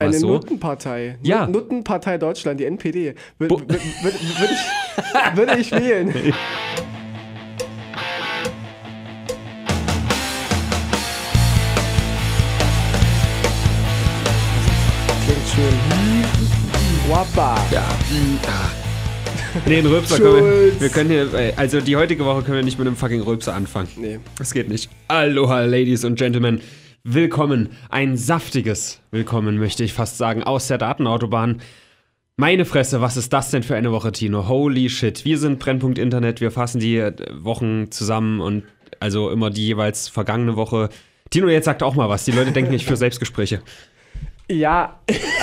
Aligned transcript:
Eine 0.00 0.16
so? 0.16 0.28
Nuttenpartei. 0.28 1.18
Ja. 1.24 1.46
Nut- 1.46 1.54
Nuttenpartei 1.64 2.18
Deutschland, 2.18 2.60
die 2.60 2.66
NPD. 2.66 3.14
Wür- 3.40 3.48
Bo- 3.48 3.56
wür- 3.56 3.66
wür- 3.66 4.04
Würde 4.04 4.54
ich, 4.54 5.36
würde 5.36 5.58
ich 5.58 5.72
wählen. 5.72 6.12
Klingt 15.24 15.48
schön. 15.54 15.74
Wappa. 17.10 17.56
Ja. 17.70 17.84
Nee, 19.66 19.78
ein 19.78 19.86
Rülpser 19.86 20.18
können 20.18 20.44
wir, 20.44 20.80
wir 20.80 20.88
können 20.90 21.10
hier, 21.10 21.52
also 21.56 21.80
die 21.80 21.96
heutige 21.96 22.24
Woche 22.24 22.42
können 22.42 22.56
wir 22.58 22.62
nicht 22.62 22.78
mit 22.78 22.86
einem 22.86 22.96
fucking 22.96 23.22
Rülpser 23.22 23.54
anfangen. 23.54 23.88
Nee. 23.96 24.18
Das 24.36 24.52
geht 24.52 24.68
nicht. 24.68 24.90
Aloha, 25.08 25.62
Ladies 25.64 26.04
und 26.04 26.16
Gentlemen. 26.18 26.60
Willkommen. 27.04 27.70
Ein 27.90 28.16
saftiges 28.16 29.00
Willkommen, 29.12 29.58
möchte 29.58 29.84
ich 29.84 29.92
fast 29.92 30.18
sagen, 30.18 30.42
aus 30.42 30.66
der 30.66 30.78
Datenautobahn. 30.78 31.60
Meine 32.36 32.64
Fresse, 32.64 33.00
was 33.00 33.16
ist 33.16 33.32
das 33.32 33.50
denn 33.50 33.62
für 33.62 33.76
eine 33.76 33.92
Woche, 33.92 34.12
Tino? 34.12 34.48
Holy 34.48 34.88
shit. 34.90 35.24
Wir 35.24 35.38
sind 35.38 35.58
Brennpunkt 35.58 35.98
Internet, 35.98 36.40
wir 36.40 36.50
fassen 36.50 36.80
die 36.80 36.96
äh, 36.96 37.12
Wochen 37.32 37.90
zusammen 37.90 38.40
und 38.40 38.64
also 39.00 39.30
immer 39.30 39.50
die 39.50 39.66
jeweils 39.66 40.08
vergangene 40.08 40.56
Woche. 40.56 40.88
Tino, 41.30 41.48
jetzt 41.48 41.66
sagt 41.66 41.82
auch 41.82 41.94
mal 41.94 42.08
was. 42.08 42.24
Die 42.24 42.32
Leute 42.32 42.50
denken 42.52 42.72
nicht 42.72 42.86
für 42.86 42.96
Selbstgespräche. 42.96 43.62
Ja, 44.50 44.98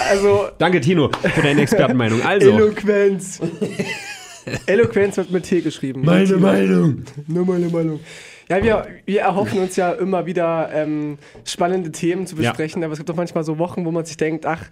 also 0.10 0.50
Danke, 0.58 0.82
Tino, 0.82 1.10
für 1.22 1.42
deine 1.42 1.62
Expertenmeinung. 1.62 2.22
Also, 2.26 2.52
Eloquenz. 2.52 3.40
Eloquenz 4.66 5.18
wird 5.18 5.32
mit 5.32 5.44
T 5.44 5.62
geschrieben. 5.62 6.04
Meinung. 6.04 7.04
Nur 7.28 7.46
meine 7.46 7.70
Meinung. 7.70 8.00
Ja, 8.50 8.64
wir, 8.64 8.88
wir 9.06 9.22
erhoffen 9.22 9.60
uns 9.60 9.76
ja 9.76 9.92
immer 9.92 10.26
wieder 10.26 10.70
ähm, 10.74 11.18
spannende 11.46 11.92
Themen 11.92 12.28
zu 12.28 12.36
Ja. 12.36 12.50
besprechen, 12.52 12.84
aber 12.84 12.94
es 12.94 13.00
gibt 13.00 13.10
auch 13.10 13.16
manchmal 13.16 13.44
so 13.44 13.58
Wochen, 13.58 13.86
wo 13.86 13.92
man 13.92 14.06
sich 14.06 14.18
denkt, 14.18 14.46
ach, 14.46 14.64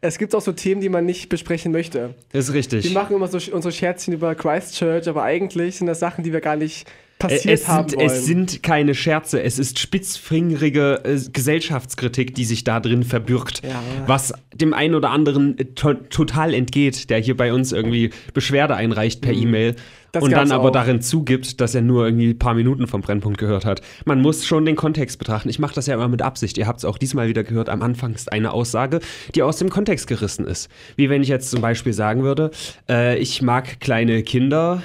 es 0.00 0.16
gibt 0.18 0.34
auch 0.34 0.40
so 0.40 0.52
Themen, 0.52 0.80
die 0.80 0.88
man 0.88 1.04
nicht 1.04 1.28
besprechen 1.28 1.72
möchte. 1.72 2.14
Ist 2.32 2.48
Wir 2.48 2.54
richtig. 2.54 2.94
machen 2.94 3.16
immer 3.16 3.26
so 3.28 3.38
unsere 3.52 3.72
Scherzchen 3.72 4.14
über 4.14 4.34
Christchurch, 4.34 5.08
aber 5.08 5.24
eigentlich 5.24 5.76
sind 5.76 5.88
das 5.88 5.98
Sachen, 6.00 6.22
die 6.24 6.32
wir 6.32 6.40
gar 6.40 6.56
nicht 6.56 6.86
passiert 7.18 7.46
Es 7.46 7.66
haben 7.66 7.88
sind, 7.88 7.98
wollen. 7.98 8.06
es 8.10 8.24
sind 8.26 8.62
keine 8.62 8.94
Scherze, 8.94 9.42
es 9.42 9.58
ist 9.58 9.80
spitzfingerige 9.80 11.00
äh, 11.04 11.18
Gesellschaftskritik, 11.32 12.34
die 12.34 12.44
sich 12.44 12.62
da 12.64 12.78
drin 12.80 13.02
verbürgt. 13.02 13.62
Ja. 13.64 13.82
Was 14.06 14.32
dem 14.54 14.72
einen 14.72 14.94
oder 14.94 15.10
anderen 15.10 15.58
äh, 15.58 15.64
to 15.64 15.94
total 15.94 16.54
entgeht, 16.54 17.10
der 17.10 17.18
hier 17.18 17.36
bei 17.36 17.52
uns 17.52 17.72
irgendwie 17.72 18.10
Beschwerde 18.34 18.76
einreicht 18.76 19.20
per 19.20 19.32
E-Mail 19.32 19.72
Mhm. 19.72 19.76
Das 20.12 20.22
und 20.22 20.30
dann 20.30 20.52
aber 20.52 20.68
auch. 20.68 20.72
darin 20.72 21.02
zugibt, 21.02 21.60
dass 21.60 21.74
er 21.74 21.82
nur 21.82 22.06
irgendwie 22.06 22.30
ein 22.30 22.38
paar 22.38 22.54
Minuten 22.54 22.86
vom 22.86 23.02
Brennpunkt 23.02 23.38
gehört 23.38 23.64
hat. 23.64 23.82
Man 24.04 24.20
muss 24.22 24.46
schon 24.46 24.64
den 24.64 24.76
Kontext 24.76 25.18
betrachten. 25.18 25.48
Ich 25.48 25.58
mache 25.58 25.74
das 25.74 25.86
ja 25.86 25.94
immer 25.94 26.08
mit 26.08 26.22
Absicht. 26.22 26.56
Ihr 26.56 26.66
habt 26.66 26.78
es 26.78 26.84
auch 26.84 26.98
diesmal 26.98 27.28
wieder 27.28 27.44
gehört. 27.44 27.68
Am 27.68 27.82
Anfang 27.82 28.14
ist 28.14 28.32
eine 28.32 28.52
Aussage, 28.52 29.00
die 29.34 29.42
aus 29.42 29.58
dem 29.58 29.68
Kontext 29.68 30.06
gerissen 30.06 30.46
ist. 30.46 30.70
Wie 30.96 31.10
wenn 31.10 31.22
ich 31.22 31.28
jetzt 31.28 31.50
zum 31.50 31.60
Beispiel 31.60 31.92
sagen 31.92 32.22
würde, 32.22 32.50
äh, 32.88 33.18
ich 33.18 33.42
mag 33.42 33.80
kleine 33.80 34.22
Kinder. 34.22 34.82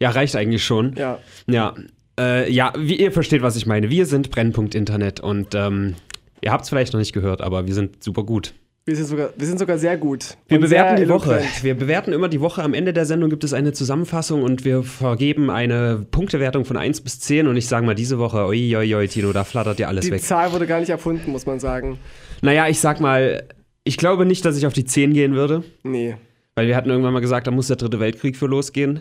Ja, 0.00 0.10
reicht 0.10 0.36
eigentlich 0.36 0.64
schon. 0.64 0.94
ja. 0.96 1.18
Ja, 1.46 1.74
äh, 2.18 2.50
ja, 2.50 2.72
wie 2.76 2.96
ihr 2.96 3.12
versteht, 3.12 3.42
was 3.42 3.56
ich 3.56 3.66
meine. 3.66 3.90
Wir 3.90 4.06
sind 4.06 4.30
Brennpunkt 4.30 4.74
Internet 4.74 5.20
und 5.20 5.54
ähm, 5.54 5.96
ihr 6.40 6.52
habt 6.52 6.64
es 6.64 6.68
vielleicht 6.68 6.92
noch 6.92 7.00
nicht 7.00 7.12
gehört, 7.12 7.40
aber 7.40 7.66
wir 7.66 7.74
sind 7.74 8.02
super 8.02 8.24
gut. 8.24 8.54
Wir 8.86 8.96
sind 8.96 9.06
sogar, 9.06 9.30
wir 9.34 9.46
sind 9.46 9.58
sogar 9.58 9.78
sehr 9.78 9.96
gut. 9.96 10.36
Wir 10.46 10.60
bewerten 10.60 10.96
die 10.96 11.08
Woche. 11.08 11.40
Wir 11.62 11.74
bewerten 11.74 12.12
immer 12.12 12.28
die 12.28 12.40
Woche. 12.42 12.62
Am 12.62 12.74
Ende 12.74 12.92
der 12.92 13.06
Sendung 13.06 13.30
gibt 13.30 13.42
es 13.42 13.54
eine 13.54 13.72
Zusammenfassung 13.72 14.42
und 14.42 14.66
wir 14.66 14.82
vergeben 14.82 15.48
eine 15.48 16.04
Punktewertung 16.10 16.66
von 16.66 16.76
1 16.76 17.00
bis 17.00 17.18
10. 17.20 17.46
Und 17.46 17.56
ich 17.56 17.66
sage 17.66 17.86
mal, 17.86 17.94
diese 17.94 18.18
Woche, 18.18 18.44
oi, 18.44 18.76
oi, 18.76 18.94
oi, 18.94 19.08
Tino, 19.08 19.32
da 19.32 19.44
flattert 19.44 19.78
dir 19.78 19.88
alles 19.88 20.04
Die 20.04 20.10
weg. 20.10 20.20
Zahl 20.22 20.52
wurde 20.52 20.66
gar 20.66 20.80
nicht 20.80 20.90
erfunden, 20.90 21.30
muss 21.32 21.46
man 21.46 21.60
sagen. 21.60 21.98
Naja, 22.42 22.68
ich 22.68 22.78
sag 22.78 23.00
mal, 23.00 23.44
ich 23.84 23.96
glaube 23.96 24.26
nicht, 24.26 24.44
dass 24.44 24.58
ich 24.58 24.66
auf 24.66 24.74
die 24.74 24.84
10 24.84 25.14
gehen 25.14 25.34
würde, 25.34 25.64
Nee. 25.82 26.16
weil 26.54 26.66
wir 26.66 26.76
hatten 26.76 26.90
irgendwann 26.90 27.14
mal 27.14 27.20
gesagt, 27.20 27.46
da 27.46 27.50
muss 27.50 27.68
der 27.68 27.76
dritte 27.76 28.00
Weltkrieg 28.00 28.36
für 28.36 28.46
losgehen. 28.46 29.00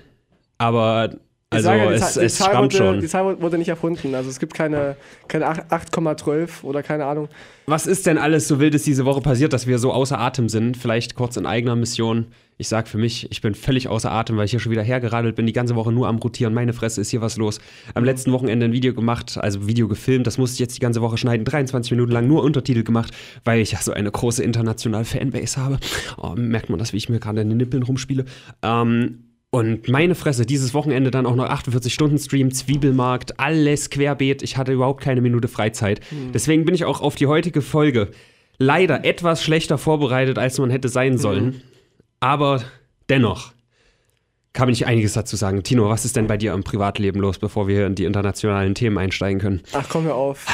Aber, 0.57 1.09
also, 1.55 1.67
sage 1.69 1.87
die 1.87 1.93
es, 1.93 1.99
Zahl- 2.01 2.21
die 2.21 2.25
es 2.25 2.35
Zahl 2.35 2.57
wurde, 2.63 2.75
schon. 2.77 2.99
Die 3.01 3.07
Zahl 3.07 3.41
wurde 3.41 3.57
nicht 3.57 3.69
erfunden. 3.69 4.13
Also 4.15 4.29
es 4.29 4.39
gibt 4.39 4.53
keine, 4.53 4.95
keine 5.27 5.47
8 5.47 5.71
8,12 5.71 6.63
oder 6.63 6.83
keine 6.83 7.05
Ahnung. 7.05 7.29
Was 7.65 7.87
ist 7.87 8.05
denn 8.05 8.17
alles 8.17 8.47
so 8.47 8.59
wildes 8.59 8.83
diese 8.83 9.05
Woche 9.05 9.21
passiert, 9.21 9.53
dass 9.53 9.67
wir 9.67 9.79
so 9.79 9.91
außer 9.93 10.19
Atem 10.19 10.49
sind? 10.49 10.75
Vielleicht 10.77 11.15
kurz 11.15 11.37
in 11.37 11.45
eigener 11.45 11.75
Mission. 11.75 12.27
Ich 12.57 12.67
sag 12.67 12.87
für 12.87 12.97
mich, 12.99 13.31
ich 13.31 13.41
bin 13.41 13.55
völlig 13.55 13.87
außer 13.87 14.11
Atem, 14.11 14.37
weil 14.37 14.45
ich 14.45 14.51
hier 14.51 14.59
schon 14.59 14.71
wieder 14.71 14.83
hergeradelt 14.83 15.35
bin, 15.35 15.47
die 15.47 15.53
ganze 15.53 15.75
Woche 15.75 15.91
nur 15.91 16.07
am 16.07 16.17
Rotieren. 16.17 16.53
Meine 16.53 16.73
Fresse, 16.73 17.01
ist 17.01 17.09
hier 17.09 17.19
was 17.21 17.35
los. 17.37 17.59
Am 17.95 18.03
letzten 18.03 18.31
Wochenende 18.31 18.65
ein 18.65 18.73
Video 18.73 18.93
gemacht, 18.93 19.37
also 19.41 19.65
Video 19.65 19.87
gefilmt, 19.87 20.27
das 20.27 20.37
musste 20.37 20.55
ich 20.55 20.59
jetzt 20.59 20.75
die 20.75 20.79
ganze 20.79 21.01
Woche 21.01 21.17
schneiden, 21.17 21.45
23 21.45 21.91
Minuten 21.91 22.11
lang 22.11 22.27
nur 22.27 22.43
Untertitel 22.43 22.83
gemacht, 22.83 23.11
weil 23.43 23.59
ich 23.59 23.71
ja 23.71 23.79
so 23.81 23.91
eine 23.91 24.11
große 24.11 24.43
internationale 24.43 25.03
Fanbase 25.05 25.59
habe. 25.59 25.79
Oh, 26.17 26.33
merkt 26.35 26.69
man 26.69 26.77
das, 26.77 26.93
wie 26.93 26.97
ich 26.97 27.09
mir 27.09 27.19
gerade 27.19 27.41
in 27.41 27.49
den 27.49 27.57
Nippeln 27.57 27.81
rumspiele. 27.83 28.25
Ähm, 28.61 29.23
und 29.53 29.87
meine 29.87 30.15
Fresse, 30.15 30.47
dieses 30.47 30.73
Wochenende 30.73 31.11
dann 31.11 31.27
auch 31.27 31.35
noch 31.35 31.45
48 31.47 31.93
Stunden 31.93 32.17
Stream, 32.17 32.51
Zwiebelmarkt, 32.51 33.39
alles 33.39 33.91
querbeet. 33.91 34.41
Ich 34.41 34.57
hatte 34.57 34.71
überhaupt 34.71 35.03
keine 35.03 35.21
Minute 35.21 35.47
Freizeit. 35.47 36.01
Deswegen 36.33 36.65
bin 36.65 36.73
ich 36.73 36.85
auch 36.85 37.01
auf 37.01 37.13
die 37.13 37.27
heutige 37.27 37.61
Folge 37.61 38.09
leider 38.57 39.05
etwas 39.05 39.43
schlechter 39.43 39.77
vorbereitet, 39.77 40.39
als 40.39 40.57
man 40.57 40.71
hätte 40.71 40.89
sein 40.89 41.19
sollen. 41.19 41.61
Aber 42.19 42.63
dennoch 43.09 43.53
kann 44.53 44.69
ich 44.69 44.87
einiges 44.87 45.13
dazu 45.13 45.35
sagen. 45.35 45.61
Tino, 45.61 45.87
was 45.87 46.03
ist 46.03 46.15
denn 46.15 46.25
bei 46.25 46.37
dir 46.37 46.51
im 46.51 46.63
Privatleben 46.63 47.19
los, 47.21 47.37
bevor 47.37 47.67
wir 47.67 47.85
in 47.85 47.93
die 47.93 48.05
internationalen 48.05 48.73
Themen 48.73 48.97
einsteigen 48.97 49.39
können? 49.39 49.61
Ach, 49.73 49.87
komm 49.87 50.05
hör 50.05 50.15
auf. 50.15 50.47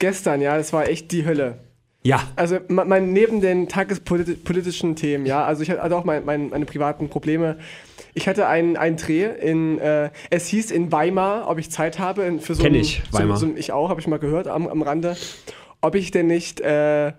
Gestern, 0.00 0.40
ja, 0.40 0.56
das 0.56 0.72
war 0.72 0.88
echt 0.88 1.12
die 1.12 1.24
Hölle. 1.24 1.60
Ja, 2.02 2.26
Also 2.34 2.58
mein, 2.68 3.12
neben 3.12 3.42
den 3.42 3.68
tagespolitischen 3.68 4.96
Themen, 4.96 5.26
ja, 5.26 5.44
also 5.44 5.62
ich 5.62 5.70
hatte 5.70 5.94
auch 5.94 6.04
mein, 6.04 6.24
mein, 6.24 6.48
meine 6.48 6.64
privaten 6.64 7.10
Probleme. 7.10 7.58
Ich 8.14 8.28
hatte 8.28 8.46
einen, 8.48 8.76
einen 8.76 8.96
Dreh 8.96 9.24
in, 9.26 9.78
äh, 9.78 10.10
es 10.30 10.46
hieß 10.48 10.70
in 10.70 10.90
Weimar, 10.92 11.48
ob 11.48 11.58
ich 11.58 11.70
Zeit 11.70 11.98
habe 11.98 12.22
in- 12.22 12.40
für 12.40 12.54
so 12.54 12.62
Kenn 12.62 12.74
ein- 12.74 12.80
ich, 12.80 13.02
so, 13.10 13.18
Weimar. 13.18 13.36
So, 13.36 13.46
ein- 13.46 13.56
ich 13.56 13.72
auch, 13.72 13.88
habe 13.88 14.00
ich 14.00 14.06
mal 14.06 14.18
gehört 14.18 14.46
am, 14.48 14.66
am 14.66 14.82
Rande, 14.82 15.16
ob 15.80 15.94
ich 15.94 16.10
denn 16.10 16.26
nicht 16.26 16.60
äh, 16.60 17.12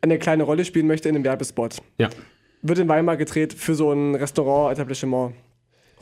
eine 0.00 0.18
kleine 0.18 0.42
Rolle 0.44 0.64
spielen 0.64 0.86
möchte 0.86 1.08
in 1.08 1.14
einem 1.16 1.24
Werbespot. 1.24 1.76
ja. 1.98 2.08
Wird 2.60 2.80
in 2.80 2.88
Weimar 2.88 3.16
gedreht 3.16 3.52
für 3.52 3.76
so 3.76 3.92
ein 3.92 4.16
Restaurant, 4.16 4.72
Etablissement, 4.72 5.32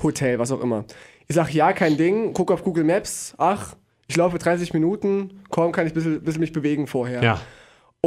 Hotel, 0.02 0.38
was 0.38 0.50
auch 0.52 0.62
immer. 0.62 0.84
Ich 1.28 1.34
sag 1.36 1.52
ja, 1.52 1.72
kein 1.74 1.98
Ding, 1.98 2.32
guck 2.32 2.50
auf 2.50 2.62
Google 2.64 2.84
Maps, 2.84 3.34
ach, 3.36 3.74
ich 4.08 4.16
laufe 4.16 4.38
30 4.38 4.72
Minuten, 4.72 5.42
kaum 5.50 5.72
kann 5.72 5.86
ich 5.86 5.92
ein 5.92 5.94
bisschen, 5.96 6.22
bisschen 6.22 6.40
mich 6.40 6.52
bewegen 6.52 6.86
vorher. 6.86 7.22
Ja. 7.22 7.40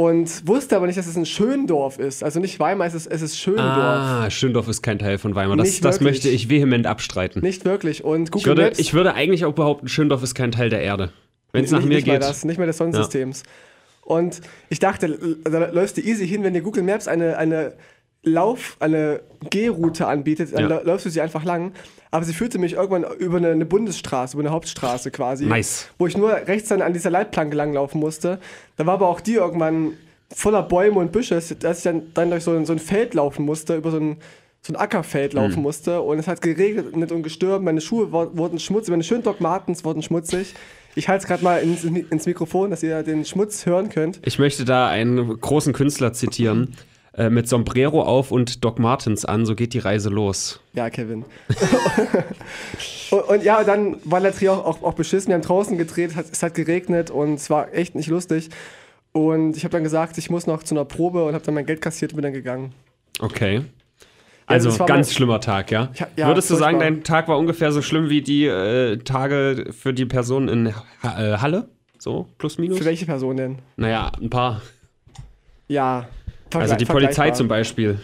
Und 0.00 0.48
wusste 0.48 0.76
aber 0.76 0.86
nicht, 0.86 0.98
dass 0.98 1.06
es 1.06 1.16
ein 1.16 1.26
Schöndorf 1.26 1.98
ist. 1.98 2.24
Also 2.24 2.40
nicht 2.40 2.58
Weimar, 2.58 2.86
es 2.86 2.94
ist, 2.94 3.06
es 3.06 3.20
ist 3.20 3.38
Schöndorf. 3.38 3.66
Ah, 3.66 4.30
Schöndorf 4.30 4.66
ist 4.68 4.80
kein 4.82 4.98
Teil 4.98 5.18
von 5.18 5.34
Weimar. 5.34 5.56
Das, 5.58 5.80
das 5.80 6.00
möchte 6.00 6.28
ich 6.30 6.48
vehement 6.48 6.86
abstreiten. 6.86 7.42
Nicht 7.42 7.64
wirklich. 7.66 8.02
Und 8.02 8.24
Ich 8.24 8.30
Google 8.30 8.46
würde, 8.46 8.62
Maps. 8.62 8.78
ich 8.78 8.94
würde 8.94 9.14
eigentlich 9.14 9.44
auch 9.44 9.52
behaupten, 9.52 9.88
Schöndorf 9.88 10.22
ist 10.22 10.34
kein 10.34 10.52
Teil 10.52 10.70
der 10.70 10.80
Erde. 10.80 11.12
Wenn 11.52 11.64
es 11.64 11.70
nach 11.70 11.82
mir 11.82 11.96
nicht 11.96 12.04
geht. 12.06 12.22
das, 12.22 12.44
nicht 12.44 12.58
mal 12.58 12.66
des 12.66 12.78
Sonnensystems. 12.78 13.42
Und 14.02 14.40
ich 14.70 14.78
dachte, 14.78 15.18
da 15.44 15.70
läufst 15.70 15.96
du 15.96 16.00
easy 16.00 16.26
hin, 16.26 16.42
wenn 16.44 16.54
dir 16.54 16.62
Google 16.62 16.82
Maps 16.82 17.06
eine, 17.06 17.36
eine 17.36 17.74
Lauf, 18.22 18.76
eine 18.80 19.20
Gehroute 19.48 20.06
anbietet, 20.06 20.52
dann 20.54 20.68
Ja. 20.68 20.80
läufst 20.82 21.06
du 21.06 21.10
sie 21.10 21.20
einfach 21.22 21.44
lang. 21.44 21.72
Aber 22.10 22.24
sie 22.24 22.34
führte 22.34 22.58
mich 22.58 22.74
irgendwann 22.74 23.04
über 23.18 23.38
eine, 23.38 23.52
eine 23.52 23.64
Bundesstraße, 23.64 24.36
über 24.36 24.42
eine 24.42 24.50
Hauptstraße 24.52 25.10
quasi. 25.10 25.46
Nice. 25.46 25.88
Wo 25.98 26.06
ich 26.06 26.16
nur 26.18 26.30
rechts 26.32 26.68
dann 26.68 26.82
an 26.82 26.92
dieser 26.92 27.08
Leitplanke 27.10 27.56
langlaufen 27.56 28.00
musste. 28.00 28.38
Da 28.76 28.84
war 28.84 28.94
aber 28.94 29.08
auch 29.08 29.20
die 29.20 29.34
irgendwann 29.34 29.92
voller 30.34 30.62
Bäume 30.62 30.98
und 30.98 31.12
Büsche, 31.12 31.34
dass 31.36 31.78
ich 31.78 31.82
dann, 31.84 32.02
dann 32.14 32.30
durch 32.30 32.44
so 32.44 32.50
ein, 32.52 32.66
so 32.66 32.72
ein 32.72 32.78
Feld 32.78 33.14
laufen 33.14 33.44
musste, 33.44 33.76
über 33.76 33.90
so 33.90 33.96
ein, 33.98 34.16
so 34.60 34.72
ein 34.72 34.76
Ackerfeld 34.76 35.32
laufen 35.32 35.56
Hm. 35.56 35.62
musste. 35.62 36.02
Und 36.02 36.18
es 36.18 36.26
hat 36.28 36.42
geregnet 36.42 37.12
und 37.12 37.22
gestürmt. 37.22 37.64
Meine 37.64 37.80
Schuhe 37.80 38.12
wurden 38.12 38.58
schmutzig, 38.58 38.90
meine 38.90 39.04
schönen 39.04 39.22
Doc 39.22 39.40
Martens 39.40 39.84
wurden 39.84 40.02
schmutzig. 40.02 40.54
Ich 40.96 41.08
halte 41.08 41.22
es 41.22 41.28
gerade 41.28 41.44
mal 41.44 41.62
ins, 41.62 41.84
ins 41.84 42.26
Mikrofon, 42.26 42.70
dass 42.70 42.82
ihr 42.82 43.02
den 43.04 43.24
Schmutz 43.24 43.64
hören 43.64 43.88
könnt. 43.88 44.20
Ich 44.24 44.38
möchte 44.40 44.64
da 44.64 44.88
einen 44.88 45.40
großen 45.40 45.72
Künstler 45.72 46.12
zitieren. 46.12 46.74
Äh, 47.12 47.28
mit 47.28 47.48
Sombrero 47.48 48.02
auf 48.02 48.30
und 48.30 48.64
Doc 48.64 48.78
Martens 48.78 49.24
an, 49.24 49.44
so 49.44 49.56
geht 49.56 49.74
die 49.74 49.80
Reise 49.80 50.10
los. 50.10 50.60
Ja, 50.74 50.90
Kevin. 50.90 51.24
und, 53.10 53.20
und 53.20 53.42
ja, 53.42 53.64
dann 53.64 53.96
war 54.04 54.20
der 54.20 54.30
Dreh 54.30 54.48
auch, 54.48 54.64
auch, 54.64 54.82
auch 54.84 54.94
beschissen. 54.94 55.28
Wir 55.28 55.34
haben 55.34 55.42
draußen 55.42 55.76
gedreht, 55.76 56.10
es 56.10 56.16
hat, 56.16 56.26
es 56.30 56.42
hat 56.42 56.54
geregnet 56.54 57.10
und 57.10 57.34
es 57.34 57.50
war 57.50 57.74
echt 57.74 57.96
nicht 57.96 58.08
lustig. 58.08 58.50
Und 59.12 59.56
ich 59.56 59.64
habe 59.64 59.72
dann 59.72 59.82
gesagt, 59.82 60.18
ich 60.18 60.30
muss 60.30 60.46
noch 60.46 60.62
zu 60.62 60.74
einer 60.74 60.84
Probe 60.84 61.24
und 61.24 61.34
habe 61.34 61.44
dann 61.44 61.54
mein 61.54 61.66
Geld 61.66 61.80
kassiert 61.80 62.12
und 62.12 62.16
bin 62.16 62.22
dann 62.22 62.32
gegangen. 62.32 62.72
Okay. 63.18 63.62
Also 64.46 64.78
war 64.78 64.86
ganz 64.86 65.08
mein- 65.08 65.14
schlimmer 65.16 65.40
Tag, 65.40 65.72
ja? 65.72 65.90
Ja, 65.94 66.06
ja, 66.16 66.26
Würdest 66.28 66.48
du 66.50 66.54
sagen, 66.54 66.78
dein 66.78 67.02
Tag 67.02 67.26
war 67.26 67.38
ungefähr 67.38 67.72
so 67.72 67.82
schlimm 67.82 68.08
wie 68.08 68.22
die 68.22 68.46
äh, 68.46 68.98
Tage 68.98 69.72
für 69.72 69.92
die 69.92 70.06
Person 70.06 70.48
in 70.48 70.74
ha 71.02 71.34
äh, 71.34 71.38
Halle? 71.38 71.68
So, 71.98 72.28
plus 72.38 72.56
minus? 72.58 72.78
Für 72.78 72.84
welche 72.84 73.06
Person 73.06 73.36
denn? 73.36 73.58
Naja, 73.76 74.10
ein 74.20 74.30
paar. 74.30 74.62
Ja. 75.68 76.08
Also 76.54 76.74
die 76.76 76.84
Polizei 76.84 77.30
zum 77.30 77.48
Beispiel. 77.48 77.98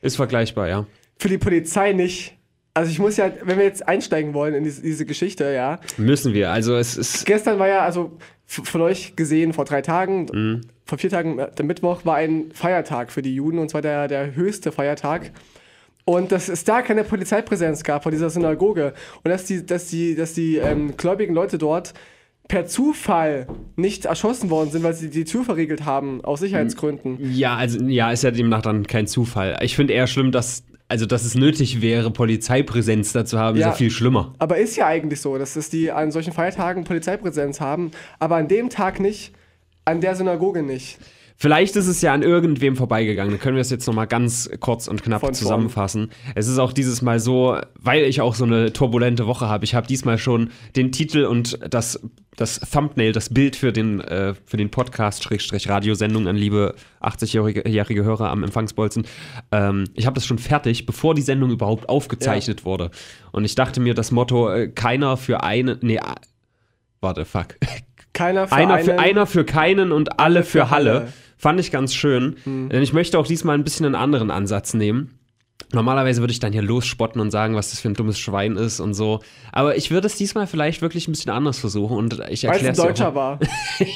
Ist 0.00 0.16
vergleichbar, 0.16 0.68
ja. 0.68 0.86
Für 1.18 1.28
die 1.28 1.38
Polizei 1.38 1.92
nicht. 1.92 2.36
Also 2.74 2.90
ich 2.90 2.98
muss 2.98 3.16
ja, 3.16 3.30
wenn 3.44 3.58
wir 3.58 3.64
jetzt 3.64 3.86
einsteigen 3.86 4.34
wollen 4.34 4.54
in 4.54 4.64
diese, 4.64 4.82
diese 4.82 5.04
Geschichte, 5.06 5.52
ja. 5.52 5.78
Müssen 5.96 6.32
wir. 6.34 6.50
Also 6.50 6.74
es 6.76 6.96
ist. 6.96 7.26
Gestern 7.26 7.58
war 7.58 7.68
ja, 7.68 7.80
also 7.80 8.16
von 8.46 8.80
euch 8.80 9.14
gesehen 9.14 9.52
vor 9.52 9.64
drei 9.64 9.82
Tagen, 9.82 10.26
Mhm. 10.32 10.60
vor 10.84 10.98
vier 10.98 11.10
Tagen, 11.10 11.38
äh, 11.38 11.50
der 11.52 11.64
Mittwoch, 11.64 12.04
war 12.04 12.16
ein 12.16 12.50
Feiertag 12.52 13.12
für 13.12 13.22
die 13.22 13.34
Juden 13.34 13.58
und 13.58 13.68
zwar 13.70 13.82
der, 13.82 14.08
der 14.08 14.34
höchste 14.34 14.72
Feiertag. 14.72 15.30
Und 16.04 16.32
dass 16.32 16.48
es 16.48 16.64
da 16.64 16.82
keine 16.82 17.04
Polizeipräsenz 17.04 17.84
gab 17.84 18.02
vor 18.02 18.10
dieser 18.10 18.28
Synagoge 18.28 18.92
und 19.22 19.30
dass 19.30 19.44
die, 19.44 19.64
dass 19.64 19.86
die, 19.86 20.16
dass 20.16 20.32
die 20.34 20.56
ähm, 20.56 20.96
gläubigen 20.96 21.32
Leute 21.32 21.58
dort 21.58 21.94
per 22.48 22.66
Zufall 22.66 23.46
nicht 23.76 24.04
erschossen 24.04 24.50
worden 24.50 24.70
sind, 24.70 24.82
weil 24.82 24.94
sie 24.94 25.10
die 25.10 25.24
Tür 25.24 25.44
verriegelt 25.44 25.84
haben, 25.84 26.22
aus 26.24 26.40
Sicherheitsgründen. 26.40 27.18
Ja, 27.32 27.56
also 27.56 27.82
ja, 27.84 28.10
ist 28.10 28.24
ja 28.24 28.30
demnach 28.30 28.62
dann 28.62 28.86
kein 28.86 29.06
Zufall. 29.06 29.56
Ich 29.62 29.76
finde 29.76 29.94
eher 29.94 30.06
schlimm, 30.06 30.32
dass 30.32 30.64
also 30.88 31.06
dass 31.06 31.24
es 31.24 31.34
nötig 31.34 31.80
wäre, 31.80 32.10
Polizeipräsenz 32.10 33.12
da 33.12 33.24
zu 33.24 33.38
haben, 33.38 33.56
ist 33.56 33.62
ja 33.62 33.72
viel 33.72 33.90
schlimmer. 33.90 34.34
Aber 34.38 34.58
ist 34.58 34.76
ja 34.76 34.86
eigentlich 34.86 35.22
so, 35.22 35.38
dass 35.38 35.56
es 35.56 35.70
die 35.70 35.90
an 35.90 36.10
solchen 36.10 36.34
Feiertagen 36.34 36.84
Polizeipräsenz 36.84 37.62
haben, 37.62 37.92
aber 38.18 38.36
an 38.36 38.46
dem 38.46 38.68
Tag 38.68 39.00
nicht, 39.00 39.32
an 39.86 40.02
der 40.02 40.14
Synagoge 40.16 40.62
nicht. 40.62 40.98
Vielleicht 41.36 41.76
ist 41.76 41.86
es 41.86 42.00
ja 42.02 42.12
an 42.12 42.22
irgendwem 42.22 42.76
vorbeigegangen. 42.76 43.32
Dann 43.32 43.40
können 43.40 43.56
wir 43.56 43.62
es 43.62 43.70
jetzt 43.70 43.86
nochmal 43.86 44.06
ganz 44.06 44.50
kurz 44.60 44.88
und 44.88 45.02
knapp 45.02 45.20
Von 45.20 45.34
zusammenfassen. 45.34 46.10
Vorn. 46.10 46.32
Es 46.36 46.48
ist 46.48 46.58
auch 46.58 46.72
dieses 46.72 47.02
Mal 47.02 47.20
so, 47.20 47.58
weil 47.78 48.04
ich 48.04 48.20
auch 48.20 48.34
so 48.34 48.44
eine 48.44 48.72
turbulente 48.72 49.26
Woche 49.26 49.48
habe. 49.48 49.64
Ich 49.64 49.74
habe 49.74 49.86
diesmal 49.86 50.18
schon 50.18 50.50
den 50.76 50.92
Titel 50.92 51.24
und 51.24 51.58
das, 51.68 52.00
das 52.36 52.60
Thumbnail, 52.60 53.12
das 53.12 53.28
Bild 53.28 53.56
für 53.56 53.72
den, 53.72 54.00
äh, 54.00 54.34
für 54.46 54.56
den 54.56 54.70
Podcast-Radiosendung 54.70 56.28
an 56.28 56.36
liebe 56.36 56.74
80-jährige 57.00 58.04
Hörer 58.04 58.30
am 58.30 58.44
Empfangsbolzen. 58.44 59.06
Ähm, 59.50 59.84
ich 59.94 60.06
habe 60.06 60.14
das 60.14 60.26
schon 60.26 60.38
fertig, 60.38 60.86
bevor 60.86 61.14
die 61.14 61.22
Sendung 61.22 61.50
überhaupt 61.50 61.88
aufgezeichnet 61.88 62.60
ja. 62.60 62.66
wurde. 62.66 62.90
Und 63.32 63.44
ich 63.44 63.54
dachte 63.54 63.80
mir, 63.80 63.94
das 63.94 64.10
Motto, 64.10 64.50
äh, 64.50 64.68
keiner 64.68 65.16
für 65.16 65.42
eine. 65.42 65.78
Nee, 65.82 66.00
warte, 67.00 67.24
fuck. 67.24 67.56
Keiner 68.12 68.48
für 68.48 68.54
einer, 68.54 68.74
einen. 68.74 68.84
Für, 68.84 68.98
einer 68.98 69.26
für 69.26 69.44
keinen 69.44 69.92
und 69.92 70.20
alle 70.20 70.42
für, 70.42 70.60
für 70.60 70.70
Halle. 70.70 70.94
Halle. 70.94 71.12
Fand 71.38 71.58
ich 71.58 71.70
ganz 71.72 71.94
schön. 71.94 72.36
Mhm. 72.44 72.68
Denn 72.68 72.82
ich 72.82 72.92
möchte 72.92 73.18
auch 73.18 73.26
diesmal 73.26 73.56
ein 73.56 73.64
bisschen 73.64 73.86
einen 73.86 73.96
anderen 73.96 74.30
Ansatz 74.30 74.74
nehmen. 74.74 75.18
Normalerweise 75.72 76.20
würde 76.20 76.32
ich 76.32 76.40
dann 76.40 76.52
hier 76.52 76.62
losspotten 76.62 77.20
und 77.20 77.30
sagen, 77.30 77.54
was 77.54 77.70
das 77.70 77.80
für 77.80 77.88
ein 77.88 77.94
dummes 77.94 78.18
Schwein 78.18 78.56
ist 78.56 78.78
und 78.78 78.94
so. 78.94 79.20
Aber 79.52 79.76
ich 79.76 79.90
würde 79.90 80.06
es 80.06 80.16
diesmal 80.16 80.46
vielleicht 80.46 80.82
wirklich 80.82 81.08
ein 81.08 81.12
bisschen 81.12 81.32
anders 81.32 81.58
versuchen 81.58 81.96
und 81.96 82.20
ich 82.28 82.44
erkläre 82.44 82.72
es. 82.72 82.78
Weil 82.78 82.90
es 82.92 83.00
ein 83.00 83.06
Deutscher 83.06 83.14
war. 83.14 83.40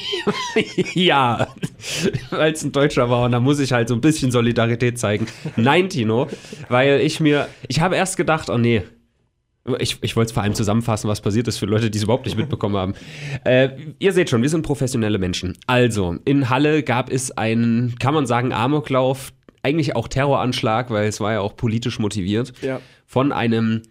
ja, 0.93 1.47
weil 2.31 2.53
es 2.53 2.63
ein 2.63 2.71
Deutscher 2.71 3.09
war 3.09 3.25
und 3.25 3.31
da 3.31 3.39
muss 3.39 3.59
ich 3.59 3.73
halt 3.73 3.89
so 3.89 3.93
ein 3.93 4.01
bisschen 4.01 4.31
Solidarität 4.31 4.97
zeigen. 4.97 5.27
Nein, 5.55 5.89
Tino, 5.89 6.27
weil 6.69 6.99
ich 7.01 7.19
mir, 7.19 7.47
ich 7.67 7.79
habe 7.79 7.95
erst 7.95 8.17
gedacht, 8.17 8.49
oh 8.49 8.57
nee, 8.57 8.83
ich, 9.79 9.97
ich 10.01 10.15
wollte 10.15 10.29
es 10.29 10.31
vor 10.31 10.43
allem 10.43 10.53
zusammenfassen, 10.53 11.09
was 11.09 11.21
passiert 11.21 11.47
ist 11.47 11.57
für 11.57 11.65
Leute, 11.65 11.89
die 11.89 11.97
es 11.97 12.03
überhaupt 12.03 12.25
nicht 12.25 12.37
mitbekommen 12.37 12.77
haben. 12.77 12.93
Äh, 13.43 13.69
ihr 13.99 14.13
seht 14.13 14.29
schon, 14.29 14.41
wir 14.41 14.49
sind 14.49 14.61
professionelle 14.61 15.17
Menschen. 15.17 15.57
Also, 15.67 16.17
in 16.25 16.49
Halle 16.49 16.83
gab 16.83 17.11
es 17.11 17.31
einen, 17.31 17.95
kann 17.99 18.13
man 18.13 18.25
sagen, 18.25 18.53
Amoklauf, 18.53 19.33
eigentlich 19.63 19.95
auch 19.95 20.07
Terroranschlag, 20.07 20.89
weil 20.89 21.07
es 21.07 21.19
war 21.19 21.33
ja 21.33 21.39
auch 21.41 21.55
politisch 21.55 21.99
motiviert, 21.99 22.53
ja. 22.61 22.79
von 23.05 23.31
einem 23.31 23.81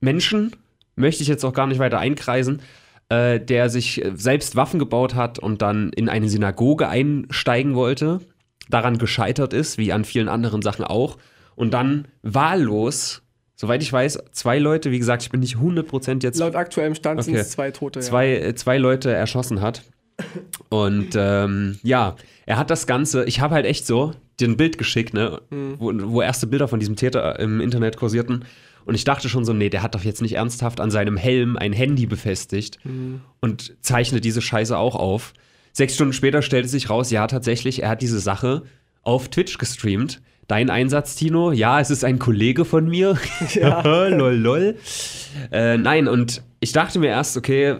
Menschen, 0.00 0.54
möchte 0.96 1.22
ich 1.22 1.28
jetzt 1.28 1.44
auch 1.44 1.54
gar 1.54 1.66
nicht 1.66 1.78
weiter 1.78 1.98
einkreisen, 1.98 2.60
äh, 3.08 3.40
der 3.40 3.70
sich 3.70 4.04
selbst 4.14 4.56
Waffen 4.56 4.78
gebaut 4.78 5.14
hat 5.14 5.38
und 5.38 5.62
dann 5.62 5.90
in 5.90 6.08
eine 6.08 6.28
Synagoge 6.28 6.88
einsteigen 6.88 7.74
wollte, 7.74 8.20
daran 8.68 8.98
gescheitert 8.98 9.52
ist, 9.52 9.78
wie 9.78 9.92
an 9.92 10.04
vielen 10.04 10.28
anderen 10.28 10.62
Sachen 10.62 10.84
auch, 10.84 11.16
und 11.56 11.72
dann 11.72 12.08
wahllos 12.22 13.23
Soweit 13.64 13.82
ich 13.82 13.90
weiß, 13.90 14.18
zwei 14.32 14.58
Leute, 14.58 14.90
wie 14.90 14.98
gesagt, 14.98 15.22
ich 15.22 15.30
bin 15.30 15.40
nicht 15.40 15.56
100% 15.56 16.22
jetzt. 16.22 16.38
Laut 16.38 16.54
aktuellem 16.54 16.94
Stand 16.94 17.18
okay. 17.18 17.30
sind 17.30 17.36
es 17.36 17.50
zwei 17.50 17.70
Tote. 17.70 18.00
Zwei, 18.00 18.26
ja. 18.26 18.48
Äh, 18.48 18.54
zwei 18.56 18.76
Leute 18.76 19.10
erschossen 19.10 19.62
hat. 19.62 19.82
Und 20.68 21.12
ähm, 21.16 21.78
ja, 21.82 22.16
er 22.44 22.58
hat 22.58 22.68
das 22.68 22.86
Ganze, 22.86 23.24
ich 23.24 23.40
habe 23.40 23.54
halt 23.54 23.64
echt 23.64 23.86
so 23.86 24.12
den 24.38 24.58
Bild 24.58 24.76
geschickt, 24.76 25.14
ne, 25.14 25.40
mhm. 25.48 25.76
wo, 25.78 25.92
wo 25.94 26.20
erste 26.20 26.46
Bilder 26.46 26.68
von 26.68 26.78
diesem 26.78 26.94
Täter 26.94 27.38
im 27.38 27.62
Internet 27.62 27.96
kursierten. 27.96 28.44
Und 28.84 28.94
ich 28.94 29.04
dachte 29.04 29.30
schon 29.30 29.46
so, 29.46 29.54
nee, 29.54 29.70
der 29.70 29.82
hat 29.82 29.94
doch 29.94 30.04
jetzt 30.04 30.20
nicht 30.20 30.34
ernsthaft 30.34 30.78
an 30.78 30.90
seinem 30.90 31.16
Helm 31.16 31.56
ein 31.56 31.72
Handy 31.72 32.04
befestigt 32.04 32.78
mhm. 32.84 33.22
und 33.40 33.74
zeichnet 33.80 34.26
diese 34.26 34.42
Scheiße 34.42 34.76
auch 34.76 34.94
auf. 34.94 35.32
Sechs 35.72 35.94
Stunden 35.94 36.12
später 36.12 36.42
stellte 36.42 36.68
sich 36.68 36.90
raus, 36.90 37.10
ja, 37.10 37.26
tatsächlich, 37.26 37.82
er 37.82 37.88
hat 37.88 38.02
diese 38.02 38.20
Sache 38.20 38.64
auf 39.02 39.28
Twitch 39.28 39.56
gestreamt. 39.56 40.20
Dein 40.46 40.68
Einsatz, 40.68 41.16
Tino? 41.16 41.52
Ja, 41.52 41.80
es 41.80 41.90
ist 41.90 42.04
ein 42.04 42.18
Kollege 42.18 42.64
von 42.64 42.88
mir. 42.88 43.16
Ja. 43.54 43.80
lol, 44.08 44.34
lol. 44.34 44.76
Äh, 45.50 45.78
nein, 45.78 46.08
und 46.08 46.42
ich 46.60 46.72
dachte 46.72 46.98
mir 46.98 47.08
erst, 47.08 47.36
okay, 47.36 47.76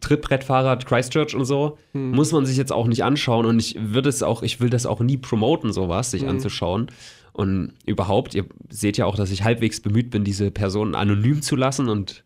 Trittbrettfahrer 0.00 0.76
Christchurch 0.76 1.34
und 1.34 1.44
so, 1.44 1.78
hm. 1.92 2.12
muss 2.12 2.32
man 2.32 2.46
sich 2.46 2.56
jetzt 2.56 2.72
auch 2.72 2.86
nicht 2.86 3.04
anschauen. 3.04 3.46
Und 3.46 3.58
ich 3.58 3.76
würde 3.78 4.08
es 4.08 4.22
auch, 4.22 4.42
ich 4.42 4.60
will 4.60 4.70
das 4.70 4.86
auch 4.86 5.00
nie 5.00 5.16
promoten, 5.16 5.72
sowas, 5.72 6.10
sich 6.10 6.22
hm. 6.22 6.30
anzuschauen. 6.30 6.90
Und 7.32 7.74
überhaupt, 7.86 8.34
ihr 8.34 8.46
seht 8.68 8.96
ja 8.96 9.06
auch, 9.06 9.16
dass 9.16 9.30
ich 9.30 9.44
halbwegs 9.44 9.80
bemüht 9.80 10.10
bin, 10.10 10.24
diese 10.24 10.50
Person 10.50 10.94
anonym 10.94 11.42
zu 11.42 11.56
lassen 11.56 11.88
und 11.88 12.24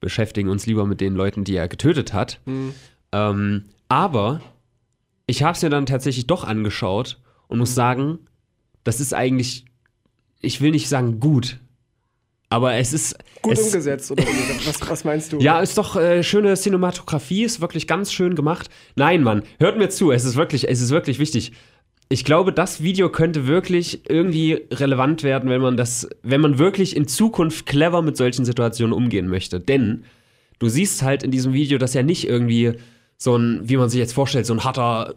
beschäftigen 0.00 0.48
uns 0.48 0.66
lieber 0.66 0.86
mit 0.86 1.00
den 1.00 1.14
Leuten, 1.14 1.44
die 1.44 1.56
er 1.56 1.68
getötet 1.68 2.12
hat. 2.12 2.40
Hm. 2.44 2.74
Ähm, 3.12 3.64
aber 3.88 4.40
ich 5.26 5.42
habe 5.42 5.56
es 5.56 5.62
mir 5.62 5.70
dann 5.70 5.86
tatsächlich 5.86 6.26
doch 6.26 6.44
angeschaut 6.44 7.20
und 7.48 7.58
muss 7.58 7.70
hm. 7.70 7.76
sagen, 7.76 8.18
das 8.84 9.00
ist 9.00 9.14
eigentlich, 9.14 9.64
ich 10.40 10.60
will 10.60 10.70
nicht 10.70 10.88
sagen 10.88 11.20
gut, 11.20 11.58
aber 12.52 12.74
es 12.74 12.92
ist. 12.92 13.16
Gut 13.40 13.54
es, 13.54 13.66
umgesetzt, 13.66 14.10
oder 14.10 14.24
was, 14.66 14.88
was 14.88 15.04
meinst 15.04 15.32
du? 15.32 15.38
Ja, 15.38 15.60
ist 15.60 15.78
doch 15.78 15.96
äh, 15.96 16.22
schöne 16.22 16.54
Cinematografie, 16.54 17.44
ist 17.44 17.60
wirklich 17.60 17.86
ganz 17.86 18.12
schön 18.12 18.34
gemacht. 18.34 18.68
Nein, 18.94 19.22
Mann, 19.22 19.42
hört 19.58 19.78
mir 19.78 19.88
zu, 19.88 20.12
es 20.12 20.24
ist 20.24 20.36
wirklich, 20.36 20.68
es 20.68 20.80
ist 20.82 20.90
wirklich 20.90 21.18
wichtig. 21.18 21.52
Ich 22.10 22.26
glaube, 22.26 22.52
das 22.52 22.82
Video 22.82 23.08
könnte 23.08 23.46
wirklich 23.46 24.02
irgendwie 24.06 24.66
relevant 24.70 25.22
werden, 25.22 25.48
wenn 25.48 25.62
man 25.62 25.78
das, 25.78 26.06
wenn 26.22 26.42
man 26.42 26.58
wirklich 26.58 26.94
in 26.94 27.08
Zukunft 27.08 27.64
clever 27.64 28.02
mit 28.02 28.18
solchen 28.18 28.44
Situationen 28.44 28.92
umgehen 28.92 29.28
möchte. 29.28 29.58
Denn 29.58 30.04
du 30.58 30.68
siehst 30.68 31.02
halt 31.02 31.22
in 31.22 31.30
diesem 31.30 31.54
Video, 31.54 31.78
dass 31.78 31.94
er 31.94 32.02
nicht 32.02 32.28
irgendwie 32.28 32.74
so 33.16 33.34
ein, 33.34 33.62
wie 33.64 33.78
man 33.78 33.88
sich 33.88 33.98
jetzt 33.98 34.12
vorstellt, 34.12 34.44
so 34.44 34.52
ein 34.52 34.62
harter 34.62 35.14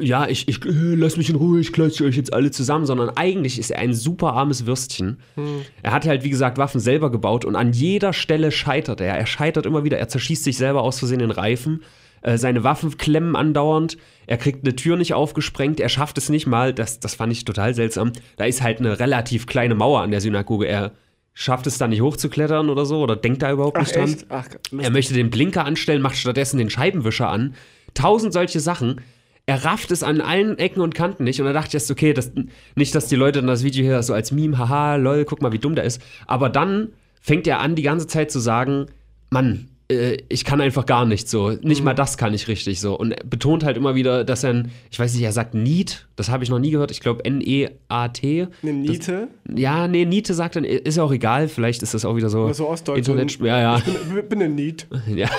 ja, 0.00 0.28
ich, 0.28 0.48
ich 0.48 0.64
äh, 0.66 0.94
lass 0.94 1.16
mich 1.16 1.30
in 1.30 1.36
Ruhe, 1.36 1.60
ich 1.60 1.72
klatsche 1.72 2.04
euch 2.04 2.16
jetzt 2.16 2.32
alle 2.34 2.50
zusammen, 2.50 2.84
sondern 2.84 3.10
eigentlich 3.10 3.58
ist 3.58 3.70
er 3.70 3.78
ein 3.78 3.94
super 3.94 4.34
armes 4.34 4.66
Würstchen. 4.66 5.18
Hm. 5.34 5.62
Er 5.82 5.92
hat 5.92 6.06
halt, 6.06 6.24
wie 6.24 6.30
gesagt, 6.30 6.58
Waffen 6.58 6.80
selber 6.80 7.10
gebaut 7.10 7.46
und 7.46 7.56
an 7.56 7.72
jeder 7.72 8.12
Stelle 8.12 8.52
scheitert 8.52 9.00
er. 9.00 9.16
Er 9.16 9.26
scheitert 9.26 9.64
immer 9.64 9.84
wieder, 9.84 9.98
er 9.98 10.08
zerschießt 10.08 10.44
sich 10.44 10.58
selber 10.58 10.82
aus 10.82 10.98
Versehen 10.98 11.20
den 11.20 11.30
Reifen. 11.30 11.82
Äh, 12.20 12.36
seine 12.36 12.64
Waffen 12.64 12.98
klemmen 12.98 13.34
andauernd. 13.34 13.96
Er 14.26 14.36
kriegt 14.36 14.64
eine 14.64 14.76
Tür 14.76 14.96
nicht 14.96 15.14
aufgesprengt. 15.14 15.80
Er 15.80 15.88
schafft 15.88 16.18
es 16.18 16.28
nicht 16.28 16.46
mal. 16.46 16.74
Das, 16.74 17.00
das 17.00 17.14
fand 17.14 17.32
ich 17.32 17.46
total 17.46 17.74
seltsam. 17.74 18.12
Da 18.36 18.44
ist 18.44 18.62
halt 18.62 18.80
eine 18.80 18.98
relativ 18.98 19.46
kleine 19.46 19.74
Mauer 19.74 20.02
an 20.02 20.10
der 20.10 20.20
Synagoge. 20.20 20.66
Er 20.66 20.92
schafft 21.32 21.66
es 21.66 21.78
da 21.78 21.88
nicht 21.88 22.02
hochzuklettern 22.02 22.68
oder 22.68 22.84
so 22.84 23.00
oder 23.00 23.16
denkt 23.16 23.42
da 23.42 23.52
überhaupt 23.52 23.78
Ach, 23.78 23.82
nicht 23.82 23.96
dran. 23.96 24.16
Ach, 24.28 24.48
er 24.76 24.90
möchte 24.90 25.14
den 25.14 25.30
Blinker 25.30 25.64
anstellen, 25.64 26.02
macht 26.02 26.16
stattdessen 26.16 26.58
den 26.58 26.68
Scheibenwischer 26.68 27.28
an. 27.28 27.54
Tausend 27.94 28.32
solche 28.32 28.60
Sachen 28.60 29.00
er 29.48 29.64
rafft 29.64 29.90
es 29.92 30.02
an 30.02 30.20
allen 30.20 30.58
Ecken 30.58 30.82
und 30.82 30.94
Kanten 30.94 31.24
nicht. 31.24 31.40
Und 31.40 31.46
da 31.46 31.54
dachte 31.54 31.68
ich 31.68 31.74
erst, 31.74 31.90
okay, 31.90 32.12
das, 32.12 32.32
nicht, 32.74 32.94
dass 32.94 33.06
die 33.06 33.16
Leute 33.16 33.38
dann 33.38 33.46
das 33.46 33.64
Video 33.64 33.82
hier 33.82 34.02
so 34.02 34.12
als 34.12 34.30
Meme, 34.30 34.58
haha, 34.58 34.96
lol, 34.96 35.24
guck 35.24 35.40
mal, 35.40 35.52
wie 35.52 35.58
dumm 35.58 35.74
der 35.74 35.84
ist. 35.84 36.02
Aber 36.26 36.50
dann 36.50 36.88
fängt 37.22 37.46
er 37.46 37.60
an, 37.60 37.74
die 37.74 37.80
ganze 37.80 38.06
Zeit 38.06 38.30
zu 38.30 38.40
sagen, 38.40 38.88
Mann, 39.30 39.70
äh, 39.90 40.18
ich 40.28 40.44
kann 40.44 40.60
einfach 40.60 40.84
gar 40.84 41.06
nicht 41.06 41.30
so. 41.30 41.52
Nicht 41.62 41.78
mhm. 41.78 41.86
mal 41.86 41.94
das 41.94 42.18
kann 42.18 42.34
ich 42.34 42.46
richtig 42.46 42.78
so. 42.78 42.94
Und 42.94 43.12
er 43.12 43.24
betont 43.24 43.64
halt 43.64 43.78
immer 43.78 43.94
wieder, 43.94 44.22
dass 44.22 44.44
er, 44.44 44.50
ein, 44.50 44.70
ich 44.90 44.98
weiß 44.98 45.14
nicht, 45.14 45.22
er 45.22 45.32
sagt 45.32 45.54
Need, 45.54 46.06
das 46.16 46.28
habe 46.28 46.44
ich 46.44 46.50
noch 46.50 46.58
nie 46.58 46.70
gehört. 46.70 46.90
Ich 46.90 47.00
glaube 47.00 47.24
N-E-A-T. 47.24 48.48
Eine 48.62 48.72
Niete? 48.74 49.28
Das, 49.46 49.58
ja, 49.58 49.88
nee, 49.88 50.04
Niete 50.04 50.34
sagt 50.34 50.56
er, 50.56 50.64
ist 50.66 50.98
ja 50.98 51.02
auch 51.02 51.12
egal. 51.12 51.48
Vielleicht 51.48 51.82
ist 51.82 51.94
das 51.94 52.04
auch 52.04 52.16
wieder 52.16 52.28
so. 52.28 52.42
Oder 52.44 52.52
so 52.52 52.68
Ostdeutsch. 52.68 52.98
Internet, 52.98 53.40
ja, 53.40 53.58
ja. 53.58 53.78
Ich 53.78 53.84
bin, 53.84 54.28
bin 54.28 54.42
ein 54.42 54.54
Need. 54.54 54.86
ja. 55.06 55.30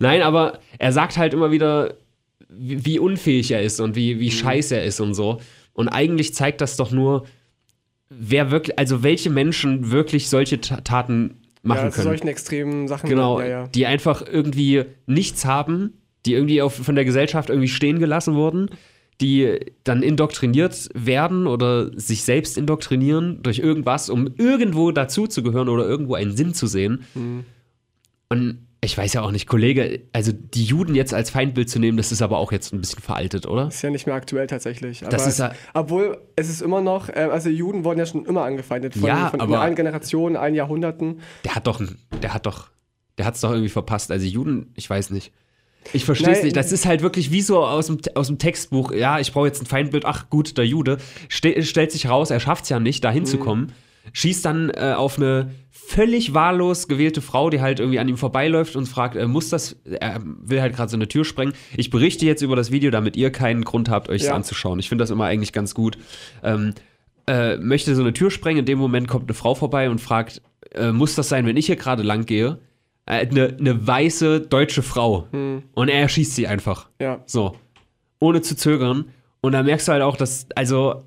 Nein, 0.00 0.22
aber 0.22 0.58
er 0.78 0.90
sagt 0.90 1.16
halt 1.16 1.32
immer 1.32 1.52
wieder, 1.52 1.94
wie, 2.58 2.84
wie 2.84 2.98
unfähig 2.98 3.50
er 3.50 3.62
ist 3.62 3.80
und 3.80 3.96
wie, 3.96 4.20
wie 4.20 4.26
mhm. 4.26 4.32
scheiße 4.32 4.76
er 4.76 4.84
ist 4.84 5.00
und 5.00 5.14
so. 5.14 5.40
Und 5.72 5.88
eigentlich 5.88 6.34
zeigt 6.34 6.60
das 6.60 6.76
doch 6.76 6.90
nur, 6.90 7.26
wer 8.08 8.50
wirklich, 8.50 8.78
also 8.78 9.02
welche 9.02 9.30
Menschen 9.30 9.90
wirklich 9.90 10.28
solche 10.28 10.60
Taten 10.60 11.40
machen 11.62 11.86
ja, 11.86 11.90
können. 11.90 12.04
solchen 12.04 12.28
extremen 12.28 12.88
Sachen. 12.88 13.08
Genau, 13.08 13.40
ja, 13.40 13.46
ja. 13.46 13.66
die 13.68 13.86
einfach 13.86 14.22
irgendwie 14.26 14.84
nichts 15.06 15.44
haben, 15.44 15.94
die 16.26 16.34
irgendwie 16.34 16.62
auf, 16.62 16.74
von 16.74 16.94
der 16.94 17.04
Gesellschaft 17.04 17.50
irgendwie 17.50 17.68
stehen 17.68 17.98
gelassen 17.98 18.34
wurden, 18.34 18.70
die 19.20 19.58
dann 19.84 20.02
indoktriniert 20.02 20.88
werden 20.94 21.46
oder 21.46 21.98
sich 21.98 22.24
selbst 22.24 22.58
indoktrinieren 22.58 23.42
durch 23.42 23.58
irgendwas, 23.58 24.10
um 24.10 24.28
irgendwo 24.36 24.90
dazuzugehören 24.90 25.68
oder 25.68 25.86
irgendwo 25.86 26.14
einen 26.14 26.36
Sinn 26.36 26.54
zu 26.54 26.66
sehen. 26.66 27.04
Mhm. 27.14 27.44
Und 28.28 28.63
ich 28.84 28.96
weiß 28.96 29.12
ja 29.14 29.22
auch 29.22 29.30
nicht, 29.30 29.46
Kollege, 29.46 30.02
also 30.12 30.32
die 30.32 30.64
Juden 30.64 30.94
jetzt 30.94 31.12
als 31.12 31.30
Feindbild 31.30 31.68
zu 31.68 31.78
nehmen, 31.78 31.96
das 31.96 32.12
ist 32.12 32.22
aber 32.22 32.38
auch 32.38 32.52
jetzt 32.52 32.72
ein 32.72 32.80
bisschen 32.80 33.02
veraltet, 33.02 33.46
oder? 33.46 33.68
Ist 33.68 33.82
ja 33.82 33.90
nicht 33.90 34.06
mehr 34.06 34.14
aktuell 34.14 34.46
tatsächlich. 34.46 35.02
Aber 35.02 35.10
das 35.10 35.26
ist 35.26 35.38
ja, 35.38 35.52
obwohl 35.72 36.18
es 36.36 36.48
ist 36.48 36.62
immer 36.62 36.80
noch, 36.80 37.08
äh, 37.08 37.28
also 37.30 37.48
Juden 37.48 37.84
wurden 37.84 37.98
ja 37.98 38.06
schon 38.06 38.24
immer 38.26 38.44
angefeindet 38.44 38.94
von, 38.94 39.04
ja, 39.04 39.30
von 39.30 39.40
aber 39.40 39.60
allen 39.60 39.74
Generationen, 39.74 40.36
allen 40.36 40.54
Jahrhunderten. 40.54 41.20
Der 41.44 41.54
hat 41.54 41.66
doch, 41.66 41.82
der 42.22 42.34
hat 42.34 42.46
doch, 42.46 42.68
der 43.18 43.26
hat 43.26 43.34
es 43.34 43.40
doch 43.40 43.50
irgendwie 43.50 43.70
verpasst. 43.70 44.10
Also 44.10 44.26
Juden, 44.26 44.72
ich 44.74 44.88
weiß 44.88 45.10
nicht. 45.10 45.32
Ich 45.92 46.04
verstehe 46.04 46.32
es 46.32 46.42
nicht. 46.42 46.56
Das 46.56 46.72
ist 46.72 46.86
halt 46.86 47.02
wirklich 47.02 47.30
wie 47.30 47.42
so 47.42 47.64
aus 47.64 47.88
dem, 47.88 47.98
aus 48.14 48.28
dem 48.28 48.38
Textbuch. 48.38 48.92
Ja, 48.92 49.18
ich 49.20 49.32
brauche 49.32 49.46
jetzt 49.46 49.62
ein 49.62 49.66
Feindbild. 49.66 50.04
Ach 50.06 50.30
gut, 50.30 50.56
der 50.56 50.66
Jude. 50.66 50.98
Ste 51.28 51.62
stellt 51.62 51.92
sich 51.92 52.08
raus, 52.08 52.30
er 52.30 52.40
schafft 52.40 52.64
es 52.64 52.70
ja 52.70 52.80
nicht, 52.80 53.04
da 53.04 53.10
hinzukommen. 53.10 53.72
Schießt 54.12 54.44
dann 54.44 54.70
äh, 54.70 54.94
auf 54.96 55.18
eine 55.18 55.50
völlig 55.86 56.34
wahllos 56.34 56.88
gewählte 56.88 57.20
Frau, 57.20 57.50
die 57.50 57.60
halt 57.60 57.80
irgendwie 57.80 57.98
an 57.98 58.08
ihm 58.08 58.16
vorbeiläuft 58.16 58.76
und 58.76 58.86
fragt, 58.86 59.16
äh, 59.16 59.26
muss 59.26 59.48
das, 59.50 59.76
er 59.84 60.20
will 60.22 60.60
halt 60.60 60.74
gerade 60.74 60.90
so 60.90 60.96
eine 60.96 61.08
Tür 61.08 61.24
sprengen. 61.24 61.54
Ich 61.76 61.90
berichte 61.90 62.24
jetzt 62.26 62.42
über 62.42 62.56
das 62.56 62.70
Video, 62.70 62.90
damit 62.90 63.16
ihr 63.16 63.30
keinen 63.30 63.64
Grund 63.64 63.88
habt, 63.88 64.08
euch 64.08 64.20
das 64.22 64.28
Ja. 64.28 64.34
anzuschauen. 64.34 64.78
Ich 64.78 64.88
finde 64.88 65.02
das 65.02 65.10
immer 65.10 65.24
eigentlich 65.26 65.52
ganz 65.52 65.74
gut. 65.74 65.98
Ähm, 66.42 66.74
äh, 67.26 67.56
möchte 67.56 67.94
so 67.94 68.02
eine 68.02 68.12
Tür 68.12 68.30
sprengen, 68.30 68.60
in 68.60 68.66
dem 68.66 68.78
Moment 68.78 69.08
kommt 69.08 69.24
eine 69.28 69.34
Frau 69.34 69.54
vorbei 69.54 69.88
und 69.90 70.00
fragt, 70.00 70.42
äh, 70.74 70.92
muss 70.92 71.14
das 71.14 71.28
sein, 71.28 71.46
wenn 71.46 71.56
ich 71.56 71.66
hier 71.66 71.76
gerade 71.76 72.02
lang 72.02 72.26
gehe? 72.26 72.58
Äh, 73.06 73.26
Eine, 73.26 73.56
eine 73.58 73.86
weiße 73.86 74.40
deutsche 74.42 74.82
Frau. 74.82 75.28
Und 75.74 75.88
er 75.88 76.00
erschießt 76.00 76.34
sie 76.34 76.46
einfach. 76.46 76.88
Ja. 77.00 77.22
So. 77.26 77.56
Ohne 78.18 78.40
zu 78.40 78.56
zögern. 78.56 79.06
Und 79.42 79.52
da 79.52 79.62
merkst 79.62 79.88
du 79.88 79.92
halt 79.92 80.02
auch, 80.02 80.16
dass, 80.16 80.46
also, 80.54 81.02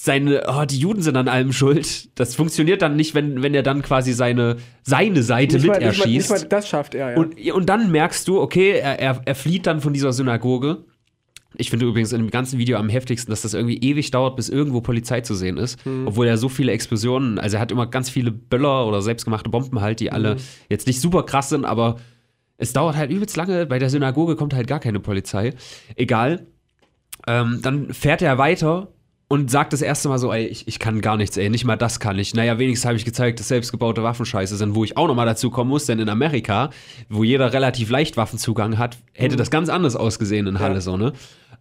seine, 0.00 0.44
oh, 0.46 0.64
die 0.64 0.78
Juden 0.78 1.02
sind 1.02 1.16
an 1.16 1.26
allem 1.26 1.52
schuld. 1.52 2.16
Das 2.18 2.36
funktioniert 2.36 2.82
dann 2.82 2.94
nicht, 2.94 3.14
wenn, 3.14 3.42
wenn 3.42 3.52
er 3.52 3.64
dann 3.64 3.82
quasi 3.82 4.12
seine, 4.12 4.56
seine 4.82 5.24
Seite 5.24 5.56
Nicht 5.56 5.64
mit 5.64 5.72
mal, 5.72 5.78
nicht, 5.78 5.98
mal, 5.98 6.06
nicht 6.06 6.16
erschießt. 6.16 6.30
mal 6.30 6.48
das 6.48 6.68
schafft 6.68 6.94
er, 6.94 7.10
ja. 7.10 7.16
Und, 7.16 7.38
und 7.50 7.66
dann 7.68 7.90
merkst 7.90 8.28
du, 8.28 8.40
okay, 8.40 8.78
er, 8.78 9.00
er, 9.00 9.20
er 9.24 9.34
flieht 9.34 9.66
dann 9.66 9.80
von 9.80 9.92
dieser 9.92 10.12
Synagoge. 10.12 10.84
Ich 11.56 11.70
finde 11.70 11.86
übrigens 11.86 12.12
in 12.12 12.20
dem 12.20 12.30
ganzen 12.30 12.60
Video 12.60 12.78
am 12.78 12.88
heftigsten, 12.88 13.30
dass 13.32 13.42
das 13.42 13.54
irgendwie 13.54 13.78
ewig 13.78 14.12
dauert, 14.12 14.36
bis 14.36 14.48
irgendwo 14.48 14.80
Polizei 14.80 15.22
zu 15.22 15.34
sehen 15.34 15.56
ist. 15.56 15.80
Obwohl 16.06 16.28
er 16.28 16.36
so 16.38 16.48
viele 16.48 16.70
Explosionen, 16.70 17.40
also 17.40 17.56
er 17.56 17.60
hat 17.60 17.72
immer 17.72 17.86
ganz 17.86 18.08
viele 18.08 18.30
Böller 18.30 18.86
oder 18.86 19.02
selbstgemachte 19.02 19.50
Bomben 19.50 19.80
halt, 19.80 19.98
die 19.98 20.12
alle 20.12 20.36
jetzt 20.68 20.86
nicht 20.86 21.00
super 21.00 21.24
krass 21.24 21.48
sind, 21.48 21.64
aber 21.64 21.96
es 22.58 22.72
dauert 22.72 22.96
halt 22.96 23.10
übelst 23.10 23.36
lange. 23.36 23.66
Bei 23.66 23.80
der 23.80 23.90
Synagoge 23.90 24.36
kommt 24.36 24.54
halt 24.54 24.68
gar 24.68 24.78
keine 24.78 25.00
Polizei. 25.00 25.54
Egal. 25.96 26.46
Ähm, 27.26 27.60
dann 27.62 27.92
fährt 27.92 28.22
er 28.22 28.38
weiter 28.38 28.92
und 29.28 29.50
sagt 29.50 29.74
das 29.74 29.82
erste 29.82 30.08
Mal 30.08 30.18
so, 30.18 30.32
ey, 30.32 30.46
ich, 30.46 30.66
ich 30.66 30.78
kann 30.78 31.02
gar 31.02 31.18
nichts, 31.18 31.36
ey, 31.36 31.50
nicht 31.50 31.64
mal 31.66 31.76
das 31.76 32.00
kann 32.00 32.18
ich. 32.18 32.34
Naja, 32.34 32.58
wenigstens 32.58 32.86
habe 32.86 32.96
ich 32.96 33.04
gezeigt, 33.04 33.38
dass 33.38 33.48
selbstgebaute 33.48 34.02
Waffen 34.02 34.24
scheiße 34.24 34.56
sind, 34.56 34.74
wo 34.74 34.84
ich 34.84 34.96
auch 34.96 35.06
nochmal 35.06 35.26
dazu 35.26 35.50
kommen 35.50 35.68
muss, 35.68 35.84
denn 35.84 35.98
in 35.98 36.08
Amerika, 36.08 36.70
wo 37.10 37.24
jeder 37.24 37.52
relativ 37.52 37.90
leicht 37.90 38.16
Waffenzugang 38.16 38.78
hat, 38.78 38.96
hätte 39.12 39.36
das 39.36 39.50
ganz 39.50 39.68
anders 39.68 39.96
ausgesehen 39.96 40.46
in 40.46 40.58
Halle 40.58 40.76
Ja. 40.76 40.80
so, 40.80 40.96
ne? 40.96 41.12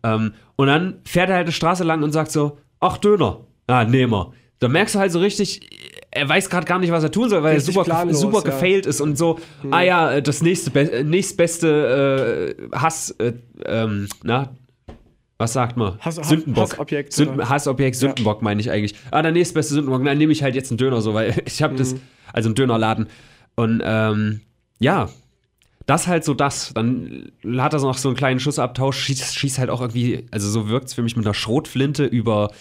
Ähm, 0.03 0.33
und 0.55 0.67
dann 0.67 0.99
fährt 1.05 1.29
er 1.29 1.35
halt 1.35 1.47
eine 1.47 1.51
Straße 1.51 1.83
lang 1.83 2.03
und 2.03 2.13
sagt 2.13 2.31
so, 2.31 2.57
ach, 2.79 2.97
Döner, 2.97 3.41
ah, 3.67 3.83
nehmen 3.83 4.13
wir. 4.13 4.31
Da 4.59 4.69
merkst 4.69 4.95
du 4.95 4.99
halt 4.99 5.11
so 5.11 5.19
richtig, 5.19 5.69
er 6.11 6.27
weiß 6.29 6.49
gerade 6.49 6.65
gar 6.65 6.79
nicht, 6.79 6.91
was 6.91 7.03
er 7.03 7.11
tun 7.11 7.29
soll, 7.29 7.43
weil 7.43 7.55
Richtig 7.55 7.75
er 7.75 7.83
super, 7.83 7.85
planlos, 7.85 8.19
super 8.21 8.37
ja. 8.39 8.43
gefailt 8.45 8.85
ist 8.85 9.01
und 9.01 9.17
so, 9.17 9.39
ah 9.71 9.81
ja, 9.81 10.21
das 10.21 10.41
nächste, 10.41 10.71
äh, 10.79 11.03
nächstbeste 11.03 12.55
äh, 12.71 12.77
Hass, 12.77 13.11
äh, 13.19 13.33
ähm, 13.65 14.07
na, 14.23 14.55
was 15.37 15.53
sagt 15.53 15.77
man? 15.77 15.99
Hass- 15.99 16.15
Sündenbock. 16.15 16.71
Hassobjekt, 16.71 17.13
Sünden? 17.13 17.47
Hassobjekt, 17.49 17.95
Sündenbock 17.95 18.41
meine 18.41 18.59
ich 18.59 18.71
eigentlich. 18.71 18.95
Ah, 19.11 19.21
der 19.21 19.31
nächstbeste 19.31 19.75
Sündenbock, 19.75 20.03
dann 20.03 20.17
nehme 20.17 20.31
ich 20.31 20.41
halt 20.43 20.55
jetzt 20.55 20.71
einen 20.71 20.77
Döner 20.77 21.01
so, 21.01 21.13
weil 21.13 21.41
ich 21.45 21.61
habe 21.61 21.75
das, 21.75 21.95
also 22.33 22.49
einen 22.49 22.55
Dönerladen. 22.55 23.07
Und 23.55 23.81
ähm, 23.83 24.41
ja, 24.79 25.09
das 25.85 26.07
halt 26.07 26.23
so 26.25 26.33
das. 26.33 26.71
Dann 26.73 27.31
hat 27.57 27.73
er 27.73 27.79
so 27.79 27.87
noch 27.87 27.97
so 27.97 28.09
einen 28.09 28.17
kleinen 28.17 28.39
Schussabtausch, 28.39 28.97
schießt, 28.99 29.35
schießt 29.35 29.59
halt 29.59 29.69
auch 29.69 29.81
irgendwie, 29.81 30.25
also 30.31 30.49
so 30.49 30.69
wirkt 30.69 30.87
es 30.87 30.93
für 30.93 31.01
mich 31.03 31.15
mit 31.15 31.25
einer 31.25 31.33
Schrotflinte 31.33 32.05
über, 32.05 32.51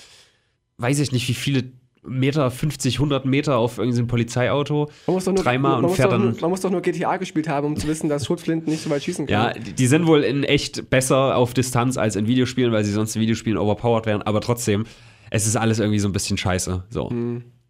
weiß 0.78 0.98
ich 1.00 1.12
nicht, 1.12 1.28
wie 1.28 1.34
viele 1.34 1.64
Meter, 2.08 2.50
50, 2.50 2.94
100 2.98 3.24
Meter 3.26 3.56
auf 3.58 3.78
irgendein 3.78 4.06
Polizeiauto. 4.06 4.90
man 5.06 5.14
muss 5.14 5.24
doch 5.24 5.32
nur, 5.34 5.42
dreimal 5.44 5.84
und 5.84 5.90
fährt 5.90 6.12
doch, 6.12 6.18
dann- 6.18 6.36
Man 6.40 6.50
muss 6.50 6.60
doch 6.60 6.70
nur 6.70 6.80
GTA 6.82 7.16
gespielt 7.16 7.48
haben, 7.48 7.66
um 7.66 7.76
zu 7.76 7.86
wissen, 7.86 8.08
dass 8.08 8.26
Schrotflinten 8.26 8.70
nicht 8.72 8.82
so 8.82 8.90
weit 8.90 9.02
schießen 9.02 9.28
Ja, 9.28 9.50
können. 9.52 9.64
die 9.64 9.72
die 9.72 9.86
sind 9.86 10.06
wohl 10.06 10.22
in 10.22 10.44
echt 10.44 10.90
besser 10.90 11.36
auf 11.36 11.54
Distanz 11.54 11.96
als 11.96 12.16
in 12.16 12.26
Videospielen, 12.26 12.72
weil 12.72 12.84
sie 12.84 12.92
sonst 12.92 13.14
in 13.16 13.22
Videospielen 13.22 13.58
overpowered 13.58 14.06
wären, 14.06 14.22
aber 14.22 14.40
trotzdem, 14.40 14.84
es 15.30 15.46
ist 15.46 15.56
alles 15.56 15.78
irgendwie 15.78 15.98
so 15.98 16.08
ein 16.08 16.12
bisschen 16.12 16.36
scheiße. 16.38 16.84
So. 16.90 17.10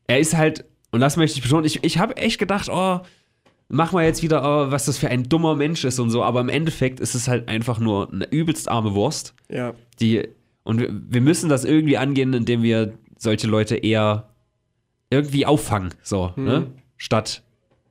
Er 0.07 0.19
ist 0.21 0.37
halt, 0.37 0.64
und 0.93 1.00
das 1.00 1.16
möchte 1.16 1.37
ich 1.38 1.43
betonen, 1.43 1.64
ich, 1.64 1.83
ich 1.85 1.99
habe 1.99 2.16
echt 2.16 2.38
gedacht, 2.38 2.69
oh, 2.71 3.00
mach 3.69 3.93
mal 3.93 4.05
jetzt 4.05 4.23
wieder, 4.23 4.43
oh, 4.43 4.71
was 4.71 4.85
das 4.85 4.99
für 4.99 5.09
ein 5.09 5.25
dummer 5.28 5.57
Mensch 5.57 5.85
ist 5.85 5.99
und 5.99 6.11
so, 6.11 6.23
aber 6.23 6.40
im 6.40 6.49
Endeffekt 6.49 7.00
ist 7.00 7.14
es 7.14 7.26
halt 7.28 7.49
einfach 7.49 7.78
nur 7.81 8.12
eine 8.12 8.28
übelst 8.31 8.69
arme 8.69 8.95
Wurst, 8.95 9.35
Ja. 9.50 9.75
die, 10.00 10.28
und 10.62 10.81
wir, 10.81 10.88
wir 10.93 11.21
müssen 11.21 11.49
das 11.49 11.64
irgendwie 11.64 11.97
angehen, 11.97 12.33
indem 12.35 12.62
wir 12.62 12.93
solche 13.19 13.47
Leute 13.47 13.77
eher 13.77 14.29
irgendwie 15.11 15.47
auffangen, 15.47 15.95
so, 16.03 16.33
ne? 16.37 16.67
Statt 16.97 17.43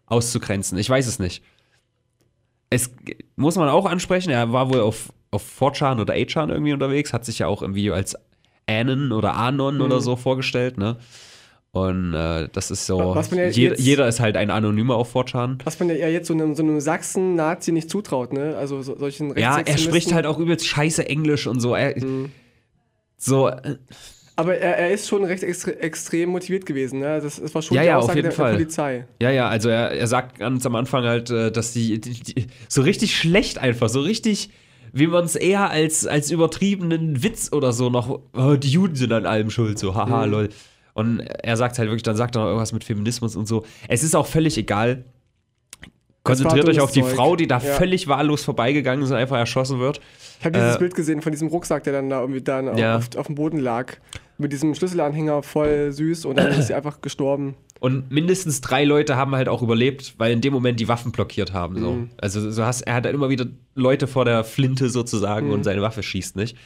auszugrenzen. 0.08 0.78
Ich 0.78 0.90
weiß 0.90 1.08
es 1.08 1.20
nicht. 1.20 1.44
Es 2.70 2.92
muss 3.36 3.56
man 3.56 3.70
auch 3.70 3.86
ansprechen, 3.86 4.30
er 4.32 4.52
war 4.52 4.72
wohl 4.74 4.82
auf, 4.82 5.12
auf 5.32 5.44
4chan 5.62 6.02
oder 6.02 6.14
8chan 6.16 6.50
irgendwie 6.50 6.74
unterwegs, 6.74 7.14
hat 7.14 7.26
sich 7.26 7.40
ja 7.40 7.48
auch 7.48 7.62
im 7.62 7.76
Video 7.76 7.94
als 7.94 8.16
Anon 8.68 9.12
oder 9.12 9.36
Anon 9.36 9.82
oder 9.82 10.02
so 10.02 10.16
vorgestellt, 10.16 10.78
ne? 10.78 10.98
Und 11.72 12.14
äh, 12.14 12.48
das 12.54 12.72
ist 12.72 12.86
so, 12.86 13.14
ja 13.14 13.48
jeder, 13.50 13.72
jetzt- 13.76 13.80
jeder 13.86 14.08
ist 14.08 14.20
halt 14.22 14.38
ein 14.38 14.50
Anonymer 14.50 14.96
auf 14.96 15.14
4chan. 15.16 15.60
Was 15.66 15.78
man 15.80 15.90
ja 15.90 16.08
jetzt 16.08 16.28
so 16.28 16.34
einem, 16.34 16.56
so 16.56 16.64
einem 16.64 16.80
Sachsen-Nazi 16.80 17.72
nicht 17.74 17.90
zutraut, 17.90 18.32
ne? 18.34 18.56
Also 18.58 18.82
so, 18.82 18.98
solchen 18.98 19.38
Ja, 19.38 19.60
er 19.60 19.78
spricht 19.78 20.14
halt 20.14 20.26
auch 20.26 20.40
übelst 20.40 20.66
scheiße 20.66 21.08
Englisch 21.08 21.48
und 21.48 21.60
so. 21.60 21.76
Er, 21.76 21.94
So, 23.18 23.50
äh, 23.50 23.78
Aber 24.38 24.58
er, 24.58 24.78
er 24.78 24.92
ist 24.92 25.08
schon 25.08 25.24
recht 25.24 25.44
extre 25.44 25.80
extrem 25.80 26.30
motiviert 26.30 26.66
gewesen, 26.66 27.00
ne? 27.00 27.22
Das, 27.22 27.40
das 27.40 27.56
war 27.56 27.62
schon 27.62 27.76
Ja, 27.76 27.84
die 27.84 27.88
ja, 27.88 27.98
auf 27.98 28.04
Aussage 28.04 28.22
der, 28.22 28.32
Fall. 28.34 28.52
der 28.52 28.58
Polizei. 28.58 29.06
Ja, 29.22 29.30
ja, 29.32 29.48
also 29.48 29.70
er, 29.70 29.92
er 29.92 30.08
sagt 30.08 30.40
ganz 30.40 30.66
am 30.66 30.76
Anfang 30.76 31.06
halt, 31.06 31.30
äh, 31.30 31.52
dass 31.52 31.72
die, 31.72 32.02
die, 32.02 32.12
die 32.22 32.48
so 32.68 32.82
richtig 32.82 33.16
schlecht 33.18 33.60
einfach, 33.60 33.88
so 33.88 34.02
richtig, 34.02 34.50
wie 34.92 35.08
man 35.08 35.24
es 35.24 35.36
eher 35.36 35.70
als, 35.70 36.06
als 36.06 36.32
übertriebenen 36.32 37.24
Witz 37.24 37.52
oder 37.54 37.72
so 37.72 37.90
noch, 37.90 38.20
oh, 38.34 38.56
die 38.56 38.70
Juden 38.70 38.96
sind 38.96 39.14
an 39.14 39.26
allem 39.26 39.50
schuld, 39.50 39.80
so, 39.80 39.96
haha, 39.96 40.26
lol. 40.26 40.50
Und 40.94 41.20
er 41.22 41.56
sagt 41.58 41.78
halt 41.80 41.88
wirklich, 41.90 42.04
dann 42.04 42.16
sagt 42.18 42.36
er 42.36 42.40
noch 42.42 42.48
irgendwas 42.48 42.72
mit 42.74 42.84
Feminismus 42.84 43.36
und 43.38 43.48
so. 43.48 43.66
Es 43.88 44.04
ist 44.04 44.16
auch 44.16 44.28
völlig 44.28 44.58
egal. 44.58 45.06
Konzentriert 46.24 46.68
euch 46.68 46.80
auf 46.80 46.92
die 46.92 47.02
Zeug. 47.04 47.14
Frau, 47.16 47.36
die 47.36 47.46
da 47.48 47.60
Ja. 47.60 47.74
völlig 47.76 48.08
wahllos 48.08 48.44
vorbeigegangen 48.44 49.04
ist 49.04 49.12
und 49.12 49.18
einfach 49.18 49.38
erschossen 49.38 49.80
wird. 49.80 50.02
Ich 50.40 50.46
habe 50.46 50.58
dieses 50.58 50.76
Äh, 50.76 50.80
Bild 50.80 50.96
gesehen 50.96 51.22
von 51.22 51.32
diesem 51.32 51.50
Rucksack, 51.50 51.84
der 51.84 51.94
dann 51.94 52.10
da 52.10 52.20
irgendwie 52.22 52.42
dann 52.42 52.76
Ja. 52.78 52.98
auf, 52.98 53.16
auf 53.16 53.28
dem 53.28 53.36
Boden 53.36 53.60
lag. 53.60 53.98
Mit 54.38 54.52
diesem 54.52 54.76
Schlüsselanhänger 54.76 55.44
voll 55.44 55.92
süß 55.92 56.26
und 56.26 56.38
dann 56.38 56.52
ist 56.52 56.68
sie 56.68 56.74
einfach 56.76 57.02
gestorben. 57.02 57.56
Und 57.80 58.12
mindestens 58.12 58.62
drei 58.62 58.84
Leute 58.84 59.16
haben 59.16 59.36
halt 59.36 59.48
auch 59.48 59.62
überlebt, 59.62 60.16
weil 60.18 60.32
in 60.32 60.42
dem 60.42 60.54
Moment 60.54 60.80
die 60.80 60.88
Waffen 60.88 61.12
blockiert 61.12 61.54
haben. 61.54 61.80
So. 61.80 61.92
Mhm. 61.92 62.10
Also 62.20 62.50
so 62.52 62.66
hast, 62.66 62.82
er 62.82 62.96
hat 62.96 63.06
halt 63.06 63.16
immer 63.16 63.30
wieder 63.30 63.46
Leute 63.78 64.08
vor 64.08 64.24
der 64.26 64.44
Flinte 64.46 64.90
sozusagen 64.90 65.48
Mhm. 65.48 65.54
und 65.54 65.64
seine 65.66 65.82
Waffe 65.82 66.02
schießt 66.02 66.36
nicht. 66.38 66.58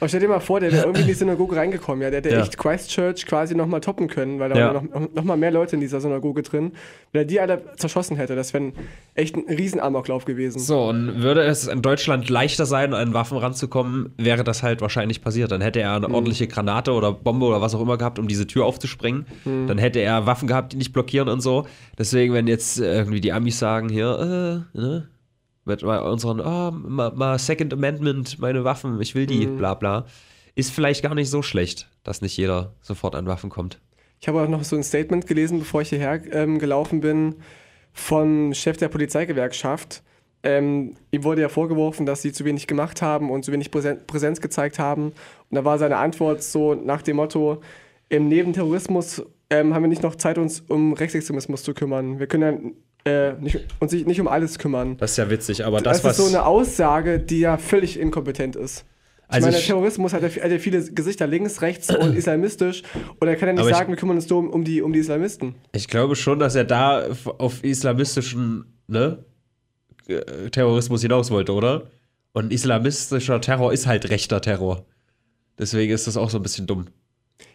Aber 0.00 0.08
stell 0.08 0.20
dir 0.20 0.28
mal 0.28 0.40
vor, 0.40 0.58
der 0.58 0.72
wäre 0.72 0.84
irgendwie 0.86 1.02
in 1.02 1.06
die 1.06 1.12
Synagoge 1.14 1.54
reingekommen, 1.56 2.00
ja. 2.02 2.08
Der 2.10 2.18
hätte 2.20 2.30
Ja. 2.30 2.40
echt 2.42 2.56
Christchurch 2.56 3.26
quasi 3.26 3.54
nochmal 3.54 3.80
toppen 3.82 4.08
können, 4.08 4.38
weil 4.40 4.48
da 4.48 4.58
Ja. 4.58 4.74
waren 4.74 4.88
noch, 4.92 5.14
noch 5.14 5.24
mal 5.24 5.36
mehr 5.36 5.50
Leute 5.50 5.76
in 5.76 5.80
dieser 5.80 6.00
Synagoge 6.00 6.42
drin. 6.42 6.72
Wenn 7.12 7.22
er 7.22 7.24
die 7.26 7.40
alle 7.40 7.62
zerschossen 7.76 8.16
hätte, 8.16 8.34
das 8.34 8.54
wäre 8.54 8.72
echt 9.14 9.36
ein 9.36 9.44
Riesenamoklauf 9.48 10.24
gewesen. 10.24 10.58
So, 10.58 10.84
und 10.88 11.22
würde 11.22 11.42
es 11.42 11.66
in 11.66 11.82
Deutschland 11.82 12.28
leichter 12.30 12.64
sein, 12.64 12.94
an 12.94 13.12
Waffen 13.12 13.36
ranzukommen, 13.36 14.14
wäre 14.16 14.42
das 14.42 14.62
halt 14.62 14.80
wahrscheinlich 14.80 15.20
passiert. 15.20 15.52
Dann 15.52 15.60
hätte 15.60 15.80
er 15.80 15.98
Mhm. 15.98 16.04
eine 16.06 16.14
ordentliche 16.14 16.46
Granate 16.48 16.92
oder 16.92 17.12
Bombe 17.12 17.44
oder 17.46 17.60
was 17.60 17.74
auch 17.74 17.82
immer 17.82 17.98
gehabt, 17.98 18.18
um 18.18 18.28
diese 18.28 18.46
Tür 18.46 18.64
aufzusprengen. 18.64 19.26
Mhm. 19.44 19.66
Dann 19.66 19.76
hätte 19.76 19.98
er 20.00 20.24
Waffen 20.24 20.48
gehabt, 20.48 20.72
die 20.72 20.78
nicht 20.78 20.94
blockieren 20.94 21.28
und 21.28 21.40
so. 21.42 21.66
Deswegen, 21.98 22.32
wenn 22.32 22.46
jetzt 22.46 22.80
äh, 22.80 22.96
irgendwie 22.96 23.20
die 23.20 23.32
Amis 23.32 23.58
sagen, 23.58 23.90
hier, 23.90 24.64
äh, 24.74 24.78
ne, 24.78 25.08
mit 25.66 25.82
bei 25.82 26.00
unseren, 26.00 26.40
ah, 26.40 26.70
mal, 26.70 27.12
mal 27.14 27.38
Second 27.38 27.72
Amendment, 27.72 28.38
meine 28.38 28.64
Waffen, 28.64 29.00
ich 29.00 29.14
will 29.14 29.26
die, 29.26 29.46
Mhm. 29.46 29.56
bla 29.58 29.74
bla, 29.74 30.06
ist 30.54 30.70
vielleicht 30.70 31.02
gar 31.02 31.14
nicht 31.14 31.28
so 31.28 31.42
schlecht, 31.42 31.90
dass 32.04 32.22
nicht 32.22 32.36
jeder 32.36 32.72
sofort 32.80 33.14
an 33.14 33.26
Waffen 33.26 33.50
kommt. 33.50 33.78
Ich 34.20 34.28
habe 34.28 34.40
auch 34.40 34.48
noch 34.48 34.64
so 34.64 34.76
ein 34.76 34.82
Statement 34.82 35.26
gelesen, 35.26 35.58
bevor 35.58 35.82
ich 35.82 35.90
hierher 35.90 36.20
ähm, 36.32 36.58
gelaufen 36.58 37.00
bin, 37.00 37.34
vom 37.92 38.54
Chef 38.54 38.76
der 38.78 38.88
Polizeigewerkschaft. 38.88 40.02
Ähm, 40.42 40.94
ihm 41.10 41.24
wurde 41.24 41.42
ja 41.42 41.48
vorgeworfen, 41.48 42.06
dass 42.06 42.22
sie 42.22 42.32
zu 42.32 42.44
wenig 42.44 42.66
gemacht 42.66 43.02
haben 43.02 43.30
und 43.30 43.44
zu 43.44 43.52
wenig 43.52 43.70
Präsen 43.70 44.06
Präsenz 44.06 44.40
gezeigt 44.40 44.78
haben. 44.78 45.06
Und 45.06 45.54
da 45.54 45.64
war 45.64 45.78
seine 45.78 45.96
Antwort 45.96 46.42
so 46.42 46.74
nach 46.74 47.02
dem 47.02 47.16
Motto: 47.16 47.60
Im 48.08 48.28
Neben 48.28 48.52
Terrorismus 48.52 49.22
ähm, 49.50 49.74
haben 49.74 49.82
wir 49.82 49.88
nicht 49.88 50.02
noch 50.02 50.14
Zeit, 50.14 50.38
uns 50.38 50.60
um 50.60 50.92
Rechtsextremismus 50.92 51.62
zu 51.62 51.74
kümmern. 51.74 52.18
Wir 52.18 52.26
können 52.26 52.42
ja 52.64 52.70
äh, 53.06 53.32
nicht, 53.40 53.58
uns 53.80 53.92
nicht 53.92 54.06
nicht 54.06 54.20
um 54.20 54.28
alles 54.28 54.58
kümmern. 54.58 54.96
Das 54.98 55.12
ist 55.12 55.16
ja 55.16 55.30
witzig, 55.30 55.64
aber 55.64 55.80
Das, 55.80 56.04
ist 56.04 56.16
so 56.16 56.26
eine 56.26 56.44
Aussage, 56.44 57.18
die 57.20 57.40
ja 57.40 57.56
völlig 57.56 57.98
inkompetent 57.98 58.56
ist. 58.56 58.84
Ich 59.28 59.34
Also 59.34 59.46
meine, 59.48 59.58
ich- 59.58 59.66
Terrorismus 59.66 60.12
hat 60.12 60.22
ja, 60.22 60.28
hat 60.28 60.50
ja 60.50 60.58
viele 60.58 60.84
Gesichter, 60.92 61.26
links, 61.26 61.60
rechts 61.62 61.94
und 61.94 62.16
islamistisch. 62.16 62.82
Und 63.18 63.26
er 63.28 63.36
kann 63.36 63.48
ja 63.48 63.52
nicht 63.54 63.60
Aber 63.62 63.70
ich- 63.70 63.76
sagen, 63.76 63.90
wir 63.90 63.96
kümmern 63.96 64.16
uns 64.16 64.28
nur 64.28 64.52
um, 64.52 64.62
die, 64.64 64.82
um 64.82 64.92
die 64.92 65.00
Islamisten. 65.00 65.54
Ich 65.72 65.88
glaube 65.88 66.14
schon, 66.16 66.38
dass 66.38 66.54
er 66.54 66.64
da 66.64 67.06
auf 67.38 67.64
islamistischen 67.64 68.66
ne, 68.86 69.24
äh, 70.06 70.50
Terrorismus 70.50 71.02
hinaus 71.02 71.30
wollte, 71.30 71.52
oder? 71.52 71.90
Und 72.32 72.52
islamistischer 72.52 73.40
Terror 73.40 73.72
ist 73.72 73.86
halt 73.86 74.10
rechter 74.10 74.40
Terror. 74.40 74.84
Deswegen 75.58 75.92
ist 75.92 76.06
das 76.06 76.16
auch 76.16 76.28
so 76.30 76.38
ein 76.38 76.42
bisschen 76.42 76.66
dumm. 76.66 76.86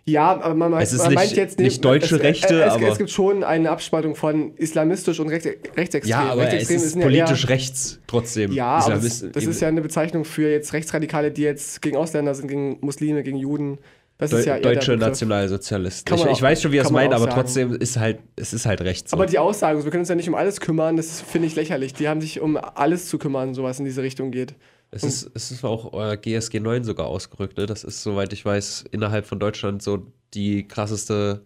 Ja, 0.03 0.41
aber 0.41 0.55
man, 0.55 0.73
Es 0.81 0.93
ist 0.93 0.99
man 0.99 1.09
nicht- 1.09 1.15
meint 1.15 1.35
jetzt 1.35 1.59
nicht 1.59 1.85
deutsche 1.85 2.15
es, 2.15 2.21
Rechte, 2.23 2.63
es, 2.63 2.73
aber- 2.73 2.87
es 2.89 2.97
gibt 2.97 3.11
schon 3.11 3.43
eine 3.43 3.69
Abspaltung 3.69 4.15
von 4.15 4.55
islamistisch 4.55 5.19
und 5.19 5.29
rechts, 5.29 5.47
rechtsextrem. 5.77 6.09
Ja, 6.09 6.31
aber 6.31 6.41
es 6.47 6.53
Rechtsextrem 6.53 6.77
ist 6.77 6.91
sind 6.93 7.01
politisch 7.01 7.43
ja, 7.43 7.49
rechts 7.49 7.99
trotzdem. 8.07 8.51
eher, 8.51 8.57
ja 8.57 8.77
aber 8.77 8.95
das, 8.95 9.25
das 9.31 9.43
ist 9.45 9.61
ja 9.61 9.67
eine 9.67 9.81
Bezeichnung 9.81 10.25
für 10.25 10.49
jetzt 10.49 10.73
Rechtsradikale, 10.73 11.31
die 11.31 11.43
jetzt 11.43 11.81
gegen 11.81 11.97
Ausländer 11.97 12.33
sind, 12.33 12.47
gegen 12.47 12.77
Muslime, 12.81 13.21
gegen 13.23 13.37
Juden. 13.37 13.77
Das 14.17 14.29
Deu 14.31 14.37
ist 14.37 14.45
ja 14.45 14.55
eher 14.55 14.61
deutsche. 14.61 14.97
Nationalsozialisten. 14.97 16.15
Ich, 16.15 16.25
ich 16.25 16.41
weiß 16.41 16.61
schon, 16.61 16.71
wie 16.71 16.77
er 16.77 16.85
es 16.85 16.91
meint, 16.91 17.13
aber 17.13 17.25
sagen. 17.25 17.35
trotzdem 17.35 17.73
ist 17.75 17.97
halt, 17.97 18.19
es 18.35 18.53
ist 18.53 18.65
halt 18.67 18.81
rechts. 18.81 19.11
So. 19.11 19.17
Aber 19.17 19.25
die 19.25 19.39
Aussagen, 19.39 19.83
wir 19.83 19.89
können 19.89 20.01
uns 20.01 20.09
ja 20.09 20.15
nicht 20.15 20.29
um 20.29 20.35
alles 20.35 20.59
kümmern, 20.59 20.95
das 20.97 21.21
finde 21.21 21.47
ich 21.47 21.55
lächerlich. 21.55 21.93
Die 21.93 22.07
haben 22.07 22.21
sich 22.21 22.39
um 22.39 22.55
alles 22.57 23.07
zu 23.07 23.17
kümmern, 23.17 23.53
so 23.55 23.63
was 23.63 23.79
in 23.79 23.85
diese 23.85 24.03
Richtung 24.03 24.29
geht. 24.31 24.53
Es, 24.91 25.03
ist, 25.03 25.31
es 25.33 25.51
ist 25.51 25.63
auch 25.63 25.93
äh, 25.93 26.17
GSG 26.17 26.59
9 26.59 26.83
sogar 26.83 27.07
ausgerückt. 27.07 27.57
Ne? 27.57 27.65
Das 27.65 27.83
ist, 27.83 28.03
soweit 28.03 28.33
ich 28.33 28.43
weiß, 28.43 28.85
innerhalb 28.91 29.25
von 29.25 29.39
Deutschland 29.39 29.81
so 29.81 30.07
die 30.33 30.67
krasseste 30.67 31.45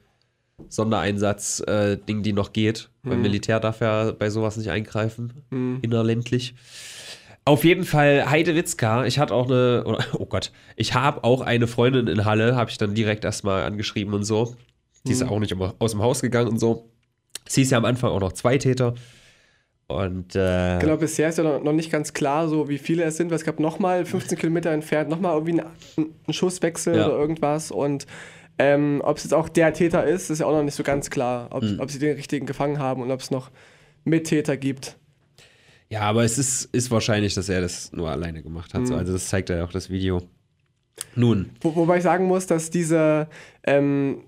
Sondereinsatz-Ding, 0.69 2.23
die 2.23 2.33
noch 2.33 2.53
geht. 2.53 2.89
Mhm. 3.03 3.09
Beim 3.09 3.21
Militär 3.21 3.59
darf 3.59 3.81
ja 3.81 4.11
bei 4.11 4.29
sowas 4.29 4.57
nicht 4.57 4.69
eingreifen, 4.69 5.33
innerländlich. 5.81 6.55
Auf 7.47 7.63
jeden 7.63 7.83
Fall 7.83 8.29
Heide 8.29 8.55
Witzka. 8.55 9.05
Ich 9.05 9.19
hatte 9.19 9.33
auch 9.33 9.45
eine, 9.45 9.83
oh 10.13 10.25
Gott, 10.25 10.51
ich 10.75 10.95
habe 10.95 11.23
auch 11.23 11.41
eine 11.41 11.67
Freundin 11.67 12.07
in 12.07 12.25
Halle, 12.25 12.55
habe 12.55 12.71
ich 12.71 12.77
dann 12.79 12.95
direkt 12.95 13.23
erstmal 13.23 13.63
angeschrieben 13.63 14.13
und 14.13 14.23
so. 14.23 14.55
Die 15.05 15.11
ist 15.11 15.21
auch 15.21 15.39
nicht 15.39 15.51
immer 15.51 15.75
aus 15.77 15.91
dem 15.91 16.01
Haus 16.01 16.21
gegangen 16.21 16.47
und 16.47 16.57
so. 16.57 16.89
Sie 17.47 17.61
ist 17.61 17.71
ja 17.71 17.77
am 17.77 17.85
Anfang 17.85 18.09
auch 18.09 18.19
noch 18.19 18.33
zwei 18.33 18.57
Täter. 18.57 18.95
Und 19.87 20.35
äh, 20.35 20.79
Genau, 20.79 20.97
bisher 20.97 21.29
ist 21.29 21.37
ja 21.37 21.43
noch, 21.43 21.63
noch 21.63 21.73
nicht 21.73 21.91
ganz 21.91 22.13
klar, 22.13 22.47
so 22.47 22.67
wie 22.69 22.77
viele 22.79 23.03
es 23.03 23.17
sind, 23.17 23.29
weil 23.29 23.37
es 23.37 23.43
gab 23.45 23.59
nochmal 23.59 24.05
15 24.05 24.37
Kilometer 24.37 24.71
entfernt, 24.71 25.09
nochmal 25.09 25.33
irgendwie 25.33 25.61
einen, 25.61 25.69
einen 26.25 26.33
Schusswechsel 26.33 26.95
Ja. 26.97 27.05
oder 27.07 27.17
irgendwas. 27.17 27.69
Und 27.71 28.07
ähm, 28.57 29.01
ob 29.03 29.17
es 29.17 29.23
jetzt 29.25 29.33
auch 29.33 29.47
der 29.49 29.73
Täter 29.73 30.03
ist, 30.05 30.29
ist 30.31 30.39
ja 30.39 30.47
auch 30.47 30.53
noch 30.53 30.63
nicht 30.63 30.73
so 30.75 30.81
ganz 30.83 31.09
klar. 31.09 31.49
Ob, 31.51 31.61
Mhm. 31.63 31.79
ob 31.79 31.91
sie 31.91 31.99
den 31.99 32.15
richtigen 32.15 32.45
gefangen 32.47 32.79
haben 32.79 33.01
und 33.03 33.11
ob 33.11 33.19
es 33.19 33.29
noch 33.29 33.51
Mittäter 34.05 34.57
gibt. 34.57 34.97
Ja, 35.89 36.01
aber 36.01 36.23
es 36.23 36.39
ist, 36.39 36.65
ist 36.73 36.89
wahrscheinlich, 36.89 37.35
dass 37.35 37.47
er 37.47 37.61
das 37.61 37.91
nur 37.93 38.09
alleine 38.09 38.41
gemacht 38.41 38.73
hat. 38.73 38.87
So. 38.87 38.95
Also 38.95 39.13
das 39.13 39.27
zeigt 39.29 39.49
ja 39.49 39.63
auch 39.63 39.71
das 39.71 39.91
Video. 39.91 40.21
Nun, 41.15 41.51
Wo, 41.61 41.75
wobei 41.75 41.97
ich 41.97 42.03
sagen 42.03 42.25
muss, 42.25 42.47
dass 42.47 42.69
diese, 42.71 43.27
ähm, 43.65 44.23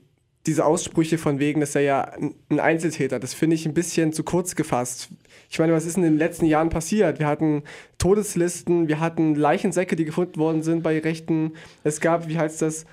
diese 0.45 0.65
Aussprüche 0.65 1.17
von 1.17 1.39
wegen, 1.39 1.61
dass 1.61 1.73
er 1.75 1.81
ja 1.81 2.11
ein 2.49 2.59
Einzeltäter, 2.59 3.19
das 3.19 3.33
finde 3.33 3.55
ich 3.55 3.65
ein 3.65 3.73
bisschen 3.73 4.13
zu 4.13 4.23
kurz 4.23 4.55
gefasst. 4.55 5.09
Ich 5.49 5.59
meine, 5.59 5.73
was 5.73 5.85
ist 5.85 5.97
in 5.97 6.03
den 6.03 6.17
letzten 6.17 6.45
Jahren 6.45 6.69
passiert? 6.69 7.19
Wir 7.19 7.27
hatten 7.27 7.63
Todeslisten, 7.97 8.87
wir 8.87 8.99
hatten 8.99 9.35
Leichensäcke, 9.35 9.95
die 9.95 10.05
gefunden 10.05 10.39
worden 10.39 10.61
sind 10.61 10.83
bei 10.83 10.99
Rechten. 10.99 11.53
Es 11.83 12.01
gab, 12.01 12.27
wie 12.27 12.37
heißt 12.37 12.61
das, 12.61 12.85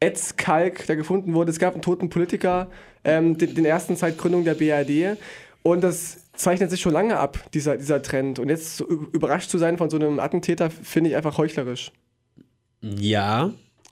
Etzkalk, 0.00 0.86
der 0.86 0.96
gefunden 0.96 1.34
wurde. 1.34 1.50
Es 1.50 1.58
gab 1.58 1.72
einen 1.74 1.82
toten 1.82 2.10
Politiker, 2.10 2.68
ähm, 3.04 3.38
den, 3.38 3.54
den 3.54 3.64
ersten 3.64 3.96
seit 3.96 4.18
Gründung 4.18 4.44
der 4.44 4.54
BRD. 4.54 5.16
Und 5.62 5.82
das 5.82 6.30
zeichnet 6.34 6.70
sich 6.70 6.80
schon 6.82 6.92
lange 6.92 7.18
ab, 7.18 7.38
dieser, 7.54 7.78
dieser 7.78 8.02
Trend. 8.02 8.38
Und 8.38 8.50
jetzt 8.50 8.80
überrascht 8.80 9.48
zu 9.48 9.56
sein 9.56 9.78
von 9.78 9.88
so 9.88 9.96
einem 9.96 10.20
Attentäter, 10.20 10.68
finde 10.70 11.10
ich 11.10 11.16
einfach 11.16 11.38
heuchlerisch. 11.38 11.90
ja, 12.82 13.44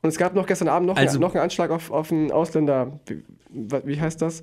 Und 0.03 0.09
es 0.09 0.19
gab 0.19 0.35
noch 0.35 0.47
gestern 0.47 0.69
Abend 0.69 0.89
noch, 0.89 0.97
Also- 0.97 1.19
noch 1.19 1.35
einen 1.35 1.45
Anschlag 1.45 1.71
auf, 1.71 1.91
auf 1.91 2.13
einen 2.13 2.31
Ausländer. 2.31 3.01
Wie, 3.07 3.23
wie 3.85 4.01
heißt 4.01 4.21
das? 4.21 4.43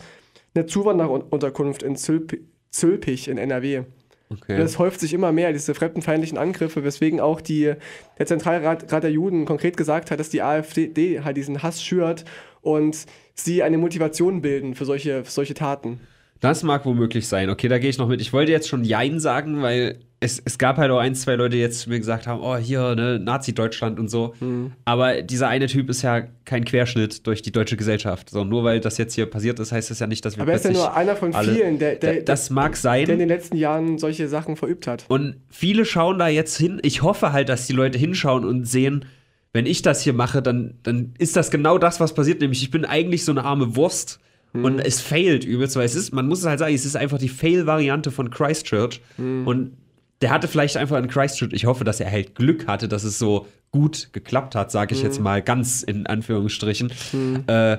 Eine 0.56 0.66
Zuwanderunterkunft 0.66 1.84
in 1.84 1.96
Zülp, 1.98 2.38
Zülpich 2.72 3.28
in 3.28 3.38
NRW. 3.38 3.84
okay. 4.30 4.58
Das 4.58 4.80
häuft 4.80 5.00
sich 5.00 5.14
immer 5.14 5.32
mehr, 5.32 5.54
diese 5.54 5.74
fremdenfeindlichen 5.74 6.38
Angriffe, 6.38 6.84
weswegen 6.84 7.20
auch 7.20 7.42
die, 7.42 7.74
der 8.18 8.26
Zentralrat 8.26 8.92
Rat 8.92 9.04
der 9.04 9.12
Juden 9.12 9.46
konkret 9.46 9.78
gesagt 9.78 10.12
hat, 10.12 10.20
dass 10.20 10.30
die 10.30 10.42
AfD 10.42 11.22
halt 11.22 11.38
diesen 11.38 11.64
Hass 11.64 11.84
schürt 11.84 12.26
und 12.62 13.06
sie 13.34 13.64
eine 13.64 13.78
Motivation 13.78 14.42
bilden 14.42 14.76
für 14.76 14.86
solche, 14.86 15.24
für 15.24 15.32
solche 15.32 15.54
Taten. 15.54 16.00
Das 16.40 16.64
mag 16.64 16.86
womöglich 16.86 17.28
sein. 17.28 17.50
Okay, 17.50 17.68
da 17.68 17.80
gehe 17.80 17.90
ich 17.90 17.98
noch 17.98 18.08
mit. 18.08 18.22
Ich 18.22 18.32
wollte 18.32 18.52
jetzt 18.52 18.70
schon 18.70 18.84
Jein 18.84 19.20
sagen, 19.20 19.62
weil 19.62 20.00
es, 20.22 20.42
es 20.44 20.58
gab 20.58 20.76
halt 20.78 20.92
auch 20.92 21.00
ein, 21.00 21.16
zwei 21.16 21.36
Leute, 21.36 21.56
die 21.56 21.62
jetzt 21.62 21.80
zu 21.82 21.90
mir 21.90 21.98
gesagt 21.98 22.28
haben, 22.28 22.42
oh, 22.42 22.58
hier, 22.58 22.94
ne, 22.96 23.20
Nazi-Deutschland 23.20 24.00
und 24.00 24.10
so. 24.10 24.34
Mhm. 24.42 24.74
Aber 24.84 25.22
dieser 25.22 25.48
eine 25.48 25.68
Typ 25.68 25.90
ist 25.90 26.02
ja 26.02 26.24
kein 26.44 26.66
Querschnitt 26.66 27.26
durch 27.26 27.42
die 27.42 27.54
deutsche 27.54 27.78
Gesellschaft. 27.78 28.30
So, 28.30 28.44
nur 28.44 28.66
weil 28.66 28.82
das 28.82 28.98
jetzt 28.98 29.14
hier 29.14 29.28
passiert 29.28 29.60
ist, 29.60 29.72
heißt 29.72 29.90
das 29.92 30.00
ja 30.00 30.08
nicht, 30.08 30.26
dass 30.26 30.36
wir 30.36 30.42
Aber 30.44 30.52
er 30.52 30.58
ist 30.58 30.66
ja 30.66 30.72
nur 30.72 30.94
einer 30.94 31.16
von 31.16 31.34
alle- 31.34 31.54
vielen, 31.56 31.80
der, 31.80 31.96
der, 31.96 32.16
Da- 32.16 32.22
das 32.22 32.50
mag 32.50 32.76
sein. 32.76 33.06
der 33.06 33.14
in 33.14 33.20
den 33.20 33.30
letzten 33.30 33.56
Jahren 33.56 33.98
solche 33.98 34.28
Sachen 34.28 34.58
verübt 34.58 34.88
hat. 34.88 35.06
Und 35.08 35.38
viele 35.50 35.86
schauen 35.86 36.20
da 36.20 36.28
jetzt 36.28 36.58
hin. 36.58 36.80
Ich 36.84 37.02
hoffe 37.02 37.32
halt, 37.32 37.48
dass 37.48 37.66
die 37.68 37.74
Leute 37.74 37.98
hinschauen 37.98 38.44
und 38.44 38.66
sehen, 38.66 39.06
wenn 39.54 39.66
ich 39.66 39.82
das 39.84 40.02
hier 40.02 40.14
mache, 40.14 40.42
dann, 40.42 40.76
dann 40.84 41.14
ist 41.18 41.36
das 41.38 41.50
genau 41.50 41.78
das, 41.78 42.00
was 42.02 42.14
passiert. 42.14 42.42
Nämlich, 42.42 42.62
ich 42.62 42.72
bin 42.72 42.84
eigentlich 42.84 43.24
so 43.24 43.32
eine 43.32 43.44
arme 43.46 43.76
Wurst 43.78 44.20
und 44.52 44.80
es 44.80 45.00
failt 45.00 45.46
übelst, 45.46 45.76
weil 45.76 45.86
es 45.86 45.96
ist, 45.96 46.12
man 46.12 46.28
muss 46.28 46.40
es 46.40 46.46
halt 46.46 46.60
sagen, 46.60 46.74
es 46.74 46.84
ist 46.86 46.96
einfach 46.98 47.20
die 47.20 47.30
Fail-Variante 47.30 48.12
von 48.12 48.30
Christchurch. 48.32 49.00
Und 49.18 49.78
der 50.22 50.32
hatte 50.32 50.48
vielleicht 50.48 50.78
einfach 50.78 50.98
in 50.98 51.08
Christchurch, 51.08 51.54
ich 51.54 51.66
hoffe, 51.66 51.84
dass 51.84 52.00
er 52.00 52.12
halt 52.12 52.36
Glück 52.36 52.68
hatte, 52.68 52.88
dass 52.88 53.04
es 53.04 53.20
so 53.20 53.48
gut 53.72 54.10
geklappt 54.14 54.56
hat, 54.56 54.72
sage 54.72 54.96
ich 54.96 55.04
jetzt 55.04 55.20
mal 55.20 55.42
ganz 55.42 55.84
in 55.84 56.08
Anführungsstrichen. 56.08 56.92
Äh, 57.48 57.78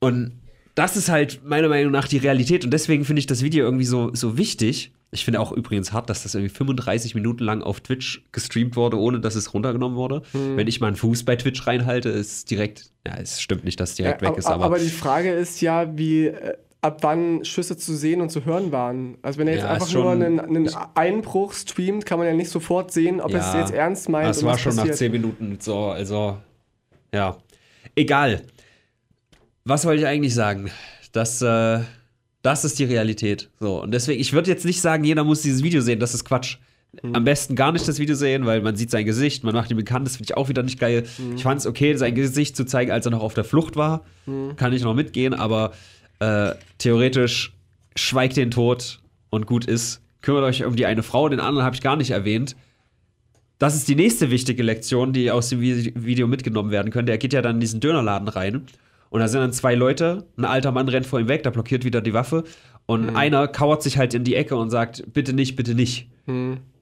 und 0.00 0.32
das 0.74 0.96
ist 0.96 1.08
halt 1.08 1.44
meiner 1.44 1.68
Meinung 1.68 1.92
nach 1.92 2.08
die 2.08 2.18
Realität 2.18 2.64
und 2.64 2.70
deswegen 2.70 3.04
finde 3.04 3.20
ich 3.20 3.26
das 3.26 3.42
Video 3.42 3.64
irgendwie 3.64 3.84
so, 3.84 4.10
so 4.14 4.36
wichtig. 4.36 4.92
Ich 5.12 5.24
finde 5.24 5.38
auch 5.38 5.52
übrigens 5.52 5.92
hart, 5.92 6.10
dass 6.10 6.24
das 6.24 6.34
irgendwie 6.34 6.52
35 6.52 7.14
Minuten 7.14 7.44
lang 7.44 7.62
auf 7.62 7.80
Twitch 7.80 8.24
gestreamt 8.32 8.74
wurde, 8.74 8.98
ohne 8.98 9.20
dass 9.20 9.36
es 9.36 9.54
runtergenommen 9.54 9.96
wurde. 9.96 10.22
Wenn 10.32 10.66
ich 10.66 10.80
mal 10.80 10.88
einen 10.88 10.96
Fuß 10.96 11.24
bei 11.24 11.36
Twitch 11.36 11.64
reinhalte, 11.68 12.08
ist 12.08 12.50
direkt, 12.50 12.90
ja, 13.06 13.14
es 13.16 13.40
stimmt 13.40 13.64
nicht, 13.64 13.78
dass 13.78 13.90
es 13.90 13.96
direkt 13.96 14.22
Ja, 14.22 14.30
weg 14.30 14.38
ist, 14.38 14.46
aber, 14.46 14.56
aber, 14.56 14.64
aber 14.64 14.78
die 14.80 14.90
Frage 14.90 15.32
ist 15.32 15.60
ja, 15.60 15.96
wie 15.96 16.26
äh, 16.26 16.56
ab 16.84 16.98
wann 17.00 17.44
Schüsse 17.46 17.78
zu 17.78 17.96
sehen 17.96 18.20
und 18.20 18.28
zu 18.30 18.44
hören 18.44 18.70
waren. 18.70 19.16
Also 19.22 19.38
wenn 19.38 19.48
er 19.48 19.54
jetzt 19.54 19.62
Ja, 19.62 19.70
einfach 19.70 19.90
nur 19.92 20.10
einen, 20.12 20.38
einen 20.38 20.70
Einbruch 20.94 21.54
streamt, 21.54 22.04
kann 22.04 22.18
man 22.18 22.28
ja 22.28 22.34
nicht 22.34 22.50
sofort 22.50 22.92
sehen, 22.92 23.22
ob 23.22 23.32
es 23.32 23.42
Ja, 23.54 23.60
jetzt 23.60 23.72
ernst 23.72 24.10
meint. 24.10 24.30
es 24.30 24.42
und 24.42 24.48
war 24.48 24.58
schon 24.58 24.74
nach 24.76 24.82
passiert. 24.82 24.98
10 24.98 25.12
Minuten 25.12 25.56
so, 25.60 25.86
also 25.86 26.36
ja. 27.14 27.38
Egal. 27.96 28.42
Was 29.64 29.86
wollte 29.86 30.02
ich 30.02 30.06
eigentlich 30.06 30.34
sagen? 30.34 30.70
Das, 31.12 31.40
äh, 31.40 31.80
das 32.42 32.66
ist 32.66 32.78
die 32.78 32.84
Realität. 32.84 33.48
So, 33.60 33.82
und 33.82 33.92
deswegen, 33.92 34.20
ich 34.20 34.34
würde 34.34 34.50
jetzt 34.50 34.66
nicht 34.66 34.82
sagen, 34.82 35.04
jeder 35.04 35.24
muss 35.24 35.40
dieses 35.40 35.62
Video 35.62 35.80
sehen, 35.80 36.00
das 36.00 36.12
ist 36.12 36.24
Quatsch. 36.24 36.58
Mhm. 37.02 37.14
Am 37.14 37.24
besten 37.24 37.54
gar 37.56 37.72
nicht 37.72 37.88
das 37.88 37.98
Video 37.98 38.14
sehen, 38.14 38.44
weil 38.44 38.60
man 38.60 38.76
sieht 38.76 38.90
sein 38.90 39.06
Gesicht, 39.06 39.42
man 39.42 39.54
macht 39.54 39.70
ihn 39.70 39.78
bekannt, 39.78 40.06
das 40.06 40.16
finde 40.16 40.32
ich 40.32 40.36
auch 40.36 40.50
wieder 40.50 40.62
nicht 40.62 40.78
geil. 40.78 41.04
Mhm. 41.16 41.36
Ich 41.36 41.44
fand 41.44 41.60
es 41.60 41.66
okay, 41.66 41.94
sein 41.94 42.14
Gesicht 42.14 42.56
zu 42.56 42.66
zeigen, 42.66 42.90
als 42.90 43.06
er 43.06 43.12
noch 43.12 43.22
auf 43.22 43.32
der 43.32 43.44
Flucht 43.44 43.76
war. 43.76 44.04
Mhm. 44.26 44.56
Kann 44.56 44.74
ich 44.74 44.82
noch 44.82 44.94
mitgehen, 44.94 45.32
aber 45.32 45.72
äh, 46.20 46.52
theoretisch 46.78 47.52
schweigt 47.96 48.36
den 48.36 48.50
Tod 48.50 49.00
und 49.30 49.46
gut 49.46 49.64
ist. 49.64 50.00
Kümmert 50.22 50.44
euch 50.44 50.64
um 50.64 50.76
die 50.76 50.86
eine 50.86 51.02
Frau, 51.02 51.28
den 51.28 51.40
anderen 51.40 51.64
habe 51.64 51.74
ich 51.76 51.82
gar 51.82 51.96
nicht 51.96 52.10
erwähnt. 52.10 52.56
Das 53.58 53.74
ist 53.76 53.88
die 53.88 53.94
nächste 53.94 54.30
wichtige 54.30 54.62
Lektion, 54.62 55.12
die 55.12 55.30
aus 55.30 55.48
dem 55.48 55.60
Vi- 55.60 55.92
Video 55.94 56.26
mitgenommen 56.26 56.70
werden 56.70 56.90
könnte. 56.90 57.12
Er 57.12 57.18
geht 57.18 57.32
ja 57.32 57.42
dann 57.42 57.56
in 57.56 57.60
diesen 57.60 57.80
Dönerladen 57.80 58.28
rein 58.28 58.66
und 59.10 59.20
da 59.20 59.28
sind 59.28 59.40
dann 59.40 59.52
zwei 59.52 59.74
Leute. 59.74 60.26
Ein 60.36 60.44
alter 60.44 60.72
Mann 60.72 60.88
rennt 60.88 61.06
vor 61.06 61.20
ihm 61.20 61.28
weg, 61.28 61.42
da 61.44 61.50
blockiert 61.50 61.84
wieder 61.84 62.00
die 62.00 62.14
Waffe 62.14 62.44
und 62.86 63.10
einer 63.16 63.46
kauert 63.48 63.82
sich 63.82 63.96
halt 63.96 64.12
in 64.12 64.24
die 64.24 64.34
Ecke 64.34 64.56
und 64.56 64.70
sagt: 64.70 65.04
Bitte 65.12 65.32
nicht, 65.32 65.56
bitte 65.56 65.74
nicht. 65.74 66.08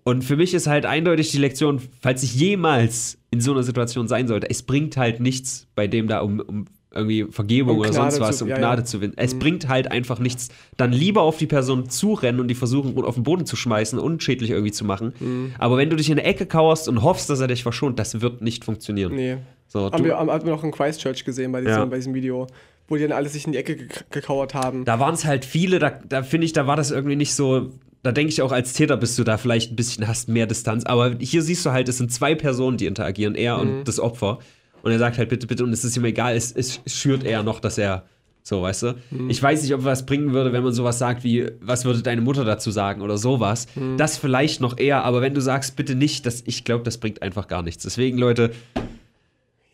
Und 0.05 0.25
für 0.25 0.37
mich 0.37 0.55
ist 0.55 0.67
halt 0.67 0.87
eindeutig 0.87 1.31
die 1.31 1.39
Lektion, 1.39 1.81
falls 2.01 2.23
ich 2.23 2.35
jemals 2.35 3.19
in 3.31 3.41
so 3.41 3.53
einer 3.53 3.63
Situation 3.63 4.09
sein 4.09 4.27
sollte, 4.27 4.49
es 4.51 4.63
bringt 4.63 4.97
halt 4.97 5.21
nichts 5.21 5.69
bei 5.75 5.87
dem 5.87 6.09
da 6.09 6.21
um, 6.21 6.41
um 6.41 6.65
irgendwie 6.95 7.25
Vergebung 7.31 7.75
Um 7.77 7.81
oder 7.81 7.91
Gnade 7.91 8.11
sonst 8.11 8.21
was, 8.21 8.39
zu- 8.39 8.45
um 8.45 8.51
ja, 8.51 8.57
Gnade 8.59 8.83
ja. 8.83 8.85
zu 8.85 8.99
gewinnen. 8.99 9.15
Es 9.17 9.39
bringt 9.39 9.69
halt 9.69 9.91
einfach 9.91 10.19
nichts. 10.19 10.49
Dann 10.77 10.93
lieber 10.93 11.23
auf 11.23 11.39
die 11.39 11.47
Person 11.47 11.89
zurennen 11.89 12.41
und 12.41 12.49
die 12.49 12.55
versuchen, 12.55 12.97
auf 13.05 13.15
den 13.15 13.23
Boden 13.25 13.47
zu 13.47 13.57
schmeißen, 13.57 13.99
unschädlich 13.99 14.51
irgendwie 14.51 14.73
zu 14.73 14.85
machen. 14.85 15.13
Mhm. 15.21 15.55
Aber 15.59 15.77
wenn 15.77 15.91
du 15.91 15.97
dich 15.97 16.09
in 16.11 16.19
eine 16.19 16.27
Ecke 16.29 16.47
kauerst 16.47 16.89
und 16.89 17.03
hoffst, 17.03 17.29
dass 17.31 17.41
er 17.41 17.49
dich 17.49 17.63
verschont, 17.63 17.99
das 17.99 18.21
wird 18.21 18.43
nicht 18.43 18.65
funktionieren. 18.65 19.15
Nee. 19.15 19.39
So, 19.69 19.91
Haben 19.91 20.05
wir, 20.05 20.17
haben 20.19 20.29
wir 20.45 20.53
noch 20.53 20.65
in 20.65 20.71
Christchurch 20.71 21.25
gesehen 21.25 21.51
bei 21.53 21.61
diesem, 21.61 21.73
Ja. 21.79 21.85
bei 21.87 21.97
diesem 21.97 22.13
Video, 22.15 22.47
wo 22.89 22.97
die 22.97 23.03
dann 23.03 23.13
alle 23.13 23.29
sich 23.29 23.47
in 23.47 23.53
die 23.53 23.59
Ecke 23.59 23.77
ge 23.77 23.89
gekauert 24.11 24.55
haben. 24.55 24.85
da 24.85 25.01
waren 25.01 25.15
es 25.15 25.25
halt 25.25 25.45
viele, 25.47 25.79
da, 25.79 25.91
da 26.07 26.23
finde 26.23 26.45
ich, 26.45 26.53
da 26.53 26.67
war 26.67 26.77
das 26.77 26.91
irgendwie 26.91 27.17
nicht 27.17 27.35
so. 27.35 27.71
Da 28.03 28.11
denke 28.11 28.31
ich 28.33 28.43
auch, 28.43 28.51
als 28.53 28.73
Täter 28.73 28.97
bist 28.97 29.17
du 29.19 29.23
da 29.25 29.39
vielleicht 29.39 29.73
ein 29.73 29.77
bisschen, 29.77 30.09
hast 30.09 30.29
mehr 30.29 30.47
Distanz. 30.47 30.85
Aber 30.85 31.15
hier 31.21 31.41
siehst 31.41 31.65
du 31.65 31.71
halt, 31.71 31.89
es 31.89 31.99
sind 31.99 32.13
zwei 32.13 32.35
Personen, 32.35 32.77
die 32.77 32.87
interagieren, 32.87 33.35
er 33.37 33.57
Mhm. 33.59 33.61
und 33.79 33.85
das 33.89 34.01
Opfer. 34.01 34.41
Und 34.83 34.93
er 34.93 34.99
sagt 34.99 35.19
halt, 35.19 35.29
bitte, 35.29 35.47
bitte, 35.47 35.65
und 35.65 35.73
es 35.73 35.85
ist 35.85 35.97
ihm 35.97 36.05
egal, 36.05 36.35
es, 36.37 36.53
es 36.53 36.81
schürt 36.87 37.25
eher 37.25 37.43
noch, 37.43 37.61
dass 37.61 37.79
er. 37.79 38.05
So, 38.45 38.61
weißt 38.63 38.83
du? 38.83 38.95
Mhm. 39.13 39.31
Ich 39.31 39.41
weiß 39.41 39.63
nicht, 39.63 39.73
ob 39.73 39.85
was 39.85 40.05
bringen 40.05 40.33
würde, 40.33 40.53
wenn 40.53 40.65
man 40.65 40.73
sowas 40.73 40.99
sagt 40.99 41.23
wie, 41.23 41.47
was 41.61 41.85
würde 41.85 42.03
deine 42.03 42.23
Mutter 42.23 42.45
dazu 42.45 42.73
sagen 42.73 43.01
oder 43.01 43.17
sowas. 43.17 43.69
Mhm. 43.77 43.97
Das 43.97 44.19
vielleicht 44.19 44.61
noch 44.61 44.79
eher, 44.79 45.05
aber 45.05 45.21
wenn 45.21 45.33
du 45.33 45.41
sagst, 45.41 45.77
bitte 45.77 45.95
nicht, 45.95 46.27
das, 46.27 46.43
ich 46.47 46.65
glaube, 46.65 46.83
das 46.83 46.99
bringt 46.99 47.23
einfach 47.23 47.47
gar 47.47 47.63
nichts. 47.63 47.85
Deswegen, 47.85 48.19
Leute, 48.19 48.51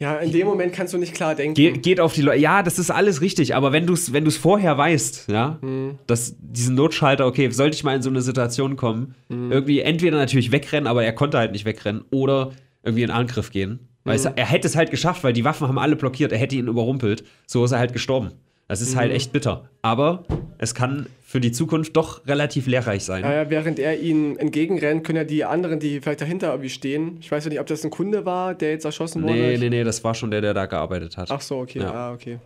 Ja, 0.01 0.16
in 0.18 0.31
dem 0.31 0.47
Moment 0.47 0.73
kannst 0.73 0.92
du 0.94 0.99
nicht 0.99 1.12
klar 1.14 1.35
denken. 1.35 1.55
Ge 1.55 1.73
geht 1.79 1.99
auf 1.99 2.12
die 2.12 2.23
Leute. 2.23 2.38
Ja, 2.38 2.62
das 2.62 2.79
ist 2.79 2.90
alles 2.90 3.21
richtig, 3.21 3.57
aber 3.57 3.73
wenn 3.73 3.87
du 3.87 3.94
es 3.94 4.12
wenn 4.12 4.25
du's 4.25 4.37
vorher 4.37 4.79
weißt, 4.79 5.29
ja, 5.29 5.59
dass 6.07 6.37
diesen 6.38 6.77
Notschalter, 6.77 7.27
okay, 7.27 7.51
sollte 7.51 7.75
ich 7.75 7.83
mal 7.85 7.97
in 7.97 8.03
so 8.03 8.11
eine 8.11 8.21
Situation 8.23 8.77
kommen, 8.77 9.14
irgendwie 9.29 9.81
entweder 9.81 10.18
natürlich 10.18 10.53
wegrennen, 10.53 10.87
aber 10.87 11.03
er 11.05 11.12
konnte 11.14 11.38
halt 11.38 11.53
nicht 11.53 11.64
wegrennen, 11.64 12.05
oder 12.11 12.53
irgendwie 12.85 13.03
in 13.03 13.11
Angriff 13.11 13.51
gehen. 13.51 13.88
Weißt 14.09 14.25
du, 14.27 14.33
er 14.37 14.47
hätte 14.47 14.66
es 14.66 14.77
halt 14.77 14.90
geschafft, 14.90 15.25
weil 15.25 15.33
die 15.33 15.44
Waffen 15.44 15.68
haben 15.68 15.79
alle 15.79 15.97
blockiert, 15.97 16.33
er 16.33 16.38
hätte 16.38 16.57
ihn 16.57 16.68
überrumpelt. 16.68 17.25
So 17.47 17.64
ist 17.64 17.73
er 17.73 17.79
halt 17.79 17.92
gestorben. 17.92 18.33
Das 18.68 18.83
ist 18.83 18.97
halt 18.97 19.12
echt 19.12 19.33
bitter. 19.33 19.71
Aber 19.81 20.25
es 20.59 20.75
kann 20.75 21.07
für 21.25 21.40
die 21.40 21.53
Zukunft 21.53 21.97
doch 21.97 22.27
relativ 22.27 22.66
lehrreich 22.66 23.03
sein. 23.03 23.23
Ja, 23.25 23.33
ja, 23.33 23.51
während 23.51 23.79
er 23.79 23.99
ihnen 23.99 24.37
entgegenrennt, 24.37 25.05
können 25.05 25.16
ja 25.16 25.25
die 25.25 25.44
anderen, 25.44 25.81
die 25.81 26.01
vielleicht 26.01 26.21
dahinter 26.21 26.49
irgendwie 26.49 26.68
stehen. 26.68 27.16
Ich 27.21 27.33
weiß 27.33 27.44
ja 27.44 27.51
nicht, 27.51 27.61
ob 27.61 27.66
das 27.66 27.83
ein 27.85 27.90
Kunde 27.90 28.27
war, 28.27 28.55
der 28.55 28.73
jetzt 28.73 28.85
erschossen 28.85 29.23
wurde. 29.23 29.35
Nee, 29.35 29.57
nee, 29.57 29.71
nee, 29.71 29.85
das 29.85 30.05
war 30.05 30.14
schon 30.14 30.31
der, 30.31 30.42
der 30.42 30.53
da 30.53 30.66
gearbeitet 30.66 31.16
hat. 31.16 31.31
Ach 31.31 31.40
so, 31.40 31.61
okay. 31.61 31.81
Ja. 31.81 31.92
Ah, 31.92 32.12
okay. 32.12 32.38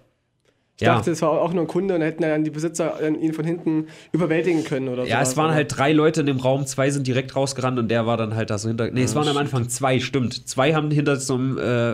Ich 0.82 0.86
Ja. 0.86 0.96
dachte, 0.96 1.12
es 1.12 1.22
war 1.22 1.30
auch 1.30 1.52
nur 1.52 1.62
ein 1.62 1.68
Kunde 1.68 1.94
und 1.94 2.00
hätten 2.02 2.22
dann 2.22 2.42
die 2.42 2.50
Besitzer 2.50 3.00
äh, 3.00 3.08
ihn 3.08 3.32
von 3.34 3.44
hinten 3.44 3.86
überwältigen 4.10 4.64
können 4.64 4.88
oder 4.88 5.02
so. 5.04 5.08
Ja, 5.08 5.22
es 5.22 5.36
waren 5.36 5.54
halt 5.54 5.76
drei 5.76 5.92
Leute 5.92 6.20
in 6.20 6.26
dem 6.26 6.38
Raum, 6.40 6.66
zwei 6.66 6.90
sind 6.90 7.06
direkt 7.06 7.36
rausgerannt 7.36 7.78
und 7.78 7.88
der 7.88 8.04
war 8.06 8.16
dann 8.16 8.34
halt 8.34 8.50
da 8.50 8.58
so 8.58 8.68
hinter. 8.68 8.90
Nee, 8.90 9.04
es 9.04 9.14
waren 9.14 9.28
am 9.28 9.36
Anfang 9.36 9.68
zwei, 9.68 10.00
stimmt. 10.00 10.48
Zwei 10.48 10.74
haben 10.74 10.90
hinter 10.90 11.16
so 11.16 11.34
einem 11.34 11.56
äh, 11.58 11.92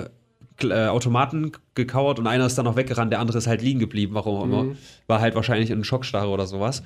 äh, 0.67 0.87
Automaten 0.89 1.53
gekauert 1.75 2.19
und 2.19 2.27
einer 2.27 2.47
ist 2.47 2.57
dann 2.57 2.65
noch 2.65 2.77
weggerannt, 2.77 3.13
der 3.13 3.21
andere 3.21 3.37
ist 3.39 3.47
halt 3.47 3.61
liegen 3.63 3.79
geblieben, 3.79 4.15
warum 4.15 4.37
auch 4.41 4.45
immer. 4.45 4.67
War 5.07 5.21
halt 5.21 5.35
wahrscheinlich 5.35 5.71
in 5.71 5.85
Schockstarre 5.85 6.29
oder 6.31 6.47
sowas. 6.47 6.83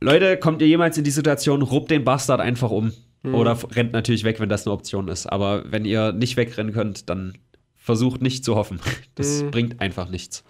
Leute, 0.00 0.36
kommt 0.38 0.62
ihr 0.62 0.68
jemals 0.68 0.96
in 0.96 1.04
die 1.04 1.10
Situation, 1.10 1.60
ruppt 1.62 1.90
den 1.90 2.04
Bastard 2.04 2.40
einfach 2.40 2.70
um. 2.70 2.92
Oder 3.22 3.52
f- 3.52 3.66
rennt 3.76 3.92
natürlich 3.92 4.24
weg, 4.24 4.40
wenn 4.40 4.48
das 4.48 4.66
eine 4.66 4.72
Option 4.72 5.08
ist. 5.08 5.26
Aber 5.26 5.64
wenn 5.70 5.84
ihr 5.84 6.12
nicht 6.12 6.38
wegrennen 6.38 6.72
könnt, 6.72 7.10
dann 7.10 7.34
versucht 7.76 8.22
nicht 8.22 8.46
zu 8.46 8.54
hoffen. 8.54 8.80
Das 9.14 9.42
bringt 9.50 9.78
einfach 9.82 10.08
nichts. 10.08 10.42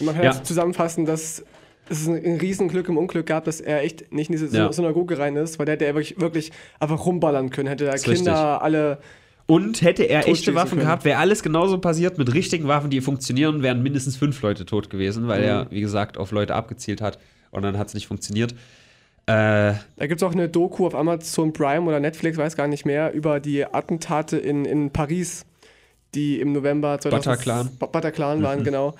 Man 0.00 0.14
kann 0.14 0.24
Ja. 0.24 0.32
jetzt 0.32 0.46
zusammenfassen, 0.46 1.04
dass 1.06 1.44
es 1.88 2.06
ein, 2.08 2.38
Riesenglück 2.40 2.88
im 2.88 2.96
Unglück 2.96 3.26
gab, 3.26 3.44
dass 3.44 3.60
er 3.60 3.82
echt 3.82 4.12
nicht 4.12 4.30
in 4.30 4.36
diese 4.36 4.56
Ja. 4.56 4.72
Synagoge 4.72 5.18
rein 5.18 5.36
ist, 5.36 5.58
weil 5.58 5.66
der 5.66 5.74
hätte 5.74 5.84
er 5.84 5.94
wirklich, 5.94 6.18
wirklich 6.20 6.52
einfach 6.80 7.04
rumballern 7.06 7.50
können. 7.50 7.68
Hätte 7.68 7.84
da 7.84 7.92
Kinder 7.96 8.10
richtig. 8.12 8.32
alle. 8.32 8.98
Und 9.46 9.82
hätte 9.82 10.04
er 10.04 10.26
echte 10.26 10.54
Waffen 10.54 10.70
können. 10.78 10.82
gehabt, 10.82 11.04
wäre 11.04 11.18
alles 11.18 11.42
genauso 11.42 11.76
passiert 11.78 12.16
mit 12.16 12.32
richtigen 12.32 12.66
Waffen, 12.66 12.88
die 12.88 13.02
funktionieren, 13.02 13.62
wären 13.62 13.82
mindestens 13.82 14.16
fünf 14.16 14.40
Leute 14.40 14.64
tot 14.64 14.88
gewesen, 14.88 15.28
weil 15.28 15.42
er, 15.42 15.66
wie 15.70 15.82
gesagt, 15.82 16.16
auf 16.16 16.30
Leute 16.30 16.54
abgezielt 16.54 17.02
hat 17.02 17.18
und 17.50 17.60
dann 17.62 17.76
hat 17.76 17.88
es 17.88 17.94
nicht 17.94 18.06
funktioniert. 18.06 18.52
Äh, 19.26 19.74
Da 19.96 20.06
gibt 20.06 20.20
es 20.20 20.22
auch 20.22 20.32
eine 20.32 20.48
Doku 20.48 20.86
auf 20.86 20.94
Amazon 20.94 21.52
Prime 21.52 21.82
oder 21.86 22.00
Netflix, 22.00 22.36
weiß 22.38 22.56
gar 22.56 22.68
nicht 22.68 22.86
mehr, 22.86 23.12
über 23.12 23.38
die 23.40 23.64
Attentate 23.66 24.38
in, 24.38 24.64
in 24.64 24.90
Paris, 24.90 25.44
die 26.14 26.40
im 26.40 26.52
November 26.52 26.98
2000 26.98 27.24
Bataclan. 27.24 27.68
Ba- 27.78 27.86
Bataclan 27.86 28.42
waren, 28.42 28.64
genau. 28.64 28.94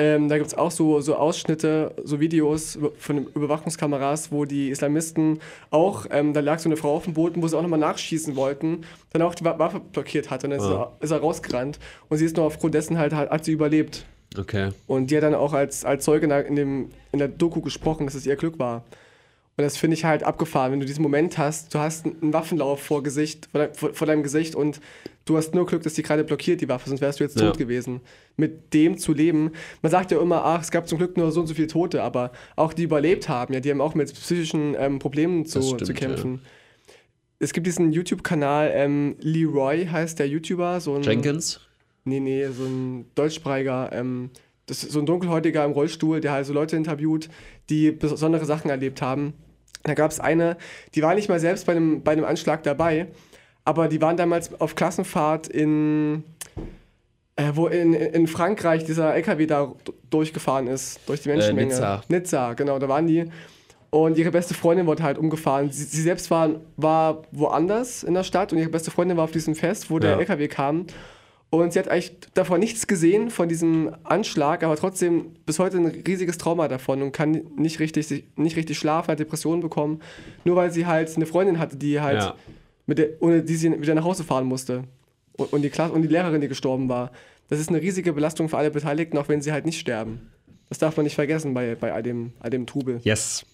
Ähm, 0.00 0.28
da 0.28 0.36
gibt 0.38 0.46
es 0.46 0.56
auch 0.56 0.70
so, 0.70 1.00
so 1.00 1.16
Ausschnitte, 1.16 1.92
so 2.04 2.20
Videos 2.20 2.78
von 2.98 3.26
Überwachungskameras, 3.34 4.30
wo 4.30 4.44
die 4.44 4.68
Islamisten 4.70 5.40
auch, 5.70 6.06
ähm, 6.10 6.32
da 6.32 6.38
lag 6.40 6.60
so 6.60 6.68
eine 6.68 6.76
Frau 6.76 6.94
auf 6.94 7.04
dem 7.04 7.14
Boden, 7.14 7.42
wo 7.42 7.48
sie 7.48 7.58
auch 7.58 7.62
nochmal 7.62 7.80
nachschießen 7.80 8.36
wollten, 8.36 8.82
dann 9.12 9.22
auch 9.22 9.34
die 9.34 9.44
Wa- 9.44 9.58
Waffe 9.58 9.80
blockiert 9.80 10.30
hat 10.30 10.44
und 10.44 10.50
dann 10.50 10.60
ist, 10.60 10.66
Ah. 10.66 10.92
er, 11.00 11.04
ist 11.04 11.10
er 11.10 11.18
rausgerannt 11.18 11.80
und 12.08 12.16
sie 12.18 12.24
ist 12.24 12.36
nur 12.36 12.46
aufgrund 12.46 12.74
dessen 12.74 12.96
halt, 12.96 13.12
halt 13.12 13.30
hat 13.30 13.44
sie 13.44 13.52
überlebt. 13.52 14.04
okay. 14.38 14.70
Und 14.86 15.10
die 15.10 15.16
hat 15.16 15.24
dann 15.24 15.34
auch 15.34 15.52
als, 15.52 15.84
als 15.84 16.04
Zeuge 16.04 16.26
in 16.46 16.54
dem, 16.54 16.90
in 17.10 17.18
der 17.18 17.28
Doku 17.28 17.60
gesprochen, 17.60 18.06
dass 18.06 18.14
es 18.14 18.24
ihr 18.24 18.36
Glück 18.36 18.58
war. 18.60 18.84
Und 19.56 19.64
das 19.64 19.76
finde 19.76 19.94
ich 19.94 20.04
halt 20.04 20.22
abgefahren, 20.22 20.70
wenn 20.70 20.78
du 20.78 20.86
diesen 20.86 21.02
Moment 21.02 21.36
hast, 21.38 21.74
du 21.74 21.80
hast 21.80 22.06
einen 22.06 22.32
Waffenlauf 22.32 22.80
vor, 22.80 23.02
Gesicht, 23.02 23.48
vor, 23.50 23.62
dein, 23.62 23.74
vor, 23.74 23.92
vor 23.92 24.06
deinem 24.06 24.22
Gesicht 24.22 24.54
und 24.54 24.80
du 25.28 25.36
hast 25.36 25.54
nur 25.54 25.66
Glück, 25.66 25.82
dass 25.82 25.94
die 25.94 26.02
gerade 26.02 26.24
blockiert, 26.24 26.60
die 26.60 26.68
Waffe, 26.68 26.88
sonst 26.88 27.00
wärst 27.00 27.20
du 27.20 27.24
jetzt 27.24 27.38
Ja. 27.38 27.46
tot 27.48 27.58
gewesen. 27.58 28.00
Mit 28.36 28.72
dem 28.74 28.96
zu 28.98 29.12
leben. 29.12 29.52
Man 29.82 29.90
sagt 29.92 30.10
ja 30.10 30.20
immer, 30.20 30.44
ach, 30.44 30.62
es 30.62 30.70
gab 30.70 30.88
zum 30.88 30.98
Glück 30.98 31.16
nur 31.16 31.30
so 31.32 31.40
und 31.40 31.46
so 31.46 31.54
viele 31.54 31.66
Tote, 31.68 32.02
aber 32.02 32.32
auch 32.56 32.72
die 32.72 32.84
überlebt 32.84 33.28
haben, 33.28 33.52
ja, 33.54 33.60
die 33.60 33.70
haben 33.70 33.80
auch 33.80 33.94
mit 33.94 34.12
psychischen 34.12 34.74
ähm, 34.78 34.98
Problemen 34.98 35.44
zu, 35.46 35.62
stimmt, 35.62 35.86
zu 35.86 35.94
kämpfen. 35.94 36.40
Es 37.40 37.52
gibt 37.52 37.66
diesen 37.66 37.92
YouTube-Kanal, 37.92 38.70
ähm, 38.74 39.16
Leroy 39.20 39.86
heißt 39.86 40.18
der 40.18 40.28
YouTuber, 40.28 40.80
so 40.80 40.94
ein. 40.96 41.02
Jenkins? 41.02 41.60
Nee, 42.04 42.20
nee, 42.20 42.46
so 42.48 42.64
ein 42.64 43.06
deutschsprachiger, 43.14 43.90
ähm, 43.92 44.30
das 44.66 44.82
ist 44.82 44.92
so 44.92 44.98
ein 44.98 45.06
dunkelhäutiger 45.06 45.64
im 45.64 45.72
Rollstuhl, 45.72 46.20
der 46.20 46.32
halt 46.32 46.46
so 46.46 46.52
Leute 46.52 46.76
interviewt, 46.76 47.28
die 47.70 47.90
besondere 47.92 48.44
Sachen 48.44 48.70
erlebt 48.70 49.02
haben. 49.02 49.34
Da 49.84 49.94
gab 49.94 50.10
es 50.10 50.18
eine, 50.20 50.56
die 50.94 51.02
war 51.02 51.14
nicht 51.14 51.28
mal 51.28 51.38
selbst 51.38 51.66
bei 51.66 51.72
einem, 51.72 52.02
bei 52.02 52.12
einem 52.12 52.24
Anschlag 52.24 52.62
dabei, 52.64 53.06
aber 53.68 53.86
die 53.88 54.00
waren 54.00 54.16
damals 54.16 54.58
auf 54.62 54.74
Klassenfahrt 54.74 55.46
in, 55.46 56.24
äh, 57.36 57.50
wo 57.52 57.66
in, 57.66 57.92
in 57.92 58.26
Frankreich 58.26 58.84
dieser 58.84 59.14
LKW 59.14 59.44
da 59.46 59.72
durchgefahren 60.08 60.66
ist, 60.68 61.00
durch 61.06 61.20
die 61.20 61.28
Menschenmenge. 61.28 61.68
Nizza. 61.68 62.02
Nizza, 62.08 62.54
genau, 62.54 62.78
da 62.78 62.88
waren 62.88 63.06
die. 63.06 63.26
Und 63.90 64.16
ihre 64.16 64.30
beste 64.30 64.54
Freundin 64.54 64.86
wurde 64.86 65.02
halt 65.02 65.18
umgefahren. 65.18 65.70
Sie, 65.70 65.84
sie 65.84 66.00
selbst 66.00 66.30
war, 66.30 66.48
war 66.78 67.22
woanders 67.30 68.04
in 68.04 68.14
der 68.14 68.22
Stadt 68.24 68.54
und 68.54 68.58
ihre 68.58 68.70
beste 68.70 68.90
Freundin 68.90 69.18
war 69.18 69.24
auf 69.24 69.32
diesem 69.32 69.54
Fest, 69.54 69.90
wo 69.90 69.98
der 69.98 70.12
Ja. 70.12 70.18
LKW 70.18 70.48
kam. 70.48 70.86
Und 71.50 71.74
sie 71.74 71.78
hat 71.78 71.88
eigentlich 71.88 72.12
davon 72.32 72.60
nichts 72.60 72.86
gesehen, 72.86 73.28
von 73.30 73.50
diesem 73.50 73.94
Anschlag, 74.02 74.62
aber 74.62 74.76
trotzdem 74.76 75.32
bis 75.44 75.58
heute 75.58 75.76
ein 75.76 75.86
riesiges 76.06 76.38
Trauma 76.38 76.68
davon 76.68 77.02
und 77.02 77.12
kann 77.12 77.32
nicht 77.56 77.80
richtig, 77.80 78.24
nicht 78.36 78.56
richtig 78.56 78.78
schlafen, 78.78 79.08
hat 79.12 79.18
Depressionen 79.20 79.60
bekommen. 79.60 80.00
Nur 80.44 80.56
weil 80.56 80.70
sie 80.70 80.86
halt 80.86 81.14
eine 81.16 81.26
Freundin 81.26 81.58
hatte, 81.58 81.76
die 81.76 82.00
halt, 82.00 82.22
Ja. 82.22 82.34
Der, 82.94 83.20
ohne 83.20 83.42
die 83.42 83.56
sie 83.56 83.70
wieder 83.80 83.94
nach 83.94 84.04
Hause 84.04 84.24
fahren 84.24 84.46
musste. 84.46 84.84
Und, 85.36 85.52
und, 85.52 85.62
die 85.62 85.70
Klasse, 85.70 85.92
und 85.92 86.02
die 86.02 86.08
Lehrerin, 86.08 86.40
die 86.40 86.48
gestorben 86.48 86.88
war. 86.88 87.12
Das 87.48 87.60
ist 87.60 87.68
eine 87.68 87.80
riesige 87.80 88.12
Belastung 88.12 88.48
für 88.48 88.58
alle 88.58 88.70
Beteiligten, 88.70 89.18
auch 89.18 89.28
wenn 89.28 89.40
sie 89.42 89.52
halt 89.52 89.66
nicht 89.66 89.78
sterben. 89.78 90.30
Das 90.68 90.78
darf 90.78 90.96
man 90.96 91.04
nicht 91.04 91.14
vergessen 91.14 91.54
bei, 91.54 91.74
bei 91.74 91.92
all, 91.92 92.02
dem, 92.02 92.32
all 92.40 92.50
dem 92.50 92.66
Trubel. 92.66 93.00
Yes. 93.02 93.46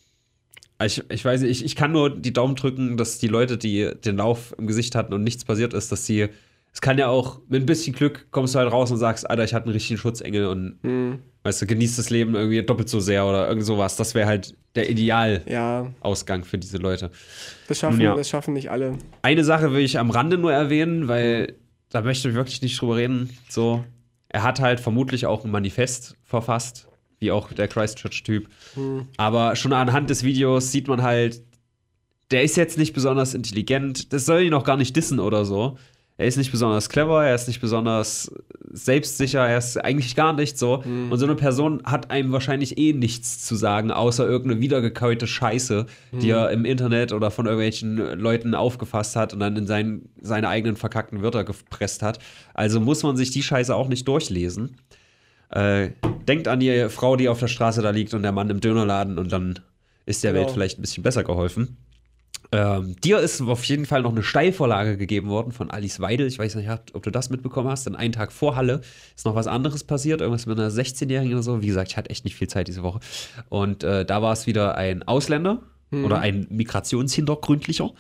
Ich, 0.83 1.03
ich 1.09 1.25
weiß 1.25 1.43
nicht, 1.43 1.51
ich, 1.51 1.65
ich 1.65 1.77
kann 1.77 1.93
nur 1.93 2.11
die 2.11 2.33
Daumen 2.33 2.57
drücken, 2.57 2.97
dass 2.97 3.19
die 3.19 3.29
Leute, 3.29 3.57
die 3.57 3.91
den 4.05 4.17
Lauf 4.17 4.55
im 4.59 4.67
Gesicht 4.67 4.95
hatten 4.95 5.15
und 5.15 5.23
nichts 5.23 5.45
passiert 5.45 5.75
ist, 5.75 5.93
dass 5.93 6.07
sie. 6.07 6.29
Es 6.75 6.81
kann 6.81 6.99
ja 6.99 7.07
auch, 7.09 7.41
mit 7.49 7.63
ein 7.63 7.67
bisschen 7.67 7.95
Glück 7.95 8.27
kommst 8.33 8.55
du 8.55 8.59
halt 8.59 8.71
raus 8.73 8.91
und 8.91 8.97
sagst, 8.99 9.31
Alter, 9.31 9.45
ich 9.45 9.55
hatte 9.55 9.67
einen 9.67 9.75
richtigen 9.75 9.97
Schutzengel 9.97 10.47
und 10.47 10.79
Hm. 10.83 11.21
weißt 11.45 11.63
du, 11.63 11.67
genießt 11.67 11.99
das 11.99 12.11
Leben 12.11 12.35
irgendwie 12.35 12.63
doppelt 12.65 12.89
so 12.89 12.99
sehr 13.01 13.25
oder 13.27 13.47
irgend 13.49 13.65
sowas. 13.65 13.95
Das 13.97 14.15
wäre 14.15 14.27
halt 14.27 14.57
der 14.75 14.91
Idealausgang 14.91 16.41
Ja, 16.41 16.45
für 16.47 16.59
diese 16.59 16.79
Leute. 16.79 17.11
das 17.69 17.79
schaffen, 17.79 18.01
Ja. 18.01 18.17
das 18.17 18.29
schaffen 18.29 18.55
nicht 18.55 18.71
alle. 18.73 18.99
Eine 19.23 19.45
Sache 19.45 19.73
will 19.73 19.85
ich 19.85 19.99
am 20.01 20.11
Rande 20.11 20.37
nur 20.37 20.53
erwähnen, 20.53 21.07
weil 21.07 21.55
da 21.91 22.01
möchte 22.03 22.29
ich 22.29 22.35
wirklich 22.35 22.61
nicht 22.61 22.81
drüber 22.81 22.97
reden. 22.97 23.31
So, 23.49 23.85
er 24.29 24.43
hat 24.43 24.59
halt 24.59 24.81
vermutlich 24.81 25.27
auch 25.27 25.45
ein 25.45 25.53
Manifest 25.53 26.17
verfasst, 26.25 26.89
wie 27.21 27.31
auch 27.31 27.53
der 27.53 27.69
Christchurch-Typ. 27.69 28.49
Aber 29.17 29.55
schon 29.55 29.73
anhand 29.73 30.11
des 30.11 30.25
Videos 30.25 30.73
sieht 30.73 30.89
man 30.89 31.03
halt, 31.03 31.41
der 32.33 32.43
ist 32.43 32.57
jetzt 32.57 32.79
nicht 32.79 32.95
besonders 32.95 33.33
intelligent. 33.35 34.13
Das 34.13 34.27
soll 34.27 34.43
ihn 34.43 34.55
auch 34.55 34.65
gar 34.65 34.77
nicht 34.77 34.97
dissen 34.97 35.21
oder 35.21 35.45
so. 35.45 35.79
Er 36.17 36.27
ist 36.27 36.37
nicht 36.37 36.53
besonders 36.53 36.89
clever, 36.89 37.27
er 37.27 37.35
ist 37.35 37.49
nicht 37.49 37.61
besonders 37.61 38.33
selbstsicher, 38.71 39.47
er 39.49 39.59
ist 39.59 39.77
eigentlich 39.77 40.15
gar 40.15 40.33
nicht 40.33 40.57
so. 40.59 40.77
Und 41.11 41.19
so 41.19 41.25
eine 41.27 41.35
Person 41.35 41.83
hat 41.85 42.11
einem 42.13 42.31
wahrscheinlich 42.31 42.79
eh 42.79 42.93
nichts 42.93 43.45
zu 43.45 43.57
sagen, 43.57 43.91
außer 43.91 44.25
irgendeine 44.25 44.61
wiedergekaute 44.61 45.27
Scheiße, 45.27 45.87
die 46.13 46.31
er 46.31 46.51
im 46.51 46.65
Internet 46.65 47.13
oder 47.13 47.33
von 47.33 47.47
irgendwelchen 47.47 47.97
Leuten 48.19 48.55
aufgefasst 48.55 49.17
hat 49.17 49.33
und 49.33 49.41
dann 49.41 49.57
in 49.57 49.67
sein, 49.67 50.03
seine 50.21 50.49
eigenen 50.49 50.77
verkackten 50.77 51.21
Wörter 51.23 51.43
gepresst 51.43 52.03
hat. 52.03 52.21
Also 52.55 52.79
muss 52.81 53.03
man 53.03 53.17
sich 53.17 53.33
die 53.33 53.43
Scheiße 53.43 53.75
auch 53.75 53.89
nicht 53.89 54.07
durchlesen. 54.07 54.77
Äh, 55.51 55.91
denkt 56.29 56.47
an 56.47 56.61
die 56.61 56.89
Frau, 56.91 57.17
die 57.17 57.29
auf 57.29 57.41
der 57.41 57.49
Straße 57.49 57.83
da 57.83 57.91
liegt 57.91 58.15
und 58.15 58.23
der 58.23 58.33
Mann 58.33 58.51
im 58.51 58.61
Dönerladen 58.61 59.19
und 59.19 59.33
dann 59.33 59.59
ist 60.07 60.23
der 60.23 60.33
Genau. 60.33 60.45
Welt 60.45 60.55
vielleicht 60.55 60.79
ein 60.79 60.83
bisschen 60.83 61.03
besser 61.03 61.25
geholfen. 61.25 61.77
Ähm, 62.55 62.95
dir 63.03 63.19
ist 63.19 63.41
auf 63.43 63.65
jeden 63.65 63.85
Fall 63.85 64.03
noch 64.03 64.13
eine 64.13 64.23
Steilvorlage 64.23 64.97
gegeben 64.97 65.29
worden 65.29 65.51
von 65.51 65.71
Alice 65.73 65.99
Weidel. 65.99 66.29
Ich 66.29 66.39
weiß 66.39 66.55
nicht, 66.55 66.71
ob 66.93 67.03
du 67.03 67.11
das 67.11 67.29
mitbekommen 67.29 67.69
hast. 67.69 67.87
Denn 67.87 67.97
einen 67.97 68.13
Tag 68.13 68.31
vor 68.31 68.55
Halle 68.55 68.81
ist 69.17 69.25
noch 69.25 69.35
was 69.35 69.49
anderes 69.49 69.83
passiert. 69.83 70.21
Irgendwas 70.21 70.47
mit 70.47 70.59
einer 70.59 70.71
16-Jährigen 70.71 71.35
oder 71.35 71.43
so. 71.43 71.63
Wie 71.63 71.67
gesagt, 71.67 71.91
ich 71.91 71.97
hatte 71.97 72.11
echt 72.11 72.25
nicht 72.25 72.37
viel 72.37 72.47
Zeit 72.47 72.69
diese 72.69 72.85
Woche. 72.85 73.01
Und 73.49 73.83
äh, 73.83 74.05
da 74.05 74.23
war 74.23 74.33
es 74.33 74.47
wieder 74.47 74.77
ein 74.77 75.03
Ausländer 75.03 75.63
oder 75.91 76.19
ein 76.19 76.49
Migrationshintergründlicher. 76.51 77.93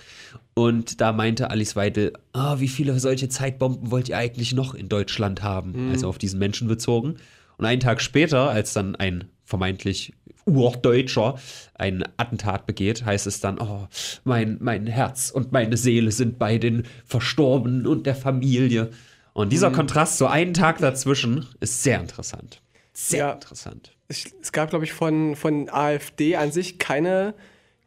Und 0.54 1.00
da 1.00 1.12
meinte 1.12 1.50
Alice 1.50 1.76
Weidel, 1.76 2.12
ah, 2.32 2.58
wie 2.58 2.66
viele 2.66 2.98
solche 2.98 3.28
Zeitbomben 3.28 3.92
wollt 3.92 4.08
ihr 4.08 4.18
eigentlich 4.18 4.52
noch 4.52 4.74
in 4.74 4.88
Deutschland 4.88 5.42
haben? 5.44 5.90
Also 5.90 6.08
auf 6.08 6.18
diesen 6.18 6.40
Menschen 6.40 6.66
bezogen. 6.66 7.16
Und 7.56 7.66
einen 7.66 7.80
Tag 7.80 8.00
später, 8.00 8.50
als 8.50 8.72
dann 8.72 8.96
ein 8.96 9.30
vermeintlich 9.44 10.12
Urdeutscher 10.46 11.38
ein 11.74 12.04
Attentat 12.16 12.66
begeht, 12.66 13.04
heißt 13.04 13.26
es 13.26 13.40
dann, 13.40 13.58
oh, 13.60 13.88
mein, 14.24 14.58
mein 14.60 14.86
Herz 14.86 15.30
und 15.30 15.52
meine 15.52 15.76
Seele 15.76 16.12
sind 16.12 16.38
bei 16.38 16.58
den 16.58 16.84
Verstorbenen 17.04 17.86
und 17.86 18.06
der 18.06 18.14
Familie. 18.14 18.90
Und 19.32 19.52
dieser 19.52 19.70
Kontrast, 19.70 20.18
so 20.18 20.26
einen 20.26 20.54
Tag 20.54 20.78
dazwischen, 20.78 21.46
ist 21.60 21.82
sehr 21.82 21.98
interessant. 22.00 22.60
Sehr 22.92 23.18
Ja. 23.18 23.32
interessant. 23.32 23.90
es, 24.08 24.52
gab, 24.52 24.70
glaube 24.70 24.84
ich, 24.84 24.92
von, 24.92 25.34
von 25.34 25.68
AfD 25.68 26.36
an 26.36 26.52
sich 26.52 26.78
keine, 26.78 27.34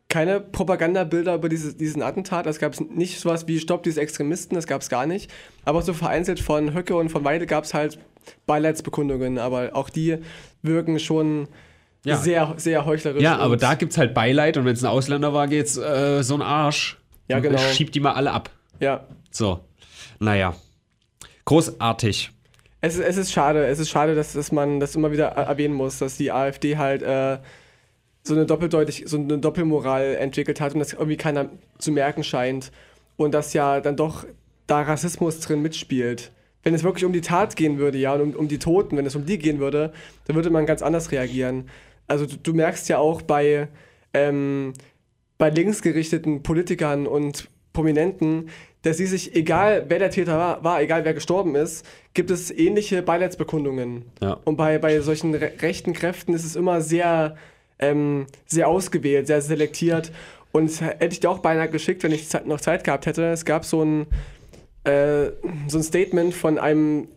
keine 0.09 0.41
Propagandabilder 0.41 1.35
über 1.35 1.47
dieses, 1.47 1.77
diesen 1.77 2.01
Attentat. 2.01 2.45
Es 2.47 2.59
gab 2.59 2.77
nicht 2.91 3.19
sowas 3.21 3.47
wie 3.47 3.59
Stopp 3.59 3.83
diese 3.83 4.01
Extremisten, 4.01 4.55
das 4.55 4.67
gab 4.67 4.81
es 4.81 4.89
gar 4.89 5.05
nicht. 5.05 5.31
Aber 5.63 5.81
so 5.81 5.93
vereinzelt 5.93 6.41
von 6.41 6.73
Höcke 6.73 6.95
und 6.97 7.09
von 7.09 7.23
Weide 7.23 7.45
gab 7.45 7.63
es 7.63 7.73
halt 7.73 7.97
Beileidsbekundungen. 8.45 9.37
Aber 9.37 9.69
auch 9.73 9.89
die 9.89 10.17
wirken 10.61 10.99
schon 10.99 11.47
Ja. 12.05 12.15
sehr, 12.17 12.53
sehr 12.57 12.85
heuchlerisch. 12.85 13.21
Ja, 13.21 13.37
aber 13.37 13.57
da 13.57 13.73
gibt's 13.75 13.97
halt 13.97 14.13
Beileid 14.13 14.55
und 14.57 14.65
wenn 14.65 14.73
es 14.73 14.83
ein 14.83 14.87
Ausländer 14.89 15.33
war, 15.33 15.47
geht's 15.47 15.77
äh, 15.77 16.23
so 16.23 16.35
ein 16.35 16.41
Arsch. 16.41 16.97
Ja, 17.27 17.39
genau. 17.39 17.57
Schiebt 17.57 17.95
die 17.95 17.99
mal 17.99 18.13
alle 18.13 18.31
ab. 18.31 18.49
Ja, 18.79 19.05
So. 19.31 19.59
Naja. 20.19 20.55
großartig. 21.45 22.31
Es, 22.81 22.95
ist- 22.95 23.03
es 23.05 23.17
ist 23.17 23.31
schade, 23.31 23.65
es 23.65 23.79
ist 23.79 23.89
schade, 23.89 24.15
dass, 24.15 24.33
dass 24.33 24.51
man 24.51 24.79
das 24.79 24.95
immer 24.95 25.11
wieder 25.11 25.27
erwähnen 25.29 25.73
muss, 25.73 25.97
dass 25.99 26.17
die 26.17 26.31
AfD 26.31 26.77
halt 26.77 27.01
äh, 27.01 27.39
so 28.23 28.33
eine 28.35 28.45
doppeldeutig, 28.45 29.03
so 29.07 29.17
eine 29.17 29.37
Doppelmoral 29.39 30.15
entwickelt 30.15 30.61
hat 30.61 30.73
und 30.73 30.79
das 30.79 30.93
irgendwie 30.93 31.17
keiner 31.17 31.49
zu 31.79 31.91
merken 31.91 32.23
scheint. 32.23 32.71
Und 33.15 33.33
dass 33.33 33.53
ja 33.53 33.79
dann 33.81 33.95
doch 33.95 34.25
da 34.67 34.81
Rassismus 34.81 35.39
drin 35.39 35.61
mitspielt. 35.61 36.31
Wenn 36.63 36.73
es 36.73 36.83
wirklich 36.83 37.05
um 37.05 37.13
die 37.13 37.21
Tat 37.21 37.55
gehen 37.55 37.77
würde, 37.79 37.97
ja, 37.97 38.13
und 38.13 38.21
um, 38.21 38.35
um 38.35 38.47
die 38.47 38.59
Toten, 38.59 38.97
wenn 38.97 39.05
es 39.05 39.15
um 39.15 39.25
die 39.25 39.39
gehen 39.39 39.59
würde, 39.59 39.93
dann 40.25 40.35
würde 40.35 40.49
man 40.49 40.65
ganz 40.65 40.81
anders 40.81 41.11
reagieren. 41.11 41.69
Also 42.07 42.25
du, 42.25 42.37
du 42.37 42.53
merkst 42.53 42.89
ja 42.89 42.97
auch 42.97 43.21
bei, 43.21 43.67
ähm, 44.13 44.73
bei 45.37 45.49
linksgerichteten 45.49 46.43
Politikern 46.43 47.07
und 47.07 47.49
Prominenten, 47.73 48.49
dass 48.81 48.97
sie 48.97 49.05
sich, 49.05 49.35
egal 49.35 49.85
wer 49.89 49.99
der 49.99 50.09
Täter 50.09 50.37
war, 50.37 50.63
war, 50.63 50.81
egal 50.81 51.03
wer 51.05 51.13
gestorben 51.13 51.55
ist, 51.55 51.85
gibt 52.13 52.31
es 52.31 52.49
ähnliche 52.51 53.01
Beileidsbekundungen. 53.01 54.05
Ja. 54.21 54.39
Und 54.45 54.55
bei, 54.55 54.77
bei 54.77 54.99
solchen 55.01 55.35
re 55.35 55.51
rechten 55.61 55.93
Kräften 55.93 56.33
ist 56.33 56.45
es 56.45 56.55
immer 56.55 56.81
sehr, 56.81 57.35
ähm, 57.79 58.27
sehr 58.45 58.67
ausgewählt, 58.67 59.27
sehr 59.27 59.41
selektiert. 59.41 60.11
Und 60.51 60.69
das 60.69 60.81
hätte 60.81 61.09
ich 61.11 61.19
dir 61.19 61.29
auch 61.29 61.39
beinahe 61.39 61.69
geschickt, 61.69 62.01
wenn 62.03 62.11
ich 62.11 62.29
noch 62.45 62.61
Zeit 62.61 62.83
gehabt 62.83 63.05
hätte. 63.05 63.25
Es 63.25 63.45
gab 63.45 63.65
so 63.65 63.83
ein, 63.83 64.07
äh, 64.85 65.31
so 65.67 65.77
ein 65.77 65.83
Statement 65.83 66.33
von 66.33 66.57
einem 66.57 67.09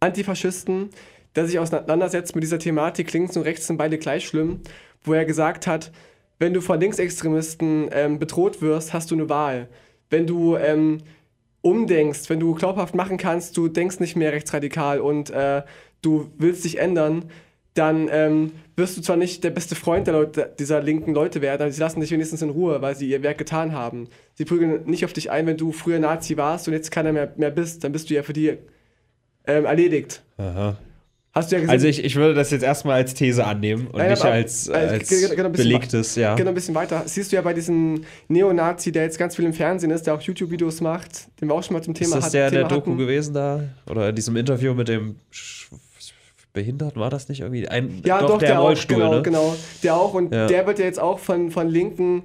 Antifaschisten, 0.00 0.90
der 1.36 1.46
sich 1.46 1.58
auseinandersetzt 1.58 2.34
mit 2.34 2.42
dieser 2.42 2.58
Thematik, 2.58 3.12
links 3.12 3.36
und 3.36 3.44
rechts 3.44 3.66
sind 3.66 3.76
beide 3.76 3.98
gleich 3.98 4.26
schlimm, 4.26 4.60
wo 5.04 5.12
er 5.12 5.24
gesagt 5.24 5.66
hat, 5.66 5.92
wenn 6.38 6.52
du 6.52 6.60
von 6.60 6.80
Linksextremisten 6.80 7.88
ähm, 7.92 8.18
bedroht 8.18 8.60
wirst, 8.60 8.92
hast 8.92 9.10
du 9.10 9.14
eine 9.14 9.28
Wahl. 9.28 9.68
Wenn 10.10 10.26
du 10.26 10.56
ähm, 10.56 10.98
umdenkst, 11.62 12.28
wenn 12.28 12.40
du 12.40 12.54
glaubhaft 12.54 12.94
machen 12.94 13.16
kannst, 13.16 13.56
du 13.56 13.68
denkst 13.68 14.00
nicht 14.00 14.16
mehr 14.16 14.32
rechtsradikal 14.32 15.00
und 15.00 15.30
äh, 15.30 15.62
du 16.02 16.30
willst 16.36 16.64
dich 16.64 16.78
ändern, 16.78 17.26
dann 17.74 18.08
ähm, 18.10 18.52
wirst 18.76 18.96
du 18.96 19.02
zwar 19.02 19.16
nicht 19.16 19.44
der 19.44 19.50
beste 19.50 19.74
Freund 19.74 20.06
Leute, 20.06 20.54
dieser 20.58 20.82
linken 20.82 21.12
Leute 21.12 21.42
werden, 21.42 21.62
aber 21.62 21.70
sie 21.70 21.80
lassen 21.80 22.00
dich 22.00 22.10
wenigstens 22.10 22.40
in 22.40 22.50
Ruhe, 22.50 22.80
weil 22.80 22.96
sie 22.96 23.10
ihr 23.10 23.22
Werk 23.22 23.38
getan 23.38 23.72
haben. 23.72 24.08
Sie 24.34 24.44
prügeln 24.44 24.84
nicht 24.84 25.04
auf 25.04 25.12
dich 25.12 25.30
ein, 25.30 25.46
wenn 25.46 25.58
du 25.58 25.72
früher 25.72 25.98
Nazi 25.98 26.36
warst 26.36 26.68
und 26.68 26.74
jetzt 26.74 26.90
keiner 26.90 27.12
mehr, 27.12 27.32
mehr 27.36 27.50
bist, 27.50 27.84
dann 27.84 27.92
bist 27.92 28.08
du 28.08 28.14
ja 28.14 28.22
für 28.22 28.32
die 28.32 28.56
ähm, 29.46 29.64
erledigt. 29.64 30.22
Hast 31.36 31.52
du 31.52 31.56
ja 31.56 31.60
gesehen. 31.60 31.70
Also 31.70 31.86
ich, 31.86 32.02
ich 32.02 32.16
würde 32.16 32.32
das 32.34 32.50
jetzt 32.50 32.62
erstmal 32.62 32.96
als 32.96 33.12
These 33.14 33.44
annehmen 33.44 33.86
und 33.88 33.98
Nein, 33.98 34.10
nicht 34.10 34.22
aber- 34.22 34.32
als, 34.32 34.68
also, 34.70 34.94
als 34.94 35.08
ge- 35.08 35.20
ge- 35.28 35.36
genau, 35.36 35.50
belegtes, 35.50 36.16
ja. 36.16 36.34
Genau, 36.34 36.48
ein 36.48 36.54
bisschen 36.54 36.74
weiter. 36.74 37.02
Siehst 37.04 37.30
du 37.30 37.36
ja 37.36 37.42
bei 37.42 37.52
diesem 37.52 38.04
Neonazi, 38.28 38.90
der 38.90 39.02
jetzt 39.04 39.18
ganz 39.18 39.36
viel 39.36 39.44
im 39.44 39.52
Fernsehen 39.52 39.90
ist, 39.90 40.06
der 40.06 40.14
auch 40.14 40.20
YouTube-Videos 40.22 40.80
macht, 40.80 41.28
den 41.40 41.48
wir 41.48 41.54
auch 41.54 41.62
schon 41.62 41.74
mal 41.74 41.82
zum 41.82 41.92
Ist 41.92 41.98
Thema 42.00 42.16
das 42.16 42.24
hat- 42.26 42.32
der, 42.34 42.50
der 42.50 42.60
Thema 42.60 42.68
Doku 42.70 42.90
hatten. 42.92 42.98
gewesen 42.98 43.34
da? 43.34 43.64
Oder 43.90 44.08
in 44.08 44.14
diesem 44.16 44.34
Interview 44.36 44.72
mit 44.74 44.88
dem 44.88 45.16
Sch 45.30 45.68
Behinderten, 46.54 46.98
war 46.98 47.10
das 47.10 47.28
nicht 47.28 47.40
irgendwie? 47.40 47.68
Ein, 47.68 48.00
Ja, 48.06 48.18
doch, 48.22 48.38
der, 48.38 48.48
der, 48.48 48.50
im 48.52 48.56
auch, 48.56 48.64
Rollstuhl, 48.68 48.96
genau, 48.96 49.14
ne? 49.16 49.22
genau. 49.22 49.54
Der 49.82 49.94
auch 49.94 50.14
und 50.14 50.34
Ja. 50.34 50.46
der 50.46 50.66
wird 50.66 50.78
ja 50.78 50.86
jetzt 50.86 50.98
auch 50.98 51.18
von, 51.18 51.50
von 51.50 51.68
Linken 51.68 52.22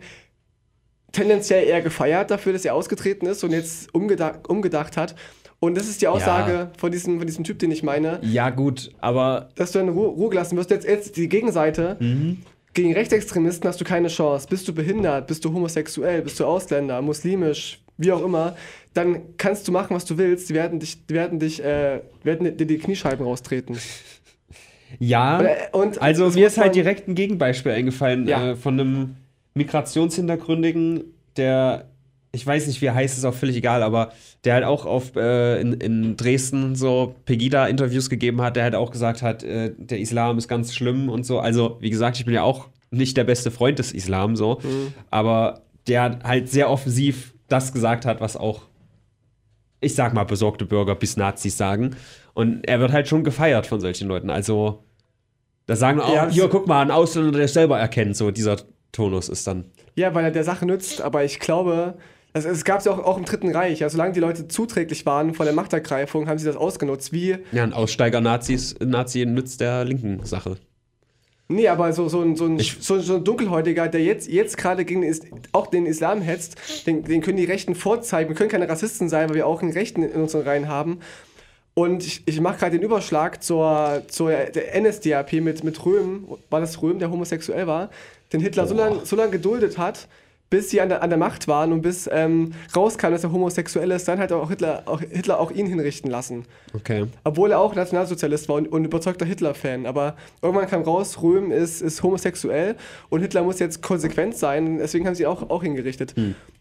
tendenziell 1.11 1.67
eher 1.67 1.81
gefeiert 1.81 2.31
dafür, 2.31 2.53
dass 2.53 2.63
er 2.63 2.73
ausgetreten 2.73 3.25
ist 3.25 3.43
und 3.43 3.51
jetzt 3.51 3.93
umgedacht, 3.93 4.47
umgedacht 4.47 4.95
hat. 4.95 5.15
Und 5.63 5.77
das 5.77 5.87
ist 5.87 6.01
die 6.01 6.07
Aussage 6.07 6.71
von, 6.77 6.91
diesem, 6.91 7.19
von 7.19 7.27
diesem 7.27 7.43
Typ, 7.43 7.59
den 7.59 7.69
ich 7.71 7.83
meine, 7.83 8.19
Ja, 8.23 8.49
gut, 8.49 8.91
aber 8.99 9.49
dass 9.55 9.71
du 9.71 9.79
in 9.79 9.89
Ruhe, 9.89 10.07
Ruhe 10.07 10.29
gelassen 10.29 10.57
wirst. 10.57 10.71
Jetzt, 10.71 10.87
jetzt 10.87 11.15
die 11.17 11.29
Gegenseite. 11.29 11.97
Mhm. 11.99 12.39
Gegen 12.73 12.93
Rechtsextremisten 12.93 13.67
hast 13.69 13.79
du 13.79 13.85
keine 13.85 14.07
Chance. 14.07 14.47
Bist 14.49 14.67
du 14.67 14.73
behindert, 14.73 15.27
bist 15.27 15.45
du 15.45 15.53
homosexuell, 15.53 16.21
bist 16.23 16.39
du 16.39 16.45
Ausländer, 16.45 17.01
muslimisch, 17.01 17.79
wie 17.97 18.11
auch 18.11 18.23
immer, 18.25 18.55
dann 18.95 19.21
kannst 19.37 19.67
du 19.67 19.71
machen, 19.71 19.95
was 19.95 20.05
du 20.05 20.17
willst. 20.17 20.49
Die 20.49 20.53
werden 20.55 20.79
dich, 20.79 21.05
die 21.05 21.13
werden 21.13 21.37
dich, 21.37 21.63
äh, 21.63 21.99
werden 22.23 22.57
dir 22.57 22.65
die 22.65 22.77
Kniescheiben 22.79 23.23
raustreten. 23.25 23.77
ja. 24.99 25.37
Und, 25.37 25.45
äh, 25.45 25.55
und 25.73 26.01
Also 26.01 26.29
mir 26.31 26.47
ist 26.47 26.57
halt 26.57 26.73
direkt 26.75 27.07
ein 27.07 27.13
Gegenbeispiel 27.13 27.71
eingefallen 27.73 28.27
Ja. 28.27 28.51
äh, 28.51 28.55
von 28.55 28.79
einem 28.79 29.15
Migrationshintergründigen, 29.53 31.03
der, 31.37 31.85
ich 32.33 32.45
weiß 32.47 32.67
nicht, 32.67 32.81
wie 32.81 32.85
er 32.85 32.95
heißt, 32.95 33.17
ist 33.17 33.25
auch 33.25 33.33
völlig 33.33 33.57
egal, 33.57 33.83
aber 33.83 34.11
der 34.45 34.53
halt 34.55 34.63
auch 34.63 34.85
auf, 34.85 35.15
äh, 35.15 35.59
in, 35.59 35.73
in 35.73 36.15
Dresden 36.17 36.75
so 36.75 37.15
Pegida-Interviews 37.25 38.09
gegeben 38.09 38.41
hat, 38.41 38.55
der 38.55 38.63
halt 38.63 38.75
auch 38.75 38.91
gesagt 38.91 39.21
hat, 39.21 39.43
äh, 39.43 39.73
der 39.77 39.99
Islam 39.99 40.37
ist 40.37 40.47
ganz 40.47 40.73
schlimm 40.73 41.09
und 41.09 41.25
so. 41.25 41.39
Also, 41.39 41.77
wie 41.81 41.89
gesagt, 41.89 42.17
ich 42.17 42.25
bin 42.25 42.33
ja 42.33 42.43
auch 42.43 42.69
nicht 42.89 43.17
der 43.17 43.23
beste 43.25 43.51
Freund 43.51 43.79
des 43.79 43.91
Islam 43.91 44.35
so, 44.35 44.59
Mhm. 44.63 44.93
aber 45.09 45.61
der 45.87 46.19
halt 46.23 46.49
sehr 46.49 46.69
offensiv 46.69 47.33
das 47.47 47.73
gesagt 47.73 48.05
hat, 48.05 48.21
was 48.21 48.37
auch 48.37 48.61
ich 49.83 49.95
sag 49.95 50.13
mal, 50.13 50.25
besorgte 50.25 50.65
Bürger 50.65 50.93
bis 50.93 51.17
Nazis 51.17 51.57
sagen. 51.57 51.95
Und 52.35 52.67
er 52.67 52.79
wird 52.79 52.91
halt 52.91 53.07
schon 53.07 53.23
gefeiert 53.23 53.65
von 53.65 53.79
solchen 53.81 54.07
Leuten. 54.07 54.29
Also, 54.29 54.83
da 55.65 55.75
sagen 55.75 55.99
auch, 55.99 56.13
Ja, 56.13 56.29
hier, 56.29 56.47
guck 56.49 56.67
mal, 56.67 56.83
ein 56.83 56.91
Ausländer, 56.91 57.31
der 57.31 57.45
es 57.45 57.53
selber 57.53 57.79
erkennt. 57.79 58.15
So, 58.15 58.29
dieser 58.29 58.57
Tonus 58.91 59.27
ist 59.27 59.47
dann. 59.47 59.65
Ja, 59.95 60.13
weil 60.13 60.25
er 60.25 60.29
der 60.31 60.43
Sache 60.43 60.67
nützt, 60.67 61.01
aber 61.01 61.23
ich 61.25 61.39
glaube, 61.39 61.95
es 62.33 62.63
gab 62.63 62.79
es 62.79 62.85
ja 62.85 62.91
auch, 62.93 62.99
auch 62.99 63.17
im 63.17 63.25
Dritten 63.25 63.53
Reich. 63.53 63.83
Also, 63.83 63.95
solange 63.97 64.13
die 64.13 64.19
Leute 64.19 64.47
zuträglich 64.47 65.05
waren 65.05 65.33
von 65.33 65.45
der 65.45 65.53
Machtergreifung, 65.53 66.27
haben 66.27 66.37
sie 66.39 66.45
das 66.45 66.55
ausgenutzt. 66.55 67.11
Wie, 67.11 67.37
Ja, 67.51 67.63
ein 67.63 67.73
Aussteiger-Nazis, 67.73 68.75
Nazi 68.79 69.25
nützt 69.25 69.59
der 69.61 69.83
linken 69.85 70.25
Sache. 70.25 70.57
nee, 71.49 71.67
aber 71.67 71.91
so, 71.91 72.07
so, 72.07 72.21
ein, 72.21 72.35
so, 72.37 72.45
ein, 72.45 72.57
Ich- 72.59 72.77
so, 72.79 72.99
so 72.99 73.15
ein 73.17 73.23
Dunkelhäutiger, 73.25 73.89
der 73.89 74.01
jetzt, 74.01 74.29
jetzt 74.29 74.57
gerade 74.57 74.85
gegen 74.85 75.01
den, 75.01 75.13
auch 75.51 75.67
den 75.67 75.85
Islam 75.85 76.21
hetzt, 76.21 76.55
den, 76.87 77.03
den 77.03 77.21
können 77.21 77.35
die 77.37 77.43
Rechten 77.45 77.75
vorzeigen. 77.75 78.29
Wir 78.29 78.35
können 78.37 78.49
keine 78.49 78.69
Rassisten 78.69 79.09
sein, 79.09 79.27
weil 79.29 79.35
wir 79.35 79.47
auch 79.47 79.61
einen 79.61 79.73
Rechten 79.73 80.01
in 80.03 80.21
unseren 80.21 80.43
Reihen 80.43 80.67
haben. 80.69 80.99
Und 81.73 82.05
ich, 82.05 82.23
ich 82.25 82.39
mache 82.41 82.57
gerade 82.59 82.77
den 82.77 82.81
Überschlag 82.83 83.43
zur, 83.43 84.03
zur 84.07 84.29
der 84.31 84.79
NSDAP 84.81 85.33
mit, 85.41 85.63
mit 85.63 85.85
Röhm. 85.85 86.25
War 86.49 86.59
das 86.61 86.81
Röhm, 86.81 86.99
der 86.99 87.11
homosexuell 87.11 87.65
war? 87.67 87.89
Den 88.33 88.39
Hitler 88.41 88.67
so 88.67 88.75
lange 88.75 89.05
so 89.05 89.15
lang 89.17 89.31
geduldet 89.31 89.77
hat, 89.77 90.07
bis 90.51 90.69
sie 90.69 90.81
an 90.81 90.89
der, 90.89 91.01
an 91.01 91.09
der 91.09 91.17
Macht 91.17 91.47
waren 91.47 91.71
und 91.71 91.81
bis 91.81 92.09
ähm, 92.11 92.51
rauskam, 92.75 93.11
dass 93.11 93.23
er 93.23 93.31
homosexuell 93.31 93.89
ist, 93.89 94.07
dann 94.09 94.19
hat 94.19 94.33
auch 94.33 94.49
Hitler, 94.49 94.83
auch 94.85 94.99
Hitler 94.99 95.39
auch 95.39 95.49
ihn 95.49 95.65
hinrichten 95.65 96.11
lassen. 96.11 96.45
Okay. 96.73 97.05
Obwohl 97.23 97.51
er 97.51 97.59
auch 97.59 97.73
Nationalsozialist 97.73 98.49
war 98.49 98.57
und, 98.57 98.67
und 98.67 98.83
überzeugter 98.83 99.25
Hitler-Fan. 99.25 99.85
Aber 99.85 100.17
irgendwann 100.41 100.67
kam 100.67 100.81
raus, 100.83 101.23
Röhm 101.23 101.51
ist, 101.51 101.81
ist 101.81 102.03
homosexuell 102.03 102.75
und 103.09 103.21
Hitler 103.21 103.43
muss 103.43 103.59
jetzt 103.59 103.81
konsequent 103.81 104.35
sein. 104.35 104.77
Deswegen 104.77 105.07
haben 105.07 105.15
sie 105.15 105.23
ihn 105.23 105.29
auch, 105.29 105.49
auch 105.49 105.63
hingerichtet. 105.63 106.15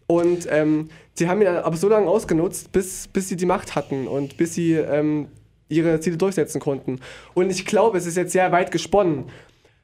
Und 0.07 0.47
ähm, 0.49 0.89
sie 1.13 1.27
haben 1.27 1.41
ihn 1.41 1.47
aber 1.49 1.75
so 1.75 1.89
lange 1.89 2.07
ausgenutzt, 2.07 2.71
bis, 2.71 3.09
bis 3.09 3.27
sie 3.27 3.35
die 3.35 3.45
Macht 3.45 3.75
hatten 3.75 4.07
und 4.07 4.37
bis 4.37 4.53
sie 4.55 4.73
ähm, 4.73 5.27
ihre 5.67 5.99
Ziele 5.99 6.15
durchsetzen 6.15 6.61
konnten. 6.61 7.01
Und 7.33 7.49
ich 7.49 7.65
glaube, 7.65 7.97
es 7.97 8.05
ist 8.05 8.15
jetzt 8.15 8.31
sehr 8.31 8.53
weit 8.53 8.71
gesponnen. 8.71 9.25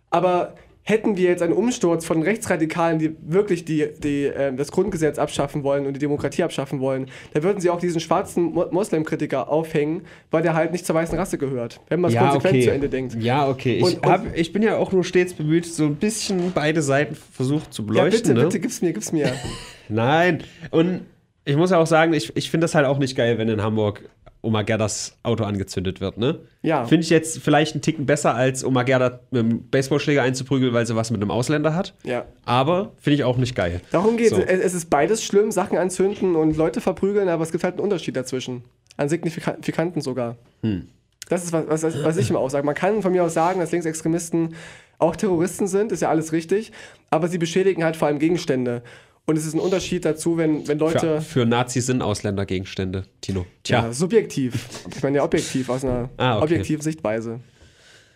Aber 0.10 0.54
hätten 0.90 1.18
wir 1.18 1.28
jetzt 1.30 1.42
einen 1.42 1.52
Umsturz 1.52 2.06
von 2.06 2.22
Rechtsradikalen, 2.24 2.98
die 2.98 3.14
wirklich 3.22 3.66
die, 3.66 3.90
die, 4.02 4.24
ähm, 4.24 4.56
das 4.56 4.72
Grundgesetz 4.72 5.20
abschaffen 5.20 5.64
wollen 5.64 5.86
und 5.86 5.94
die 5.94 6.00
Demokratie 6.00 6.44
abschaffen 6.44 6.80
wollen, 6.80 7.08
dann 7.34 7.44
würden 7.44 7.60
sie 7.60 7.70
auch 7.70 7.80
diesen 7.80 8.00
schwarzen 8.00 8.54
Mo 8.54 8.68
Moslem-Kritiker 8.72 9.50
aufhängen, 9.50 10.04
weil 10.32 10.44
der 10.44 10.54
halt 10.54 10.72
nicht 10.72 10.86
zur 10.86 10.96
weißen 10.96 11.18
Rasse 11.18 11.38
gehört. 11.38 11.82
Wenn 11.90 12.00
man 12.00 12.08
es 12.10 12.16
Ja, 12.16 12.22
konsequent 12.30 12.54
okay. 12.56 12.64
zu 12.64 12.72
Ende 12.72 12.88
denkt. 12.88 13.16
Ja, 13.22 13.50
okay. 13.50 13.76
Ich, 13.80 13.84
Und- 13.84 13.96
und- 13.98 14.06
hab, 14.06 14.38
ich 14.38 14.54
bin 14.54 14.64
ja 14.64 14.78
auch 14.78 14.94
nur 14.94 15.04
stets 15.04 15.34
bemüht, 15.34 15.66
so 15.66 15.84
ein 15.86 15.96
bisschen 15.96 16.54
beide 16.56 16.82
Seiten 16.82 17.16
versucht 17.16 17.74
zu 17.74 17.82
Ja, 17.82 17.88
beleuchten. 17.88 18.22
bitte, 18.22 18.34
ne? 18.34 18.44
bitte, 18.46 18.60
gib's 18.62 18.82
mir, 18.82 18.94
gib's 18.94 19.12
mir. 19.12 19.30
Nein. 19.90 20.44
Und 20.72 21.02
ich 21.44 21.58
muss 21.58 21.72
ja 21.72 21.80
auch 21.80 21.88
sagen, 21.88 22.14
ich, 22.14 22.36
ich 22.38 22.50
finde 22.50 22.64
das 22.66 22.76
halt 22.76 22.86
auch 22.86 22.98
nicht 22.98 23.16
geil, 23.18 23.38
wenn 23.38 23.50
in 23.50 23.62
Hamburg 23.62 24.04
Oma 24.42 24.62
Gerdas 24.62 25.18
Auto 25.24 25.44
angezündet 25.44 26.00
wird, 26.00 26.18
ne? 26.18 26.40
Ja. 26.62 26.86
Finde 26.86 27.04
ich 27.04 27.10
jetzt 27.10 27.40
vielleicht 27.40 27.74
einen 27.74 27.82
Ticken 27.82 28.06
besser, 28.06 28.36
als 28.36 28.64
Oma 28.64 28.84
Gerda 28.84 29.20
mit 29.32 29.42
einem 29.44 29.70
Baseballschläger 29.70 30.22
einzuprügeln, 30.22 30.74
weil 30.74 30.86
sie 30.86 30.96
was 30.96 31.12
mit 31.12 31.22
einem 31.22 31.32
Ausländer 31.32 31.76
hat. 31.76 31.94
Ja. 32.04 32.26
Aber 32.46 32.92
finde 32.98 33.16
ich 33.16 33.24
auch 33.24 33.38
nicht 33.38 33.56
geil. 33.56 33.82
Darum 33.92 34.18
geht 34.18 34.30
So. 34.30 34.38
es. 34.38 34.46
Es 34.46 34.74
ist 34.74 34.90
beides 34.90 35.24
schlimm, 35.24 35.52
Sachen 35.52 35.78
anzünden 35.78 36.36
und 36.36 36.56
Leute 36.56 36.82
verprügeln, 36.82 37.30
aber 37.30 37.44
es 37.44 37.52
gibt 37.52 37.64
halt 37.64 37.76
einen 37.76 37.84
Unterschied 37.84 38.16
dazwischen. 38.16 38.64
Einen 38.96 39.10
signifikanten 39.10 40.02
sogar. 40.02 40.38
Hm. 40.62 40.88
Das 41.30 41.44
ist, 41.44 41.52
was, 41.52 41.84
was, 41.84 42.04
was 42.04 42.18
ich 42.18 42.30
immer 42.30 42.40
auch 42.40 42.50
sage. 42.50 42.66
Man 42.66 42.76
kann 42.76 43.02
von 43.02 43.12
mir 43.12 43.24
aus 43.24 43.34
sagen, 43.34 43.60
dass 43.60 43.72
Linksextremisten 43.72 44.56
auch 45.00 45.16
Terroristen 45.16 45.68
sind, 45.68 45.92
ist 45.92 46.02
ja 46.02 46.10
alles 46.10 46.32
richtig, 46.32 46.72
aber 47.12 47.28
sie 47.28 47.38
beschädigen 47.38 47.84
halt 47.84 47.96
vor 47.96 48.08
allem 48.08 48.18
Gegenstände. 48.18 48.82
Und 49.30 49.38
es 49.38 49.46
ist 49.46 49.54
ein 49.54 49.60
Unterschied 49.60 50.06
dazu, 50.06 50.38
wenn, 50.38 50.66
wenn 50.70 50.80
Leute. 50.80 51.20
Für, 51.20 51.42
für 51.42 51.46
Nazis 51.46 51.86
sind 51.88 52.02
Ausländer 52.02 52.46
Gegenstände, 52.46 53.04
Tino. 53.20 53.42
Ja, 53.68 53.82
Tja. 53.82 53.94
subjektiv. 53.94 54.66
Ich 54.96 55.04
meine 55.04 55.18
ja 55.18 55.24
objektiv, 55.26 55.70
aus 55.70 55.84
einer 55.84 56.10
Ah, 56.16 56.36
okay. 56.38 56.44
objektiven 56.46 56.82
Sichtweise. 56.82 57.42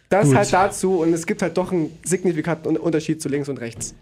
Das 0.07 0.27
Gut. 0.27 0.37
halt 0.37 0.53
dazu 0.53 0.99
und 1.01 1.13
es 1.13 1.25
gibt 1.25 1.41
halt 1.41 1.57
doch 1.57 1.71
einen 1.73 1.91
signifikanten 2.05 2.67
Un- 2.69 2.77
Unterschied 2.77 3.21
zu 3.21 3.27
links 3.27 3.49
und 3.49 3.59
rechts. 3.59 3.93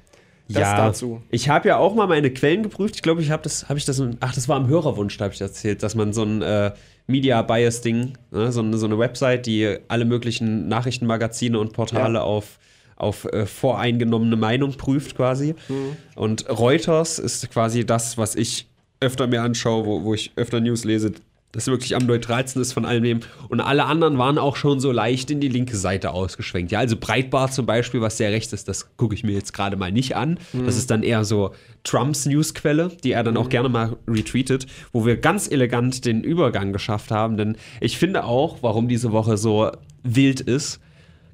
Das 0.48 0.62
ja, 0.62 0.78
dazu. 0.78 1.22
Ich 1.32 1.50
habe 1.50 1.67
ja 1.69 1.78
auch 1.78 1.95
mal 1.95 2.08
meine 2.08 2.32
Quellen 2.32 2.62
geprüft. 2.63 2.95
Ich 2.95 3.02
glaube, 3.02 3.22
ich 3.24 3.32
habe 3.32 3.41
das, 3.43 3.69
habe 3.69 3.80
ich 3.80 3.86
das, 3.86 4.00
ach, 4.19 4.34
das 4.36 4.48
war 4.48 4.56
am 4.58 4.67
Hörerwunsch, 4.67 5.17
da 5.17 5.26
habe 5.26 5.34
ich 5.34 5.41
erzählt, 5.41 5.82
dass 5.82 5.95
man 5.95 6.13
so 6.13 6.24
ein 6.24 6.41
äh, 6.43 6.72
Media 7.08 7.41
Bias 7.41 7.82
Ding, 7.82 8.17
ne, 8.32 8.52
so, 8.52 8.62
eine, 8.62 8.78
so 8.78 8.86
eine 8.86 8.98
Website, 9.00 9.45
die 9.48 9.78
alle 9.88 10.06
möglichen 10.06 10.67
Nachrichtenmagazine 10.67 11.60
und 11.60 11.74
Portale 11.74 12.15
Ja. 12.19 12.22
auf 12.24 12.60
auf 12.99 13.25
äh, 13.25 13.45
voreingenommene 13.47 14.35
Meinung 14.35 14.73
prüft 14.73 15.15
quasi. 15.15 15.55
Mhm. 15.67 15.97
Und 16.15 16.49
Reuters 16.49 17.17
ist 17.17 17.49
quasi 17.49 17.85
das, 17.85 18.17
was 18.17 18.35
ich 18.35 18.67
öfter 18.99 19.25
mir 19.25 19.41
anschaue, 19.41 19.85
wo, 19.85 20.03
wo 20.03 20.13
ich 20.13 20.31
öfter 20.35 20.59
News 20.59 20.83
lese. 20.83 21.13
das 21.53 21.67
wirklich 21.67 21.95
am 21.95 22.05
neutralsten 22.05 22.62
ist 22.62 22.73
von 22.73 22.83
all 22.85 22.99
dem. 22.99 23.21
Und 23.47 23.62
alle 23.62 23.85
anderen 23.85 24.17
waren 24.17 24.38
auch 24.38 24.57
schon 24.57 24.81
so 24.81 24.91
leicht 24.91 25.31
in 25.31 25.39
die 25.39 25.47
linke 25.47 25.77
Seite 25.77 26.12
ausgeschwenkt. 26.12 26.73
Ja, 26.73 26.79
also 26.79 26.97
Breitbart 26.97 27.53
zum 27.53 27.65
Beispiel, 27.65 28.01
was 28.01 28.17
sehr 28.17 28.31
rechts 28.31 28.51
ist, 28.51 28.67
das 28.67 28.95
gucke 28.97 29.15
ich 29.15 29.23
mir 29.23 29.31
jetzt 29.31 29.53
gerade 29.53 29.77
mal 29.77 29.93
nicht 29.93 30.17
an. 30.17 30.38
Mhm. 30.51 30.65
Das 30.65 30.77
ist 30.77 30.91
dann 30.91 31.01
eher 31.01 31.23
so 31.23 31.51
Trumps 31.85 32.25
Newsquelle, 32.25 32.91
die 33.01 33.13
er 33.13 33.23
dann 33.23 33.35
mhm. 33.35 33.39
auch 33.39 33.49
gerne 33.49 33.69
mal 33.69 33.95
retweetet, 34.09 34.67
wo 34.91 35.05
wir 35.05 35.15
ganz 35.15 35.49
elegant 35.49 36.03
den 36.03 36.21
Übergang 36.21 36.73
geschafft 36.73 37.12
haben. 37.12 37.38
Denn 37.38 37.55
ich 37.79 37.97
finde 37.97 38.25
auch, 38.25 38.57
warum 38.62 38.89
diese 38.89 39.13
Woche 39.13 39.38
so 39.38 39.71
wild 40.03 40.41
ist, 40.41 40.81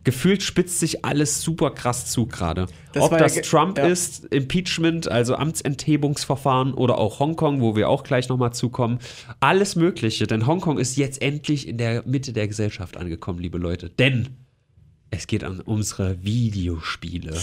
gefühlt 0.06 0.42
spitzt 0.42 0.80
sich 0.80 1.04
alles 1.04 1.42
super 1.42 1.72
krass 1.72 2.06
zu 2.06 2.28
gerade. 2.28 2.68
Ob 2.98 3.18
das 3.18 3.36
ja, 3.36 3.42
Trump 3.42 3.78
ja. 3.78 3.88
ist, 3.88 4.26
Impeachment, 4.26 5.10
also 5.10 5.36
Amtsenthebungsverfahren 5.36 6.74
oder 6.74 6.98
auch 6.98 7.20
Hongkong, 7.20 7.60
wo 7.60 7.76
wir 7.76 7.90
auch 7.90 8.04
gleich 8.04 8.30
nochmal 8.30 8.54
zukommen. 8.54 9.00
Alles 9.42 9.76
Mögliche, 9.76 10.28
denn 10.28 10.48
Hongkong 10.48 10.78
ist 10.78 10.96
jetzt 10.96 11.22
endlich 11.22 11.68
in 11.68 11.78
der 11.78 12.04
Mitte 12.06 12.32
der 12.32 12.48
Gesellschaft 12.48 12.96
angekommen, 12.96 13.40
liebe 13.40 13.58
Leute. 13.58 13.90
Denn 13.90 14.30
es 15.12 15.28
geht 15.28 15.44
an 15.44 15.60
unsere 15.60 16.24
Videospiele. 16.24 17.34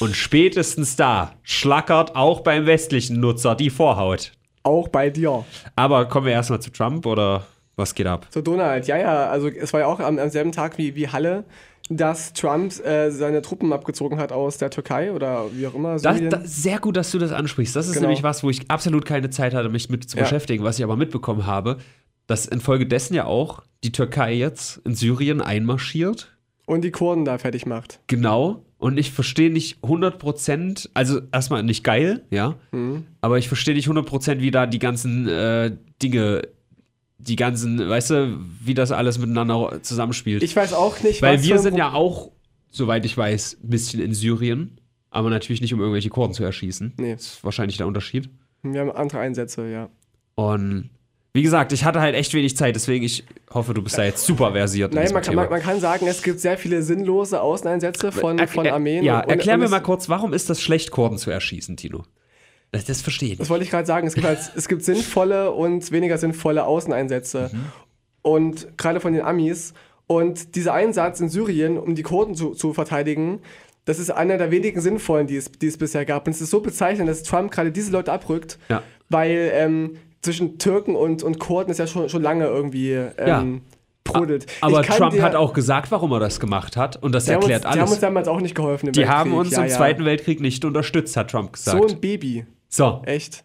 Und 0.00 0.16
spätestens 0.16 0.96
da 0.96 1.34
schlackert 1.42 2.16
auch 2.16 2.40
beim 2.40 2.66
westlichen 2.66 3.20
Nutzer 3.20 3.54
die 3.54 3.70
Vorhaut. 3.70 4.32
Auch 4.62 4.88
bei 4.88 5.10
dir. 5.10 5.44
Aber 5.76 6.06
kommen 6.06 6.26
wir 6.26 6.32
erstmal 6.32 6.60
zu 6.60 6.70
Trump 6.70 7.04
oder 7.06 7.46
was 7.76 7.94
geht 7.94 8.06
ab? 8.06 8.28
Zu 8.30 8.40
Donald, 8.40 8.86
ja, 8.86 8.96
ja. 8.96 9.28
Also 9.28 9.48
es 9.48 9.72
war 9.72 9.80
ja 9.80 9.86
auch 9.86 10.00
am, 10.00 10.18
am 10.18 10.30
selben 10.30 10.52
Tag 10.52 10.78
wie, 10.78 10.94
wie 10.94 11.08
Halle 11.08 11.44
dass 11.90 12.32
Trump 12.32 12.72
äh, 12.84 13.10
seine 13.10 13.42
Truppen 13.42 13.72
abgezogen 13.72 14.18
hat 14.18 14.32
aus 14.32 14.56
der 14.56 14.70
Türkei 14.70 15.12
oder 15.12 15.46
wie 15.52 15.66
auch 15.66 15.74
immer. 15.74 15.98
Das, 15.98 16.18
das, 16.30 16.62
sehr 16.62 16.78
gut, 16.78 16.96
dass 16.96 17.10
du 17.10 17.18
das 17.18 17.32
ansprichst. 17.32 17.76
Das 17.76 17.86
ist 17.86 17.94
genau. 17.94 18.08
nämlich 18.08 18.22
was, 18.22 18.42
wo 18.42 18.50
ich 18.50 18.70
absolut 18.70 19.04
keine 19.04 19.30
Zeit 19.30 19.54
hatte, 19.54 19.68
mich 19.68 19.90
mit 19.90 20.08
zu 20.08 20.16
ja. 20.16 20.22
beschäftigen, 20.22 20.64
was 20.64 20.78
ich 20.78 20.84
aber 20.84 20.96
mitbekommen 20.96 21.46
habe, 21.46 21.78
dass 22.26 22.46
infolgedessen 22.46 23.14
ja 23.14 23.26
auch 23.26 23.62
die 23.82 23.92
Türkei 23.92 24.32
jetzt 24.32 24.78
in 24.86 24.94
Syrien 24.94 25.42
einmarschiert. 25.42 26.30
Und 26.66 26.82
die 26.82 26.90
Kurden 26.90 27.26
da 27.26 27.36
fertig 27.36 27.66
macht. 27.66 28.00
Genau. 28.06 28.64
Und 28.78 28.98
ich 28.98 29.12
verstehe 29.12 29.50
nicht 29.50 29.82
100%, 29.82 30.88
also 30.94 31.20
erstmal 31.32 31.62
nicht 31.62 31.84
geil, 31.84 32.24
ja, 32.30 32.56
mhm. 32.70 33.06
aber 33.20 33.38
ich 33.38 33.48
verstehe 33.48 33.74
nicht 33.74 33.88
100%, 33.88 34.40
wie 34.40 34.50
da 34.50 34.66
die 34.66 34.78
ganzen 34.78 35.28
äh, 35.28 35.76
Dinge 36.02 36.42
die 37.26 37.36
ganzen, 37.36 37.88
weißt 37.88 38.10
du, 38.10 38.38
wie 38.60 38.74
das 38.74 38.92
alles 38.92 39.18
miteinander 39.18 39.82
zusammenspielt. 39.82 40.42
Ich 40.42 40.54
weiß 40.54 40.72
auch 40.72 41.02
nicht, 41.02 41.22
Weil 41.22 41.42
wir 41.42 41.58
sind 41.58 41.76
ja 41.76 41.92
auch, 41.92 42.30
soweit 42.70 43.04
ich 43.04 43.16
weiß, 43.16 43.58
ein 43.62 43.70
bisschen 43.70 44.00
in 44.00 44.14
Syrien, 44.14 44.78
aber 45.10 45.30
natürlich 45.30 45.60
nicht, 45.60 45.72
um 45.72 45.80
irgendwelche 45.80 46.10
Kurden 46.10 46.34
zu 46.34 46.44
erschießen. 46.44 46.94
Nee. 46.98 47.14
Das 47.14 47.26
ist 47.26 47.44
wahrscheinlich 47.44 47.76
der 47.76 47.86
Unterschied. 47.86 48.28
Wir 48.62 48.80
haben 48.80 48.90
andere 48.90 49.20
Einsätze, 49.20 49.68
ja. 49.70 49.88
Und 50.34 50.90
wie 51.32 51.42
gesagt, 51.42 51.72
ich 51.72 51.84
hatte 51.84 52.00
halt 52.00 52.14
echt 52.14 52.32
wenig 52.34 52.56
Zeit, 52.56 52.76
deswegen 52.76 53.04
ich 53.04 53.24
hoffe, 53.52 53.74
du 53.74 53.82
bist 53.82 53.98
da 53.98 54.04
jetzt 54.04 54.24
super 54.24 54.52
versiert. 54.52 54.92
Nein, 54.94 55.12
man 55.12 55.22
kann, 55.22 55.34
man, 55.34 55.50
man 55.50 55.60
kann, 55.60 55.80
sagen, 55.80 56.06
es 56.06 56.22
gibt 56.22 56.40
sehr 56.40 56.58
viele 56.58 56.82
sinnlose 56.82 57.40
Außeneinsätze 57.40 58.12
von, 58.12 58.38
er, 58.38 58.48
von 58.48 58.66
Armeen. 58.66 59.02
Ja, 59.02 59.20
erklär 59.20 59.54
und, 59.54 59.60
mir 59.62 59.68
mal 59.68 59.80
kurz, 59.80 60.08
warum 60.08 60.32
ist 60.32 60.50
das 60.50 60.60
schlecht, 60.60 60.90
Kurden 60.90 61.18
zu 61.18 61.30
erschießen, 61.30 61.76
Tino? 61.76 62.04
Das, 62.74 62.84
das 62.84 63.02
verstehe 63.02 63.32
ich. 63.32 63.38
Das 63.38 63.50
wollte 63.50 63.64
ich 63.64 63.70
gerade 63.70 63.86
sagen. 63.86 64.08
Es 64.08 64.14
gibt, 64.14 64.26
halt, 64.26 64.40
es 64.56 64.66
gibt 64.66 64.82
sinnvolle 64.82 65.52
und 65.52 65.92
weniger 65.92 66.18
sinnvolle 66.18 66.64
Außeneinsätze. 66.64 67.50
Mhm. 67.52 67.64
Und 68.22 68.76
gerade 68.76 68.98
von 68.98 69.12
den 69.12 69.22
Amis. 69.22 69.74
Und 70.08 70.56
dieser 70.56 70.74
Einsatz 70.74 71.20
in 71.20 71.28
Syrien, 71.28 71.78
um 71.78 71.94
die 71.94 72.02
Kurden 72.02 72.34
zu, 72.34 72.50
zu 72.50 72.74
verteidigen, 72.74 73.40
das 73.84 74.00
ist 74.00 74.10
einer 74.10 74.38
der 74.38 74.50
wenigen 74.50 74.80
sinnvollen, 74.80 75.28
die 75.28 75.36
es, 75.36 75.52
die 75.52 75.68
es 75.68 75.78
bisher 75.78 76.04
gab. 76.04 76.26
Und 76.26 76.32
es 76.32 76.40
ist 76.40 76.50
so 76.50 76.60
bezeichnend, 76.60 77.08
dass 77.08 77.22
Trump 77.22 77.52
gerade 77.52 77.70
diese 77.70 77.92
Leute 77.92 78.12
abrückt, 78.12 78.58
ja. 78.68 78.82
weil 79.08 79.52
ähm, 79.54 79.96
zwischen 80.22 80.58
Türken 80.58 80.96
und, 80.96 81.22
und 81.22 81.38
Kurden 81.38 81.70
ist 81.70 81.78
ja 81.78 81.86
schon, 81.86 82.08
schon 82.08 82.22
lange 82.22 82.46
irgendwie 82.46 82.92
ähm, 82.92 83.16
ja. 83.16 83.44
brodelt. 84.02 84.46
Aber 84.62 84.82
Trump 84.82 85.12
dir, 85.12 85.22
hat 85.22 85.36
auch 85.36 85.52
gesagt, 85.52 85.92
warum 85.92 86.10
er 86.10 86.18
das 86.18 86.40
gemacht 86.40 86.76
hat. 86.76 87.00
Und 87.00 87.14
das 87.14 87.28
erklärt 87.28 87.64
uns, 87.64 87.66
alles. 87.66 87.74
Die 87.76 87.80
haben 87.82 87.90
uns 87.90 88.00
damals 88.00 88.26
auch 88.26 88.40
nicht 88.40 88.56
geholfen. 88.56 88.90
die 88.90 88.98
Weltkrieg. 88.98 89.16
haben 89.16 89.32
uns 89.32 89.52
ja, 89.52 89.62
im 89.62 89.68
Zweiten 89.68 90.04
Weltkrieg 90.04 90.40
nicht 90.40 90.64
unterstützt, 90.64 91.16
hat 91.16 91.30
Trump 91.30 91.52
gesagt. 91.52 91.78
So 91.78 91.86
ein 91.86 92.00
Baby. 92.00 92.46
So. 92.74 93.02
Echt? 93.06 93.44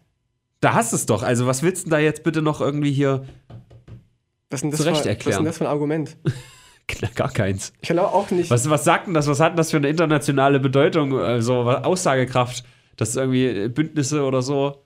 Da 0.60 0.74
hast 0.74 0.90
du 0.92 0.96
es 0.96 1.06
doch. 1.06 1.22
Also, 1.22 1.46
was 1.46 1.62
willst 1.62 1.86
du 1.86 1.90
da 1.90 2.00
jetzt 2.00 2.24
bitte 2.24 2.42
noch 2.42 2.60
irgendwie 2.60 2.90
hier 2.90 3.24
was 4.50 4.62
denn 4.62 4.72
das 4.72 4.80
zurecht 4.80 5.02
für, 5.02 5.08
erklären? 5.08 5.26
Was 5.26 5.34
ist 5.34 5.38
denn 5.38 5.44
das 5.44 5.58
für 5.58 5.64
ein 5.64 5.70
Argument? 5.70 6.16
Gar 7.14 7.30
keins. 7.30 7.72
Ich 7.80 7.90
glaube 7.90 8.12
auch 8.12 8.28
nicht. 8.32 8.50
Was, 8.50 8.68
was 8.68 8.82
sagt 8.82 9.06
denn 9.06 9.14
das? 9.14 9.28
Was 9.28 9.38
hat 9.38 9.52
denn 9.52 9.56
das 9.56 9.70
für 9.70 9.76
eine 9.76 9.88
internationale 9.88 10.58
Bedeutung, 10.58 11.16
also 11.16 11.62
Aussagekraft? 11.70 12.64
Das 12.96 13.10
ist 13.10 13.16
irgendwie 13.16 13.68
Bündnisse 13.68 14.24
oder 14.24 14.42
so. 14.42 14.82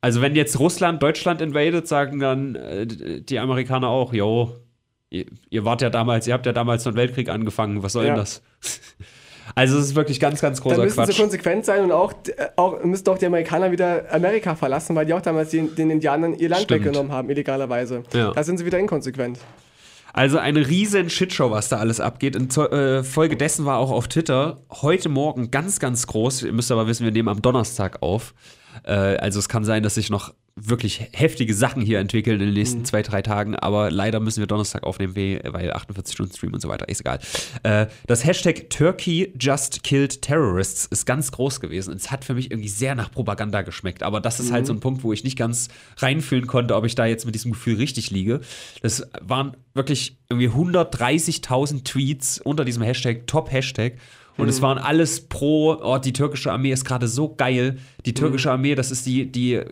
Also, 0.00 0.22
wenn 0.22 0.36
jetzt 0.36 0.60
Russland 0.60 1.02
Deutschland 1.02 1.40
invadet, 1.40 1.88
sagen 1.88 2.20
dann 2.20 2.54
äh, 2.54 2.86
die 2.86 3.40
Amerikaner 3.40 3.88
auch, 3.88 4.12
jo, 4.12 4.54
ihr, 5.10 5.26
ihr, 5.50 5.64
wart 5.64 5.82
ja 5.82 5.90
damals, 5.90 6.28
ihr 6.28 6.34
habt 6.34 6.46
ja 6.46 6.52
damals 6.52 6.86
einen 6.86 6.94
Weltkrieg 6.94 7.28
angefangen, 7.28 7.82
was 7.82 7.94
soll 7.94 8.04
ja. 8.04 8.10
denn 8.10 8.20
das? 8.20 8.42
Also 9.54 9.78
es 9.78 9.86
ist 9.86 9.94
wirklich 9.94 10.20
ganz, 10.20 10.40
ganz 10.40 10.60
großer 10.60 10.76
Dann 10.76 10.84
müssen 10.84 10.96
Quatsch. 10.96 11.14
sie 11.14 11.20
konsequent 11.20 11.64
sein 11.64 11.82
und 11.82 11.92
auch, 11.92 12.12
äh, 12.36 12.48
auch 12.56 12.82
müssten 12.84 13.10
auch 13.10 13.18
die 13.18 13.26
Amerikaner 13.26 13.70
wieder 13.72 14.04
Amerika 14.10 14.54
verlassen, 14.54 14.96
weil 14.96 15.06
die 15.06 15.14
auch 15.14 15.20
damals 15.20 15.50
den, 15.50 15.74
den 15.74 15.90
Indianern 15.90 16.34
ihr 16.34 16.48
Land 16.48 16.62
Stimmt. 16.62 16.84
weggenommen 16.84 17.12
haben, 17.12 17.28
illegalerweise. 17.30 18.02
Ja. 18.12 18.32
Da 18.32 18.42
sind 18.44 18.58
sie 18.58 18.66
wieder 18.66 18.78
inkonsequent. 18.78 19.38
Also 20.14 20.38
eine 20.38 20.68
riesen 20.68 21.08
Shitshow, 21.08 21.50
was 21.50 21.70
da 21.70 21.78
alles 21.78 21.98
abgeht. 21.98 22.36
In 22.36 22.50
äh, 22.50 23.02
Folge 23.02 23.36
dessen 23.36 23.64
war 23.64 23.78
auch 23.78 23.90
auf 23.90 24.08
Twitter 24.08 24.58
heute 24.70 25.08
Morgen 25.08 25.50
ganz, 25.50 25.80
ganz 25.80 26.06
groß. 26.06 26.42
Ihr 26.42 26.52
müsst 26.52 26.70
aber 26.70 26.86
wissen, 26.86 27.04
wir 27.04 27.12
nehmen 27.12 27.28
am 27.28 27.40
Donnerstag 27.40 28.02
auf. 28.02 28.34
Äh, 28.84 28.92
also 28.92 29.38
es 29.38 29.48
kann 29.48 29.64
sein, 29.64 29.82
dass 29.82 29.94
sich 29.94 30.10
noch 30.10 30.34
wirklich 30.54 31.08
heftige 31.12 31.54
Sachen 31.54 31.82
hier 31.82 31.98
entwickeln 31.98 32.40
in 32.40 32.46
den 32.46 32.54
nächsten 32.54 32.80
mhm. 32.80 32.84
zwei, 32.84 33.02
drei 33.02 33.22
Tagen, 33.22 33.56
aber 33.56 33.90
leider 33.90 34.20
müssen 34.20 34.40
wir 34.40 34.46
Donnerstag 34.46 34.82
aufnehmen, 34.82 35.14
weil 35.14 35.72
48 35.72 36.14
Stunden 36.14 36.34
Stream 36.34 36.52
und 36.52 36.60
so 36.60 36.68
weiter, 36.68 36.88
ist 36.88 37.00
egal. 37.00 37.20
Äh, 37.62 37.86
das 38.06 38.24
Hashtag 38.24 38.68
Turkey 38.68 39.32
Just 39.38 39.82
Killed 39.82 40.20
Terrorists 40.20 40.86
ist 40.86 41.06
ganz 41.06 41.32
groß 41.32 41.60
gewesen. 41.60 41.94
Es 41.94 42.10
hat 42.10 42.24
für 42.24 42.34
mich 42.34 42.50
irgendwie 42.50 42.68
sehr 42.68 42.94
nach 42.94 43.10
Propaganda 43.10 43.62
geschmeckt, 43.62 44.02
aber 44.02 44.20
das 44.20 44.40
ist 44.40 44.50
mhm. 44.50 44.54
halt 44.54 44.66
so 44.66 44.74
ein 44.74 44.76
mhm. 44.76 44.80
Punkt, 44.80 45.04
wo 45.04 45.12
ich 45.12 45.24
nicht 45.24 45.38
ganz 45.38 45.68
reinfühlen 45.96 46.46
konnte, 46.46 46.76
ob 46.76 46.84
ich 46.84 46.94
da 46.94 47.06
jetzt 47.06 47.24
mit 47.24 47.34
diesem 47.34 47.52
Gefühl 47.52 47.76
richtig 47.76 48.10
liege. 48.10 48.40
Das 48.82 49.06
waren 49.20 49.56
wirklich 49.72 50.18
irgendwie 50.28 50.48
130.000 50.48 51.84
Tweets 51.84 52.40
unter 52.40 52.64
diesem 52.64 52.82
Hashtag, 52.82 53.26
Top-Hashtag. 53.26 53.94
Und 54.36 54.44
mhm. 54.44 54.50
es 54.50 54.62
waren 54.62 54.78
alles 54.78 55.28
pro, 55.28 55.78
oh, 55.82 55.98
die 55.98 56.12
türkische 56.12 56.52
Armee 56.52 56.72
ist 56.72 56.84
gerade 56.84 57.08
so 57.08 57.34
geil. 57.34 57.78
Die 58.06 58.14
türkische 58.14 58.48
mhm. 58.48 58.52
Armee, 58.54 58.74
das 58.74 58.90
ist 58.90 59.06
die, 59.06 59.30
die 59.30 59.62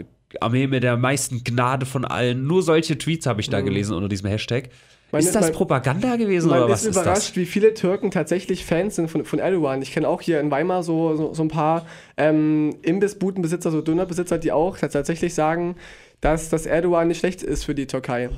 Armee 0.40 0.66
mit 0.66 0.83
der 0.83 0.97
meisten 0.97 1.45
Gnade 1.45 1.87
von 1.87 2.05
allen. 2.05 2.47
Nur 2.47 2.62
solche 2.62 2.99
Tweets 2.99 3.27
habe 3.27 3.40
ich 3.40 3.51
da 3.51 3.61
mhm. 3.61 3.66
gelesen 3.66 3.95
unter 3.95 4.09
diesem 4.09 4.29
Hashtag. 4.29 4.71
Man 5.12 5.21
ist 5.21 5.35
das 5.35 5.47
man, 5.47 5.53
Propaganda 5.53 6.14
gewesen 6.14 6.51
oder 6.51 6.69
was 6.69 6.85
ist 6.85 6.97
überrascht, 6.97 7.31
ist 7.31 7.37
wie 7.37 7.47
viele 7.47 7.75
Türken 7.75 8.12
tatsächlich 8.12 8.64
Fans 8.64 8.95
sind 8.95 9.11
von, 9.11 9.25
von 9.25 9.40
Erdogan. 9.40 9.83
Ich 9.83 9.93
kenne 9.93 10.09
auch 10.09 10.23
hier 10.23 10.38
in 10.38 10.53
Weimar 10.53 10.85
so, 10.85 11.16
so, 11.16 11.35
so 11.35 11.43
ein 11.43 11.49
paar 11.49 11.85
ähm, 12.16 12.77
Imbissbudenbesitzer, 12.83 13.73
so 13.73 13.81
Dönerbesitzer, 13.81 14.38
die 14.38 14.53
auch 14.53 14.79
tatsächlich 14.79 15.35
sagen, 15.35 15.75
dass 16.21 16.49
das 16.49 16.64
Erdogan 16.64 17.09
nicht 17.09 17.19
schlecht 17.19 17.43
ist 17.43 17.64
für 17.64 17.75
die 17.75 17.88
Türkei. 17.88 18.31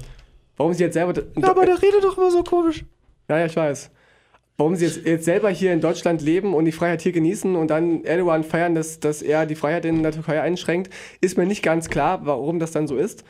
Warum 0.56 0.72
sie 0.72 0.84
jetzt 0.84 0.94
selber. 0.94 1.12
Ja, 1.36 1.50
aber 1.50 1.66
der 1.66 1.82
redet 1.82 2.04
doch 2.04 2.16
immer 2.16 2.30
so 2.30 2.42
komisch. 2.42 2.84
Ja, 3.28 3.38
ja, 3.38 3.46
ich 3.46 3.56
weiß 3.56 3.90
warum 4.62 4.76
sie 4.76 4.84
jetzt, 4.84 5.04
jetzt 5.04 5.24
selber 5.24 5.50
hier 5.50 5.72
in 5.72 5.80
Deutschland 5.80 6.22
leben 6.22 6.54
und 6.54 6.66
die 6.66 6.72
Freiheit 6.72 7.02
hier 7.02 7.10
genießen 7.10 7.56
und 7.56 7.68
dann 7.68 8.04
Erdogan 8.04 8.44
feiern, 8.44 8.76
dass, 8.76 9.00
dass 9.00 9.20
er 9.20 9.44
die 9.44 9.56
Freiheit 9.56 9.84
in 9.84 10.04
der 10.04 10.12
Türkei 10.12 10.40
einschränkt, 10.40 10.92
ist 11.20 11.36
mir 11.36 11.46
nicht 11.46 11.64
ganz 11.64 11.88
klar, 11.88 12.24
warum 12.26 12.60
das 12.60 12.70
dann 12.70 12.86
so 12.86 12.96
ist. 12.96 13.24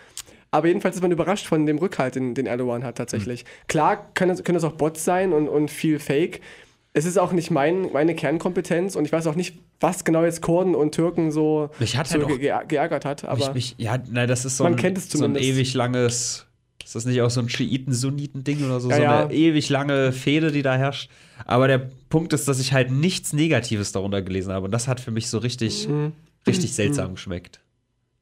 Aber 0.51 0.67
jedenfalls 0.67 0.97
ist 0.97 1.01
man 1.01 1.11
überrascht 1.11 1.47
von 1.47 1.65
dem 1.65 1.79
Rückhalt, 1.79 2.17
den, 2.17 2.35
den 2.35 2.45
Erdogan 2.45 2.85
hat 2.85 2.99
tatsächlich. 2.99 3.45
Mhm. 3.45 3.49
Klar 3.69 4.11
können, 4.13 4.45
können 4.45 4.57
das 4.57 4.65
auch 4.65 4.75
Bots 4.75 5.07
sein 5.07 5.33
und, 5.33 5.49
und 5.49 5.71
viel 5.71 5.99
Fake. 5.99 6.43
Es 6.93 7.07
ist 7.07 7.19
auch 7.19 7.33
nicht 7.33 7.51
mein, 7.51 7.91
meine 7.95 8.15
Kernkompetenz 8.15 8.95
und 8.95 9.07
ich 9.07 9.13
weiß 9.13 9.27
auch 9.27 9.35
nicht, 9.35 9.59
was 9.81 10.05
genau 10.05 10.25
jetzt 10.25 10.43
Kurden 10.43 10.75
und 10.75 10.95
Türken 10.95 11.33
so, 11.33 11.71
mich 11.79 11.97
hat 11.97 12.09
so 12.09 12.29
halt 12.29 12.41
ge 12.41 12.53
geärgert 12.69 13.07
hat. 13.07 13.25
Aber 13.25 13.39
mich, 13.39 13.55
mich, 13.55 13.75
ja, 13.79 13.97
nein, 14.11 14.29
das 14.29 14.45
ist 14.45 14.59
so, 14.59 14.65
man 14.65 14.75
ein, 14.75 14.79
kennt 14.79 14.99
es 14.99 15.09
so 15.09 15.25
ein 15.25 15.37
ewig 15.37 15.73
langes 15.73 16.47
ist 16.93 16.97
das 16.97 17.05
nicht 17.07 17.23
auch 17.23 17.31
so 17.31 17.41
ein 17.41 17.49
Schiiten-Sunniten-Ding 17.49 18.67
oder 18.67 18.79
so? 18.79 18.91
Ja, 18.91 18.97
so 18.97 19.03
eine 19.03 19.13
ja. 19.13 19.31
ewig 19.31 19.71
lange 19.71 20.13
Fehde, 20.13 20.53
die 20.53 20.61
da 20.61 20.77
herrscht. 20.77 21.11
Aber 21.47 21.67
der 21.67 21.89
Punkt 22.11 22.35
ist, 22.35 22.47
dass 22.49 22.61
ich 22.61 22.75
halt 22.75 22.91
nichts 22.91 23.33
Negatives 23.33 23.93
darunter 23.93 24.21
gelesen 24.21 24.53
habe. 24.53 24.67
Und 24.67 24.73
das 24.73 24.89
hat 24.89 25.01
für 25.01 25.11
mich 25.11 25.29
so 25.29 25.39
richtig, 25.39 25.89
mhm. 25.89 26.13
richtig 26.47 26.75
seltsam 26.75 27.09
mhm. 27.09 27.15
geschmeckt. 27.15 27.61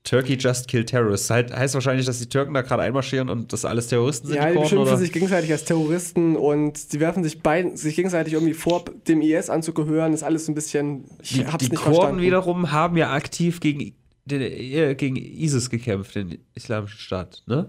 Turkey 0.04 0.34
just 0.34 0.68
killed 0.68 0.88
terrorists. 0.88 1.28
Halt, 1.30 1.52
heißt 1.52 1.74
wahrscheinlich, 1.74 2.06
dass 2.06 2.20
die 2.20 2.28
Türken 2.28 2.54
da 2.54 2.62
gerade 2.62 2.84
einmarschieren 2.84 3.28
und 3.28 3.52
das 3.52 3.64
alles 3.64 3.88
Terroristen 3.88 4.28
sind. 4.28 4.36
Ja, 4.36 4.46
die, 4.46 4.52
die 4.52 4.60
beschimpfen 4.60 4.86
oder? 4.86 4.96
sich 4.96 5.12
gegenseitig 5.12 5.50
als 5.50 5.64
Terroristen 5.64 6.36
und 6.36 6.78
sie 6.78 7.00
werfen 7.00 7.24
sich, 7.24 7.42
beid, 7.42 7.76
sich 7.76 7.96
gegenseitig 7.96 8.34
irgendwie 8.34 8.54
vor, 8.54 8.84
dem 9.08 9.20
IS 9.20 9.50
anzugehören. 9.50 10.12
Das 10.12 10.20
ist 10.20 10.24
alles 10.24 10.46
so 10.46 10.52
ein 10.52 10.54
bisschen. 10.54 11.06
Ich 11.20 11.32
die, 11.32 11.44
hab's 11.44 11.64
die 11.64 11.70
nicht 11.70 11.82
Kurden 11.82 11.94
verstanden. 11.96 12.22
wiederum 12.22 12.70
haben 12.70 12.96
ja 12.96 13.12
aktiv 13.12 13.58
gegen, 13.58 13.96
den, 14.26 14.40
äh, 14.40 14.94
gegen 14.94 15.16
ISIS 15.16 15.70
gekämpft, 15.70 16.14
den 16.14 16.38
Islamischen 16.54 17.00
Staat, 17.00 17.42
ne? 17.48 17.68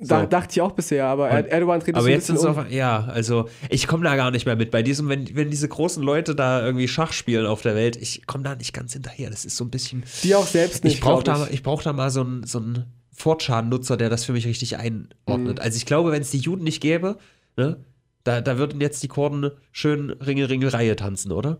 Da, 0.00 0.22
so. 0.22 0.26
Dachte 0.26 0.52
ich 0.52 0.60
auch 0.60 0.72
bisher, 0.72 1.06
aber 1.06 1.30
und, 1.30 1.46
Erdogan 1.46 1.80
dreht 1.80 1.94
Aber 1.94 2.08
jetzt 2.08 2.26
sind 2.26 2.36
es 2.36 2.44
um. 2.44 2.56
auf, 2.56 2.70
ja, 2.70 3.04
also 3.04 3.48
ich 3.68 3.86
komme 3.86 4.04
da 4.04 4.16
gar 4.16 4.30
nicht 4.30 4.46
mehr 4.46 4.56
mit. 4.56 4.70
Bei 4.70 4.82
diesem, 4.82 5.08
wenn, 5.08 5.34
wenn 5.36 5.50
diese 5.50 5.68
großen 5.68 6.02
Leute 6.02 6.34
da 6.34 6.64
irgendwie 6.64 6.88
Schach 6.88 7.12
spielen 7.12 7.46
auf 7.46 7.62
der 7.62 7.74
Welt, 7.74 7.96
ich 7.96 8.26
komme 8.26 8.44
da 8.44 8.54
nicht 8.54 8.72
ganz 8.72 8.94
hinterher. 8.94 9.28
Das 9.28 9.44
ist 9.44 9.56
so 9.56 9.64
ein 9.64 9.70
bisschen. 9.70 10.04
Die 10.22 10.34
auch 10.34 10.46
selbst 10.46 10.84
nicht. 10.84 10.94
Ich 10.94 11.00
brauche 11.00 11.24
da, 11.24 11.46
ich 11.50 11.62
brauch 11.62 11.82
da 11.82 11.92
mal 11.92 12.10
so 12.10 12.22
ein, 12.22 12.44
so 12.44 12.60
ein 12.60 12.84
4chan-Nutzer, 13.18 13.96
der 13.96 14.08
das 14.08 14.24
für 14.24 14.32
mich 14.32 14.46
richtig 14.46 14.78
einordnet. 14.78 15.60
Also 15.60 15.76
ich 15.76 15.86
glaube, 15.86 16.12
wenn 16.12 16.22
es 16.22 16.30
die 16.30 16.38
Juden 16.38 16.64
nicht 16.64 16.80
gäbe, 16.80 17.18
ne, 17.56 17.84
da, 18.24 18.40
da 18.40 18.58
würden 18.58 18.80
jetzt 18.80 19.02
die 19.02 19.08
Kurden 19.08 19.50
schön 19.72 20.10
Ringel, 20.10 20.46
Ringel, 20.46 20.68
Reihe 20.70 20.96
tanzen, 20.96 21.32
oder? 21.32 21.58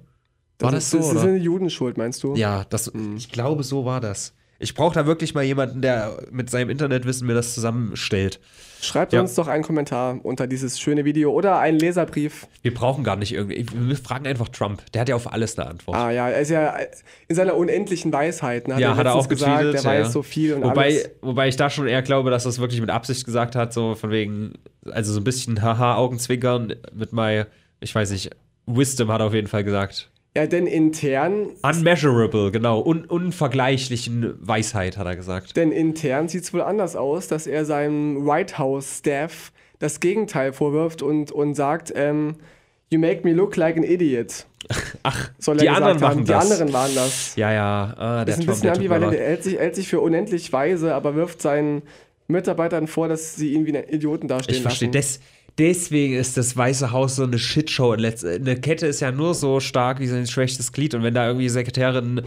War 0.59 0.73
das, 0.73 0.91
so? 0.91 0.99
Das 0.99 1.11
oder? 1.11 1.21
ist 1.21 1.27
eine 1.27 1.37
Judenschuld, 1.37 1.99
meinst 1.99 2.23
du? 2.23 2.35
Ja, 2.35 2.65
das, 2.65 2.91
ich 3.17 3.31
glaube, 3.31 3.63
so 3.63 3.85
war 3.85 4.01
das. 4.01 4.33
Ich 4.59 4.75
brauche 4.75 4.95
da 4.95 5.07
wirklich 5.07 5.35
mal 5.35 5.45
jemanden, 5.45 5.83
der 5.83 6.17
mit 6.31 6.49
seinem 6.51 6.71
Internetwissen 6.71 7.27
mir 7.27 7.35
das 7.35 7.55
zusammenstellt. 7.55 8.41
Schreibt 8.81 9.13
Ja. 9.13 9.21
uns 9.21 9.35
doch 9.35 9.49
einen 9.49 9.63
Kommentar 9.63 10.19
unter 10.23 10.47
dieses 10.47 10.79
schöne 10.79 11.05
Video 11.05 11.33
oder 11.33 11.59
einen 11.59 11.79
Leserbrief. 11.79 12.47
Wir 12.63 12.73
brauchen 12.73 13.05
gar 13.05 13.17
nicht 13.17 13.33
irgendwie. 13.33 13.67
Wir 13.73 13.97
fragen 13.97 14.27
einfach 14.27 14.49
Trump. 14.49 14.83
Der 14.93 15.01
hat 15.03 15.09
ja 15.09 15.17
auf 15.17 15.33
alles 15.33 15.59
eine 15.59 15.69
Antwort. 15.69 15.97
Ah 15.97 16.11
ja, 16.11 16.29
er 16.29 16.41
ist 16.41 16.51
ja 16.51 16.75
in 17.29 17.37
seiner 17.37 17.55
unendlichen 17.57 18.13
Weisheit. 18.13 18.69
Ne? 18.69 18.79
ja, 18.81 18.97
hat 18.97 19.07
er 19.07 19.15
auch 19.15 19.29
gesagt, 19.29 19.63
der 19.63 19.81
ja. 19.81 19.85
weiß 19.85 20.13
so 20.13 20.23
viel 20.23 20.55
und 20.55 20.63
wobei, 20.63 20.87
alles. 20.87 21.11
wobei 21.23 21.49
ich 21.49 21.57
da 21.57 21.71
schon 21.71 21.87
eher 21.87 22.03
glaube, 22.03 22.31
dass 22.31 22.45
er 22.47 22.51
es 22.51 22.59
wirklich 22.59 22.81
mit 22.81 22.91
Absicht 22.91 23.25
gesagt 23.25 23.57
hat, 23.57 23.73
so 23.73 23.95
von 23.95 24.11
wegen, 24.11 24.55
also 24.91 25.13
so 25.13 25.21
ein 25.21 25.25
bisschen 25.25 25.63
haha, 25.63 25.97
Augenzwinkern 25.97 26.75
mit 26.95 27.13
my, 27.13 27.45
ich 27.81 27.95
weiß 27.95 28.11
nicht, 28.11 28.31
Wisdom 28.67 29.11
hat 29.13 29.21
er 29.21 29.27
auf 29.27 29.35
jeden 29.35 29.49
Fall 29.49 29.65
gesagt. 29.65 30.11
Ja, 30.37 30.47
denn 30.47 30.67
intern, 30.67 31.47
Unmeasurable, 31.63 32.51
genau. 32.51 32.83
Un 32.85 33.07
unvergleichlichen 33.07 34.35
Weisheit, 34.41 34.99
hat 34.99 35.07
er 35.07 35.17
gesagt. 35.17 35.57
denn 35.57 35.73
intern 35.73 36.29
sieht 36.29 36.43
es 36.43 36.53
wohl 36.53 36.61
anders 36.61 36.95
aus, 36.95 37.27
dass 37.27 37.47
er 37.47 37.65
seinem 37.65 38.27
White 38.27 38.59
House 38.59 38.99
Staff 38.99 39.51
das 39.79 39.99
Gegenteil 40.01 40.53
vorwirft 40.53 41.01
und, 41.01 41.33
und 41.33 41.55
sagt, 41.55 41.91
ähm, 41.97 42.35
you 42.91 42.99
make 42.99 43.23
me 43.25 43.33
look 43.33 43.57
like 43.57 43.79
an 43.79 43.83
idiot. 43.83 44.45
Ach, 45.03 45.31
Soll 45.39 45.57
er 45.57 45.63
die 45.63 45.69
anderen 45.71 46.01
machen 46.01 46.19
haben. 46.19 46.27
das. 46.27 46.47
Die 46.49 46.53
anderen 46.53 46.73
waren 46.75 46.95
das. 46.95 47.37
Ja, 47.37 47.53
ja, 47.53 47.95
ah, 47.97 48.25
der 48.25 48.25
Das 48.27 48.35
ist 48.35 48.41
ein 48.41 48.47
Trump, 48.47 48.57
bisschen 48.61 48.75
ambivalent. 48.75 49.15
Er 49.15 49.27
hält 49.29 49.43
sich, 49.43 49.59
hält 49.59 49.75
sich 49.75 49.89
für 49.89 50.01
unendlich 50.01 50.53
weise, 50.53 50.95
aber 50.95 51.15
wirft 51.15 51.41
seinen 51.41 51.81
Mitarbeitern 52.29 52.89
vor, 52.89 53.09
dass 53.09 53.37
sie 53.37 53.55
ihn 53.55 53.65
wie 53.65 53.77
einen 53.77 53.89
Idioten 53.89 54.29
dastehen 54.29 54.57
Ich 54.57 54.63
verstehe. 54.63 54.89
lassen. 54.89 54.93
Des, 54.93 55.21
deswegen 55.59 56.15
ist 56.15 56.37
das 56.37 56.57
Weiße 56.57 56.91
Haus 56.93 57.17
so 57.17 57.25
eine 57.25 57.39
Shitshow. 57.39 57.93
Eine 57.93 58.57
Kette 58.61 58.87
ist 58.87 59.01
ja 59.01 59.13
nur 59.13 59.35
so 59.35 59.61
stark 59.61 60.01
wie 60.01 60.07
sein 60.07 60.27
schwächstes 60.27 60.73
Glied. 60.73 60.95
Und 60.95 61.03
wenn 61.03 61.15
da 61.15 61.27
irgendwie 61.27 61.49
Sekretärin 61.49 62.19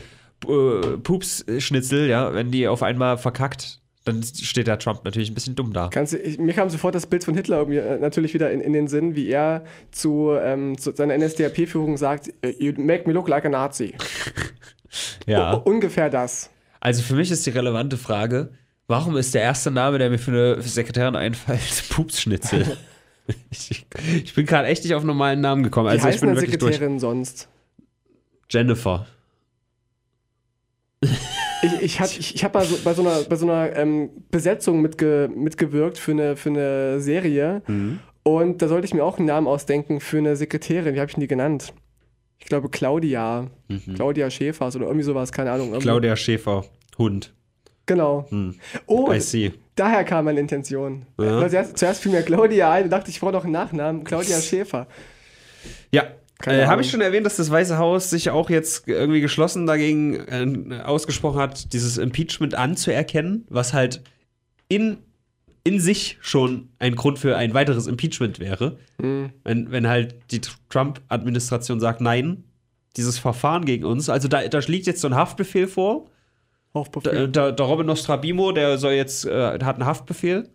äh, 0.48 0.98
Pups-Schnitzel, 1.04 2.08
ja, 2.10 2.34
wenn 2.34 2.52
die 2.52 2.68
auf 2.68 2.84
einmal 2.84 3.18
verkackt, 3.18 3.80
dann 4.06 4.24
steht 4.24 4.66
der 4.68 4.80
Trump 4.80 5.04
natürlich 5.06 5.30
ein 5.30 5.36
bisschen 5.36 5.56
dumm 5.56 5.74
da. 5.74 5.90
Kannst 5.92 6.14
ich, 6.14 6.40
mir 6.40 6.54
kam 6.54 6.70
sofort 6.70 6.96
das 6.96 7.06
Bild 7.06 7.24
von 7.24 7.36
Hitler 7.36 7.68
äh, 7.70 8.00
natürlich 8.00 8.34
wieder 8.34 8.50
in, 8.52 8.62
in 8.62 8.74
den 8.74 8.88
Sinn, 8.88 9.16
wie 9.16 9.30
er 9.30 9.64
zu, 9.92 10.32
ähm, 10.42 10.78
zu 10.78 10.94
seiner 10.96 11.16
NSDAP-Führung 11.18 11.98
sagt, 11.98 12.34
äh, 12.42 12.54
you 12.58 12.74
make 12.78 13.08
me 13.08 13.14
look 13.14 13.28
like 13.28 13.46
a 13.46 13.50
Nazi. 13.50 13.94
Ja. 15.28 15.56
U- 15.58 15.62
ungefähr 15.70 16.10
das. 16.10 16.50
Also 16.80 17.04
für 17.04 17.14
mich 17.14 17.30
ist 17.30 17.46
die 17.46 17.52
relevante 17.52 17.96
Frage, 17.98 18.50
warum 18.88 19.18
ist 19.18 19.36
der 19.36 19.44
erste 19.44 19.70
Name, 19.70 20.00
der 20.00 20.10
mir 20.10 20.18
für 20.18 20.32
eine 20.56 20.62
Sekretärin 20.64 21.16
einfällt, 21.16 21.84
Pupsschnitzel? 21.90 22.78
ich, 23.52 23.86
ich 24.24 24.34
bin 24.34 24.46
gerade 24.46 24.68
echt 24.68 24.84
nicht 24.84 24.94
auf 24.96 25.04
normalen 25.04 25.42
Namen 25.42 25.64
gekommen. 25.64 25.88
Wie 25.88 25.92
Also 25.92 26.08
ich 26.08 26.14
heißen 26.16 26.22
bin 26.28 26.36
denn 26.36 26.42
wirklich 26.44 26.60
durch. 26.60 26.74
Sekretärin 26.74 27.00
sonst? 27.00 27.48
Jennifer. 28.50 29.06
Ich, 31.62 31.82
ich, 31.82 32.00
hat- 32.00 32.18
ich, 32.18 32.36
ich 32.36 32.44
habe 32.44 32.54
bei 32.54 32.66
so, 32.66 32.78
bei 32.84 32.94
so 32.94 33.02
einer, 33.02 33.22
bei 33.24 33.36
so 33.36 33.46
einer 33.50 33.76
ähm, 33.76 34.10
Besetzung 34.32 34.82
mitge, 34.82 35.30
mitgewirkt 35.34 35.98
für 35.98 36.12
eine, 36.12 36.36
für 36.36 36.50
eine 36.50 37.00
Serie. 37.02 37.62
Mhm. 37.68 38.00
Und 38.24 38.62
da 38.62 38.68
sollte 38.68 38.86
ich 38.86 38.94
mir 38.94 39.04
auch 39.04 39.18
einen 39.18 39.28
Namen 39.28 39.48
ausdenken 39.48 40.00
für 40.00 40.18
eine 40.18 40.36
Sekretärin. 40.36 40.94
Wie 40.96 41.00
habe 41.00 41.10
ich 41.10 41.16
denn 41.16 41.22
die 41.22 41.28
genannt? 41.28 41.74
Ich 42.38 42.46
glaube 42.46 42.70
Claudia. 42.70 43.48
Claudia 43.96 44.30
Schäfers 44.30 44.76
oder 44.76 44.86
irgendwie 44.88 45.04
sowas, 45.04 45.32
keine 45.32 45.52
Ahnung. 45.52 45.68
Irgendwie- 45.68 45.80
Mhm. 45.80 45.92
Claudia 45.92 46.16
Schäfer, 46.16 46.66
Hund. 46.98 47.34
Genau. 47.90 48.28
Oh, 48.86 49.12
I 49.12 49.20
see. 49.20 49.52
daher 49.76 50.04
kam 50.04 50.26
meine 50.26 50.40
Intention. 50.40 51.08
Ja. 51.20 51.50
Zuerst, 51.50 51.76
zuerst 51.76 52.04
fiel 52.04 52.12
mir 52.12 52.22
Claudia 52.22 52.72
ein 52.72 52.84
und 52.84 52.92
dachte, 52.92 53.10
ich 53.10 53.20
brauche 53.20 53.32
noch 53.32 53.46
einen 53.46 53.54
Nachnamen. 53.54 54.04
Claudia 54.04 54.40
Schäfer. 54.40 54.86
Ja. 55.92 56.04
Äh, 56.46 56.68
Habe 56.68 56.84
ich 56.84 56.92
schon 56.92 57.02
erwähnt, 57.02 57.26
dass 57.26 57.38
das 57.38 57.50
Weiße 57.50 57.80
Haus 57.80 58.12
sich 58.12 58.30
auch 58.30 58.52
jetzt 58.52 58.88
irgendwie 58.88 59.22
geschlossen 59.22 59.66
dagegen 59.66 60.70
äh, 60.70 60.82
ausgesprochen 60.82 61.40
hat, 61.40 61.74
dieses 61.74 61.98
Impeachment 61.98 62.54
anzuerkennen, 62.54 63.48
was 63.50 63.74
halt 63.74 64.04
in, 64.68 64.98
in 65.64 65.80
sich 65.80 66.20
schon 66.22 66.70
ein 66.78 66.94
Grund 66.94 67.18
für 67.18 67.36
ein 67.38 67.56
weiteres 67.56 67.88
Impeachment 67.88 68.40
wäre. 68.40 68.78
Hm. 69.02 69.32
Wenn, 69.44 69.72
wenn 69.72 69.88
halt 69.88 70.16
die 70.30 70.42
Trump-Administration 70.70 71.80
sagt, 71.80 72.02
nein, 72.02 72.44
dieses 72.98 73.18
Verfahren 73.18 73.66
gegen 73.66 73.86
uns, 73.86 74.10
also 74.10 74.28
da, 74.28 74.48
da 74.48 74.60
liegt 74.60 74.86
jetzt 74.86 75.02
so 75.02 75.08
ein 75.08 75.16
Haftbefehl 75.16 75.68
vor. 75.68 76.06
Haftbefehl. 76.74 77.28
der, 77.28 77.52
der 77.52 77.66
Robin 77.66 77.86
Nostrabimo, 77.88 78.52
der 78.52 78.78
soll 78.78 78.94
jetzt, 78.94 79.26
äh, 79.26 79.60
hat 79.60 79.76
einen 79.76 79.86
Haftbefehl. 79.86 80.50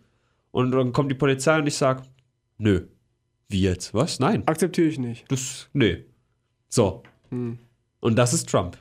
Und 0.51 0.71
dann 0.71 0.93
kommt 0.93 1.11
die 1.11 1.15
Polizei 1.15 1.57
und 1.59 1.67
ich 1.67 1.75
sag, 1.75 2.03
nö. 2.57 2.81
Wie 3.49 3.61
jetzt? 3.61 3.93
Was? 3.93 4.19
Nein. 4.19 4.43
Akzeptiere 4.47 4.87
ich 4.87 4.97
nicht. 4.97 5.29
Das, 5.29 5.69
nö. 5.73 5.97
So. 6.69 7.03
Hm. 7.29 7.59
Und 7.99 8.15
das 8.17 8.33
ist 8.33 8.49
Trump. 8.49 8.77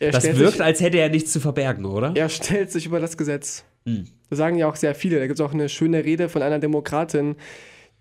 Er 0.00 0.10
Das 0.12 0.24
wirkt, 0.36 0.52
sich, 0.54 0.62
als 0.62 0.80
hätte 0.80 0.98
er 0.98 1.08
nichts 1.08 1.32
zu 1.32 1.40
verbergen, 1.40 1.84
oder? 1.84 2.12
er 2.14 2.28
stellt 2.28 2.70
sich 2.70 2.86
über 2.86 3.00
das 3.00 3.16
Gesetz. 3.16 3.64
Hm. 3.86 4.06
Das 4.28 4.38
sagen 4.38 4.56
ja 4.58 4.68
auch 4.68 4.76
sehr 4.76 4.94
viele. 4.94 5.18
Da 5.18 5.26
gibt 5.26 5.38
es 5.40 5.44
auch 5.44 5.52
eine 5.54 5.68
schöne 5.68 6.04
Rede 6.04 6.28
von 6.28 6.42
einer 6.42 6.58
Demokratin, 6.58 7.36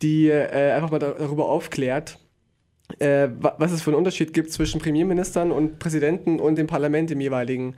die 0.01 0.27
äh, 0.29 0.71
einfach 0.73 0.91
mal 0.91 0.99
da- 0.99 1.13
darüber 1.13 1.47
aufklärt, 1.49 2.19
äh, 2.99 3.29
wa- 3.39 3.55
was 3.57 3.71
es 3.71 3.81
für 3.81 3.91
einen 3.91 3.97
Unterschied 3.97 4.33
gibt 4.33 4.51
zwischen 4.51 4.79
Premierministern 4.81 5.51
und 5.51 5.79
Präsidenten 5.79 6.39
und 6.39 6.55
dem 6.57 6.67
Parlament 6.67 7.11
im 7.11 7.21
jeweiligen. 7.21 7.75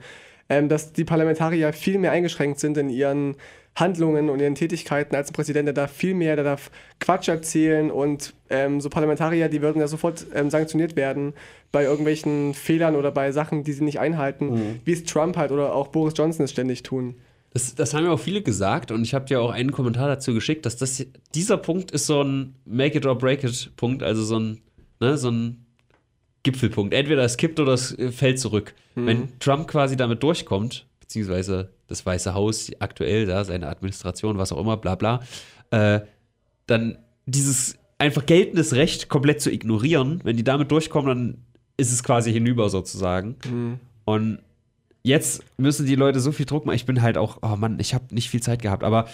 Ähm, 0.50 0.68
dass 0.68 0.92
die 0.92 1.04
Parlamentarier 1.04 1.72
viel 1.72 1.98
mehr 1.98 2.10
eingeschränkt 2.12 2.60
sind 2.60 2.76
in 2.76 2.90
ihren 2.90 3.36
Handlungen 3.76 4.28
und 4.30 4.40
ihren 4.40 4.56
Tätigkeiten 4.56 5.14
als 5.14 5.30
ein 5.30 5.32
Präsident. 5.32 5.66
Der 5.66 5.72
darf 5.72 5.92
viel 5.92 6.14
mehr, 6.14 6.34
der 6.34 6.44
darf 6.44 6.70
Quatsch 6.98 7.28
erzählen 7.28 7.90
und 7.90 8.34
ähm, 8.50 8.80
so 8.80 8.90
Parlamentarier, 8.90 9.48
die 9.48 9.62
würden 9.62 9.80
ja 9.80 9.86
sofort 9.86 10.26
ähm, 10.34 10.50
sanktioniert 10.50 10.96
werden 10.96 11.34
bei 11.72 11.84
irgendwelchen 11.84 12.52
Fehlern 12.54 12.96
oder 12.96 13.12
bei 13.12 13.30
Sachen, 13.30 13.62
die 13.62 13.72
sie 13.72 13.84
nicht 13.84 14.00
einhalten, 14.00 14.80
wie 14.84 14.92
es 14.92 15.04
Trump 15.04 15.36
halt 15.36 15.52
oder 15.52 15.72
auch 15.72 15.88
Boris 15.88 16.14
Johnson 16.16 16.44
es 16.44 16.50
ständig 16.50 16.82
tun. 16.82 17.14
Das, 17.52 17.74
das 17.74 17.94
haben 17.94 18.04
ja 18.04 18.10
auch 18.10 18.20
viele 18.20 18.42
gesagt 18.42 18.90
und 18.90 19.02
ich 19.02 19.14
habe 19.14 19.24
dir 19.24 19.40
auch 19.40 19.50
einen 19.50 19.72
Kommentar 19.72 20.08
dazu 20.08 20.34
geschickt, 20.34 20.66
dass 20.66 20.76
das 20.76 21.04
dieser 21.34 21.56
Punkt 21.56 21.90
ist 21.90 22.06
so 22.06 22.22
ein 22.22 22.54
Make 22.64 22.98
it 22.98 23.06
or 23.06 23.16
break 23.16 23.44
it 23.44 23.72
Punkt, 23.76 24.02
also 24.02 24.22
so 24.22 24.38
ein, 24.38 24.60
ne, 25.00 25.16
so 25.16 25.30
ein 25.30 25.64
Gipfelpunkt. 26.42 26.94
Entweder 26.94 27.22
es 27.22 27.36
kippt 27.36 27.60
oder 27.60 27.72
es 27.72 27.96
äh, 27.98 28.10
fällt 28.10 28.38
zurück. 28.38 28.74
Wenn 28.94 29.38
Trump 29.38 29.68
quasi 29.68 29.96
damit 29.96 30.22
durchkommt, 30.22 30.86
beziehungsweise 31.00 31.70
das 31.86 32.04
Weiße 32.04 32.34
Haus 32.34 32.70
aktuell 32.80 33.26
da, 33.26 33.44
seine 33.44 33.68
Administration, 33.68 34.36
was 34.36 34.52
auch 34.52 34.60
immer, 34.60 34.76
bla 34.76 34.94
bla, 34.94 35.20
äh, 35.70 36.00
dann 36.66 36.98
dieses 37.26 37.76
einfach 37.98 38.26
geltendes 38.26 38.74
Recht 38.74 39.08
komplett 39.08 39.40
zu 39.40 39.50
ignorieren, 39.50 40.20
wenn 40.24 40.36
die 40.36 40.44
damit 40.44 40.70
durchkommen, 40.70 41.08
dann 41.08 41.38
ist 41.76 41.92
es 41.92 42.02
quasi 42.02 42.32
hinüber 42.32 42.68
sozusagen. 42.68 43.36
Und 44.04 44.40
jetzt 45.02 45.42
müssen 45.56 45.86
die 45.86 45.94
Leute 45.94 46.20
so 46.20 46.32
viel 46.32 46.46
Druck 46.46 46.66
machen. 46.66 46.76
Ich 46.76 46.86
bin 46.86 47.02
halt 47.02 47.16
auch, 47.16 47.38
oh 47.42 47.56
Mann, 47.56 47.78
ich 47.80 47.94
habe 47.94 48.14
nicht 48.14 48.30
viel 48.30 48.42
Zeit 48.42 48.62
gehabt, 48.62 48.84
aber 48.84 49.06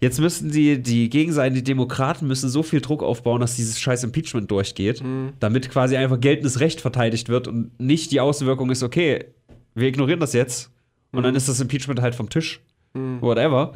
jetzt 0.00 0.20
müssten 0.20 0.50
die, 0.50 0.82
die 0.82 1.08
Gegenseite, 1.08 1.54
die 1.54 1.64
Demokraten 1.64 2.26
müssen 2.26 2.48
so 2.48 2.62
viel 2.62 2.80
Druck 2.80 3.02
aufbauen, 3.02 3.40
dass 3.40 3.56
dieses 3.56 3.80
scheiß 3.80 4.04
Impeachment 4.04 4.50
durchgeht, 4.50 5.02
damit 5.38 5.70
quasi 5.70 5.96
einfach 5.96 6.20
geltendes 6.20 6.60
Recht 6.60 6.80
verteidigt 6.80 7.28
wird 7.28 7.48
und 7.48 7.78
nicht 7.80 8.12
die 8.12 8.20
Außenwirkung 8.20 8.70
ist, 8.70 8.82
okay, 8.82 9.26
wir 9.74 9.88
ignorieren 9.88 10.20
das 10.20 10.32
jetzt 10.32 10.70
und 11.12 11.22
dann 11.22 11.34
ist 11.34 11.48
das 11.48 11.60
Impeachment 11.60 12.00
halt 12.00 12.14
vom 12.14 12.28
Tisch. 12.28 12.60
Whatever. 12.92 13.72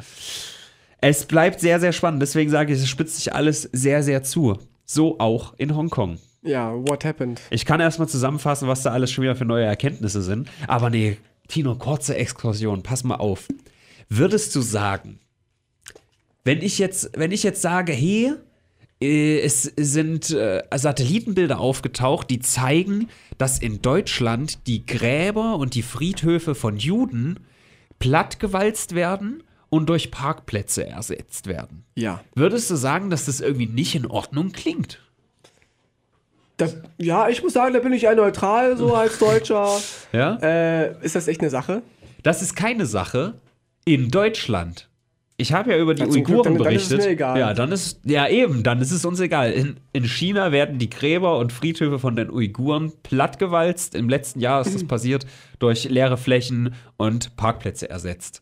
Es 1.01 1.25
bleibt 1.25 1.59
sehr, 1.59 1.79
sehr 1.79 1.93
spannend. 1.93 2.21
Deswegen 2.21 2.49
sage 2.49 2.73
ich, 2.73 2.79
es 2.79 2.89
spitzt 2.89 3.17
sich 3.17 3.33
alles 3.33 3.63
sehr, 3.71 4.03
sehr 4.03 4.23
zu. 4.23 4.57
So 4.85 5.19
auch 5.19 5.53
in 5.57 5.75
Hongkong. 5.75 6.17
Ja, 6.41 6.73
what 6.73 7.05
happened? 7.05 7.41
Ich 7.49 7.65
kann 7.65 7.79
erstmal 7.79 8.07
zusammenfassen, 8.07 8.67
was 8.67 8.83
da 8.83 8.91
alles 8.91 9.11
schon 9.11 9.23
wieder 9.23 9.35
für 9.35 9.45
neue 9.45 9.65
Erkenntnisse 9.65 10.21
sind. 10.21 10.47
Aber 10.67 10.89
nee, 10.89 11.17
Tino, 11.47 11.75
kurze 11.75 12.15
Exkursion, 12.15 12.83
pass 12.83 13.03
mal 13.03 13.15
auf. 13.15 13.47
Würdest 14.09 14.55
du 14.55 14.61
sagen, 14.61 15.19
wenn 16.43 16.61
ich 16.61 16.77
jetzt, 16.77 17.11
wenn 17.15 17.31
ich 17.31 17.43
jetzt 17.43 17.61
sage, 17.61 17.91
hey, 17.91 18.33
äh, 19.01 19.39
es 19.39 19.63
sind 19.63 20.31
äh, 20.31 20.63
Satellitenbilder 20.73 21.59
aufgetaucht, 21.59 22.29
die 22.29 22.39
zeigen, 22.39 23.09
dass 23.37 23.59
in 23.59 23.81
Deutschland 23.81 24.67
die 24.67 24.85
Gräber 24.85 25.57
und 25.57 25.75
die 25.75 25.81
Friedhöfe 25.81 26.55
von 26.55 26.77
Juden 26.77 27.39
plattgewalzt 27.99 28.95
werden 28.95 29.43
und 29.69 29.89
durch 29.89 30.11
Parkplätze 30.11 30.85
ersetzt 30.85 31.47
werden. 31.47 31.83
Ja. 31.95 32.23
Würdest 32.35 32.69
du 32.69 32.75
sagen, 32.75 33.09
dass 33.09 33.25
das 33.25 33.41
irgendwie 33.41 33.67
nicht 33.67 33.95
in 33.95 34.05
Ordnung 34.05 34.51
klingt? 34.51 35.01
Das, 36.57 36.77
ja, 36.97 37.27
ich 37.29 37.43
muss 37.43 37.53
sagen, 37.53 37.73
da 37.73 37.79
bin 37.79 37.91
ich 37.93 38.03
ja 38.03 38.15
neutral, 38.15 38.77
so 38.77 38.93
als 38.95 39.19
Deutscher. 39.19 39.67
Ja? 40.13 40.37
äh, 40.41 41.03
ist 41.03 41.15
das 41.15 41.27
echt 41.27 41.41
eine 41.41 41.49
Sache? 41.49 41.81
Das 42.23 42.41
ist 42.41 42.55
keine 42.55 42.85
Sache 42.85 43.35
in 43.83 44.09
Deutschland. 44.09 44.89
Ich 45.37 45.51
habe 45.51 45.71
ja 45.71 45.77
über 45.77 45.93
die 45.93 46.03
Ja, 46.03 46.09
zum 46.09 46.23
Glück, 46.23 46.29
Uiguren 46.45 46.53
dann- 46.55 46.63
dann 46.63 46.73
ist 46.73 46.83
es 46.83 46.89
berichtet. 46.89 47.07
mir 47.07 47.13
egal. 47.13 47.39
Ja, 47.39 47.53
dann 47.53 47.71
ist 47.73 47.99
ja 48.05 48.27
eben, 48.29 48.63
dann 48.63 48.79
ist 48.79 48.91
es 48.91 49.03
uns 49.03 49.19
egal. 49.19 49.51
In, 49.51 49.75
in 49.91 50.05
China 50.05 50.53
werden 50.53 50.79
die 50.79 50.89
Gräber 50.89 51.37
und 51.39 51.51
Friedhöfe 51.51 51.99
von 51.99 52.15
den 52.15 52.31
Uiguren 52.31 52.93
plattgewalzt. 53.03 53.95
Im 53.95 54.07
letzten 54.07 54.39
Jahr 54.39 54.61
ist 54.61 54.73
das 54.73 54.83
passiert 54.87 55.25
durch 55.59 55.89
leere 55.89 56.15
Flächen 56.15 56.73
und 56.95 57.35
Parkplätze 57.35 57.89
ersetzt. 57.89 58.41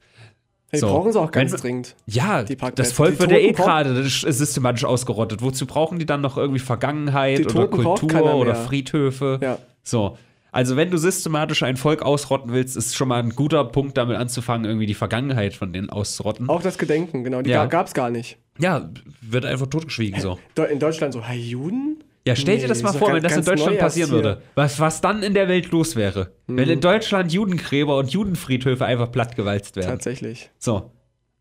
Die 0.74 0.80
So. 0.80 0.88
brauchen 0.88 1.12
sie 1.12 1.20
auch 1.22 1.32
ganz 1.32 1.52
Wenn- 1.52 1.60
dringend. 1.60 1.96
Ja, 2.08 2.44
das 2.44 2.92
Volk 2.92 3.14
Die 3.14 3.20
wird 3.20 3.32
ja 3.32 3.38
eh 3.38 3.52
gerade 3.52 4.04
systematisch 4.04 4.86
ausgerottet. 4.86 5.42
Wozu 5.42 5.66
brauchen 5.68 6.00
die 6.00 6.06
dann 6.06 6.22
noch 6.22 6.36
irgendwie 6.38 6.60
Vergangenheit 6.60 7.46
oder 7.54 7.68
Kultur 7.68 8.36
oder. 8.36 8.56
Friedhöfe? 8.56 9.40
Ja. 9.42 9.58
So. 9.84 10.18
Also, 10.52 10.76
wenn 10.76 10.92
du 10.92 10.98
systematisch 10.98 11.64
ein 11.64 11.78
Volk 11.78 12.04
ausrotten 12.04 12.54
willst, 12.54 12.78
ist 12.78 12.96
schon 12.96 13.08
mal 13.08 13.20
ein 13.22 13.32
guter 13.32 13.64
Punkt, 13.66 13.98
damit 13.98 14.18
anzufangen, 14.18 14.66
irgendwie 14.66 14.86
die 14.86 14.94
Vergangenheit 14.94 15.56
von 15.56 15.74
denen 15.74 15.90
auszurotten. 15.90 16.48
Auch 16.48 16.62
das 16.62 16.78
Gedenken, 16.78 17.24
genau. 17.24 17.42
Die 17.42 17.50
Ja. 17.50 17.66
gab 17.66 17.88
es 17.88 17.94
gar 17.96 18.12
nicht. 18.12 18.38
Ja, 18.60 18.88
wird 19.22 19.46
einfach 19.46 19.66
totgeschwiegen 19.66 20.22
so. 20.22 20.38
In 20.70 20.78
Deutschland 20.78 21.12
so, 21.14 21.24
hey, 21.24 21.40
Juden? 21.40 21.93
Ja, 22.26 22.36
stell 22.38 22.56
dir 22.56 22.62
Nee, 22.64 22.68
das 22.70 22.82
mal 22.84 22.94
vor, 22.94 23.14
wenn 23.14 23.22
das 23.22 23.36
in 23.36 23.44
Deutschland 23.44 23.78
passieren 23.80 24.10
hier. 24.10 24.20
Mhm. 24.20 24.24
würde. 24.24 24.42
Was, 24.56 24.80
was 24.80 25.02
dann 25.02 25.24
in 25.24 25.34
der 25.34 25.50
Welt 25.50 25.72
los 25.72 25.96
wäre. 25.98 26.32
Wenn 26.48 26.70
in 26.70 26.80
Deutschland 26.80 27.34
Judengräber 27.34 27.98
und 27.98 28.12
Judenfriedhöfe 28.12 28.86
einfach 28.86 29.12
plattgewalzt 29.12 29.76
werden. 29.76 29.90
Tatsächlich. 29.90 30.50
So. 30.58 30.92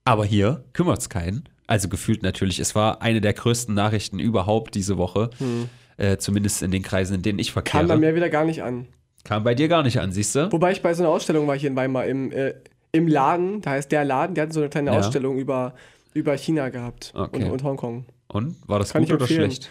Aber 0.04 0.24
hier 0.24 0.64
kümmert 0.72 0.98
es 0.98 1.08
keinen. 1.08 1.48
Also 1.68 1.88
gefühlt 1.88 2.24
natürlich. 2.24 2.58
Es 2.58 2.74
war 2.74 3.00
eine 3.00 3.20
der 3.20 3.32
größten 3.32 3.72
Nachrichten 3.74 4.18
überhaupt 4.18 4.74
diese 4.74 4.98
Woche. 4.98 5.30
Äh, 5.98 6.16
zumindest 6.16 6.62
in 6.62 6.72
den 6.72 6.82
Kreisen, 6.82 7.14
in 7.14 7.22
denen 7.22 7.38
ich 7.38 7.48
Kam 7.48 7.52
verkehre. 7.64 7.86
bei 7.86 7.96
mir 7.96 8.14
wieder 8.16 8.28
gar 8.28 8.44
nicht 8.44 8.62
an. 8.64 8.88
Kam 9.24 9.44
bei 9.44 9.54
dir 9.54 9.68
gar 9.68 9.84
nicht 9.84 10.00
an, 10.00 10.10
siehst 10.10 10.34
du? 10.34 10.50
Wobei 10.50 10.72
ich 10.72 10.82
bei 10.82 10.92
so 10.94 11.04
einer 11.04 11.12
Ausstellung 11.12 11.46
war 11.46 11.56
hier 11.56 11.70
in 11.70 11.76
Weimar 11.76 12.06
im, 12.06 12.32
äh, 12.32 12.54
im 12.90 13.06
Laden, 13.06 13.60
da 13.60 13.70
heißt 13.70 13.92
der 13.92 14.04
Laden, 14.04 14.34
der 14.34 14.44
hat 14.46 14.52
so 14.52 14.58
eine 14.60 14.68
kleine 14.68 14.90
Ja. 14.90 14.98
Ausstellung 14.98 15.38
über, 15.38 15.74
über 16.12 16.36
China 16.36 16.70
gehabt 16.70 17.12
Okay. 17.14 17.44
und, 17.44 17.50
und 17.52 17.62
Hongkong. 17.62 18.06
Und? 18.26 18.56
War 18.66 18.80
das 18.80 18.92
Kann 18.92 19.04
gut 19.04 19.12
oder 19.12 19.28
schlecht? 19.28 19.70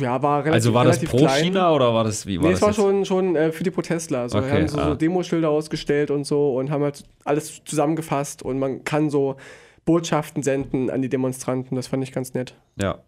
Ja, 0.00 0.20
war 0.22 0.40
relativ 0.40 0.54
Also 0.54 0.74
war 0.74 0.84
das 0.84 0.96
relativ 0.96 1.10
pro 1.10 1.18
klein. 1.18 1.44
China 1.44 1.72
oder 1.72 1.94
war 1.94 2.04
das 2.04 2.26
wie? 2.26 2.38
War 2.38 2.44
Nee, 2.46 2.50
das 2.50 2.58
es 2.58 2.62
war 2.62 2.68
jetzt? 2.70 2.76
schon, 2.76 3.04
schon 3.04 3.36
äh, 3.36 3.52
für 3.52 3.62
die 3.64 3.70
Protestler. 3.70 4.20
Also, 4.20 4.38
Okay, 4.38 4.46
wir 4.48 4.54
haben 4.60 4.68
so, 4.68 4.78
ah. 4.78 4.88
so 4.88 4.94
Demoschilder 4.94 5.48
ausgestellt 5.50 6.10
und 6.10 6.24
so 6.24 6.56
und 6.56 6.70
haben 6.70 6.82
halt 6.82 7.04
alles 7.24 7.62
zusammengefasst 7.64 8.42
und 8.42 8.58
man 8.58 8.82
kann 8.84 9.08
so 9.10 9.36
Botschaften 9.84 10.42
senden 10.42 10.90
an 10.90 11.00
die 11.02 11.08
Demonstranten. 11.08 11.76
Das 11.76 11.86
fand 11.86 12.02
ich 12.02 12.12
ganz 12.12 12.34
nett. 12.34 12.54
Ja. 12.80 12.98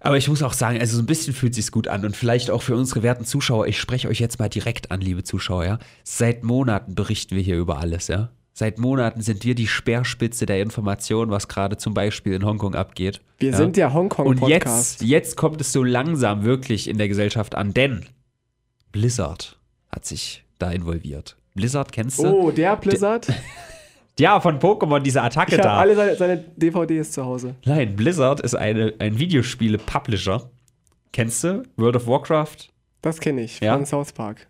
Aber 0.00 0.16
ich 0.18 0.28
muss 0.28 0.42
auch 0.42 0.52
sagen, 0.52 0.78
also 0.78 0.96
so 0.96 1.02
ein 1.02 1.06
bisschen 1.06 1.32
fühlt 1.32 1.54
sich's 1.54 1.72
gut 1.72 1.88
an 1.88 2.04
und 2.04 2.14
vielleicht 2.16 2.50
auch 2.50 2.62
für 2.62 2.76
unsere 2.76 3.02
werten 3.02 3.24
Zuschauer. 3.24 3.66
Ich 3.66 3.78
spreche 3.78 4.08
euch 4.08 4.20
jetzt 4.20 4.38
mal 4.38 4.48
direkt 4.48 4.90
an, 4.90 5.00
liebe 5.00 5.24
Zuschauer. 5.24 5.64
Ja? 5.64 5.78
Seit 6.04 6.44
Monaten 6.44 6.94
berichten 6.94 7.34
wir 7.34 7.42
hier 7.42 7.56
über 7.56 7.78
alles, 7.78 8.08
ja. 8.08 8.30
Seit 8.58 8.78
Monaten 8.78 9.20
sind 9.20 9.44
wir 9.44 9.54
die 9.54 9.66
Speerspitze 9.66 10.46
der 10.46 10.62
Information, 10.62 11.28
was 11.28 11.46
gerade 11.46 11.76
zum 11.76 11.92
Beispiel 11.92 12.32
in 12.32 12.42
Hongkong 12.46 12.74
abgeht. 12.74 13.20
Wir 13.36 13.50
ja? 13.50 13.56
sind 13.58 13.76
der 13.76 13.88
Und 13.88 13.94
Hongkong-Podcast. 13.94 15.02
jetzt, 15.02 15.02
jetzt 15.02 15.36
kommt 15.36 15.60
es 15.60 15.72
so 15.72 15.84
langsam 15.84 16.42
wirklich 16.42 16.88
in 16.88 16.96
der 16.96 17.06
Gesellschaft 17.08 17.54
an, 17.54 17.74
denn 17.74 18.06
Blizzard 18.92 19.58
hat 19.94 20.06
sich 20.06 20.42
da 20.58 20.70
involviert. 20.70 21.36
Blizzard 21.54 21.92
kennst 21.92 22.18
du? 22.18 22.28
Oh, 22.28 22.50
der 22.50 22.76
Blizzard. 22.76 23.28
Ja, 24.18 24.40
von 24.40 24.58
Pokémon, 24.58 25.00
diese 25.00 25.20
Attacke 25.20 25.56
Ich 25.56 25.60
da. 25.60 25.76
alle 25.76 25.94
seine, 25.94 26.16
seine 26.16 26.38
DVDs 26.38 27.12
zu 27.12 27.26
Hause. 27.26 27.54
Nein, 27.66 27.96
Blizzard 27.96 28.40
ist 28.40 28.54
eine, 28.54 28.94
ein 28.98 29.18
Videospiele-Publisher. 29.18 30.48
Kennst 31.12 31.44
du? 31.44 31.64
World 31.76 31.96
of 31.96 32.06
Warcraft? 32.06 32.70
Das 33.02 33.20
kenne 33.20 33.42
ich 33.42 33.60
Ja? 33.60 33.74
von 33.74 33.84
South 33.84 34.12
Park. 34.14 34.46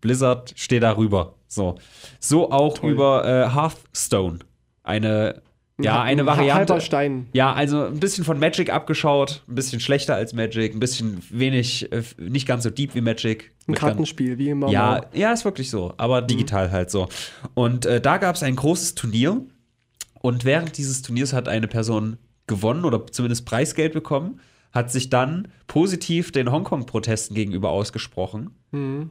Blizzard 0.00 0.52
steht 0.56 0.82
darüber. 0.82 1.34
So. 1.48 1.76
So 2.20 2.50
auch 2.50 2.78
Toll. 2.78 2.92
über 2.92 3.24
äh, 3.24 3.54
Hearthstone. 3.54 4.40
Eine, 4.82 5.42
ja, 5.80 6.02
eine 6.02 6.22
Ein 6.22 6.26
Variante. 6.26 6.54
Halber 6.54 6.80
Stein. 6.80 7.28
Ja, 7.32 7.52
also 7.52 7.84
ein 7.84 8.00
bisschen 8.00 8.24
von 8.24 8.38
Magic 8.38 8.70
abgeschaut, 8.72 9.42
ein 9.48 9.54
bisschen 9.54 9.80
schlechter 9.80 10.14
als 10.14 10.32
Magic, 10.32 10.74
ein 10.74 10.80
bisschen 10.80 11.22
wenig, 11.30 11.92
äh, 11.92 12.02
nicht 12.18 12.46
ganz 12.46 12.64
so 12.64 12.70
deep 12.70 12.94
wie 12.94 13.00
Magic. 13.00 13.52
Ein 13.66 13.74
Kartenspiel, 13.74 14.38
wie 14.38 14.50
immer. 14.50 14.68
Ja, 14.70 15.06
ja, 15.12 15.32
ist 15.32 15.44
wirklich 15.44 15.70
so, 15.70 15.94
aber 15.96 16.22
digital 16.22 16.70
halt 16.70 16.90
so. 16.90 17.08
Und 17.54 17.86
äh, 17.86 18.00
da 18.00 18.16
gab 18.18 18.34
es 18.34 18.42
ein 18.42 18.56
großes 18.56 18.94
Turnier 18.94 19.40
und 20.20 20.44
während 20.44 20.76
dieses 20.78 21.02
Turniers 21.02 21.32
hat 21.32 21.48
eine 21.48 21.68
Person 21.68 22.18
gewonnen 22.46 22.84
oder 22.84 23.06
zumindest 23.06 23.46
Preisgeld 23.46 23.92
bekommen, 23.92 24.40
hat 24.72 24.90
sich 24.92 25.08
dann 25.10 25.48
positiv 25.66 26.30
den 26.30 26.52
Hongkong-Protesten 26.52 27.34
gegenüber 27.34 27.70
ausgesprochen 27.70 28.50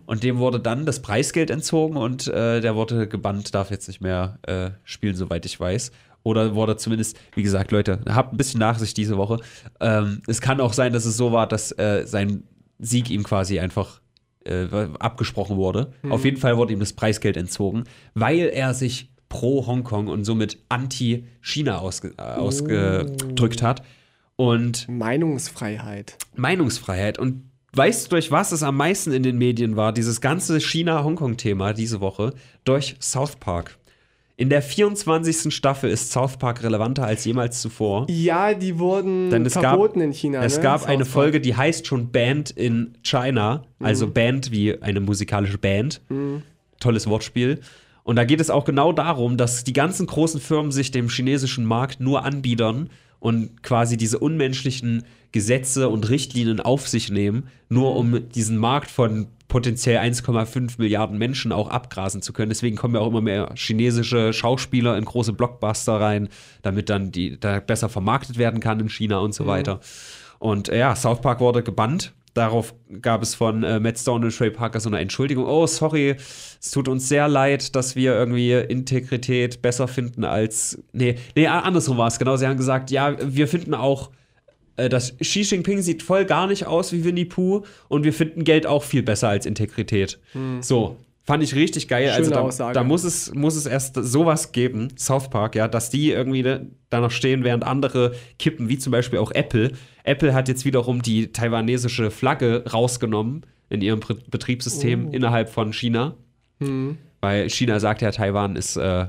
und 0.06 0.24
dem 0.24 0.38
wurde 0.38 0.60
dann 0.60 0.86
das 0.86 1.02
Preisgeld 1.02 1.50
entzogen 1.50 1.98
und 1.98 2.28
äh, 2.28 2.62
der 2.62 2.76
wurde 2.76 3.08
gebannt, 3.08 3.56
darf 3.56 3.72
jetzt 3.72 3.88
nicht 3.88 4.02
mehr 4.02 4.40
äh, 4.44 4.72
spielen, 4.84 5.16
soweit 5.16 5.46
ich 5.46 5.60
weiß. 5.60 5.92
Oder 6.24 6.56
wurde 6.56 6.76
zumindest, 6.78 7.18
wie 7.36 7.44
gesagt, 7.44 7.72
Leute, 7.72 8.02
habt 8.10 8.34
ein 8.34 8.38
bisschen 8.38 8.60
Nachsicht 8.60 8.98
diese 8.98 9.18
Woche. 9.18 9.40
Ähm, 9.80 10.22
es 10.28 10.42
kann 10.42 10.60
auch 10.60 10.74
sein, 10.74 10.92
dass 10.92 11.06
es 11.06 11.16
so 11.16 11.32
war, 11.32 11.48
dass 11.48 11.72
äh, 11.78 12.04
sein 12.06 12.44
Sieg 12.80 13.10
ihm 13.10 13.24
quasi 13.24 13.60
einfach 13.60 14.02
äh, 14.46 14.68
abgesprochen 15.00 15.58
wurde. 15.58 15.92
Auf 16.10 16.26
jeden 16.26 16.38
Fall 16.38 16.58
wurde 16.58 16.74
ihm 16.74 16.80
das 16.80 16.94
Preisgeld 16.94 17.38
entzogen, 17.38 17.86
weil 18.14 18.50
er 18.54 18.74
sich 18.74 19.10
pro 19.30 19.68
Hongkong 19.68 20.08
und 20.08 20.24
somit 20.24 20.58
anti-China 20.70 21.80
ausge 21.80 22.14
äh, 22.18 22.22
ausgedrückt 22.22 23.62
hat. 23.62 23.84
Und 24.38 24.88
Meinungsfreiheit. 24.88 26.16
Meinungsfreiheit. 26.36 27.18
Und 27.20 27.50
weißt 27.74 28.06
du, 28.06 28.10
durch 28.12 28.32
was 28.32 28.52
es 28.52 28.64
am 28.64 28.78
meisten 28.78 29.12
in 29.12 29.24
den 29.24 29.38
Medien 29.38 29.76
war, 29.76 29.92
dieses 29.92 30.22
ganze 30.22 30.62
China-Hongkong-Thema 30.62 31.74
diese 31.74 32.00
Woche? 32.00 32.34
Durch 32.64 32.96
South 33.02 33.36
Park. 33.38 33.78
In 34.40 34.52
der 34.52 34.62
24. 34.62 35.52
Staffel 35.52 35.90
ist 35.90 36.12
South 36.12 36.38
Park 36.38 36.62
relevanter 36.62 37.04
als 37.04 37.26
jemals 37.26 37.60
zuvor. 37.60 38.06
Ja, 38.08 38.54
die 38.54 38.78
wurden 38.78 39.32
Denn 39.32 39.44
es 39.44 39.56
gab, 39.56 39.64
verboten 39.64 40.00
in 40.00 40.14
China. 40.14 40.44
es 40.44 40.58
ne? 40.58 40.64
gab 40.64 40.82
South 40.82 40.90
eine 40.90 41.04
Park. 41.06 41.10
Folge, 41.14 41.42
die 41.42 41.56
heißt 41.56 41.88
schon 41.88 42.12
Band 42.12 42.52
in 42.52 42.96
China, 43.02 43.64
also 43.80 44.08
Band 44.08 44.52
wie 44.52 44.80
eine 44.80 45.00
musikalische 45.00 45.58
Band. 45.58 46.02
Tolles 46.80 47.08
Wortspiel. 47.08 47.62
Und 48.04 48.16
da 48.16 48.26
geht 48.26 48.40
es 48.40 48.52
auch 48.52 48.64
genau 48.64 48.94
darum, 48.94 49.38
dass 49.38 49.64
die 49.64 49.74
ganzen 49.74 50.06
großen 50.06 50.40
Firmen 50.40 50.72
sich 50.72 50.92
dem 50.92 51.10
chinesischen 51.10 51.66
Markt 51.66 52.00
nur 52.00 52.24
anbiedern 52.24 52.92
und 53.20 53.64
quasi 53.64 53.98
diese 53.98 54.20
unmenschlichen 54.20 55.04
Gesetze 55.32 55.90
und 55.90 56.10
Richtlinien 56.10 56.60
auf 56.60 56.88
sich 56.88 57.12
nehmen, 57.12 57.48
nur 57.70 57.96
um 57.96 58.30
diesen 58.30 58.58
Markt 58.58 58.90
von 58.90 59.28
potenziell 59.48 60.00
1,5 60.00 60.76
Milliarden 60.78 61.18
Menschen 61.18 61.52
auch 61.52 61.70
abgrasen 61.70 62.22
zu 62.22 62.34
können. 62.34 62.50
Deswegen 62.50 62.76
kommen 62.76 62.96
ja 62.96 63.02
auch 63.02 63.08
immer 63.08 63.22
mehr 63.22 63.54
chinesische 63.56 64.34
Schauspieler 64.34 64.98
in 64.98 65.06
große 65.06 65.34
Blockbuster 65.34 66.00
rein, 66.00 66.30
damit 66.62 66.90
dann 66.90 67.12
die 67.12 67.40
da 67.40 67.60
besser 67.60 67.90
vermarktet 67.90 68.38
werden 68.38 68.60
kann 68.60 68.80
in 68.80 68.90
China 68.90 69.20
und 69.20 69.34
so 69.34 69.48
weiter. 69.48 69.80
Und 70.40 70.68
ja, 70.68 70.96
South 70.96 71.22
Park 71.22 71.40
wurde 71.40 71.64
gebannt. 71.64 72.14
Darauf 72.38 72.76
gab 73.02 73.24
es 73.24 73.34
von 73.34 73.64
äh, 73.64 73.80
Matt 73.80 73.98
Stone 73.98 74.24
und 74.24 74.38
Trey 74.38 74.52
Parker 74.52 74.80
so 74.80 74.90
eine 74.90 75.00
Entschuldigung. 75.00 75.46
Oh, 75.46 75.66
sorry, 75.66 76.16
es 76.62 76.70
tut 76.70 76.88
uns 76.88 77.10
sehr 77.10 77.28
leid, 77.28 77.76
dass 77.76 77.96
wir 77.96 78.14
irgendwie 78.14 78.52
Integrität 78.52 79.64
besser 79.64 79.88
finden 79.88 80.24
als. 80.24 80.78
Nee, 80.94 81.16
nee, 81.36 81.48
andersrum 81.48 81.98
war 81.98 82.08
es. 82.08 82.20
Genau, 82.20 82.38
sie 82.38 82.46
haben 82.46 82.58
gesagt, 82.58 82.92
ja, 82.92 83.16
wir 83.20 83.48
finden 83.48 83.74
auch, 83.74 84.12
äh, 84.76 84.88
dass 84.88 85.18
Xi 85.18 85.42
Jinping 85.42 85.82
sieht 85.82 86.04
voll 86.04 86.26
gar 86.26 86.46
nicht 86.46 86.68
aus 86.68 86.94
wie 86.94 87.04
Winnie 87.04 87.26
Pooh 87.26 87.64
und 87.88 88.04
wir 88.04 88.14
finden 88.14 88.44
Geld 88.44 88.68
auch 88.68 88.84
viel 88.84 89.02
besser 89.02 89.30
als 89.30 89.48
Integrität. 89.48 90.20
So. 90.62 90.98
Fand 91.28 91.44
ich 91.44 91.54
richtig 91.54 91.88
geil. 91.88 92.10
also 92.10 92.24
Schöne 92.24 92.36
da, 92.36 92.42
Aussage. 92.42 92.74
da 92.74 92.84
muss 92.84 93.04
es, 93.04 93.34
muss 93.36 93.56
es 93.56 93.66
erst 93.66 93.96
sowas 93.96 94.54
geben, 94.54 94.98
South 94.98 95.30
Park, 95.30 95.56
ja, 95.56 95.68
dass 95.68 95.90
die 95.90 96.12
irgendwie 96.12 96.42
da 96.42 96.62
da 96.90 97.02
noch 97.02 97.12
stehen, 97.12 97.44
während 97.44 97.66
andere 97.66 98.14
kippen, 98.40 98.70
wie 98.70 98.78
zum 98.78 98.92
Beispiel 98.92 99.20
auch 99.20 99.32
Apple. 99.32 99.74
Apple 100.04 100.34
hat 100.34 100.48
jetzt 100.48 100.64
wiederum 100.64 101.02
die 101.02 101.32
taiwanesische 101.34 102.12
Flagge 102.12 102.64
rausgenommen 102.72 103.46
in 103.70 103.82
ihrem 103.82 104.00
Betriebssystem 104.00 105.12
innerhalb 105.12 105.50
von 105.50 105.74
China. 105.74 106.16
Weil 107.20 107.50
China 107.50 107.80
sagt 107.80 108.02
ja, 108.02 108.12
Taiwan 108.12 108.56
ist, 108.56 108.78
äh, 108.78 109.08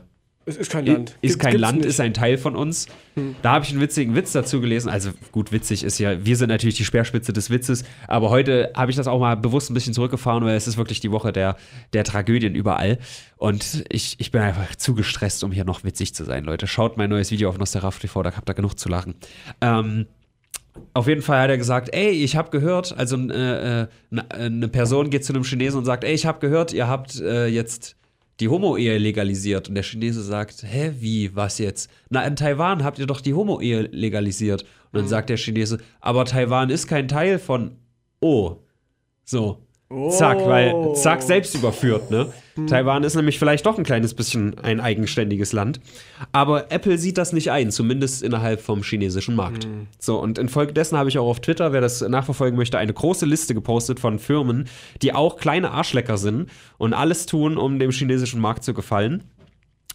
Es 0.48 0.56
ist 0.56 0.70
kein 0.70 0.86
Land. 0.86 1.10
ist 1.10 1.20
Gibt's- 1.20 1.38
kein 1.38 1.50
gibt's 1.52 1.60
Land, 1.60 1.76
nicht. 1.78 1.84
Hm. 1.84 1.90
ist 1.90 2.00
ein 2.00 2.14
Teil 2.14 2.38
von 2.38 2.56
uns. 2.56 2.86
Da 3.42 3.52
habe 3.52 3.64
ich 3.64 3.72
einen 3.72 3.80
witzigen 3.80 4.14
Witz 4.14 4.32
dazu 4.32 4.60
gelesen. 4.60 4.88
Also 4.88 5.10
gut, 5.32 5.50
witzig 5.52 5.82
ist 5.84 5.98
ja, 5.98 6.24
wir 6.24 6.36
sind 6.36 6.48
natürlich 6.48 6.76
die 6.76 6.84
Speerspitze 6.84 7.32
des 7.32 7.50
Witzes, 7.50 7.84
aber 8.06 8.30
heute 8.30 8.70
habe 8.76 8.90
ich 8.92 8.96
das 8.96 9.08
auch 9.08 9.18
mal 9.18 9.36
bewusst 9.36 9.70
ein 9.70 9.74
bisschen 9.74 9.92
zurückgefahren, 9.92 10.44
weil 10.44 10.56
es 10.56 10.66
ist 10.68 10.76
wirklich 10.76 11.00
die 11.00 11.10
Woche 11.10 11.32
der, 11.32 11.56
der 11.92 12.04
Tragödien 12.04 12.54
überall. 12.54 12.98
Und 13.36 13.84
ich, 13.90 14.16
ich 14.18 14.30
bin 14.30 14.40
einfach 14.40 14.74
zu 14.76 14.94
gestresst, 14.94 15.42
um 15.44 15.52
hier 15.52 15.64
noch 15.64 15.84
witzig 15.84 16.14
zu 16.14 16.24
sein, 16.24 16.44
Leute. 16.44 16.66
Schaut 16.66 16.96
mein 16.96 17.10
neues 17.10 17.30
Video 17.30 17.48
auf 17.48 17.58
Nosteraft 17.58 18.00
TV, 18.00 18.22
da 18.22 18.32
habt 18.36 18.48
ihr 18.48 18.54
genug 18.54 18.78
zu 18.78 18.88
lachen. 18.88 19.14
Ähm, 19.60 20.06
auf 20.94 21.08
jeden 21.08 21.22
Fall 21.22 21.40
hat 21.42 21.50
er 21.50 21.58
gesagt, 21.58 21.88
ey, 21.92 22.10
ich 22.10 22.36
habe 22.36 22.50
gehört, 22.50 22.96
also 22.96 23.16
äh, 23.16 23.82
äh, 23.82 23.86
ne- 24.10 24.30
eine 24.30 24.68
Person 24.68 25.10
geht 25.10 25.24
zu 25.24 25.32
einem 25.32 25.42
Chinesen 25.42 25.78
und 25.80 25.84
sagt, 25.84 26.04
ey, 26.04 26.14
ich 26.14 26.24
habe 26.24 26.38
gehört, 26.38 26.72
ihr 26.72 26.86
habt 26.86 27.20
äh, 27.20 27.46
jetzt 27.48 27.96
die 28.40 28.48
Homo-Ehe 28.48 28.98
legalisiert. 28.98 29.68
Und 29.68 29.74
der 29.74 29.84
Chinese 29.84 30.22
sagt, 30.22 30.62
hä, 30.62 30.92
wie, 30.98 31.34
was 31.34 31.58
jetzt? 31.58 31.90
Na, 32.08 32.24
in 32.24 32.36
Taiwan 32.36 32.84
habt 32.84 32.98
ihr 32.98 33.06
doch 33.06 33.20
die 33.20 33.34
Homo-Ehe 33.34 33.82
legalisiert. 33.92 34.62
Und 34.62 35.00
dann 35.00 35.08
sagt 35.08 35.30
der 35.30 35.36
Chinese, 35.36 35.78
aber 36.00 36.24
Taiwan 36.24 36.70
ist 36.70 36.86
kein 36.86 37.08
Teil 37.08 37.38
von 37.38 37.76
Oh. 38.20 38.56
So. 39.24 39.67
Zack, 40.10 40.44
weil, 40.44 40.94
zack, 40.96 41.22
selbst 41.22 41.54
überführt, 41.54 42.10
ne? 42.10 42.30
Taiwan 42.66 43.04
ist 43.04 43.14
nämlich 43.14 43.38
vielleicht 43.38 43.64
doch 43.64 43.78
ein 43.78 43.84
kleines 43.84 44.12
bisschen 44.12 44.58
ein 44.58 44.80
eigenständiges 44.80 45.52
Land. 45.52 45.80
Aber 46.30 46.70
Apple 46.70 46.98
sieht 46.98 47.16
das 47.16 47.32
nicht 47.32 47.50
ein, 47.50 47.70
zumindest 47.70 48.22
innerhalb 48.22 48.60
vom 48.60 48.82
chinesischen 48.82 49.34
Markt. 49.34 49.66
So, 49.98 50.20
und 50.20 50.38
infolgedessen 50.38 50.98
habe 50.98 51.08
ich 51.08 51.18
auch 51.18 51.26
auf 51.26 51.40
Twitter, 51.40 51.72
wer 51.72 51.80
das 51.80 52.02
nachverfolgen 52.02 52.58
möchte, 52.58 52.76
eine 52.76 52.92
große 52.92 53.24
Liste 53.24 53.54
gepostet 53.54 53.98
von 53.98 54.18
Firmen, 54.18 54.68
die 55.00 55.14
auch 55.14 55.36
kleine 55.36 55.70
Arschlecker 55.70 56.18
sind 56.18 56.50
und 56.76 56.92
alles 56.92 57.24
tun, 57.24 57.56
um 57.56 57.78
dem 57.78 57.90
chinesischen 57.90 58.40
Markt 58.40 58.64
zu 58.64 58.74
gefallen. 58.74 59.24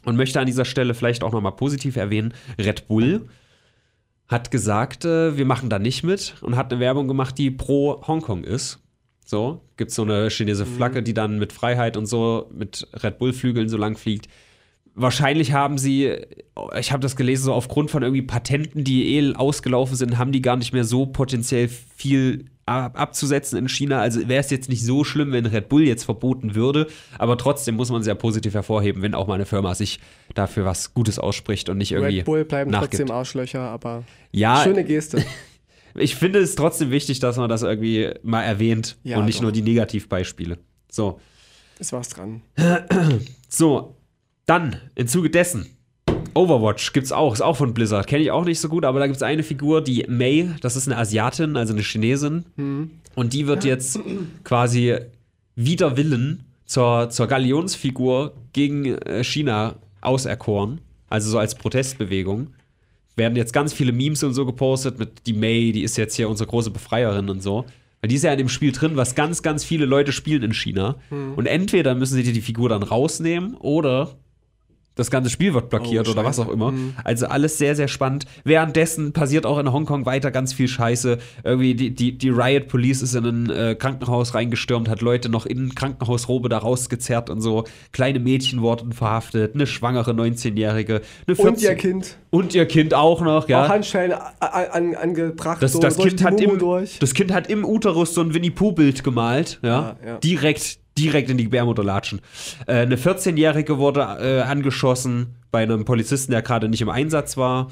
Und 0.05 0.15
möchte 0.15 0.39
an 0.39 0.47
dieser 0.47 0.65
Stelle 0.65 0.95
vielleicht 0.95 1.23
auch 1.23 1.31
nochmal 1.31 1.53
positiv 1.53 1.97
erwähnen, 1.97 2.33
Red 2.57 2.87
Bull 2.87 3.27
hat 4.27 4.51
gesagt, 4.51 5.05
äh, 5.05 5.37
wir 5.37 5.45
machen 5.45 5.69
da 5.69 5.79
nicht 5.79 6.03
mit 6.03 6.35
und 6.41 6.55
hat 6.55 6.71
eine 6.71 6.79
Werbung 6.81 7.07
gemacht, 7.07 7.37
die 7.37 7.51
pro 7.51 8.01
Hongkong 8.07 8.43
ist. 8.43 8.82
So, 9.25 9.61
gibt 9.77 9.89
es 9.89 9.95
so 9.95 10.03
eine 10.03 10.29
chinesische 10.29 10.69
Flagge, 10.69 11.01
die 11.01 11.13
dann 11.13 11.39
mit 11.39 11.53
Freiheit 11.53 11.97
und 11.97 12.05
so, 12.05 12.49
mit 12.53 12.87
Red 13.01 13.17
Bull-Flügeln 13.19 13.69
so 13.69 13.77
lang 13.77 13.95
fliegt. 13.97 14.27
Wahrscheinlich 14.95 15.53
haben 15.53 15.77
sie, 15.77 16.17
ich 16.79 16.91
habe 16.91 17.01
das 17.01 17.15
gelesen, 17.15 17.45
so 17.45 17.53
aufgrund 17.53 17.89
von 17.89 18.03
irgendwie 18.03 18.21
Patenten, 18.21 18.83
die 18.83 19.17
eh 19.17 19.33
ausgelaufen 19.33 19.95
sind, 19.95 20.17
haben 20.17 20.31
die 20.31 20.41
gar 20.41 20.55
nicht 20.55 20.73
mehr 20.73 20.83
so 20.83 21.07
potenziell 21.07 21.67
viel 21.67 22.45
ab 22.65 22.99
abzusetzen 22.99 23.57
in 23.57 23.67
China. 23.67 23.99
Also 23.99 24.27
wäre 24.27 24.39
es 24.39 24.49
jetzt 24.49 24.69
nicht 24.69 24.85
so 24.85 25.03
schlimm, 25.03 25.31
wenn 25.31 25.45
Red 25.45 25.69
Bull 25.69 25.83
jetzt 25.83 26.03
verboten 26.03 26.55
würde, 26.55 26.87
aber 27.17 27.37
trotzdem 27.37 27.75
muss 27.75 27.89
man 27.89 28.03
sehr 28.03 28.15
positiv 28.15 28.53
hervorheben, 28.53 29.01
wenn 29.01 29.15
auch 29.15 29.27
mal 29.27 29.35
eine 29.35 29.45
Firma 29.45 29.75
sich 29.75 29.99
dafür 30.33 30.65
was 30.65 30.93
Gutes 30.93 31.19
ausspricht 31.19 31.69
und 31.69 31.77
nicht 31.77 31.91
irgendwie 31.91 32.17
Red 32.17 32.25
Bull 32.25 32.45
bleiben 32.45 32.71
nachgibt. 32.71 32.93
trotzdem 32.93 33.11
Arschlöcher, 33.11 33.61
aber 33.61 34.03
Ja, 34.31 34.63
schöne 34.63 34.83
Geste. 34.83 35.23
Ich 35.95 36.15
finde 36.15 36.39
es 36.39 36.55
trotzdem 36.55 36.91
wichtig, 36.91 37.19
dass 37.19 37.37
man 37.37 37.49
das 37.49 37.61
irgendwie 37.63 38.09
mal 38.23 38.41
erwähnt 38.43 38.97
Ja, 39.03 39.17
und 39.17 39.25
nicht 39.25 39.37
doch. 39.37 39.43
nur 39.43 39.51
die 39.51 39.61
Negativbeispiele. 39.61 40.57
So, 40.91 41.19
Ist 41.79 41.93
was 41.93 42.09
dran. 42.09 42.41
so, 43.49 43.95
dann 44.45 44.77
im 44.95 45.07
Zuge 45.07 45.29
dessen. 45.29 45.67
Overwatch 46.35 46.93
gibt's 46.93 47.11
auch, 47.11 47.33
ist 47.33 47.41
auch 47.41 47.57
von 47.57 47.73
Blizzard. 47.73 48.07
Kenne 48.07 48.23
ich 48.23 48.31
auch 48.31 48.45
nicht 48.45 48.59
so 48.59 48.67
gut, 48.69 48.85
aber 48.85 48.99
da 48.99 49.07
gibt's 49.07 49.21
eine 49.21 49.43
Figur, 49.43 49.83
die 49.83 50.05
Mei, 50.07 50.49
das 50.61 50.75
ist 50.75 50.87
eine 50.87 50.97
Asiatin, 50.97 51.55
also 51.57 51.73
eine 51.73 51.83
Chinesin. 51.83 52.43
Und 53.15 53.33
die 53.33 53.45
wird 53.47 53.63
jetzt 53.63 53.99
quasi 54.43 54.95
wider 55.55 55.95
Willen 55.95 56.45
zur, 56.65 57.09
zur 57.11 57.27
Galionsfigur 57.27 58.33
gegen 58.51 58.85
äh, 58.85 59.23
China 59.23 59.75
auserkoren. 60.01 60.81
Also 61.07 61.29
so 61.29 61.37
als 61.37 61.53
Protestbewegung. 61.53 62.47
Werden 63.15 63.35
jetzt 63.35 63.53
ganz 63.53 63.73
viele 63.73 63.91
Memes 63.91 64.23
und 64.23 64.33
so 64.33 64.45
gepostet 64.45 64.97
mit 64.99 65.27
die 65.27 65.33
Mei, 65.33 65.71
die 65.73 65.83
ist 65.83 65.97
jetzt 65.97 66.15
hier 66.15 66.29
unsere 66.29 66.49
große 66.49 66.71
Befreierin 66.71 67.29
und 67.29 67.41
so. 67.43 67.65
Weil 68.01 68.09
die 68.09 68.15
ist 68.15 68.23
ja 68.23 68.31
in 68.31 68.37
dem 68.37 68.49
Spiel 68.49 68.71
drin, 68.71 68.97
was 68.97 69.15
ganz, 69.15 69.43
ganz 69.43 69.63
viele 69.63 69.85
Leute 69.85 70.11
spielen 70.11 70.43
in 70.43 70.53
China. 70.53 70.95
Und 71.37 71.45
entweder 71.45 71.95
müssen 71.95 72.15
sie 72.15 72.23
dir 72.23 72.33
die 72.33 72.41
Figur 72.41 72.67
dann 72.69 72.83
rausnehmen 72.83 73.55
oder 73.55 74.15
das 74.95 75.09
ganze 75.09 75.29
Spiel 75.29 75.53
wird 75.53 75.69
blockiert 75.69 76.07
Oh, 76.07 76.11
oder 76.11 76.23
was 76.23 76.39
auch 76.39 76.49
immer. 76.49 76.73
Also 77.03 77.25
alles 77.27 77.57
sehr, 77.57 77.75
sehr 77.75 77.87
spannend. 77.87 78.25
Währenddessen 78.43 79.11
passiert 79.11 79.45
auch 79.45 79.57
in 79.57 79.71
Hongkong 79.71 80.05
weiter 80.05 80.29
ganz 80.29 80.53
viel 80.53 80.67
Scheiße. 80.67 81.17
Irgendwie 81.43 81.73
die, 81.73 81.95
die, 81.95 82.17
die 82.17 82.29
Riot 82.29 82.67
Police 82.67 83.01
ist 83.01 83.15
in 83.15 83.25
ein 83.25 83.49
äh, 83.49 83.75
Krankenhaus 83.75 84.35
reingestürmt, 84.35 84.89
hat 84.89 85.01
Leute 85.01 85.29
noch 85.29 85.45
in 85.45 85.73
Krankenhausrobe 85.73 86.49
da 86.49 86.59
rausgezerrt 86.59 87.29
und 87.29 87.41
so. 87.41 87.63
Kleine 87.91 88.19
Mädchen 88.19 88.61
wurden 88.61 88.91
verhaftet, 88.91 89.55
eine 89.55 89.65
schwangere 89.65 90.11
19-Jährige, 90.11 91.01
eine 91.27 91.35
14 91.35 91.47
Und 91.47 91.61
ihr 91.61 91.75
Kind. 91.75 92.17
Und 92.29 92.55
ihr 92.55 92.65
Kind 92.65 92.93
auch 92.93 93.21
noch, 93.21 93.47
ja. 93.47 93.65
Auch 93.65 93.69
Handschellen 93.69 94.13
an, 94.39 94.95
angebracht. 94.95 95.61
Das, 95.61 95.73
so 95.73 95.79
das, 95.79 95.97
kind 95.97 96.23
hat 96.23 96.39
im, 96.39 96.59
durch. 96.59 96.99
das 96.99 97.13
Kind 97.13 97.31
hat 97.31 97.47
im 97.49 97.65
Uterus 97.65 98.13
so 98.13 98.21
ein 98.21 98.33
Winnie-Pooh-Bild 98.33 99.03
gemalt, 99.03 99.59
ja. 99.63 99.69
Ja, 99.69 99.95
ja. 100.05 100.17
Direkt, 100.17 100.79
direkt 100.97 101.29
in 101.29 101.37
die 101.37 101.45
Gebärmutter 101.45 101.83
latschen. 101.83 102.21
Äh, 102.67 102.81
eine 102.81 102.97
14-Jährige 102.97 103.77
wurde 103.77 104.01
äh, 104.01 104.41
angeschossen 104.41 105.35
bei 105.51 105.63
einem 105.63 105.85
Polizisten, 105.85 106.31
der 106.31 106.41
gerade 106.41 106.69
nicht 106.69 106.81
im 106.81 106.89
Einsatz 106.89 107.37
war. 107.37 107.69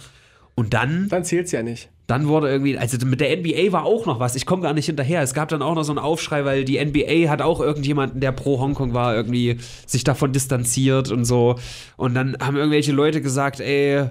Und 0.55 0.73
dann, 0.73 1.07
Dann 1.09 1.23
zählt's 1.23 1.51
ja 1.53 1.63
nicht. 1.63 1.89
dann 2.07 2.27
wurde 2.27 2.49
irgendwie, 2.49 2.77
also 2.77 2.97
mit 3.05 3.21
der 3.21 3.35
NBA 3.37 3.71
war 3.71 3.85
auch 3.85 4.05
noch 4.05 4.19
was. 4.19 4.35
Ich 4.35 4.45
komme 4.45 4.61
gar 4.63 4.73
nicht 4.73 4.85
hinterher. 4.85 5.21
Es 5.21 5.33
gab 5.33 5.47
dann 5.49 5.61
auch 5.61 5.75
noch 5.75 5.83
so 5.83 5.93
einen 5.93 5.99
Aufschrei, 5.99 6.43
weil 6.43 6.65
die 6.65 6.83
NBA 6.83 7.29
hat 7.29 7.41
auch 7.41 7.61
irgendjemanden, 7.61 8.19
der 8.19 8.33
pro 8.33 8.59
Hongkong 8.59 8.93
war, 8.93 9.15
irgendwie 9.15 9.57
sich 9.87 10.03
davon 10.03 10.33
distanziert 10.33 11.09
und 11.09 11.23
so. 11.23 11.55
Und 11.95 12.13
dann 12.13 12.35
haben 12.41 12.57
irgendwelche 12.57 12.91
Leute 12.91 13.21
gesagt, 13.21 13.61
ey, 13.61 14.09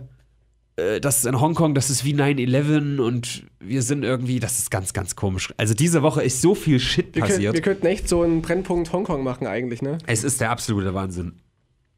das 1.00 1.18
ist 1.18 1.26
in 1.26 1.40
Hongkong, 1.40 1.74
das 1.74 1.90
ist 1.90 2.04
wie 2.04 2.14
9-11 2.14 2.98
und 3.00 3.44
wir 3.60 3.82
sind 3.82 4.04
irgendwie, 4.04 4.40
das 4.40 4.58
ist 4.58 4.70
ganz, 4.70 4.92
ganz 4.92 5.16
komisch. 5.16 5.52
Also 5.56 5.74
diese 5.74 6.02
Woche 6.02 6.22
ist 6.22 6.40
so 6.40 6.54
viel 6.54 6.80
Shit 6.80 7.14
Wir, 7.14 7.22
passiert. 7.22 7.54
wir 7.54 7.60
könnten 7.62 7.86
echt 7.86 8.08
so 8.08 8.22
einen 8.22 8.42
Brennpunkt 8.42 8.92
Hongkong 8.92 9.22
machen 9.22 9.46
eigentlich, 9.46 9.82
ne? 9.82 9.98
Es 10.06 10.24
ist 10.24 10.40
der 10.40 10.50
absolute 10.50 10.94
Wahnsinn. 10.94 11.34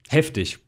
Heftig. 0.09 0.59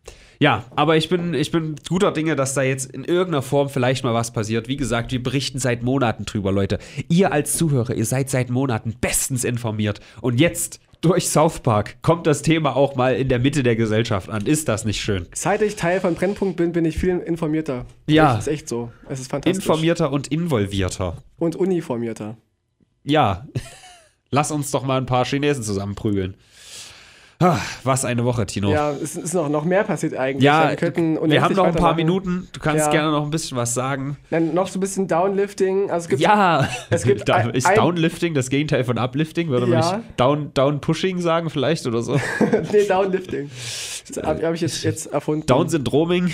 Ja, 0.41 0.65
aber 0.75 0.97
ich 0.97 1.09
bin, 1.09 1.35
ich 1.35 1.51
bin 1.51 1.77
guter 1.89 2.13
Dinge, 2.13 2.37
dass 2.37 2.55
da 2.55 2.63
jetzt 2.63 2.91
in 2.93 3.05
irgendeiner 3.05 3.43
Form 3.43 3.69
vielleicht 3.69 4.05
mal 4.05 4.15
was 4.15 4.33
passiert. 4.33 4.69
Wie 4.69 4.77
gesagt, 4.77 5.13
wir 5.13 5.23
berichten 5.23 5.59
seit 5.59 5.83
Monaten 5.83 6.25
drüber, 6.25 6.53
Leute. 6.53 6.79
Ihr 7.09 7.33
als 7.33 7.57
Zuhörer, 7.57 7.95
ihr 7.95 8.07
seid 8.07 8.31
seit 8.31 8.51
Monaten 8.51 8.95
bestens 9.01 9.45
informiert. 9.45 10.01
Und 10.21 10.41
jetzt 10.41 10.81
durch 11.05 11.29
South 11.29 11.61
Park 11.61 11.97
kommt 12.01 12.27
das 12.27 12.41
Thema 12.41 12.75
auch 12.77 12.97
mal 12.97 13.15
in 13.15 13.29
der 13.29 13.39
Mitte 13.39 13.63
der 13.63 13.77
Gesellschaft 13.77 14.31
an. 14.31 14.47
Ist 14.47 14.69
das 14.69 14.85
nicht 14.87 15.01
schön? 15.01 15.27
Seit 15.35 15.61
ich 15.61 15.77
Teil 15.77 16.01
von 16.01 16.15
Brennpunkt 16.15 16.57
bin, 16.57 16.73
bin 16.73 16.87
ich 16.87 16.97
viel 16.97 17.19
informierter. 17.19 17.85
Ja. 18.09 18.35
Das 18.35 18.47
ist 18.47 18.53
echt 18.53 18.69
so. 18.69 18.91
Es 19.09 19.21
ist 19.21 19.31
fantastisch. 19.31 19.63
Informierter 19.63 20.11
und 20.11 20.29
involvierter. 20.29 21.19
Und 21.39 21.57
uniformierter. 21.57 22.39
Ja, 23.03 23.47
lass 24.31 24.51
uns 24.51 24.71
doch 24.71 24.83
mal 24.85 24.97
ein 24.97 25.07
paar 25.07 25.27
Chinesen 25.27 25.63
zusammenprügeln. 25.63 26.37
Ah, 27.41 27.59
Was 27.83 28.05
eine 28.05 28.25
Woche, 28.25 28.47
Tino. 28.47 28.71
Ja, 28.71 28.91
es 28.93 29.17
ist 29.17 29.35
noch, 29.35 29.49
noch 29.49 29.65
mehr 29.65 29.83
passiert 29.85 30.15
eigentlich. 30.17 30.45
Ja, 30.45 30.71
wir, 30.71 30.77
könnten 30.77 31.19
wir 31.31 31.43
haben 31.43 31.55
noch 31.55 31.65
ein 31.65 31.75
paar. 31.75 31.95
Minuten. 31.95 32.49
Du 32.53 32.61
kannst 32.61 32.87
Ja. 32.87 32.91
gerne 32.93 33.11
noch 33.11 33.25
ein 33.25 33.31
bisschen 33.31 33.57
was 33.57 33.75
sagen. 33.75 34.17
Dann 34.31 34.55
noch 34.55 34.69
so 34.69 34.79
ein 34.79 34.81
bisschen 34.81 35.09
Downlifting. 35.09 35.91
Also 35.91 36.05
es 36.05 36.09
gibt 36.09 36.23
Ja, 36.23 36.69
Es 36.91 37.03
gibt 37.05 37.29
da, 37.29 37.41
ist 37.51 37.67
ein- 37.67 37.75
Downlifting 37.77 38.35
das 38.35 38.51
Gegenteil 38.51 38.85
von 38.85 38.99
Uplifting? 38.99 39.49
Würde 39.49 39.67
man 39.67 39.81
Ja. 39.81 39.97
nicht 39.99 40.09
Down, 40.21 40.53
Down-Pushing 40.55 41.21
sagen 41.21 41.51
vielleicht 41.51 41.87
oder 41.87 42.03
so? 42.03 42.15
nee, 42.73 42.85
Downlifting. 42.87 43.51
Das 44.15 44.25
habe 44.25 44.47
hab 44.47 44.55
ich 44.55 44.61
jetzt, 44.61 44.83
jetzt 44.85 45.07
erfunden. 45.07 45.47
Down-Syndroming? 45.47 46.33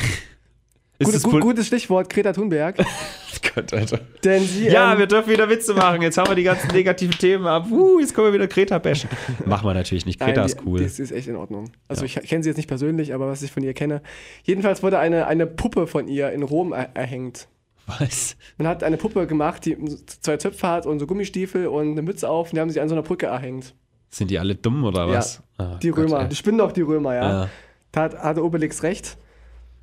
Ist 1.01 1.07
Gutes, 1.07 1.23
das 1.23 1.31
gut, 1.33 1.41
gutes 1.41 1.67
Stichwort, 1.67 2.11
Greta 2.11 2.33
Thunberg. 2.33 2.77
Gott, 3.55 3.73
Alter. 3.73 4.01
Denn 4.23 4.43
sie. 4.45 4.69
Ja, 4.69 4.93
ähm, 4.93 4.99
wir 4.99 5.07
dürfen 5.07 5.31
wieder 5.33 5.49
Witze 5.49 5.73
machen. 5.75 6.03
Jetzt 6.03 6.19
haben 6.19 6.29
wir 6.29 6.35
die 6.37 6.43
ganzen 6.43 6.69
negativen 6.73 7.17
Themen 7.19 7.47
ab. 7.47 7.67
Uh, 7.71 7.99
jetzt 8.01 8.15
können 8.15 8.27
wir 8.29 8.35
wieder 8.35 8.47
Greta 8.47 8.79
bashen. 8.79 9.09
Machen 9.47 9.67
wir 9.67 9.73
natürlich 9.75 10.05
nicht. 10.07 10.21
Greta 10.21 10.43
Nein, 10.43 10.47
ist 10.47 10.61
die- 10.61 10.67
cool. 10.67 10.79
Die 10.79 10.85
ist, 10.85 11.01
ist 11.01 11.11
echt 11.11 11.27
in 11.27 11.37
Ordnung. 11.37 11.71
Also 11.89 12.05
ich 12.05 12.15
kenne 12.17 12.43
sie 12.43 12.51
jetzt 12.51 12.59
nicht 12.59 12.69
persönlich, 12.69 13.15
aber 13.15 13.29
was 13.29 13.43
ich 13.43 13.51
von 13.51 13.63
ihr 13.63 13.73
kenne. 13.73 14.03
Jedenfalls 14.45 14.83
wurde 14.83 14.99
eine, 14.99 15.27
eine 15.27 15.47
Puppe 15.47 15.87
von 15.87 16.07
ihr 16.07 16.31
in 16.33 16.43
Rom 16.43 16.73
er 16.73 16.91
erhängt. 16.95 17.49
Was? 17.87 18.37
Man 18.59 18.69
hat 18.69 18.85
eine 18.85 18.99
Puppe 18.99 19.27
gemacht, 19.27 19.65
die 19.65 19.77
zwei 20.21 20.37
Zöpfe 20.37 20.69
hat 20.69 20.87
und 20.87 20.99
so 21.01 21.07
Gummistiefel 21.07 21.67
und 21.67 21.93
eine 21.93 22.03
Mütze 22.03 22.29
auf 22.29 22.51
und 22.51 22.57
die 22.57 22.61
haben 22.61 22.71
sie 22.71 22.79
an 22.81 22.89
so 22.89 22.95
einer 22.95 23.03
Brücke 23.03 23.27
erhängt. 23.27 23.75
Sind 24.11 24.31
die 24.31 24.39
alle 24.39 24.55
dumm 24.55 24.85
oder 24.85 25.07
Ja, 25.07 25.15
was? 25.15 25.43
Ah, 25.57 25.77
Die 25.83 25.89
Gott, 25.91 26.05
Römer, 26.05 26.21
ey. 26.23 26.29
die 26.29 26.37
spinnen 26.37 26.59
doch 26.59 26.73
die 26.73 26.83
Römer, 26.83 27.15
ja. 27.15 27.29
Ja. 27.45 27.49
Da 27.91 28.03
hat, 28.03 28.19
hatte 28.19 28.45
Obelix 28.45 28.83
recht. 28.83 29.17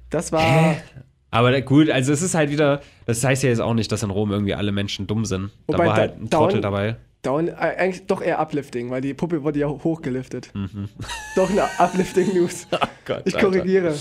Das 0.09 0.31
war. 0.31 0.75
Aber 1.31 1.51
da- 1.51 1.59
gut, 1.59 1.89
also 1.89 2.13
es 2.13 2.21
ist 2.21 2.35
halt 2.35 2.49
wieder, 2.51 2.81
das 3.05 3.23
heißt 3.23 3.43
ja 3.43 3.49
jetzt 3.49 3.59
auch 3.59 3.73
nicht, 3.73 3.91
dass 3.91 4.01
in 4.03 4.09
Rom 4.09 4.31
irgendwie 4.31 4.53
alle 4.55 4.71
Menschen 4.71 5.07
dumm 5.07 5.25
sind. 5.25 5.51
Wobei 5.67 5.83
da 5.83 5.89
war 5.89 5.95
halt 5.97 6.13
ein 6.21 6.29
down- 6.29 6.43
Trottel 6.43 6.61
dabei. 6.61 6.95
Down, 7.23 7.47
äh, 7.49 7.51
eigentlich 7.53 8.05
doch 8.05 8.21
eher 8.21 8.39
Uplifting, 8.39 8.89
weil 8.91 9.01
die 9.01 9.13
Puppe 9.13 9.43
wurde 9.43 9.59
ja 9.59 9.67
hochgeliftet. 9.67 10.51
Mhm. 10.53 10.87
Doch 11.35 11.49
eine 11.49 11.63
Uplifting-News. 11.79 12.67
Gott, 13.05 13.23
Ich 13.25 13.35
Alter. 13.35 13.47
korrigiere. 13.47 13.93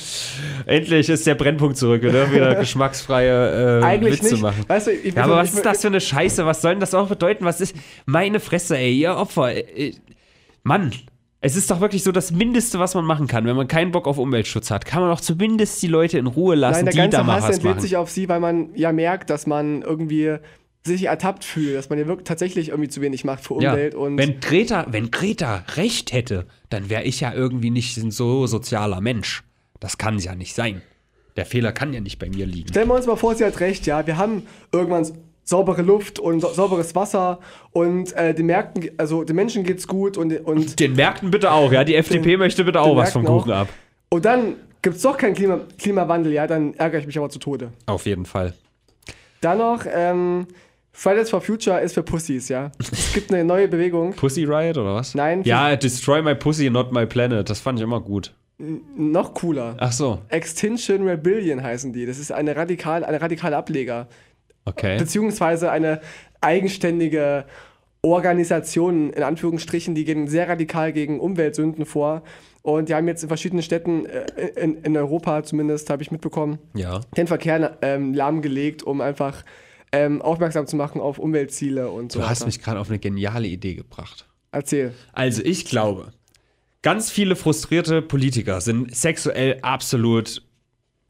Endlich 0.66 1.08
ist 1.08 1.26
der 1.26 1.34
Brennpunkt 1.34 1.78
zurück, 1.78 2.02
wir 2.02 2.12
dürfen 2.12 2.34
wieder 2.34 2.54
geschmacksfreie 3.00 3.80
äh, 3.80 3.84
Eigentlich 3.84 4.20
Witze 4.22 4.34
nicht. 4.34 4.42
machen. 4.42 4.64
Weißt 4.68 4.86
du, 4.88 4.92
ich 4.92 5.14
Ja, 5.14 5.24
aber 5.24 5.36
was 5.36 5.54
ist 5.54 5.64
das 5.64 5.80
für 5.80 5.88
eine 5.88 6.00
Scheiße? 6.00 6.44
Was 6.46 6.60
soll 6.62 6.72
denn 6.72 6.80
das 6.80 6.94
auch 6.94 7.08
bedeuten? 7.08 7.44
Was 7.46 7.60
ist 7.60 7.74
meine 8.04 8.38
Fresse, 8.38 8.76
ey, 8.76 8.92
ihr 8.96 9.16
Opfer? 9.16 9.50
Äh, 9.54 9.88
äh, 9.88 9.94
Mann, 10.62 10.92
es 11.40 11.54
ist 11.56 11.70
doch 11.70 11.80
wirklich 11.80 12.02
so 12.02 12.12
das 12.12 12.32
Mindeste, 12.32 12.78
was 12.78 12.94
man 12.94 13.04
machen 13.04 13.26
kann, 13.26 13.44
wenn 13.44 13.56
man 13.56 13.68
keinen 13.68 13.92
Bock 13.92 14.06
auf 14.08 14.18
Umweltschutz 14.18 14.70
hat. 14.70 14.84
Kann 14.86 15.02
man 15.02 15.10
doch 15.10 15.20
zumindest 15.20 15.82
die 15.82 15.86
Leute 15.86 16.18
in 16.18 16.26
Ruhe 16.26 16.54
lassen, 16.54 16.84
Nein, 16.84 16.84
der 16.86 16.92
die 16.92 16.98
ganze 16.98 17.16
da 17.18 17.22
mal 17.24 17.36
Hass 17.36 17.44
was 17.44 17.56
entlädt 17.56 17.74
machen. 17.74 17.82
sich 17.82 17.96
auf 17.96 18.10
sie, 18.10 18.28
weil 18.28 18.40
man 18.40 18.70
ja 18.74 18.92
merkt, 18.92 19.30
dass 19.30 19.46
man 19.46 19.82
irgendwie 19.82 20.36
sich 20.84 21.04
ertappt 21.04 21.44
fühlt, 21.44 21.76
dass 21.76 21.90
man 21.90 21.98
ja 21.98 22.06
wirklich 22.06 22.26
tatsächlich 22.26 22.68
irgendwie 22.68 22.88
zu 22.88 23.00
wenig 23.00 23.24
macht 23.24 23.44
für 23.44 23.60
Ja, 23.60 23.72
Umwelt 23.72 23.94
und 23.94 24.18
wenn 24.18 24.40
Greta, 24.40 24.86
wenn 24.90 25.10
Greta 25.10 25.64
recht 25.76 26.12
hätte, 26.12 26.46
dann 26.70 26.88
wäre 26.90 27.02
ich 27.02 27.20
ja 27.20 27.34
irgendwie 27.34 27.70
nicht 27.70 27.96
ein 27.98 28.10
so 28.10 28.46
sozialer 28.46 29.00
Mensch. 29.00 29.42
Das 29.80 29.98
kann 29.98 30.18
ja 30.18 30.34
nicht 30.34 30.54
sein. 30.54 30.80
Der 31.36 31.44
Fehler 31.44 31.72
kann 31.72 31.92
ja 31.92 32.00
nicht 32.00 32.18
bei 32.18 32.30
mir 32.30 32.46
liegen. 32.46 32.68
stellen 32.70 32.88
wir 32.88 32.94
uns 32.94 33.06
mal 33.06 33.16
vor, 33.16 33.34
sie 33.34 33.44
hat 33.44 33.60
recht, 33.60 33.86
ja, 33.86 34.06
wir 34.06 34.16
haben 34.16 34.44
irgendwann 34.72 35.06
saubere 35.46 35.80
Luft 35.80 36.18
und 36.18 36.40
sa 36.40 36.52
sauberes 36.52 36.94
Wasser 36.94 37.38
und 37.70 38.12
äh, 38.12 38.34
den 38.34 38.46
Märkten, 38.46 38.90
also 38.98 39.24
den 39.24 39.36
Menschen 39.36 39.64
geht's 39.64 39.86
gut 39.86 40.18
und, 40.18 40.32
und, 40.44 40.78
Den 40.80 40.94
Märkten 40.94 41.30
bitte 41.30 41.52
auch, 41.52 41.72
ja. 41.72 41.84
Die 41.84 41.94
FDP 41.94 42.36
möchte 42.36 42.64
bitte 42.64 42.80
auch 42.80 42.88
den 42.88 42.96
was 42.96 43.12
vom 43.12 43.24
Kuchen 43.24 43.52
auch. 43.52 43.56
ab. 43.60 43.68
und 44.10 44.24
dann 44.24 44.56
gibt's 44.82 45.02
doch 45.02 45.16
keinen 45.16 45.34
Klima 45.34 45.60
Klimawandel, 45.78 46.32
ja, 46.32 46.46
dann 46.46 46.74
ärgere 46.74 47.00
ich 47.00 47.06
mich 47.06 47.16
aber 47.16 47.30
zu 47.30 47.38
Tode. 47.38 47.72
Auf 47.86 48.04
jeden 48.04 48.26
Fall. 48.26 48.52
Dann 49.40 49.58
noch, 49.58 49.84
ähm, 49.90 50.46
Fridays 50.92 51.30
for 51.30 51.40
Future 51.42 51.80
ist 51.80 51.92
für 51.92 52.02
Pussys, 52.02 52.48
ja. 52.48 52.72
Es 52.78 53.12
gibt 53.12 53.32
eine 53.32 53.44
neue 53.44 53.68
Bewegung. 53.68 54.14
Pussy 54.16 54.44
Riot 54.44 54.78
oder 54.78 54.94
was? 54.94 55.14
Nein, 55.14 55.42
Ja, 55.44 55.76
Destroy 55.76 56.22
My 56.22 56.34
Pussy, 56.34 56.70
Not 56.70 56.90
My 56.92 57.06
Planet. 57.06 57.48
Das 57.48 57.60
fand 57.60 57.78
ich 57.78 57.82
immer 57.84 58.00
gut. 58.00 58.32
Noch 58.58 59.34
cooler. 59.34 59.76
Ach 59.78 59.92
so, 59.92 60.22
Extinction 60.28 61.06
Rebellion 61.06 61.62
heißen 61.62 61.92
die. 61.92 62.06
Das 62.06 62.18
ist 62.18 62.32
eine 62.32 62.56
radikal, 62.56 63.04
eine 63.04 63.20
radikale 63.20 63.54
Ableger. 63.56 64.08
Okay. 64.66 64.98
Beziehungsweise 64.98 65.70
eine 65.70 66.00
eigenständige 66.42 67.46
Organisationen, 68.02 69.10
in 69.12 69.22
Anführungsstrichen, 69.22 69.94
die 69.94 70.04
gehen 70.04 70.28
sehr 70.28 70.48
radikal 70.48 70.92
gegen 70.92 71.18
Umweltsünden 71.20 71.84
vor. 71.86 72.22
Und 72.62 72.88
die 72.88 72.94
haben 72.94 73.06
jetzt 73.08 73.22
in 73.22 73.28
verschiedenen 73.28 73.62
Städten, 73.62 74.06
äh, 74.06 74.26
in, 74.60 74.76
in 74.82 74.96
Europa 74.96 75.42
zumindest, 75.42 75.88
habe 75.90 76.02
ich 76.02 76.10
mitbekommen, 76.10 76.58
Ja. 76.74 77.00
den 77.16 77.26
Verkehr 77.26 77.78
ähm, 77.82 78.12
lahmgelegt, 78.14 78.82
um 78.82 79.00
einfach 79.00 79.44
ähm, 79.92 80.20
aufmerksam 80.22 80.66
zu 80.66 80.76
machen 80.76 81.00
auf 81.00 81.18
Umweltziele 81.18 81.90
und 81.90 82.12
so 82.12 82.20
Du 82.20 82.28
hast 82.28 82.40
weiter. 82.40 82.46
mich 82.46 82.60
gerade 82.62 82.80
auf 82.80 82.88
eine 82.88 82.98
geniale 82.98 83.46
Idee 83.46 83.74
gebracht. 83.74 84.26
Erzähl. 84.52 84.92
Also 85.12 85.42
ich 85.44 85.64
glaube, 85.64 86.12
ganz 86.82 87.10
viele 87.10 87.36
frustrierte 87.36 88.02
Politiker 88.02 88.60
sind 88.60 88.94
sexuell 88.94 89.58
absolut 89.62 90.42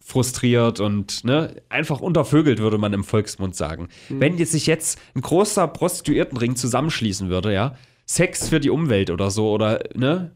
frustriert 0.09 0.79
und 0.79 1.25
ne, 1.25 1.57
einfach 1.69 2.01
untervögelt, 2.01 2.61
würde 2.61 2.79
man 2.79 2.93
im 2.93 3.03
Volksmund 3.03 3.57
sagen. 3.57 3.89
Wenn 4.09 4.39
jetzt 4.39 4.53
sich 4.53 4.69
jetzt 4.69 5.01
ein 5.17 5.21
großer 5.21 5.67
Prostituiertenring 5.67 6.55
zusammenschließen 6.55 7.29
würde, 7.29 7.53
ja, 7.53 7.75
Sex 8.07 8.49
für 8.49 8.61
die 8.61 8.71
Umwelt 8.71 9.11
oder 9.11 9.33
so, 9.33 9.51
oder 9.51 9.81
ne, 9.97 10.31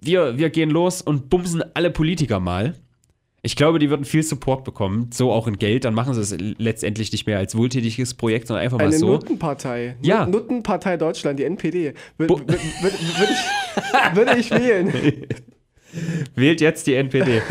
wir, 0.00 0.38
wir 0.38 0.50
gehen 0.50 0.70
los 0.70 1.02
und 1.02 1.30
bumsen 1.30 1.62
alle 1.74 1.92
Politiker 1.92 2.40
mal. 2.40 2.74
Ich 3.42 3.54
glaube, 3.54 3.78
die 3.78 3.90
würden 3.90 4.04
viel 4.04 4.24
Support 4.24 4.64
bekommen, 4.64 5.10
so 5.14 5.30
auch 5.30 5.46
in 5.46 5.56
Geld. 5.56 5.84
Dann 5.84 5.94
machen 5.94 6.14
sie 6.14 6.20
es 6.20 6.36
letztendlich 6.58 7.12
nicht 7.12 7.26
mehr 7.28 7.38
als 7.38 7.56
wohltätiges 7.56 8.14
Projekt, 8.14 8.48
sondern 8.48 8.64
einfach 8.64 8.78
mal 8.78 8.86
Eine 8.86 8.98
so. 8.98 9.06
Nuttenpartei. 9.06 9.94
Ja. 10.02 10.26
Nut- 10.26 10.42
Nuttenpartei 10.48 10.96
Deutschland, 10.96 11.38
die 11.38 11.44
NPD. 11.44 11.94
Würde 12.18 12.34
ich, 12.48 14.16
würde 14.16 14.36
ich 14.36 14.50
wählen. 14.50 14.92
Wählt 16.34 16.60
jetzt 16.60 16.86
die 16.86 16.94
NPD. 16.94 17.42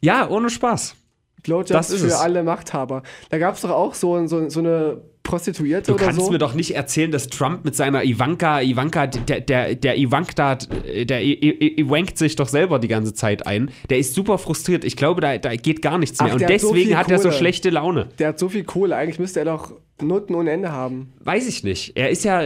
ja, 0.00 0.28
ohne 0.28 0.50
Spaß. 0.50 0.96
Blowjobs 1.42 1.70
Das 1.70 1.90
ist 1.90 2.00
für 2.02 2.08
es. 2.08 2.14
alle 2.14 2.42
Machthaber. 2.42 3.02
Da 3.30 3.38
gab 3.38 3.54
es 3.54 3.62
doch 3.62 3.70
auch 3.70 3.94
so, 3.94 4.26
so, 4.26 4.48
so 4.48 4.60
eine 4.60 5.00
Prostituierte 5.22 5.92
Du 5.92 5.94
oder 5.94 6.04
kannst 6.06 6.20
so. 6.20 6.30
mir 6.30 6.38
doch 6.38 6.54
nicht 6.54 6.74
erzählen, 6.74 7.10
dass 7.10 7.28
Trump 7.28 7.64
mit 7.64 7.76
seiner 7.76 8.04
Ivanka, 8.04 8.60
Ivanka, 8.62 9.06
der, 9.06 9.40
der, 9.40 9.74
der 9.74 9.96
Ivanka, 9.98 10.56
der 10.56 11.22
Iwankt 11.22 12.18
sich 12.18 12.36
doch 12.36 12.48
selber 12.48 12.78
die 12.78 12.88
ganze 12.88 13.14
Zeit 13.14 13.46
ein. 13.46 13.70
Der 13.90 13.98
ist 13.98 14.14
super 14.14 14.38
frustriert. 14.38 14.84
Ich 14.84 14.96
glaube, 14.96 15.20
da, 15.20 15.38
da 15.38 15.54
geht 15.56 15.82
gar 15.82 15.98
nichts 15.98 16.18
Ach, 16.20 16.24
mehr. 16.24 16.32
Und 16.34 16.40
der 16.40 16.54
hat 16.54 16.60
so 16.60 16.72
deswegen 16.72 16.96
hat 16.96 17.10
er 17.10 17.18
so 17.18 17.30
schlechte 17.30 17.70
Laune. 17.70 18.08
Der 18.18 18.28
hat 18.28 18.38
so 18.38 18.48
viel 18.48 18.64
Kohle, 18.64 18.96
eigentlich 18.96 19.18
müsste 19.18 19.40
er 19.40 19.44
doch 19.46 19.72
Nutten 20.02 20.34
ohne 20.34 20.50
Ende 20.50 20.72
haben. 20.72 21.12
Weiß 21.20 21.46
ich 21.46 21.64
nicht. 21.64 21.96
Er 21.96 22.10
ist 22.10 22.24
ja. 22.24 22.42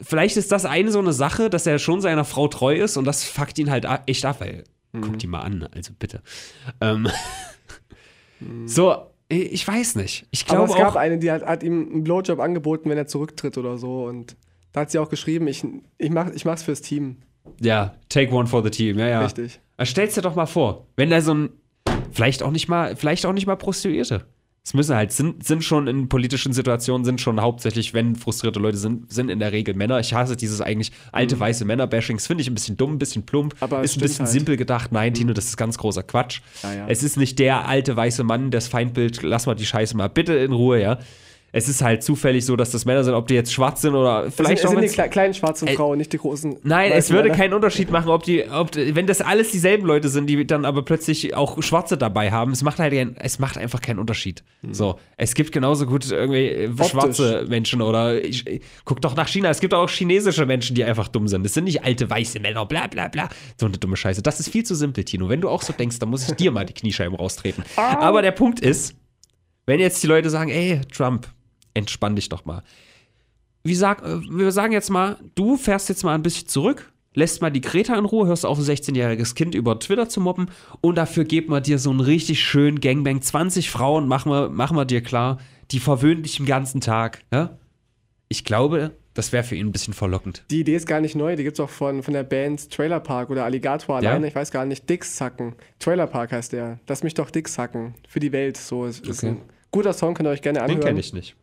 Vielleicht 0.00 0.36
ist 0.36 0.50
das 0.52 0.64
eine 0.64 0.90
so 0.90 0.98
eine 0.98 1.12
Sache, 1.12 1.48
dass 1.48 1.66
er 1.66 1.78
schon 1.78 2.00
seiner 2.00 2.24
Frau 2.24 2.48
treu 2.48 2.74
ist 2.76 2.96
und 2.96 3.04
das 3.04 3.24
fuckt 3.24 3.58
ihn 3.58 3.70
halt 3.70 3.86
echt 4.06 4.24
ab, 4.24 4.36
weil. 4.40 4.64
Guck 5.00 5.18
die 5.18 5.26
mal 5.26 5.40
an, 5.40 5.66
also 5.74 5.92
bitte. 5.98 6.20
Ähm, 6.80 7.08
so, 8.66 9.06
ich 9.28 9.66
weiß 9.66 9.96
nicht. 9.96 10.26
Ich 10.30 10.44
Aber 10.48 10.66
glaube 10.66 10.72
es 10.72 10.78
gab 10.78 10.96
eine, 10.96 11.18
die 11.18 11.30
hat, 11.30 11.44
hat 11.44 11.62
ihm 11.62 11.88
einen 11.90 12.04
Blowjob 12.04 12.38
angeboten, 12.38 12.90
wenn 12.90 12.98
er 12.98 13.06
zurücktritt 13.06 13.56
oder 13.56 13.78
so. 13.78 14.04
Und 14.04 14.36
da 14.72 14.82
hat 14.82 14.90
sie 14.90 14.98
auch 14.98 15.08
geschrieben, 15.08 15.46
ich, 15.48 15.64
ich, 15.98 16.10
mach, 16.10 16.30
ich 16.30 16.44
mach's 16.44 16.62
fürs 16.62 16.82
Team. 16.82 17.16
Ja, 17.60 17.94
take 18.08 18.32
one 18.32 18.46
for 18.46 18.62
the 18.62 18.70
team, 18.70 18.98
ja, 18.98 19.08
ja. 19.08 19.20
Richtig. 19.22 19.60
Aber 19.76 19.86
Stell's 19.86 20.14
dir 20.14 20.22
doch 20.22 20.34
mal 20.34 20.46
vor, 20.46 20.86
wenn 20.96 21.10
da 21.10 21.20
so 21.20 21.34
ein, 21.34 21.50
vielleicht 22.10 22.42
auch 22.42 22.50
nicht 22.50 22.68
mal, 22.68 22.94
vielleicht 22.94 23.24
auch 23.24 23.32
nicht 23.32 23.46
mal 23.46 23.56
Prostituierte. 23.56 24.26
Es 24.64 24.74
müssen 24.74 24.94
halt, 24.94 25.10
sind, 25.10 25.44
sind 25.44 25.64
schon 25.64 25.88
in 25.88 26.08
politischen 26.08 26.52
Situationen, 26.52 27.04
sind 27.04 27.20
schon 27.20 27.40
hauptsächlich, 27.40 27.94
wenn 27.94 28.14
frustrierte 28.14 28.60
Leute 28.60 28.76
sind, 28.76 29.12
sind 29.12 29.28
in 29.28 29.40
der 29.40 29.50
Regel 29.50 29.74
Männer. 29.74 29.98
Ich 29.98 30.14
hasse 30.14 30.36
dieses 30.36 30.60
eigentlich 30.60 30.92
alte 31.10 31.38
weiße 31.40 31.64
Männer-Bashing. 31.64 32.16
Das 32.16 32.28
finde 32.28 32.42
ich 32.42 32.48
ein 32.48 32.54
bisschen 32.54 32.76
dumm, 32.76 32.92
ein 32.92 32.98
bisschen 32.98 33.26
plump, 33.26 33.54
Mhm. 33.54 33.58
Aber 33.60 33.82
ist 33.82 33.96
ein 33.96 34.00
bisschen 34.00 34.24
halt. 34.26 34.28
Mhm. 34.34 34.38
simpel 34.38 34.56
gedacht. 34.56 34.92
Nein, 34.92 35.14
Tino, 35.14 35.32
das 35.32 35.46
ist 35.46 35.56
ganz 35.56 35.78
großer 35.78 36.04
Quatsch. 36.04 36.42
Ja, 36.62 36.74
ja. 36.74 36.86
Es 36.86 37.02
ist 37.02 37.16
nicht 37.16 37.40
der 37.40 37.66
alte 37.66 37.96
weiße 37.96 38.22
Mann, 38.22 38.52
das 38.52 38.68
Feindbild, 38.68 39.22
lass 39.22 39.46
mal 39.46 39.54
die 39.56 39.66
Scheiße 39.66 39.96
mal 39.96 40.08
bitte 40.08 40.34
in 40.34 40.52
Ruhe, 40.52 40.80
ja. 40.80 40.98
Es 41.54 41.68
ist 41.68 41.82
halt 41.82 42.02
zufällig 42.02 42.46
so, 42.46 42.56
dass 42.56 42.70
das 42.70 42.86
Männer 42.86 43.04
sind, 43.04 43.12
ob 43.12 43.28
die 43.28 43.34
jetzt 43.34 43.52
schwarz 43.52 43.82
sind 43.82 43.94
oder 43.94 44.24
Es 44.24 44.34
vielleicht 44.34 44.60
sind, 44.60 44.70
es 44.70 44.76
auch 44.76 44.80
sind 44.80 45.04
die 45.04 45.10
kleinen 45.10 45.34
schwarzen 45.34 45.68
Ey, 45.68 45.76
Frauen, 45.76 45.98
nicht 45.98 46.10
die 46.12 46.16
großen. 46.16 46.56
Nein, 46.62 46.92
es 46.92 47.10
würde 47.10 47.24
Männer. 47.28 47.36
keinen 47.36 47.52
Unterschied 47.52 47.90
machen, 47.90 48.08
ob 48.08 48.22
die, 48.22 48.48
ob, 48.48 48.74
wenn 48.74 49.06
das 49.06 49.20
alles 49.20 49.50
dieselben 49.50 49.86
Leute 49.86 50.08
sind, 50.08 50.28
die 50.30 50.46
dann 50.46 50.64
aber 50.64 50.82
plötzlich 50.82 51.34
auch 51.34 51.62
Schwarze 51.62 51.98
dabei 51.98 52.32
haben. 52.32 52.52
Es 52.52 52.62
macht 52.62 52.78
halt, 52.78 52.94
es 53.18 53.38
macht 53.38 53.58
einfach 53.58 53.82
keinen 53.82 53.98
Unterschied. 53.98 54.42
So, 54.70 54.98
es 55.18 55.34
gibt 55.34 55.52
genauso 55.52 55.84
gut 55.84 56.10
irgendwie 56.10 56.46
äh, 56.46 56.68
Optisch. 56.70 56.88
schwarze 56.88 57.44
Menschen 57.46 57.82
oder 57.82 58.24
ich, 58.24 58.46
ich, 58.46 58.62
guck 58.86 59.02
doch 59.02 59.14
nach 59.14 59.28
China. 59.28 59.50
Es 59.50 59.60
gibt 59.60 59.74
auch 59.74 59.90
chinesische 59.90 60.46
Menschen, 60.46 60.74
die 60.74 60.84
einfach 60.84 61.08
dumm 61.08 61.28
sind. 61.28 61.44
Es 61.44 61.52
sind 61.52 61.64
nicht 61.64 61.84
alte 61.84 62.08
weiße 62.08 62.40
Männer, 62.40 62.64
bla 62.64 62.86
bla 62.86 63.08
bla. 63.08 63.28
So 63.60 63.66
eine 63.66 63.76
dumme 63.76 63.96
Scheiße. 63.96 64.22
Das 64.22 64.40
ist 64.40 64.48
viel 64.48 64.64
zu 64.64 64.74
simpel, 64.74 65.04
Tino. 65.04 65.28
Wenn 65.28 65.42
du 65.42 65.50
auch 65.50 65.60
so 65.60 65.74
denkst, 65.74 65.98
dann 65.98 66.08
muss 66.08 66.26
ich 66.26 66.34
dir 66.34 66.50
mal 66.50 66.64
die 66.64 66.72
Kniescheiben 66.72 67.14
raustreten. 67.14 67.62
Aber 67.76 68.22
der 68.22 68.32
Punkt 68.32 68.60
ist, 68.60 68.94
wenn 69.66 69.80
jetzt 69.80 70.02
die 70.02 70.06
Leute 70.06 70.30
sagen, 70.30 70.50
ey, 70.50 70.80
Trump, 70.92 71.28
entspann 71.74 72.16
dich 72.16 72.28
doch 72.28 72.44
mal 72.44 72.62
wie 73.64 73.74
sag, 73.76 74.02
äh, 74.02 74.20
wir 74.28 74.50
sagen 74.50 74.72
jetzt 74.72 74.90
mal, 74.90 75.18
du 75.36 75.56
fährst 75.56 75.88
jetzt 75.88 76.02
mal 76.02 76.14
ein 76.16 76.22
bisschen 76.24 76.48
zurück, 76.48 76.90
lässt 77.14 77.42
mal 77.42 77.50
die 77.50 77.60
Greta 77.60 77.96
in 77.96 78.04
Ruhe, 78.04 78.26
hörst 78.26 78.44
auf 78.44 78.58
ein 78.58 78.64
16-jähriges 78.64 79.36
Kind 79.36 79.54
über 79.54 79.78
Twitter 79.78 80.08
zu 80.08 80.20
mobben 80.20 80.46
und 80.80 80.96
dafür 80.96 81.22
geben 81.24 81.52
wir 81.52 81.60
dir 81.60 81.78
so 81.78 81.90
einen 81.90 82.00
richtig 82.00 82.40
schönen 82.42 82.80
Gangbang. 82.80 83.22
20 83.22 83.70
Frauen 83.70 84.08
machen 84.08 84.32
wir, 84.32 84.48
machen 84.48 84.76
wir 84.76 84.84
dir 84.84 85.00
klar, 85.00 85.38
die 85.70 85.78
verwöhnen 85.78 86.24
dich 86.24 86.38
den 86.38 86.46
ganzen 86.46 86.80
Tag. 86.80 87.22
Ja? 87.32 87.56
Ich 88.28 88.44
glaube, 88.44 88.96
das 89.14 89.30
wäre 89.30 89.44
für 89.44 89.54
ihn 89.54 89.66
ein 89.68 89.72
bisschen 89.72 89.94
verlockend. 89.94 90.42
Die 90.50 90.58
Idee 90.60 90.74
ist 90.74 90.86
gar 90.88 91.00
nicht 91.00 91.14
neu, 91.14 91.36
die 91.36 91.44
gibt's 91.44 91.60
auch 91.60 91.70
von, 91.70 92.02
von 92.02 92.14
der 92.14 92.24
Band 92.24 92.68
Trailer 92.68 92.98
Park 92.98 93.30
oder 93.30 93.44
Alligator 93.44 94.02
Ja? 94.02 94.10
alleine, 94.10 94.26
ich 94.26 94.34
weiß 94.34 94.50
gar 94.50 94.64
nicht. 94.64 94.90
Dicks 94.90 95.20
hacken. 95.20 95.54
Trailer 95.78 96.08
Park 96.08 96.32
heißt 96.32 96.52
der. 96.52 96.80
Lass 96.88 97.04
mich 97.04 97.14
doch 97.14 97.30
Dicks 97.30 97.58
hacken. 97.58 97.94
Für 98.08 98.18
die 98.18 98.32
Welt. 98.32 98.56
So 98.56 98.86
ist, 98.86 99.06
ist 99.06 99.22
Okay. 99.22 99.34
ein 99.36 99.42
guter 99.70 99.92
Song, 99.92 100.14
könnt 100.14 100.26
ihr 100.28 100.32
euch 100.32 100.42
gerne 100.42 100.58
Den 100.60 100.64
anhören. 100.64 100.80
kenne 100.84 100.98
ich 101.00 101.12
nicht. 101.12 101.36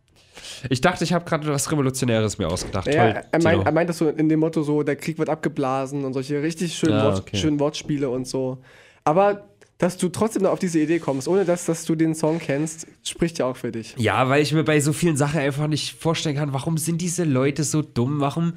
Ich 0.70 0.82
dachte, 0.82 1.04
ich 1.04 1.14
habe 1.14 1.26
gerade 1.26 1.48
was 1.48 1.72
Revolutionäres 1.72 2.38
mir 2.38 2.48
ausgedacht. 2.48 2.88
Ja, 2.88 3.14
Toll. 3.14 3.24
er, 3.32 3.42
meint, 3.44 3.66
er 3.66 3.72
meint 3.72 3.90
das 3.90 3.98
so 3.98 4.10
in 4.10 4.30
dem 4.30 4.40
Motto 4.40 4.64
so, 4.64 4.84
der 4.84 4.96
Krieg 4.96 5.18
wird 5.20 5.30
abgeblasen 5.30 6.06
und 6.06 6.14
solche 6.14 6.42
richtig 6.42 6.76
schönen, 6.78 6.94
Ah, 7.00 7.06
Wort, 7.06 7.20
okay. 7.20 7.38
schönen 7.38 7.60
Wortspiele 7.60 8.10
und 8.10 8.28
so. 8.28 8.60
Aber 9.04 9.46
dass 9.78 9.96
du 9.98 10.10
trotzdem 10.10 10.44
noch 10.44 10.52
auf 10.52 10.60
diese 10.60 10.80
Idee 10.80 11.00
kommst, 11.00 11.28
ohne 11.28 11.46
dass, 11.46 11.66
dass 11.66 11.86
du 11.86 11.96
den 11.96 12.14
Song 12.14 12.40
kennst, 12.40 12.86
spricht 13.04 13.40
ja 13.40 13.46
auch 13.46 13.56
für 13.56 13.72
dich. 13.72 13.96
Ja, 13.98 14.28
weil 14.28 14.42
ich 14.42 14.52
mir 14.54 14.64
bei 14.66 14.80
so 14.82 14.92
vielen 14.92 15.16
Sachen 15.16 15.40
einfach 15.40 15.68
nicht 15.68 15.94
vorstellen 16.00 16.36
kann, 16.36 16.52
warum 16.54 16.78
sind 16.78 17.00
diese 17.00 17.24
Leute 17.24 17.64
so 17.64 17.82
dumm? 17.82 18.20
Warum, 18.20 18.54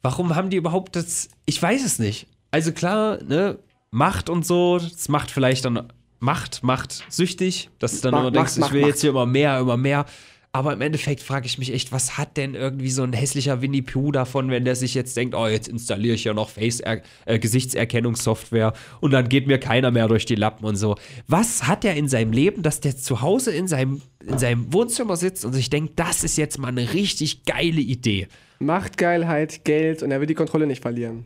warum 0.00 0.34
haben 0.34 0.48
die 0.48 0.56
überhaupt 0.56 0.96
das? 0.96 1.28
Ich 1.44 1.60
weiß 1.62 1.84
es 1.84 1.98
nicht. 1.98 2.26
Also 2.50 2.72
klar, 2.72 3.22
ne, 3.22 3.58
Macht 3.90 4.30
und 4.30 4.46
so, 4.46 4.78
das 4.78 5.08
macht 5.10 5.30
vielleicht 5.30 5.66
dann 5.66 5.88
Macht, 6.20 6.62
macht 6.62 7.04
süchtig, 7.10 7.68
dass 7.78 8.00
du 8.00 8.02
dann 8.02 8.12
Macht, 8.12 8.22
immer 8.22 8.30
denkst, 8.30 8.56
Macht, 8.56 8.70
ich 8.70 8.74
will 8.74 8.80
Macht, 8.82 8.88
jetzt 8.90 9.00
hier 9.02 9.10
immer 9.10 9.26
mehr, 9.26 9.58
immer 9.58 9.76
mehr. 9.76 10.06
Aber 10.54 10.74
im 10.74 10.82
Endeffekt 10.82 11.22
frage 11.22 11.46
ich 11.46 11.56
mich 11.56 11.72
echt, 11.72 11.92
was 11.92 12.18
hat 12.18 12.36
denn 12.36 12.54
irgendwie 12.54 12.90
so 12.90 13.02
ein 13.02 13.14
hässlicher 13.14 13.62
Winnie 13.62 13.80
Pooh 13.80 14.12
davon, 14.12 14.50
wenn 14.50 14.66
der 14.66 14.76
sich 14.76 14.92
jetzt 14.92 15.16
denkt, 15.16 15.34
oh, 15.34 15.46
jetzt 15.46 15.66
installiere 15.66 16.14
ich 16.14 16.24
ja 16.24 16.34
noch 16.34 16.50
Face 16.50 16.80
äh, 16.80 17.38
Gesichtserkennungssoftware 17.38 18.74
und 19.00 19.12
dann 19.12 19.30
geht 19.30 19.46
mir 19.46 19.56
keiner 19.58 19.90
mehr 19.90 20.08
durch 20.08 20.26
die 20.26 20.34
Lappen 20.34 20.66
und 20.66 20.76
so. 20.76 20.96
Was 21.26 21.66
hat 21.66 21.86
er 21.86 21.94
in 21.94 22.06
seinem 22.06 22.32
Leben, 22.32 22.62
dass 22.62 22.80
der 22.80 22.98
zu 22.98 23.22
Hause 23.22 23.50
in 23.50 23.66
seinem, 23.66 24.02
in 24.26 24.36
seinem 24.36 24.70
Wohnzimmer 24.74 25.16
sitzt 25.16 25.46
und 25.46 25.54
sich 25.54 25.70
denkt, 25.70 25.98
das 25.98 26.22
ist 26.22 26.36
jetzt 26.36 26.58
mal 26.58 26.68
eine 26.68 26.92
richtig 26.92 27.46
geile 27.46 27.80
Idee? 27.80 28.28
Machtgeilheit, 28.58 29.64
Geld 29.64 30.02
und 30.02 30.10
er 30.10 30.20
will 30.20 30.26
die 30.26 30.34
Kontrolle 30.34 30.66
nicht 30.66 30.82
verlieren. 30.82 31.24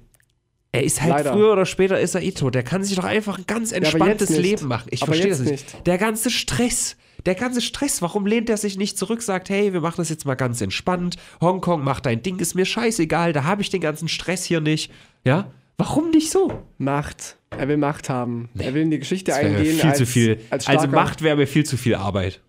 Er 0.70 0.84
ist 0.84 1.02
halt 1.02 1.10
Leider. 1.10 1.32
früher 1.32 1.52
oder 1.52 1.66
später 1.66 1.98
ist 1.98 2.14
er 2.14 2.22
eh 2.22 2.30
tot. 2.30 2.54
Der 2.54 2.62
kann 2.62 2.84
sich 2.84 2.94
doch 2.94 3.04
einfach 3.04 3.38
ein 3.38 3.44
ganz 3.48 3.72
entspanntes 3.72 4.30
nicht. 4.30 4.42
Leben 4.42 4.68
machen. 4.68 4.86
Ich 4.92 5.04
verstehe 5.04 5.30
das 5.30 5.40
nicht. 5.40 5.50
nicht. 5.50 5.86
Der 5.86 5.98
ganze 5.98 6.30
Stress. 6.30 6.96
Der 7.26 7.34
ganze 7.34 7.60
Stress, 7.60 8.00
warum 8.02 8.24
lehnt 8.24 8.48
er 8.48 8.56
sich 8.56 8.78
nicht 8.78 8.96
zurück, 8.96 9.20
sagt, 9.20 9.50
hey, 9.50 9.72
wir 9.72 9.80
machen 9.80 9.96
das 9.98 10.08
jetzt 10.08 10.24
mal 10.24 10.36
ganz 10.36 10.60
entspannt. 10.60 11.16
Hongkong, 11.40 11.82
mach 11.82 11.98
dein 11.98 12.22
Ding, 12.22 12.38
ist 12.38 12.54
mir 12.54 12.64
scheißegal, 12.64 13.32
da 13.32 13.42
habe 13.42 13.62
ich 13.62 13.70
den 13.70 13.80
ganzen 13.80 14.06
Stress 14.06 14.44
hier 14.44 14.60
nicht. 14.60 14.92
Ja? 15.24 15.50
Warum 15.76 16.10
nicht 16.10 16.30
so? 16.30 16.62
Macht. 16.78 17.36
Er 17.50 17.68
will 17.68 17.76
Macht 17.76 18.08
haben. 18.08 18.48
Er 18.56 18.74
will 18.74 18.82
in 18.82 18.90
die 18.90 19.00
Geschichte 19.00 19.32
Das 19.32 19.40
eingehen. 19.40 19.76
viel 19.76 19.88
als, 19.90 19.98
zu 19.98 20.06
viel. 20.06 20.40
Als 20.50 20.66
also 20.68 20.86
Macht 20.86 21.22
wäre 21.22 21.36
mir 21.36 21.46
viel 21.46 21.64
zu 21.64 21.76
viel 21.76 21.96
Arbeit. 21.96 22.40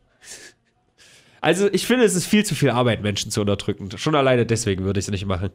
Also 1.41 1.71
ich 1.71 1.86
finde, 1.86 2.05
es 2.05 2.15
ist 2.15 2.25
viel 2.25 2.45
zu 2.45 2.55
viel 2.55 2.69
Arbeit, 2.69 3.01
Menschen 3.01 3.32
zu 3.32 3.41
unterdrücken. 3.41 3.89
Schon 3.97 4.15
alleine 4.15 4.45
deswegen 4.45 4.86
würde 4.86 4.99
ich 4.99 5.05
es 5.05 5.11
nicht 5.11 5.25
machen. 5.25 5.49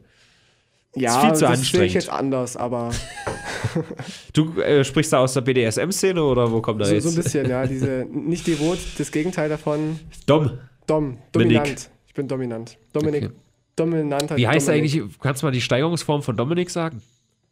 Ja, 0.95 1.15
ist 1.15 1.21
viel 1.25 1.33
zu 1.33 1.39
das 1.39 1.39
sehe 1.39 1.47
anstrengend. 1.49 1.87
ich 1.87 1.93
jetzt 1.95 2.09
anders, 2.09 2.55
aber 2.57 2.91
Du 4.33 4.59
äh, 4.61 4.83
sprichst 4.83 5.13
da 5.13 5.19
aus 5.19 5.33
der 5.33 5.41
BDSM-Szene 5.41 6.23
oder 6.23 6.51
wo 6.51 6.61
kommt 6.61 6.81
da 6.81 6.85
so, 6.85 6.93
jetzt? 6.93 7.03
so 7.03 7.09
ein 7.09 7.15
bisschen, 7.15 7.49
ja. 7.49 7.65
Diese, 7.65 8.05
nicht 8.11 8.45
devot, 8.47 8.77
das 8.97 9.11
Gegenteil 9.11 9.49
davon. 9.49 9.99
Dom. 10.25 10.51
Dom, 10.85 11.17
dominant. 11.31 11.89
Ich 12.07 12.13
bin 12.13 12.27
dominant. 12.27 12.77
Dominik, 12.91 13.23
Okay. 13.25 13.33
dominanter 13.75 14.37
Wie 14.37 14.47
heißt 14.47 14.67
Dominik. 14.67 14.93
eigentlich, 14.93 15.19
kannst 15.19 15.41
du 15.41 15.47
mal 15.47 15.51
die 15.51 15.61
Steigerungsform 15.61 16.21
von 16.21 16.35
Dominik 16.37 16.69
sagen? 16.69 17.01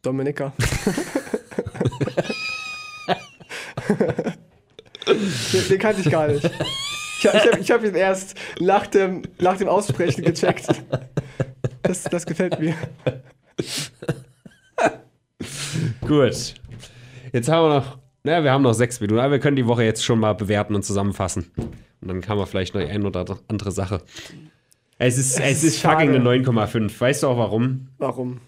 Dominika. 0.04 0.54
den, 5.08 5.68
den 5.70 5.80
kannte 5.80 6.02
ich 6.02 6.10
gar 6.12 6.28
nicht. 6.28 6.44
Ich, 6.44 7.26
ich 7.26 7.32
habe 7.36 7.64
hab 7.64 7.84
ihn 7.84 7.96
erst 7.96 8.36
nach 8.60 8.88
dem, 8.88 9.24
nach 9.40 9.58
dem 9.58 9.68
Aussprechen 9.68 10.24
gecheckt. 10.24 10.68
Das, 11.84 12.04
das 12.04 12.26
gefällt 12.26 12.60
mir. 12.60 12.76
Gut. 16.02 16.56
Jetzt 17.34 17.50
haben 17.50 17.70
wir 17.70 17.80
noch, 17.80 17.98
naja, 18.24 18.44
wir 18.44 18.52
haben 18.52 18.64
noch 18.64 18.74
sechs 18.74 19.00
Minuten, 19.00 19.20
aber 19.20 19.32
wir 19.32 19.40
können 19.40 19.56
die 19.56 19.66
Woche 19.66 19.84
jetzt 19.84 20.04
schon 20.04 20.20
mal 20.20 20.34
bewerten 20.34 20.76
und 20.76 20.84
zusammenfassen. 20.84 21.52
Und 21.56 22.08
dann 22.08 22.22
kann 22.22 22.38
man 22.38 22.48
vielleicht 22.48 22.76
noch 22.76 22.82
eine 22.82 23.06
oder 23.06 23.40
andere 23.48 23.72
Sache. 23.72 24.02
Es 24.98 25.18
ist, 25.18 25.40
es 25.40 25.64
ist 25.64 25.76
ist 25.76 25.82
fucking 25.82 26.14
eine 26.14 26.20
9,5. 26.20 27.00
Weißt 27.00 27.24
du 27.24 27.28
auch 27.28 27.38
warum? 27.38 27.88
Warum? 27.98 28.42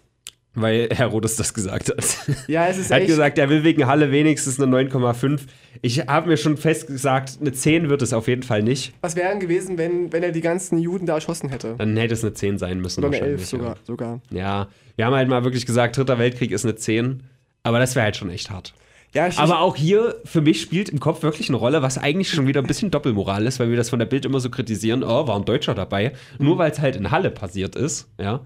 Weil 0.55 0.89
Herr 0.93 1.07
Rodes 1.07 1.35
das 1.35 1.53
gesagt 1.53 1.89
hat. 1.89 2.05
Ja, 2.47 2.67
es 2.67 2.77
ist 2.77 2.91
Er 2.91 2.95
hat 2.97 3.01
echt. 3.01 3.09
gesagt, 3.09 3.37
er 3.39 3.49
will 3.49 3.63
wegen 3.63 3.87
Halle 3.87 4.11
wenigstens 4.11 4.59
eine 4.59 4.71
9,5. 4.87 5.41
Ich 5.81 6.07
habe 6.07 6.27
mir 6.29 6.37
schon 6.37 6.57
fest 6.57 6.85
gesagt, 6.85 7.39
eine 7.41 7.51
10 7.51 7.89
wird 7.89 8.03
es 8.03 8.13
auf 8.13 8.27
jeden 8.27 8.43
Fall 8.43 8.61
nicht. 8.61 8.93
was 9.01 9.15
wäre 9.15 9.29
denn 9.29 9.39
gewesen, 9.39 9.79
wenn, 9.79 10.13
wenn 10.13 10.21
er 10.21 10.31
die 10.31 10.41
ganzen 10.41 10.77
Juden 10.77 11.07
da 11.07 11.15
erschossen 11.15 11.49
hätte? 11.49 11.73
Dann 11.79 11.97
hätte 11.97 12.13
es 12.13 12.23
eine 12.23 12.33
10 12.33 12.59
sein 12.59 12.79
müssen. 12.79 12.99
Oder 12.99 13.07
eine 13.07 13.17
wahrscheinlich, 13.17 13.41
11 13.41 13.49
sogar. 13.49 13.77
sogar. 13.87 14.21
Ja. 14.29 14.37
ja, 14.37 14.67
wir 14.95 15.05
haben 15.05 15.15
halt 15.15 15.27
mal 15.27 15.43
wirklich 15.43 15.65
gesagt, 15.65 15.97
Dritter 15.97 16.19
Weltkrieg 16.19 16.51
ist 16.51 16.65
eine 16.65 16.75
10. 16.75 17.23
Aber 17.63 17.79
das 17.79 17.95
wäre 17.95 18.03
halt 18.05 18.15
schon 18.17 18.29
echt 18.29 18.51
hart. 18.51 18.73
Ja, 19.15 19.29
Aber 19.37 19.59
auch 19.61 19.75
hier, 19.75 20.15
für 20.25 20.41
mich 20.41 20.59
spielt 20.61 20.89
im 20.89 20.99
Kopf 20.99 21.21
wirklich 21.23 21.47
eine 21.47 21.57
Rolle, 21.57 21.81
was 21.83 21.97
eigentlich 21.99 22.29
schon 22.29 22.47
wieder 22.47 22.61
ein 22.61 22.67
bisschen 22.67 22.89
Doppelmoral 22.89 23.45
ist, 23.45 23.59
weil 23.59 23.69
wir 23.69 23.77
das 23.77 23.89
von 23.91 23.99
der 23.99 24.07
Bild 24.07 24.25
immer 24.25 24.39
so 24.39 24.49
kritisieren, 24.49 25.03
oh, 25.03 25.27
war 25.27 25.35
ein 25.35 25.45
Deutscher 25.45 25.75
dabei. 25.75 26.13
Nur 26.39 26.57
weil 26.57 26.71
es 26.71 26.79
halt 26.79 26.95
in 26.95 27.11
Halle 27.11 27.29
passiert 27.29 27.75
ist, 27.75 28.07
ja, 28.19 28.41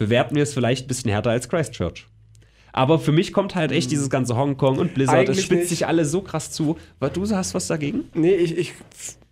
bewerten 0.00 0.34
wir 0.34 0.42
es 0.42 0.54
vielleicht 0.54 0.86
ein 0.86 0.88
bisschen 0.88 1.10
härter 1.10 1.30
als 1.30 1.48
Christchurch. 1.48 2.06
Aber 2.72 2.98
für 2.98 3.12
mich 3.12 3.32
kommt 3.34 3.54
halt 3.54 3.70
echt 3.70 3.90
dieses 3.90 4.08
ganze 4.08 4.34
Hongkong 4.36 4.78
und 4.78 4.94
Blizzard, 4.94 5.28
es 5.28 5.42
spitzt 5.42 5.60
nicht. 5.60 5.68
sich 5.68 5.86
alle 5.86 6.04
so 6.06 6.22
krass 6.22 6.50
zu. 6.50 6.78
Du 7.12 7.28
hast 7.30 7.54
was 7.54 7.66
dagegen? 7.66 8.04
Nee, 8.14 8.34
ich, 8.34 8.56
ich 8.56 8.72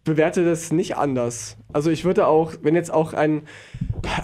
bewerte 0.04 0.44
das 0.44 0.70
nicht 0.72 0.96
anders. 0.96 1.56
Also 1.72 1.90
ich 1.90 2.04
würde 2.04 2.26
auch, 2.26 2.52
wenn 2.62 2.74
jetzt 2.74 2.92
auch 2.92 3.14
ein, 3.14 3.42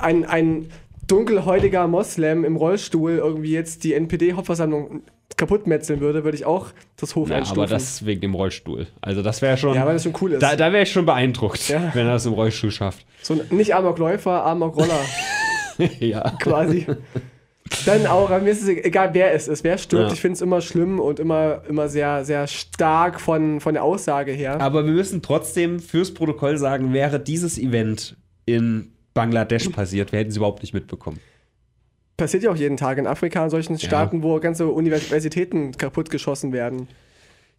ein, 0.03 0.25
ein 0.27 0.69
dunkelhäutiger 1.07 1.87
Moslem 1.89 2.45
im 2.45 2.57
Rollstuhl 2.57 3.13
irgendwie 3.13 3.53
jetzt 3.53 3.85
die 3.85 3.95
NPD-Hauptversammlung 3.95 5.03
kaputtmetzeln 5.37 6.01
würde, 6.01 6.25
würde 6.25 6.37
ich 6.37 6.45
auch 6.45 6.67
das 6.97 7.15
Hof 7.17 7.31
Ja, 7.31 7.37
einstufen. 7.37 7.63
aber 7.63 7.71
das 7.71 8.05
wegen 8.05 8.21
dem 8.21 8.35
Rollstuhl. 8.35 8.87
Also 9.01 9.23
das 9.23 9.41
wäre 9.41 9.57
schon. 9.57 9.75
Ja, 9.75 9.87
weil 9.87 9.95
das 9.95 10.03
schon 10.03 10.15
cool 10.21 10.33
ist. 10.33 10.43
Da, 10.43 10.57
da 10.57 10.73
wäre 10.73 10.83
ich 10.83 10.93
schon 10.93 11.07
beeindruckt, 11.07 11.69
Ja. 11.69 11.91
wenn 11.95 12.07
er 12.07 12.13
das 12.15 12.27
im 12.27 12.35
Rollstuhl 12.35 12.71
schafft. 12.71 13.07
so 13.23 13.35
ein, 13.35 13.41
nicht 13.57 13.75
Amokläufer, 13.75 14.45
Amokroller 14.45 15.01
ja. 16.01 16.31
quasi. 16.41 16.87
Dann 17.87 18.07
auch, 18.07 18.29
mir 18.41 18.51
ist 18.51 18.63
es 18.63 18.69
egal, 18.69 19.11
wer 19.15 19.33
es 19.33 19.49
ist, 19.49 19.65
wer 19.65 19.79
stirbt. 19.79 20.09
Ja. 20.09 20.13
Ich 20.13 20.21
finde 20.21 20.35
es 20.35 20.43
immer 20.43 20.61
schlimm 20.61 21.01
und 21.01 21.19
immer, 21.19 21.63
immer 21.69 21.89
sehr, 21.89 22.25
sehr 22.25 22.47
stark 22.47 23.21
von, 23.21 23.61
von 23.61 23.75
der 23.75 23.83
Aussage 23.83 24.33
her. 24.33 24.61
Aber 24.61 24.85
wir 24.85 24.93
müssen 24.93 25.23
trotzdem 25.23 25.81
fürs 25.81 26.13
Protokoll 26.13 26.59
sagen, 26.59 26.93
wäre 26.93 27.19
dieses 27.19 27.59
Event 27.59 28.17
in 28.45 28.93
Bangladesch 29.15 29.69
passiert, 29.71 30.13
wir 30.13 30.19
hätten 30.19 30.31
es 30.31 30.37
überhaupt 30.37 30.63
nicht 30.63 30.75
mitbekommen. 30.75 31.19
Passiert 32.17 32.43
ja 32.43 32.51
auch 32.51 32.57
jeden 32.57 32.77
Tag 32.77 32.99
in 32.99 33.07
Afrika, 33.07 33.43
in 33.43 33.51
solchen 33.51 33.79
Staaten, 33.79 34.23
wo 34.23 34.39
ganze 34.39 34.69
Universitäten 34.69 35.73
kaputtgeschossen 35.73 36.53
werden. 36.53 36.89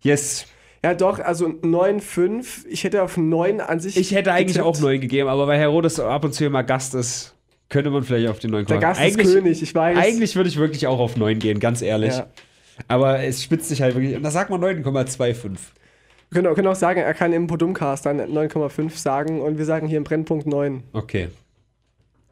Yes. 0.02 0.46
Ja, 0.84 0.94
doch, 0.94 1.20
also 1.20 1.48
9,5. 1.48 2.68
Ich 2.70 2.84
hätte 2.84 3.02
auf 3.04 3.18
9 3.18 3.60
an 3.60 3.80
sich. 3.80 3.98
Ich 3.98 4.14
hätte 4.14 4.32
eigentlich 4.32 4.58
getippt. 4.58 4.66
auch 4.66 4.80
9 4.80 5.02
gegeben, 5.02 5.28
aber 5.28 5.48
weil 5.48 5.60
Herodes 5.60 6.00
ab 6.00 6.24
und 6.24 6.34
zu 6.34 6.46
immer 6.46 6.64
Gast 6.64 6.94
ist, 6.94 7.35
könnte 7.76 7.90
man 7.92 8.04
vielleicht 8.04 8.30
auf 8.30 8.40
die 8.40 8.48
9 8.48 8.66
Der 8.66 8.76
kommen. 8.78 8.82
Gast 8.82 9.02
eigentlich, 9.02 9.28
ist 9.28 9.34
König, 9.34 9.62
ich 9.62 9.76
weiß. 9.76 9.98
Eigentlich 9.98 10.36
würde 10.38 10.48
ich 10.50 10.58
wirklich 10.58 10.88
auch 10.88 11.00
auf 11.00 11.18
9 11.18 11.40
gehen, 11.40 11.60
ganz 11.60 11.82
ehrlich. 11.82 12.14
Ja. 12.14 12.28
Aber 12.88 13.20
es 13.22 13.44
spitzt 13.44 13.68
sich 13.70 13.82
halt 13.82 13.96
wirklich. 13.96 14.16
Und 14.16 14.24
da 14.24 14.32
sagt 14.32 14.50
man 14.50 14.62
9,25. 14.62 15.44
Wir 15.44 15.58
können, 16.32 16.48
auch- 16.48 16.56
können 16.56 16.68
auch 16.68 16.76
sagen, 16.76 17.02
er 17.02 17.14
kann 17.14 17.34
im 17.34 17.48
Podumcast 17.48 18.06
dann 18.06 18.20
9,5 18.20 18.98
sagen 18.98 19.42
und 19.42 19.58
wir 19.58 19.66
sagen 19.66 19.88
hier 19.88 19.98
im 19.98 20.04
Brennpunkt 20.06 20.48
9. 20.48 20.84
Okay. 20.94 21.28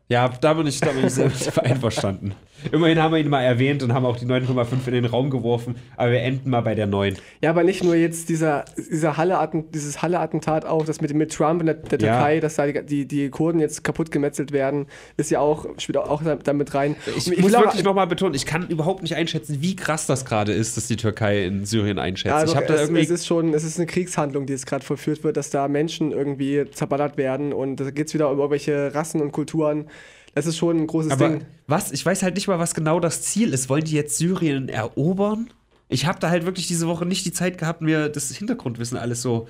Ja, 0.10 0.28
da 0.28 0.54
bin 0.54 0.68
ich, 0.68 0.80
da 0.80 0.91
bin 0.91 1.06
ich 1.06 1.14
sehr 1.14 1.32
einverstanden. 1.64 2.36
Immerhin 2.72 3.01
haben 3.01 3.12
wir 3.14 3.20
ihn 3.20 3.30
mal 3.30 3.41
erwähnt 3.41 3.84
und 3.84 3.93
haben 3.93 4.06
auch 4.06 4.16
die 4.16 4.26
9,5 4.26 4.88
in 4.88 4.93
den 4.93 5.06
Raum 5.06 5.30
geworfen, 5.30 5.76
aber 5.97 6.12
wir 6.12 6.22
enden 6.22 6.49
mal 6.49 6.62
bei 6.62 6.76
der 6.76 6.88
9. 6.88 7.18
Ja, 7.41 7.49
aber 7.49 7.64
nicht 7.64 7.84
nur 7.84 7.95
jetzt 7.95 8.30
dieser, 8.30 8.64
dieser 8.78 9.18
Halle 9.18 9.38
dieses 9.74 10.01
Halle-Attentat 10.01 10.64
auch, 10.66 10.86
das 10.86 11.01
mit, 11.01 11.14
mit 11.14 11.34
Trump 11.34 11.60
in 11.60 11.66
der, 11.66 11.76
der 11.76 11.99
Ja. 11.99 12.14
Türkei, 12.16 12.39
dass 12.39 12.56
da 12.56 12.68
die, 12.68 13.06
die, 13.06 13.30
Kurden 13.30 13.60
jetzt 13.60 13.84
kaputt 13.84 14.12
gemetzelt 14.12 14.54
werden, 14.54 14.86
ist 15.18 15.30
ja 15.30 15.39
auch, 15.39 15.66
spielt 15.78 15.97
auch 15.97 16.24
da- 16.24 16.36
damit 16.38 16.74
rein. 16.74 16.95
Ich, 17.18 17.28
Und 17.28 17.41
muss 17.41 17.51
wirklich 17.51 17.84
nochmal 17.84 18.08
betonen, 18.08 18.34
ich 18.34 18.45
kann 18.45 18.68
überhaupt 18.70 19.01
nicht 19.01 19.16
einschätzen, 19.16 19.58
wie 19.62 19.76
krass 19.76 20.06
das 20.06 20.24
gerade 20.24 20.54
ist, 20.54 20.78
dass 20.78 20.88
die 20.88 20.95
Türkei 20.95 21.43
in 21.45 21.66
Syrien 21.66 21.99
einschätzt. 21.99 22.34
Ja, 22.34 22.43
ich 22.45 22.56
habe 22.56 22.68
da 22.68 22.76
es, 22.76 22.82
irgendwie. 22.82 23.01
es 23.01 23.10
ist 23.10 23.26
schon, 23.28 23.54
es 23.54 23.66
ist 23.66 23.78
eine 23.78 23.88
Kriegshandlung, 23.88 24.45
die 24.45 24.54
jetzt 24.54 24.68
gerade 24.68 24.86
vollführt 24.86 25.24
wird, 25.26 25.36
dass 25.36 25.49
da 25.49 25.68
Menschen 25.68 26.12
irgendwie 26.12 26.64
zerballert 26.72 27.18
werden 27.18 27.51
und 27.51 27.78
da 27.78 27.89
geht 27.91 28.08
es 28.08 28.14
wieder 28.14 28.30
um 28.30 28.38
irgendwelche 28.38 28.95
Rassen 28.95 29.20
und 29.22 29.34
Kulturen. 29.34 29.88
Das 30.36 30.45
ist 30.45 30.57
schon 30.57 30.77
ein 30.77 30.88
großes 30.88 31.11
aber 31.11 31.29
Ding. 31.29 31.45
was? 31.67 31.91
Ich 31.91 32.05
weiß 32.05 32.23
halt 32.23 32.36
nicht 32.36 32.47
mal, 32.47 32.59
was 32.59 32.73
genau 32.73 32.99
das 32.99 33.21
Ziel 33.21 33.53
ist. 33.53 33.69
Wollen 33.69 33.84
die 33.84 33.95
jetzt 33.95 34.17
Syrien 34.17 34.69
erobern? 34.69 35.49
Ich 35.89 36.05
habe 36.05 36.19
da 36.19 36.29
halt 36.29 36.45
wirklich 36.45 36.67
diese 36.67 36.88
Woche 36.88 37.05
nicht 37.05 37.25
die 37.25 37.34
Zeit 37.34 37.57
gehabt, 37.57 37.81
mir 37.81 38.09
das 38.09 38.31
Hintergrundwissen 38.36 38.97
alles 38.97 39.21
so 39.21 39.47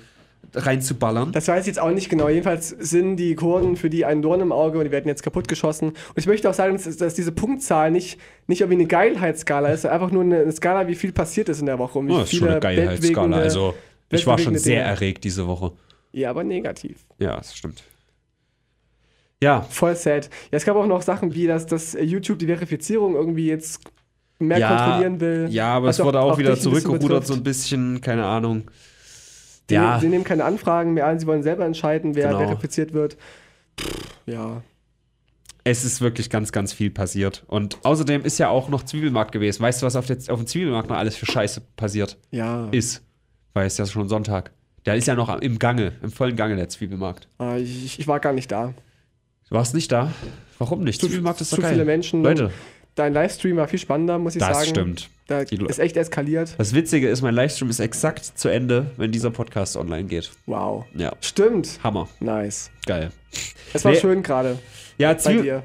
reinzuballern. 0.52 1.32
Das 1.32 1.48
weiß 1.48 1.62
ich 1.62 1.68
jetzt 1.68 1.78
auch 1.78 1.90
nicht 1.90 2.08
genau. 2.10 2.28
Jedenfalls 2.28 2.68
sind 2.68 3.16
die 3.16 3.34
Kurden 3.34 3.76
für 3.76 3.90
die 3.90 4.04
ein 4.04 4.22
Dorn 4.22 4.40
im 4.40 4.52
Auge 4.52 4.78
und 4.78 4.84
die 4.84 4.90
werden 4.90 5.08
jetzt 5.08 5.22
kaputtgeschossen. 5.22 5.88
Und 5.88 5.96
ich 6.16 6.26
möchte 6.26 6.48
auch 6.48 6.54
sagen, 6.54 6.74
dass, 6.74 6.96
dass 6.96 7.14
diese 7.14 7.32
Punktzahl 7.32 7.90
nicht, 7.90 8.18
nicht 8.46 8.60
irgendwie 8.60 8.80
eine 8.80 8.86
Geilheitsskala 8.86 9.68
ist, 9.68 9.82
sondern 9.82 10.00
einfach 10.00 10.12
nur 10.12 10.22
eine, 10.22 10.52
Skala, 10.52 10.86
wie 10.86 10.94
viel 10.94 11.12
passiert 11.12 11.48
ist 11.48 11.60
in 11.60 11.66
der 11.66 11.78
Woche. 11.78 11.98
Und 11.98 12.08
wie 12.08 12.12
Oh, 12.12 12.18
das 12.18 12.32
ist 12.32 12.38
schon 12.38 12.48
eine 12.48 12.60
Geilheitsskala. 12.60 13.36
Also, 13.38 13.74
ich 14.10 14.26
war 14.26 14.38
schon 14.38 14.56
sehr 14.58 14.82
Dinge. 14.82 14.86
erregt 14.86 15.24
diese 15.24 15.46
Woche. 15.46 15.72
Ja, 16.12 16.30
aber 16.30 16.44
negativ. 16.44 17.04
Ja, 17.18 17.36
das 17.36 17.56
stimmt. 17.56 17.82
Ja, 19.44 19.60
Voll 19.62 19.94
sad. 19.96 20.30
Ja, 20.50 20.56
es 20.56 20.64
gab 20.64 20.76
auch 20.76 20.86
noch 20.86 21.02
Sachen 21.02 21.34
wie, 21.34 21.46
dass, 21.46 21.66
dass 21.66 21.92
YouTube 22.00 22.38
die 22.38 22.46
Verifizierung 22.46 23.14
irgendwie 23.14 23.46
jetzt 23.48 23.80
mehr 24.38 24.58
ja, 24.58 24.68
kontrollieren 24.76 25.20
will. 25.20 25.46
Ja, 25.50 25.74
aber 25.74 25.88
es 25.90 26.02
wurde 26.02 26.20
auch, 26.20 26.38
wieder 26.38 26.50
ein 26.50 26.54
bisschen 26.56 26.72
zurückgerudert, 26.72 27.26
so 27.26 27.34
ein 27.34 27.42
bisschen, 27.42 28.00
keine 28.00 28.24
Ahnung. 28.24 28.64
Die, 29.70 29.74
ja, 29.74 29.98
sie 30.00 30.08
nehmen 30.08 30.24
keine 30.24 30.44
Anfragen 30.44 30.94
mehr 30.94 31.06
an, 31.06 31.18
sie 31.18 31.26
wollen 31.26 31.42
selber 31.42 31.64
entscheiden, 31.64 32.14
wer 32.14 32.28
Genau. 32.28 32.38
verifiziert 32.40 32.92
wird. 32.92 33.16
Pff, 33.80 33.94
ja. 34.26 34.62
es 35.64 35.84
ist 35.84 36.00
wirklich 36.00 36.28
ganz, 36.30 36.52
ganz 36.52 36.72
viel 36.72 36.90
passiert. 36.90 37.44
Und 37.46 37.78
außerdem 37.84 38.24
ist 38.24 38.38
ja 38.38 38.48
auch 38.48 38.68
noch 38.68 38.82
Zwiebelmarkt 38.82 39.32
gewesen. 39.32 39.62
Weißt 39.62 39.80
du, 39.82 39.86
was 39.86 39.96
auf, 39.96 40.06
der, 40.06 40.18
auf 40.28 40.38
dem 40.38 40.46
Zwiebelmarkt 40.46 40.88
noch 40.90 40.96
alles 40.96 41.16
für 41.16 41.26
Scheiße 41.26 41.62
passiert 41.76 42.18
Ja. 42.30 42.68
ist? 42.72 43.02
Weil 43.54 43.66
es 43.66 43.78
ja 43.78 43.86
schon 43.86 44.08
Sonntag. 44.08 44.50
Der 44.84 44.96
ist 44.96 45.06
ja 45.06 45.14
noch 45.14 45.40
im 45.40 45.58
Gange, 45.58 45.92
im 46.02 46.10
vollen 46.10 46.36
Gange, 46.36 46.56
der 46.56 46.68
Zwiebelmarkt. 46.68 47.28
Ah, 47.38 47.56
ich, 47.56 47.98
ich 47.98 48.06
war 48.06 48.20
gar 48.20 48.32
nicht 48.34 48.50
da. 48.52 48.74
Du 49.48 49.56
warst 49.56 49.74
nicht 49.74 49.90
da? 49.92 50.10
Warum 50.58 50.84
nicht? 50.84 51.00
Zu- 51.00 51.06
Zwiebelmarkt 51.08 51.40
ist 51.40 51.50
zu 51.50 51.60
geil. 51.60 51.72
viele 51.72 51.84
Menschen. 51.84 52.22
Leute, 52.22 52.50
Dein 52.96 53.12
Livestream 53.12 53.56
war 53.56 53.66
viel 53.66 53.80
spannender, 53.80 54.20
muss 54.20 54.36
ich 54.36 54.40
das 54.40 54.56
sagen. 54.58 54.68
stimmt. 54.70 55.10
Da 55.26 55.40
ist 55.40 55.80
echt 55.80 55.96
eskaliert. 55.96 56.54
Das 56.58 56.74
Witzige 56.74 57.08
ist, 57.08 57.22
mein 57.22 57.34
Livestream 57.34 57.68
ist 57.68 57.80
exakt 57.80 58.24
zu 58.24 58.48
Ende, 58.48 58.92
wenn 58.96 59.10
dieser 59.10 59.30
Podcast 59.32 59.76
online 59.76 60.04
geht. 60.04 60.30
Wow. 60.46 60.84
Ja, 60.94 61.12
Stimmt. 61.20 61.80
Hammer. 61.82 62.08
Nice. 62.20 62.70
Geil. 62.86 63.10
Es 63.72 63.84
war 63.84 63.90
Nee. 63.92 63.98
schön 63.98 64.22
gerade 64.22 64.60
Ja, 64.96 65.12
bei 65.14 65.32
dir. 65.34 65.64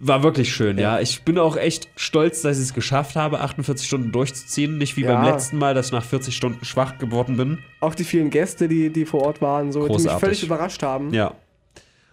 war 0.00 0.24
wirklich 0.24 0.52
schön, 0.52 0.78
ja. 0.78 0.96
Ja. 0.96 1.00
Ich 1.00 1.22
bin 1.22 1.38
auch 1.38 1.56
echt 1.56 1.90
stolz, 1.94 2.42
dass 2.42 2.56
ich 2.56 2.64
es 2.64 2.74
geschafft 2.74 3.14
habe, 3.14 3.38
48 3.40 3.86
Stunden 3.86 4.10
durchzuziehen. 4.10 4.78
Nicht 4.78 4.96
wie 4.96 5.02
Ja. 5.02 5.14
beim 5.14 5.32
letzten 5.32 5.58
Mal, 5.58 5.74
dass 5.74 5.86
ich 5.86 5.92
nach 5.92 6.04
40 6.04 6.34
Stunden 6.36 6.64
schwach 6.64 6.98
geworden 6.98 7.36
bin. 7.36 7.58
Auch 7.78 7.94
die 7.94 8.02
vielen 8.04 8.30
Gäste, 8.30 8.66
die, 8.66 8.90
die 8.90 9.04
vor 9.04 9.22
Ort 9.22 9.40
waren, 9.40 9.70
so, 9.70 9.86
die 9.86 10.02
mich 10.02 10.10
völlig 10.10 10.42
überrascht 10.42 10.82
haben. 10.82 11.14
Ja. 11.14 11.34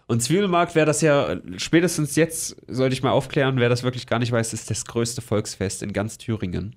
Und 0.08 0.22
Zwiebelmarkt 0.22 0.76
wäre 0.76 0.86
das 0.86 1.02
ja, 1.02 1.38
spätestens 1.58 2.16
jetzt, 2.16 2.58
sollte 2.68 2.94
ich 2.94 3.02
mal 3.02 3.12
aufklären, 3.12 3.60
wer 3.60 3.70
das 3.70 3.84
wirklich 3.84 4.06
gar 4.06 4.20
nicht 4.20 4.32
weiß, 4.32 4.54
ist 4.54 4.70
das 4.70 4.86
größte 4.86 5.22
Volksfest 5.22 5.82
in 5.82 5.94
ganz 5.94 6.18
Thüringen. 6.18 6.76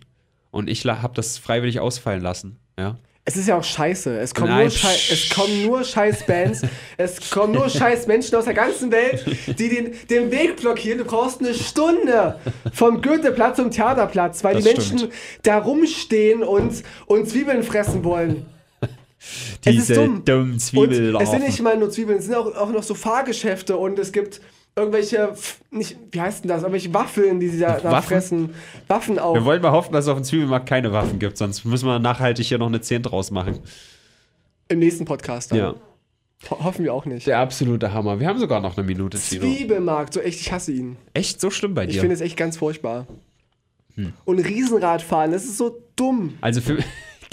Und 0.51 0.71
ich 0.71 0.87
habe 0.87 1.15
das 1.15 1.37
freiwillig 1.37 1.79
ausfallen 1.81 2.23
lassen, 2.23 2.59
ja. 2.79 2.97
Es 3.29 3.37
ist 3.37 3.47
ja 3.47 3.59
auch 3.59 3.65
scheiße. 3.65 4.19
Es 4.19 4.35
kommen, 4.35 4.49
Nein, 4.49 4.69
nur, 4.69 4.71
Schei 4.71 4.95
es 5.13 5.29
kommen 5.29 5.63
nur 5.67 5.85
scheiß 5.85 6.25
Bands, 6.25 6.63
es 6.97 7.31
kommen 7.31 7.53
nur 7.53 7.69
scheiß 7.69 8.07
Menschen 8.07 8.35
aus 8.37 8.47
der 8.47 8.55
ganzen 8.55 8.91
Welt, 8.91 9.23
die 9.59 9.69
den, 9.69 9.93
den 10.09 10.31
Weg 10.31 10.57
blockieren. 10.57 10.97
Du 10.97 11.05
brauchst 11.05 11.41
eine 11.41 11.53
Stunde 11.53 12.39
vom 12.73 13.03
Goetheplatz 13.03 13.57
zum 13.57 13.71
Theaterplatz, 13.71 14.43
weil 14.45 14.55
Das 14.55 14.65
die 14.65 14.71
Menschen 14.71 14.99
stimmt. 14.99 15.13
da 15.43 15.59
rumstehen 15.59 16.43
und, 16.43 16.83
und 17.05 17.29
Zwiebeln 17.29 17.63
fressen 17.65 18.03
wollen. 18.03 18.47
Diese 19.67 19.95
dumm. 19.95 20.25
dummen 20.25 20.53
Und 20.53 20.93
es 21.21 21.31
sind 21.31 21.45
nicht 21.45 21.61
mal 21.63 21.77
nur 21.77 21.91
Zwiebeln, 21.91 22.19
es 22.19 22.27
sind 22.27 22.35
auch, 22.35 22.55
auch 22.57 22.71
noch 22.71 22.83
so 22.83 22.95
Fahrgeschäfte 22.95 23.77
und 23.77 23.99
es 23.99 24.13
gibt 24.13 24.41
irgendwelche, 24.77 25.35
nicht, 25.71 25.97
wie 26.13 26.21
heißt 26.21 26.45
denn 26.45 26.49
das, 26.51 26.63
irgendwelche 26.63 26.95
Waffeln, 26.95 27.41
die 27.41 27.49
sie 27.49 27.59
da, 27.59 27.79
da 27.81 27.91
Waffen? 27.91 28.09
fressen. 28.09 28.55
Waffen 28.87 29.19
auch. 29.19 29.35
Wir 29.35 29.45
wollen 29.45 29.61
mal 29.61 29.73
hoffen, 29.73 29.93
dass 29.93 30.05
es 30.05 30.09
auf 30.09 30.19
dem 30.19 30.25
Zwiebelmarkt 30.25 30.69
keine 30.69 30.93
Waffen 30.93 31.19
gibt, 31.19 31.37
sonst 31.37 31.65
müssen 31.65 31.87
wir 31.87 31.99
nachhaltig 31.99 32.47
hier 32.47 32.59
noch 32.59 32.69
eine 32.69 32.81
10 32.81 33.03
draus 33.03 33.31
machen. 33.31 33.59
Im 34.69 34.79
nächsten 34.79 35.05
Podcast 35.05 35.51
dann. 35.51 35.59
Ja. 35.59 35.75
Ho 36.51 36.63
hoffen 36.63 36.85
wir 36.85 36.95
auch 36.95 37.05
nicht. 37.05 37.27
Der 37.27 37.41
absolute 37.41 37.93
Hammer. 37.93 38.21
Wir 38.21 38.29
haben 38.29 38.39
sogar 38.39 38.61
noch 38.61 38.77
eine 38.77 38.87
Minute. 38.87 39.19
Zwiebelmarkt, 39.19 40.15
so 40.15 40.21
echt, 40.21 40.41
ich 40.41 40.53
hasse 40.53 40.71
ihn. 40.71 40.97
Echt 41.13 41.41
so 41.41 41.51
schlimm 41.51 41.75
bei 41.75 41.85
Ich 41.87 41.95
dir? 41.95 42.01
finde 42.01 42.15
es 42.15 42.21
echt 42.21 42.37
ganz 42.37 42.57
furchtbar. 42.57 43.09
Hm. 43.97 44.13
Und 44.25 44.39
Riesenradfahren, 44.39 45.33
das 45.33 45.45
ist 45.45 45.59
so 45.59 45.83
dumm. 45.97 46.35
Also 46.41 46.61
für. 46.61 46.79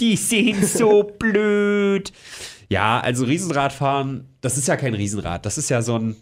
Die 0.00 0.16
sind 0.16 0.64
so 0.64 1.02
blöd. 1.18 2.12
Ja, 2.68 3.00
also 3.00 3.24
Riesenradfahren, 3.24 4.28
das 4.40 4.58
ist 4.58 4.68
ja 4.68 4.76
kein 4.76 4.94
Riesenrad. 4.94 5.46
Das 5.46 5.56
ist 5.58 5.68
ja 5.68 5.82
so 5.82 5.98
ein. 5.98 6.16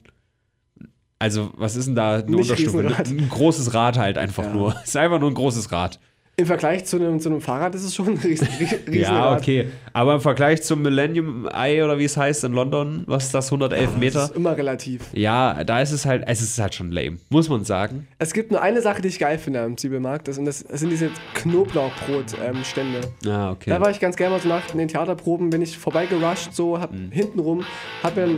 Also, 1.19 1.53
was 1.57 1.75
ist 1.77 1.87
denn 1.87 1.95
da 1.95 2.15
eine 2.17 2.25
Nicht 2.37 2.51
Unterstufe? 2.51 2.87
Ein 2.87 3.29
großes 3.31 3.73
Rad 3.73 3.97
halt 3.99 4.19
einfach 4.19 4.45
Ja. 4.45 4.53
nur. 4.53 4.75
Es 4.83 4.91
ist 4.91 4.97
einfach 4.97 5.21
nur 5.21 5.31
ein 5.31 5.35
großes 5.35 5.73
Rad. 5.73 5.99
Im 6.37 6.47
Vergleich 6.47 6.85
zu 6.85 6.97
einem, 6.97 7.21
zu 7.21 7.29
einem 7.29 7.41
Fahrrad 7.41 7.77
ist 7.77 7.85
es 7.85 7.95
schon 7.95 8.09
ein 8.09 8.17
riesen, 8.19 8.49
riesen 8.59 8.79
Ja, 8.93 9.37
okay. 9.37 9.69
Aber 9.93 10.15
im 10.15 10.21
Vergleich 10.21 10.63
zum 10.65 10.83
Millennium 10.83 11.47
Eye 11.49 11.81
oder 11.85 11.97
wie 11.97 12.05
es 12.05 12.17
heißt 12.17 12.43
in 12.43 12.53
London, 12.55 13.05
was 13.07 13.27
ist 13.27 13.35
das, 13.35 13.47
111 13.53 13.85
Das 13.91 13.97
Meter? 14.01 14.25
ist 14.25 14.35
immer 14.35 14.57
relativ. 14.57 15.03
Ja, 15.13 15.63
da 15.63 15.81
ist 15.81 15.93
es 15.93 16.05
halt, 16.07 16.25
es 16.27 16.43
ist 16.43 16.59
halt 16.59 16.75
schon 16.75 16.91
lame, 16.91 17.19
muss 17.31 17.49
man 17.49 17.65
sagen. 17.65 18.09
Es 18.19 18.33
gibt 18.33 18.51
nur 18.51 18.61
eine 18.61 18.83
Sache, 18.83 19.01
die 19.01 19.09
ich 19.09 19.21
geil 19.21 19.39
finde 19.39 19.61
am 19.63 19.77
Zwiebelmarkt. 19.77 20.27
Das, 20.27 20.37
und 20.39 20.45
das, 20.47 20.65
das 20.65 20.81
sind 20.81 20.91
diese 20.91 21.11
Knoblauchbrot-Stände. 21.35 23.01
Ah, 23.29 23.53
okay. 23.53 23.71
Da 23.71 23.81
war 23.81 23.91
ich 23.91 24.01
ganz 24.01 24.17
gerne 24.17 24.35
mal 24.35 24.41
so 24.41 24.49
nach 24.49 24.67
den 24.73 24.89
Theaterproben, 24.89 25.51
bin 25.51 25.63
ich 25.63 25.79
vorbeigerusht, 25.79 26.53
so 26.53 26.81
hab 26.81 26.93
Mhm. 26.93 27.11
hintenrum, 27.13 27.65
hab 28.03 28.17
mir 28.17 28.29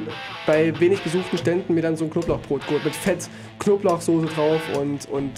bei 0.47 0.79
wenig 0.81 1.01
besuchten 1.03 1.39
Ständen 1.39 1.75
mir 1.75 1.81
dann 1.83 1.97
so 1.97 2.05
ein 2.05 2.11
Knoblauchbrot 2.11 2.67
geholt 2.67 2.85
mit 2.85 2.95
Fett, 2.95 3.29
Knoblauchsoße 3.59 4.27
drauf 4.27 4.61
und, 4.79 5.09
und 5.11 5.33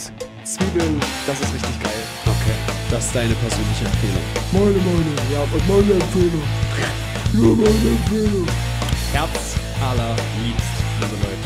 Zwiebeln. 0.45 1.01
Das 1.27 1.41
ist 1.41 1.55
richtig 1.55 1.83
geil. 1.83 2.28
Das 2.91 3.05
ist 3.05 3.15
deine 3.15 3.35
persönliche 3.35 3.85
Empfehlung. 3.85 4.23
Meine 4.51 4.79
Meinung, 4.79 5.15
ja, 5.31 5.43
und 5.43 5.69
meine 5.69 5.93
Empfehlung. 6.03 6.43
Ja, 7.35 7.41
meine 7.41 7.91
Empfehlung. 7.97 8.47
Herz 9.13 9.57
allerliebst, 9.81 10.73
liebe 11.01 11.17
Leute. 11.23 11.38